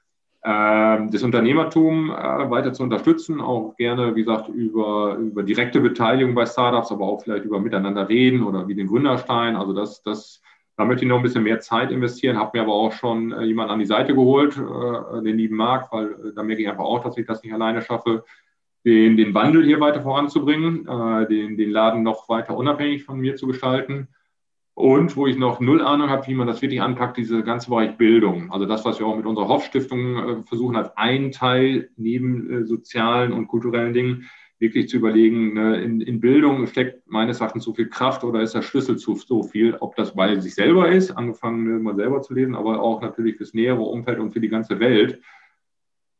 Ähm, 0.43 1.11
das 1.11 1.21
Unternehmertum 1.23 2.09
äh, 2.09 2.49
weiter 2.49 2.73
zu 2.73 2.83
unterstützen, 2.83 3.41
auch 3.41 3.75
gerne, 3.77 4.15
wie 4.15 4.23
gesagt, 4.23 4.49
über, 4.49 5.15
über 5.15 5.43
direkte 5.43 5.79
Beteiligung 5.79 6.33
bei 6.33 6.47
Startups, 6.47 6.91
aber 6.91 7.05
auch 7.05 7.21
vielleicht 7.21 7.45
über 7.45 7.59
Miteinander 7.59 8.09
reden 8.09 8.43
oder 8.43 8.67
wie 8.67 8.73
den 8.73 8.87
Gründerstein. 8.87 9.55
Also 9.55 9.73
das, 9.73 10.01
das, 10.01 10.41
da 10.77 10.85
möchte 10.85 11.05
ich 11.05 11.09
noch 11.09 11.17
ein 11.17 11.23
bisschen 11.23 11.43
mehr 11.43 11.59
Zeit 11.59 11.91
investieren, 11.91 12.39
habe 12.39 12.57
mir 12.57 12.63
aber 12.63 12.73
auch 12.73 12.91
schon 12.91 13.31
äh, 13.31 13.43
jemanden 13.43 13.73
an 13.73 13.79
die 13.79 13.85
Seite 13.85 14.15
geholt, 14.15 14.57
äh, 14.57 15.21
den 15.21 15.37
lieben 15.37 15.57
Marc, 15.57 15.91
weil 15.93 16.07
äh, 16.07 16.33
da 16.35 16.41
merke 16.41 16.63
ich 16.63 16.69
einfach 16.69 16.85
auch, 16.85 17.03
dass 17.03 17.17
ich 17.17 17.27
das 17.27 17.43
nicht 17.43 17.53
alleine 17.53 17.83
schaffe 17.83 18.23
den, 18.85 19.17
den 19.17 19.33
Wandel 19.33 19.63
hier 19.63 19.79
weiter 19.79 20.01
voranzubringen, 20.01 20.87
äh, 20.87 21.27
den, 21.27 21.57
den 21.57 21.71
Laden 21.71 22.03
noch 22.03 22.29
weiter 22.29 22.55
unabhängig 22.55 23.03
von 23.03 23.19
mir 23.19 23.35
zu 23.35 23.47
gestalten. 23.47 24.07
Und 24.73 25.15
wo 25.17 25.27
ich 25.27 25.37
noch 25.37 25.59
null 25.59 25.81
Ahnung 25.81 26.09
habe, 26.09 26.25
wie 26.27 26.33
man 26.33 26.47
das 26.47 26.61
wirklich 26.61 26.81
anpackt, 26.81 27.17
diese 27.17 27.43
ganze 27.43 27.69
Bereich 27.69 27.97
Bildung. 27.97 28.51
Also 28.51 28.65
das, 28.65 28.85
was 28.85 28.99
wir 28.99 29.05
auch 29.05 29.17
mit 29.17 29.25
unserer 29.25 29.47
Hoff-Stiftung 29.47 30.15
äh, 30.15 30.43
versuchen, 30.43 30.75
als 30.75 30.95
einen 30.97 31.31
Teil 31.31 31.89
neben 31.97 32.49
äh, 32.49 32.65
sozialen 32.65 33.33
und 33.33 33.47
kulturellen 33.47 33.93
Dingen 33.93 34.29
wirklich 34.61 34.87
zu 34.89 34.97
überlegen, 34.97 35.55
ne, 35.55 35.81
in, 35.81 36.01
in, 36.01 36.19
Bildung 36.19 36.67
steckt 36.67 37.09
meines 37.09 37.41
Erachtens 37.41 37.63
so 37.63 37.73
viel 37.73 37.89
Kraft 37.89 38.23
oder 38.23 38.41
ist 38.41 38.53
der 38.53 38.61
Schlüssel 38.61 38.95
zu 38.97 39.15
so 39.15 39.41
viel, 39.41 39.75
ob 39.79 39.95
das 39.95 40.13
bei 40.13 40.39
sich 40.39 40.53
selber 40.53 40.89
ist, 40.89 41.09
angefangen 41.11 41.81
mal 41.81 41.95
selber 41.95 42.21
zu 42.21 42.35
lesen, 42.35 42.55
aber 42.55 42.79
auch 42.79 43.01
natürlich 43.01 43.37
fürs 43.37 43.55
nähere 43.55 43.81
Umfeld 43.81 44.19
und 44.19 44.33
für 44.33 44.39
die 44.39 44.49
ganze 44.49 44.79
Welt. 44.79 45.19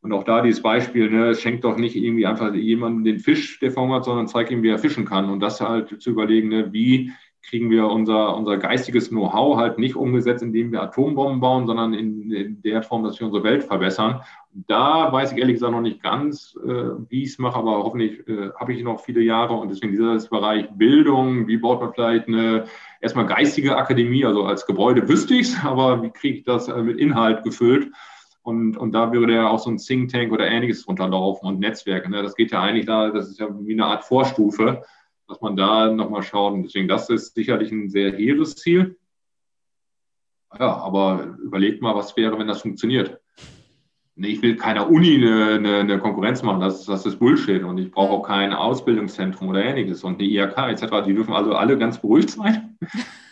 Und 0.02 0.14
auch 0.14 0.24
da 0.24 0.42
dieses 0.42 0.62
Beispiel, 0.62 1.10
ne, 1.10 1.36
schenkt 1.36 1.64
doch 1.64 1.78
nicht 1.78 1.96
irgendwie 1.96 2.26
einfach 2.26 2.54
jemandem 2.54 3.04
den 3.04 3.20
Fisch, 3.20 3.60
der 3.60 3.72
verhungert, 3.72 4.06
sondern 4.06 4.28
zeigt 4.28 4.50
ihm, 4.50 4.64
wie 4.64 4.70
er 4.70 4.80
fischen 4.80 5.06
kann. 5.06 5.30
Und 5.30 5.42
das 5.42 5.62
halt 5.62 6.02
zu 6.02 6.10
überlegen, 6.10 6.50
ne, 6.50 6.74
wie 6.74 7.12
kriegen 7.44 7.70
wir 7.70 7.88
unser, 7.88 8.36
unser 8.36 8.58
geistiges 8.58 9.10
Know-how 9.10 9.58
halt 9.58 9.80
nicht 9.80 9.96
umgesetzt, 9.96 10.44
indem 10.44 10.72
wir 10.72 10.82
Atombomben 10.82 11.40
bauen, 11.40 11.66
sondern 11.66 11.94
in, 11.94 12.32
in, 12.32 12.62
der 12.62 12.84
Form, 12.84 13.04
dass 13.04 13.20
wir 13.20 13.28
unsere 13.28 13.44
Welt 13.44 13.64
verbessern. 13.64 14.22
Da 14.54 15.12
weiß 15.12 15.32
ich 15.32 15.40
ehrlich 15.40 15.56
gesagt 15.56 15.72
noch 15.72 15.82
nicht 15.82 16.04
ganz, 16.04 16.56
äh, 16.64 16.70
wie 17.10 17.24
ich 17.24 17.30
es 17.30 17.40
mache, 17.40 17.58
aber 17.58 17.84
hoffentlich 17.84 18.28
äh, 18.28 18.52
habe 18.60 18.74
ich 18.74 18.84
noch 18.84 19.00
viele 19.00 19.22
Jahre 19.22 19.54
und 19.54 19.70
deswegen 19.70 19.92
dieser 19.92 20.18
Bereich 20.30 20.70
Bildung, 20.72 21.48
wie 21.48 21.58
baut 21.58 21.82
man 21.82 21.94
vielleicht 21.94 22.28
eine 22.28 22.66
erstmal 23.00 23.26
geistige 23.26 23.76
Akademie, 23.76 24.26
also 24.26 24.44
als 24.44 24.66
Gebäude 24.66 25.08
wüsste 25.08 25.34
ich 25.34 25.48
es, 25.48 25.58
aber 25.64 26.04
wie 26.04 26.12
kriege 26.12 26.40
ich 26.40 26.44
das 26.44 26.68
äh, 26.68 26.82
mit 26.82 27.00
Inhalt 27.00 27.44
gefüllt? 27.44 27.92
Und, 28.44 28.76
und 28.76 28.92
da 28.94 29.12
würde 29.12 29.36
ja 29.36 29.50
auch 29.50 29.60
so 29.60 29.70
ein 29.70 29.78
Think 29.78 30.12
Tank 30.12 30.32
oder 30.32 30.48
ähnliches 30.48 30.88
runterlaufen 30.88 31.48
und 31.48 31.60
Netzwerke. 31.60 32.10
Ne? 32.10 32.24
Das 32.24 32.36
geht 32.36 32.52
ja 32.52 32.62
eigentlich 32.62 32.88
da, 32.88 33.10
das 33.10 33.30
ist 33.30 33.40
ja 33.40 33.48
wie 33.52 33.74
eine 33.74 33.86
Art 33.86 34.04
Vorstufe, 34.04 34.84
dass 35.28 35.42
man 35.42 35.56
da 35.56 35.92
nochmal 35.92 36.24
schaut. 36.24 36.54
Und 36.54 36.64
deswegen, 36.64 36.88
das 36.88 37.10
ist 37.10 37.36
sicherlich 37.36 37.72
ein 37.72 37.90
sehr 37.90 38.12
hehres 38.12 38.56
Ziel. 38.56 38.98
Ja, 40.60 40.76
aber 40.78 41.38
überlegt 41.44 41.82
mal, 41.82 41.96
was 41.96 42.18
wäre, 42.18 42.38
wenn 42.38 42.48
das 42.48 42.62
funktioniert. 42.62 43.20
Ich 44.16 44.42
will 44.42 44.58
keiner 44.58 44.90
Uni 44.90 45.16
eine, 45.16 45.54
eine, 45.56 45.78
eine 45.78 46.00
Konkurrenz 46.00 46.44
machen, 46.44 46.60
das, 46.60 46.86
das 46.86 47.06
ist 47.06 47.20
Bullshit. 47.20 47.64
Und 47.64 47.78
ich 47.78 47.92
brauche 47.92 48.12
auch 48.12 48.24
kein 48.24 48.54
Ausbildungszentrum 48.54 49.50
oder 49.50 49.64
ähnliches. 49.64 50.04
Und 50.04 50.20
die 50.20 50.36
IHK 50.36 50.58
etc., 50.58 51.06
die 51.06 51.14
dürfen 51.14 51.34
also 51.34 51.54
alle 51.54 51.78
ganz 51.78 52.00
beruhigt 52.00 52.32
sein. 52.32 52.78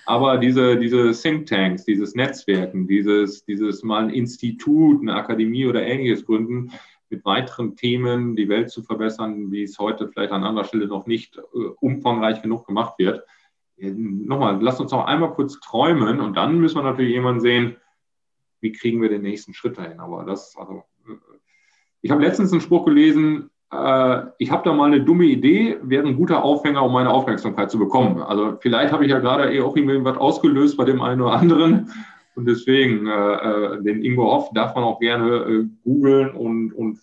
Aber 0.09 0.39
diese, 0.39 0.75
diese 0.75 1.11
Thinktanks, 1.11 1.85
dieses 1.85 2.15
Netzwerken, 2.15 2.87
dieses, 2.87 3.45
dieses 3.45 3.83
mal 3.83 4.05
ein 4.05 4.09
Institut, 4.09 5.01
eine 5.01 5.13
Akademie 5.13 5.67
oder 5.67 5.83
ähnliches 5.83 6.25
gründen, 6.25 6.71
mit 7.11 7.23
weiteren 7.25 7.75
Themen 7.75 8.35
die 8.35 8.49
Welt 8.49 8.71
zu 8.71 8.81
verbessern, 8.81 9.51
wie 9.51 9.61
es 9.61 9.77
heute 9.77 10.07
vielleicht 10.07 10.31
an 10.31 10.43
anderer 10.43 10.65
Stelle 10.65 10.87
noch 10.87 11.05
nicht 11.05 11.37
äh, 11.37 11.41
umfangreich 11.79 12.41
genug 12.41 12.65
gemacht 12.65 12.95
wird. 12.97 13.23
Nochmal, 13.77 14.59
lasst 14.59 14.81
uns 14.81 14.91
noch 14.91 15.05
einmal 15.05 15.31
kurz 15.35 15.59
träumen 15.59 16.19
und 16.21 16.35
dann 16.35 16.59
müssen 16.59 16.79
wir 16.79 16.83
natürlich 16.83 17.13
jemanden 17.13 17.41
sehen, 17.41 17.75
wie 18.61 18.71
kriegen 18.71 19.03
wir 19.03 19.09
den 19.09 19.21
nächsten 19.21 19.53
Schritt 19.53 19.77
dahin. 19.77 19.99
Aber 19.99 20.25
das, 20.25 20.57
also, 20.57 20.85
äh, 21.07 21.17
ich 22.01 22.09
habe 22.09 22.23
letztens 22.23 22.51
einen 22.51 22.61
Spruch 22.61 22.85
gelesen, 22.85 23.51
äh, 23.71 24.21
ich 24.37 24.51
habe 24.51 24.63
da 24.63 24.73
mal 24.73 24.87
eine 24.87 25.01
dumme 25.01 25.25
Idee, 25.25 25.77
wäre 25.81 26.07
ein 26.07 26.15
guter 26.15 26.43
Aufhänger, 26.43 26.83
um 26.83 26.93
meine 26.93 27.11
Aufmerksamkeit 27.11 27.69
zu 27.69 27.77
bekommen. 27.77 28.21
Also 28.21 28.57
vielleicht 28.59 28.91
habe 28.91 29.05
ich 29.05 29.11
ja 29.11 29.19
gerade 29.19 29.53
eh 29.53 29.61
auch 29.61 29.75
irgendwas 29.75 30.17
ausgelöst 30.17 30.77
bei 30.77 30.85
dem 30.85 31.01
einen 31.01 31.21
oder 31.21 31.33
anderen. 31.33 31.91
Und 32.35 32.45
deswegen, 32.45 33.07
äh, 33.07 33.11
äh, 33.11 33.83
den 33.83 34.03
Ingo 34.03 34.23
Hoff 34.23 34.49
darf 34.53 34.73
man 34.75 34.83
auch 34.83 34.99
gerne 34.99 35.35
äh, 35.35 35.65
googeln 35.83 36.31
und, 36.31 36.71
und 36.71 36.99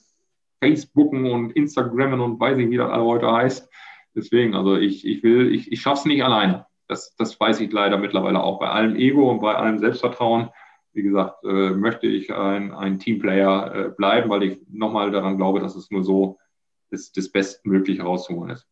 Facebooken 0.60 1.30
und 1.30 1.52
Instagrammen 1.52 2.20
und 2.20 2.40
weiß 2.40 2.58
ich, 2.58 2.70
wie 2.70 2.78
das 2.78 2.90
alle 2.90 3.04
heute 3.04 3.30
heißt. 3.30 3.68
Deswegen, 4.14 4.54
also 4.54 4.76
ich, 4.76 5.06
ich 5.06 5.22
will, 5.22 5.54
ich, 5.54 5.70
ich 5.70 5.80
schaffe 5.80 6.00
es 6.00 6.04
nicht 6.06 6.24
alleine. 6.24 6.66
Das, 6.88 7.14
das 7.16 7.38
weiß 7.38 7.60
ich 7.60 7.70
leider 7.70 7.98
mittlerweile 7.98 8.42
auch. 8.42 8.58
Bei 8.58 8.70
allem 8.70 8.96
Ego 8.96 9.30
und 9.30 9.40
bei 9.40 9.54
allem 9.54 9.78
Selbstvertrauen, 9.78 10.48
wie 10.94 11.02
gesagt, 11.02 11.44
äh, 11.44 11.70
möchte 11.70 12.06
ich 12.06 12.32
ein, 12.32 12.72
ein 12.72 12.98
Teamplayer 12.98 13.74
äh, 13.74 13.88
bleiben, 13.90 14.30
weil 14.30 14.44
ich 14.44 14.60
nochmal 14.70 15.10
daran 15.10 15.36
glaube, 15.36 15.60
dass 15.60 15.76
es 15.76 15.90
nur 15.90 16.02
so 16.02 16.38
das, 16.97 17.12
das 17.12 17.28
Bestmögliche 17.28 18.03
rauszuholen 18.03 18.51
ist. 18.51 18.66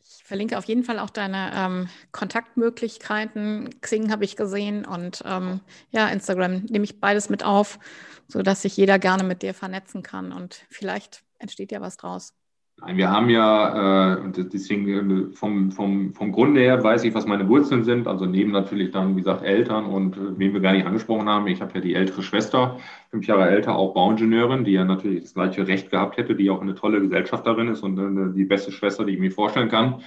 Ich 0.00 0.24
verlinke 0.24 0.56
auf 0.58 0.64
jeden 0.64 0.84
Fall 0.84 0.98
auch 0.98 1.10
deine 1.10 1.52
ähm, 1.54 1.88
Kontaktmöglichkeiten. 2.12 3.80
Xing 3.80 4.10
habe 4.10 4.24
ich 4.24 4.36
gesehen 4.36 4.84
und 4.84 5.22
ähm, 5.26 5.60
ja, 5.90 6.08
Instagram 6.08 6.64
nehme 6.64 6.84
ich 6.84 7.00
beides 7.00 7.28
mit 7.28 7.44
auf, 7.44 7.78
sodass 8.26 8.62
sich 8.62 8.76
jeder 8.76 8.98
gerne 8.98 9.24
mit 9.24 9.42
dir 9.42 9.54
vernetzen 9.54 10.02
kann 10.02 10.32
und 10.32 10.64
vielleicht 10.70 11.24
entsteht 11.38 11.72
ja 11.72 11.80
was 11.80 11.96
draus. 11.96 12.34
Nein, 12.80 12.96
wir 12.96 13.10
haben 13.10 13.28
ja, 13.28 14.14
äh, 14.14 14.30
deswegen 14.30 15.32
äh, 15.32 15.34
vom, 15.34 15.72
vom, 15.72 16.14
vom 16.14 16.30
Grunde 16.30 16.60
her 16.60 16.82
weiß 16.82 17.02
ich, 17.02 17.12
was 17.12 17.26
meine 17.26 17.48
Wurzeln 17.48 17.82
sind. 17.82 18.06
Also 18.06 18.24
neben 18.24 18.52
natürlich 18.52 18.92
dann, 18.92 19.16
wie 19.16 19.20
gesagt, 19.20 19.42
Eltern 19.42 19.86
und 19.86 20.16
äh, 20.16 20.38
wen 20.38 20.52
wir 20.52 20.60
gar 20.60 20.72
nicht 20.72 20.86
angesprochen 20.86 21.28
haben. 21.28 21.48
Ich 21.48 21.60
habe 21.60 21.74
ja 21.74 21.80
die 21.80 21.94
ältere 21.94 22.22
Schwester, 22.22 22.78
fünf 23.10 23.26
Jahre 23.26 23.48
älter, 23.48 23.74
auch 23.74 23.94
Bauingenieurin, 23.94 24.62
die 24.62 24.72
ja 24.72 24.84
natürlich 24.84 25.22
das 25.22 25.34
gleiche 25.34 25.66
Recht 25.66 25.90
gehabt 25.90 26.18
hätte, 26.18 26.36
die 26.36 26.50
auch 26.50 26.60
eine 26.60 26.76
tolle 26.76 27.00
Gesellschafterin 27.00 27.66
ist 27.66 27.82
und 27.82 27.98
äh, 27.98 28.32
die 28.32 28.44
beste 28.44 28.70
Schwester, 28.70 29.04
die 29.04 29.14
ich 29.14 29.20
mir 29.20 29.32
vorstellen 29.32 29.68
kann. 29.68 30.02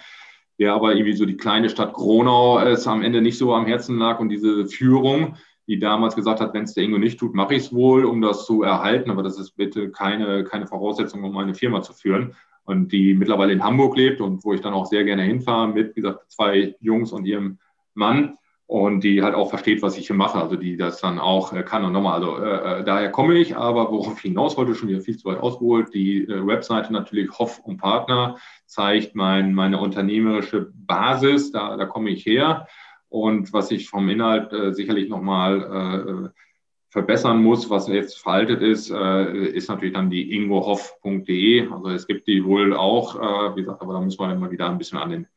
Der 0.57 0.73
aber 0.73 0.95
irgendwie 0.95 1.13
so 1.13 1.25
die 1.25 1.37
kleine 1.37 1.69
Stadt 1.69 1.93
Gronau 1.93 2.59
es 2.59 2.87
am 2.87 3.01
Ende 3.01 3.21
nicht 3.21 3.37
so 3.37 3.53
am 3.53 3.65
Herzen 3.65 3.97
lag 3.97 4.19
und 4.19 4.29
diese 4.29 4.65
Führung, 4.67 5.35
die 5.67 5.77
damals 5.77 6.15
gesagt 6.15 6.39
hat, 6.39 6.53
wenn 6.53 6.63
es 6.63 6.73
der 6.73 6.85
Ingo 6.85 6.99
nicht 6.99 7.19
tut, 7.19 7.35
mache 7.35 7.55
ich 7.55 7.63
es 7.63 7.73
wohl, 7.73 8.05
um 8.05 8.21
das 8.21 8.45
zu 8.45 8.63
erhalten. 8.63 9.11
Aber 9.11 9.23
das 9.23 9.37
ist 9.37 9.57
bitte 9.57 9.91
keine, 9.91 10.45
keine 10.45 10.67
Voraussetzung, 10.67 11.23
um 11.25 11.35
eine 11.37 11.53
Firma 11.53 11.81
zu 11.81 11.91
führen 11.91 12.33
und 12.71 12.91
die 12.91 13.13
mittlerweile 13.13 13.53
in 13.53 13.63
Hamburg 13.63 13.95
lebt 13.97 14.21
und 14.21 14.43
wo 14.43 14.53
ich 14.53 14.61
dann 14.61 14.73
auch 14.73 14.85
sehr 14.85 15.03
gerne 15.03 15.23
hinfahre 15.23 15.67
mit, 15.67 15.95
wie 15.95 16.01
gesagt, 16.01 16.31
zwei 16.31 16.75
Jungs 16.79 17.11
und 17.11 17.25
ihrem 17.25 17.59
Mann. 17.93 18.37
Und 18.65 19.03
die 19.03 19.21
halt 19.21 19.35
auch 19.35 19.49
versteht, 19.49 19.81
was 19.81 19.97
ich 19.97 20.07
hier 20.07 20.15
mache, 20.15 20.39
also 20.39 20.55
die 20.55 20.77
das 20.77 21.01
dann 21.01 21.19
auch 21.19 21.51
äh, 21.51 21.61
kann 21.61 21.83
und 21.83 21.91
nochmal, 21.91 22.13
also 22.13 22.37
äh, 22.37 22.79
äh, 22.79 22.83
daher 22.85 23.11
komme 23.11 23.33
ich, 23.33 23.57
aber 23.57 23.91
worauf 23.91 24.15
ich 24.15 24.21
hinaus 24.21 24.55
wollte, 24.55 24.75
schon 24.75 24.87
wieder 24.87 25.01
viel 25.01 25.17
zu 25.17 25.27
weit 25.27 25.41
ausgeholt, 25.41 25.93
die 25.93 26.23
äh, 26.23 26.47
Webseite 26.47 26.93
natürlich 26.93 27.37
Hoff 27.37 27.59
und 27.59 27.75
Partner 27.75 28.37
zeigt 28.67 29.13
mein, 29.13 29.53
meine 29.53 29.77
unternehmerische 29.77 30.71
Basis, 30.73 31.51
da, 31.51 31.75
da 31.75 31.85
komme 31.85 32.11
ich 32.11 32.25
her. 32.25 32.65
Und 33.09 33.51
was 33.51 33.71
ich 33.71 33.89
vom 33.89 34.07
Inhalt 34.07 34.53
äh, 34.53 34.73
sicherlich 34.73 35.09
nochmal 35.09 36.31
äh, 36.33 36.41
verbessern 36.91 37.41
muss, 37.41 37.69
was 37.69 37.87
jetzt 37.87 38.19
veraltet 38.19 38.61
ist, 38.61 38.91
äh, 38.91 39.47
ist 39.47 39.69
natürlich 39.69 39.93
dann 39.93 40.09
die 40.09 40.35
ingohoff.de. 40.35 41.69
Also 41.71 41.89
es 41.89 42.05
gibt 42.05 42.27
die 42.27 42.43
wohl 42.43 42.75
auch, 42.75 43.15
äh, 43.15 43.55
wie 43.55 43.61
gesagt, 43.61 43.81
aber 43.81 43.93
da 43.93 44.01
müssen 44.01 44.19
wir 44.19 44.31
immer 44.31 44.51
wieder 44.51 44.69
ein 44.69 44.77
bisschen 44.77 44.97
an 44.97 45.09
den 45.09 45.27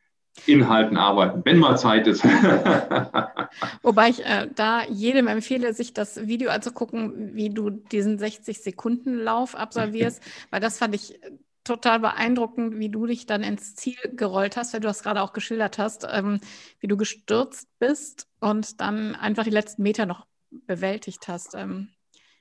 Inhalten 0.47 0.97
arbeiten, 0.97 1.43
wenn 1.45 1.59
mal 1.59 1.79
Zeit 1.79 2.09
ist. 2.09 2.25
Wobei 3.83 4.09
ich 4.09 4.27
äh, 4.27 4.49
da 4.53 4.83
jedem 4.89 5.29
empfehle, 5.29 5.75
sich 5.75 5.95
das 5.95 6.27
Video 6.27 6.51
anzugucken, 6.51 7.37
wie 7.37 7.51
du 7.51 7.71
diesen 7.71 8.19
60-Sekunden-Lauf 8.19 9.55
absolvierst, 9.55 10.21
weil 10.51 10.61
das 10.61 10.79
fand 10.79 10.97
ich 10.97 11.21
total 11.63 12.01
beeindruckend, 12.01 12.81
wie 12.81 12.89
du 12.89 13.07
dich 13.07 13.27
dann 13.27 13.45
ins 13.45 13.77
Ziel 13.77 13.97
gerollt 14.17 14.57
hast, 14.57 14.75
weil 14.75 14.81
du 14.81 14.89
das 14.89 15.05
gerade 15.05 15.23
auch 15.23 15.33
geschildert 15.33 15.79
hast, 15.79 16.05
ähm, 16.11 16.41
wie 16.81 16.89
du 16.89 16.97
gestürzt 16.97 17.69
bist 17.79 18.27
und 18.41 18.81
dann 18.81 19.15
einfach 19.15 19.45
die 19.45 19.51
letzten 19.51 19.85
Meter 19.85 20.05
noch 20.05 20.27
bewältigt 20.67 21.29
hast. 21.29 21.55
Ähm, 21.55 21.89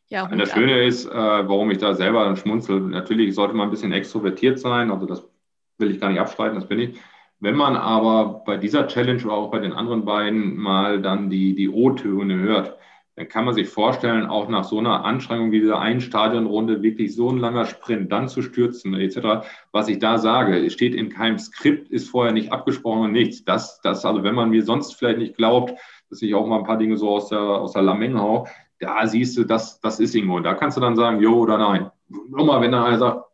ja, 0.07 0.27
das 0.27 0.51
Schöne 0.51 0.83
ist, 0.83 1.05
äh, 1.05 1.11
warum 1.11 1.71
ich 1.71 1.79
da 1.79 1.93
selber 1.95 2.25
dann 2.25 2.35
schmunzel, 2.35 2.79
natürlich 2.81 3.33
sollte 3.33 3.55
man 3.55 3.67
ein 3.67 3.71
bisschen 3.71 3.93
extrovertiert 3.93 4.59
sein, 4.59 4.91
also 4.91 5.05
das 5.05 5.27
will 5.77 5.91
ich 5.91 5.99
gar 5.99 6.09
nicht 6.09 6.19
abstreiten, 6.19 6.55
das 6.55 6.67
bin 6.67 6.79
ich. 6.79 6.99
Wenn 7.39 7.55
man 7.55 7.75
aber 7.75 8.43
bei 8.45 8.57
dieser 8.57 8.87
Challenge 8.87 9.23
oder 9.23 9.33
auch 9.33 9.51
bei 9.51 9.59
den 9.59 9.73
anderen 9.73 10.05
beiden 10.05 10.55
mal 10.55 11.01
dann 11.01 11.29
die, 11.29 11.55
die 11.55 11.67
O-Töne 11.67 12.37
hört, 12.39 12.77
dann 13.15 13.27
kann 13.27 13.45
man 13.45 13.53
sich 13.53 13.69
vorstellen, 13.69 14.25
auch 14.25 14.49
nach 14.49 14.63
so 14.63 14.79
einer 14.79 15.05
Anstrengung 15.05 15.51
wie 15.51 15.59
dieser 15.59 15.79
einen 15.79 16.01
Stadionrunde 16.01 16.81
wirklich 16.81 17.13
so 17.13 17.29
ein 17.29 17.37
langer 17.37 17.65
Sprint 17.65 18.11
dann 18.11 18.27
zu 18.27 18.41
stürzen, 18.41 18.95
etc. 18.95 19.45
Was 19.71 19.87
ich 19.87 19.99
da 19.99 20.17
sage, 20.17 20.69
steht 20.71 20.95
in 20.95 21.09
keinem 21.09 21.37
Skript, 21.37 21.89
ist 21.89 22.09
vorher 22.09 22.33
nicht 22.33 22.51
abgesprochen 22.51 23.01
und 23.01 23.11
nichts. 23.11 23.43
Das, 23.43 23.81
das, 23.81 24.03
also 24.03 24.23
wenn 24.23 24.35
man 24.35 24.49
mir 24.49 24.63
sonst 24.63 24.93
vielleicht 24.93 25.19
nicht 25.19 25.37
glaubt, 25.37 25.73
dass 26.13 26.21
ich 26.21 26.35
auch 26.35 26.45
mal 26.45 26.59
ein 26.59 26.63
paar 26.63 26.77
Dinge 26.77 26.95
so 26.95 27.09
aus 27.09 27.29
der, 27.29 27.39
aus 27.39 27.73
der 27.73 27.81
Lameng 27.81 28.19
hau, 28.19 28.47
da 28.79 29.07
siehst 29.07 29.35
du, 29.35 29.45
das, 29.45 29.79
das 29.79 29.99
ist 29.99 30.13
irgendwo. 30.13 30.39
Da 30.39 30.53
kannst 30.53 30.77
du 30.77 30.81
dann 30.81 30.95
sagen, 30.95 31.19
jo 31.19 31.39
oder 31.39 31.57
nein. 31.57 31.89
Nochmal, 32.29 32.61
wenn 32.61 32.71
dann 32.71 32.83
einer 32.83 32.99
sagt, 32.99 33.25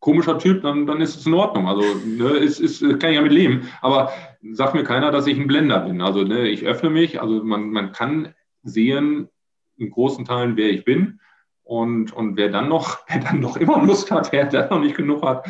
komischer 0.00 0.36
Typ, 0.36 0.62
dann, 0.62 0.84
dann 0.84 1.00
ist 1.00 1.16
es 1.16 1.26
in 1.26 1.34
Ordnung. 1.34 1.68
Also 1.68 1.82
ne, 2.04 2.30
ist, 2.30 2.58
ist, 2.58 2.80
kann 2.98 3.10
ich 3.10 3.16
ja 3.16 3.22
mit 3.22 3.30
leben. 3.30 3.68
Aber 3.82 4.10
sagt 4.50 4.74
mir 4.74 4.82
keiner, 4.82 5.12
dass 5.12 5.28
ich 5.28 5.38
ein 5.38 5.46
Blender 5.46 5.78
bin. 5.80 6.00
Also 6.00 6.24
ne, 6.24 6.48
ich 6.48 6.64
öffne 6.64 6.90
mich. 6.90 7.20
Also 7.20 7.44
man, 7.44 7.70
man 7.70 7.92
kann 7.92 8.34
sehen 8.64 9.28
in 9.76 9.90
großen 9.90 10.24
Teilen, 10.24 10.56
wer 10.56 10.70
ich 10.70 10.84
bin. 10.84 11.20
Und, 11.62 12.12
und 12.12 12.36
wer 12.36 12.48
dann 12.48 12.68
noch, 12.68 12.98
wer 13.08 13.20
dann 13.20 13.38
noch 13.38 13.56
immer 13.56 13.80
Lust 13.84 14.10
hat, 14.10 14.32
wer 14.32 14.46
dann 14.46 14.70
noch 14.70 14.80
nicht 14.80 14.96
genug 14.96 15.22
hat, 15.22 15.46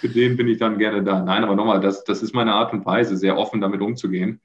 für 0.00 0.08
den 0.08 0.36
bin 0.36 0.48
ich 0.48 0.58
dann 0.58 0.78
gerne 0.78 1.04
da. 1.04 1.22
Nein, 1.22 1.44
aber 1.44 1.54
nochmal, 1.54 1.78
das, 1.78 2.02
das 2.02 2.24
ist 2.24 2.34
meine 2.34 2.54
Art 2.54 2.72
und 2.72 2.84
Weise, 2.84 3.16
sehr 3.16 3.38
offen 3.38 3.60
damit 3.60 3.80
umzugehen. 3.80 4.40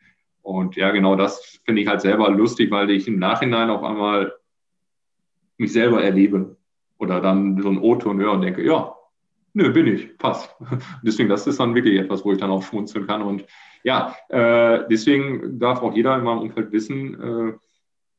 Und 0.47 0.77
ja, 0.77 0.91
genau 0.91 1.17
das 1.17 1.59
finde 1.65 1.81
ich 1.81 1.89
halt 1.89 1.99
selber 1.99 2.29
lustig, 2.29 2.71
weil 2.71 2.89
ich 2.89 3.05
im 3.05 3.19
Nachhinein 3.19 3.69
auf 3.69 3.83
einmal 3.83 4.33
mich 5.57 5.73
selber 5.73 6.01
erlebe 6.01 6.55
oder 6.97 7.19
dann 7.19 7.61
so 7.61 7.67
ein 7.67 7.77
O-Ton 7.77 8.17
höre 8.17 8.31
und 8.31 8.43
denke, 8.43 8.65
ja, 8.65 8.95
nö, 9.53 9.73
bin 9.73 9.87
ich, 9.87 10.17
passt. 10.17 10.55
Deswegen, 11.03 11.27
das 11.27 11.47
ist 11.47 11.59
dann 11.59 11.75
wirklich 11.75 11.99
etwas, 11.99 12.23
wo 12.23 12.31
ich 12.31 12.37
dann 12.37 12.49
auch 12.49 12.63
schmunzeln 12.63 13.07
kann. 13.07 13.23
Und 13.23 13.45
ja, 13.83 14.15
äh, 14.29 14.85
deswegen 14.89 15.59
darf 15.59 15.81
auch 15.81 15.93
jeder 15.93 16.15
in 16.17 16.23
meinem 16.23 16.39
Umfeld 16.39 16.71
wissen, 16.71 17.21
äh, 17.21 17.53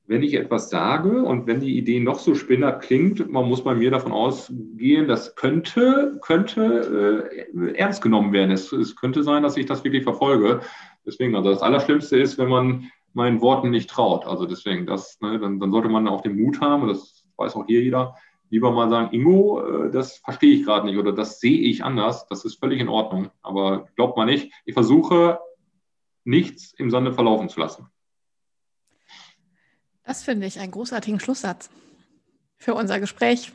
wenn 0.07 0.22
ich 0.22 0.35
etwas 0.35 0.68
sage 0.68 1.22
und 1.22 1.47
wenn 1.47 1.61
die 1.61 1.79
Idee 1.79 2.01
noch 2.01 2.18
so 2.18 2.35
spinnert 2.35 2.83
klingt, 2.83 3.31
man 3.31 3.47
muss 3.47 3.64
bei 3.64 3.74
mir 3.74 3.91
davon 3.91 4.12
ausgehen, 4.12 5.09
das 5.09 5.35
könnte, 5.35 6.18
könnte 6.22 7.31
äh, 7.55 7.74
ernst 7.74 8.03
genommen 8.03 8.33
werden. 8.33 8.51
Es, 8.51 8.72
es 8.72 8.97
könnte 8.97 9.22
sein, 9.22 9.43
dass 9.43 9.57
ich 9.57 9.66
das 9.66 9.85
wirklich 9.85 10.05
verfolge. 10.05 10.61
Deswegen, 11.09 11.35
also 11.35 11.51
das 11.51 11.63
Allerschlimmste 11.63 12.19
ist, 12.19 12.37
wenn 12.37 12.51
man 12.51 12.91
meinen 13.15 13.41
Worten 13.41 13.71
nicht 13.71 13.89
traut. 13.89 14.27
Also 14.27 14.45
deswegen, 14.45 14.85
das, 14.85 15.19
ne, 15.23 15.39
dann, 15.39 15.59
dann 15.59 15.73
sollte 15.73 15.89
man 15.89 16.07
auch 16.07 16.21
den 16.21 16.41
Mut 16.41 16.61
haben, 16.61 16.83
und 16.83 16.89
das 16.89 17.25
weiß 17.39 17.57
auch 17.57 17.65
hier 17.67 17.83
jeder, 17.83 18.15
lieber 18.51 18.71
mal 18.73 18.91
sagen, 18.91 19.15
Ingo, 19.15 19.61
äh, 19.61 19.91
das 19.91 20.19
verstehe 20.19 20.55
ich 20.55 20.65
gerade 20.65 20.87
nicht 20.87 20.99
oder 20.99 21.13
das 21.13 21.41
sehe 21.41 21.59
ich 21.61 21.83
anders. 21.83 22.27
Das 22.29 22.45
ist 22.45 22.61
völlig 22.61 22.79
in 22.81 22.89
Ordnung. 22.89 23.31
Aber 23.43 23.89
glaubt 23.97 24.19
mal 24.19 24.27
nicht, 24.27 24.53
ich 24.67 24.75
versuche 24.75 25.39
nichts 26.25 26.75
im 26.75 26.91
Sande 26.91 27.15
verlaufen 27.15 27.49
zu 27.49 27.59
lassen. 27.59 27.87
Das 30.05 30.23
finde 30.23 30.47
ich 30.47 30.59
einen 30.59 30.73
großartigen 30.73 31.21
Schlusssatz 31.21 31.71
für 32.59 32.75
unser 32.75 33.01
Gespräch. 33.01 33.53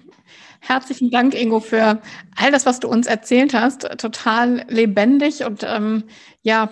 Herzlichen 0.59 1.11
Dank, 1.11 1.39
Ingo, 1.39 1.59
für 1.59 2.01
all 2.35 2.51
das, 2.51 2.65
was 2.65 2.79
du 2.79 2.87
uns 2.87 3.05
erzählt 3.05 3.53
hast. 3.53 3.81
Total 3.99 4.65
lebendig 4.69 5.43
und 5.43 5.63
ähm, 5.63 6.05
ja, 6.41 6.69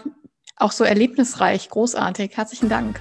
auch 0.61 0.71
so 0.71 0.83
erlebnisreich, 0.83 1.69
großartig. 1.69 2.37
Herzlichen 2.37 2.69
Dank. 2.69 2.99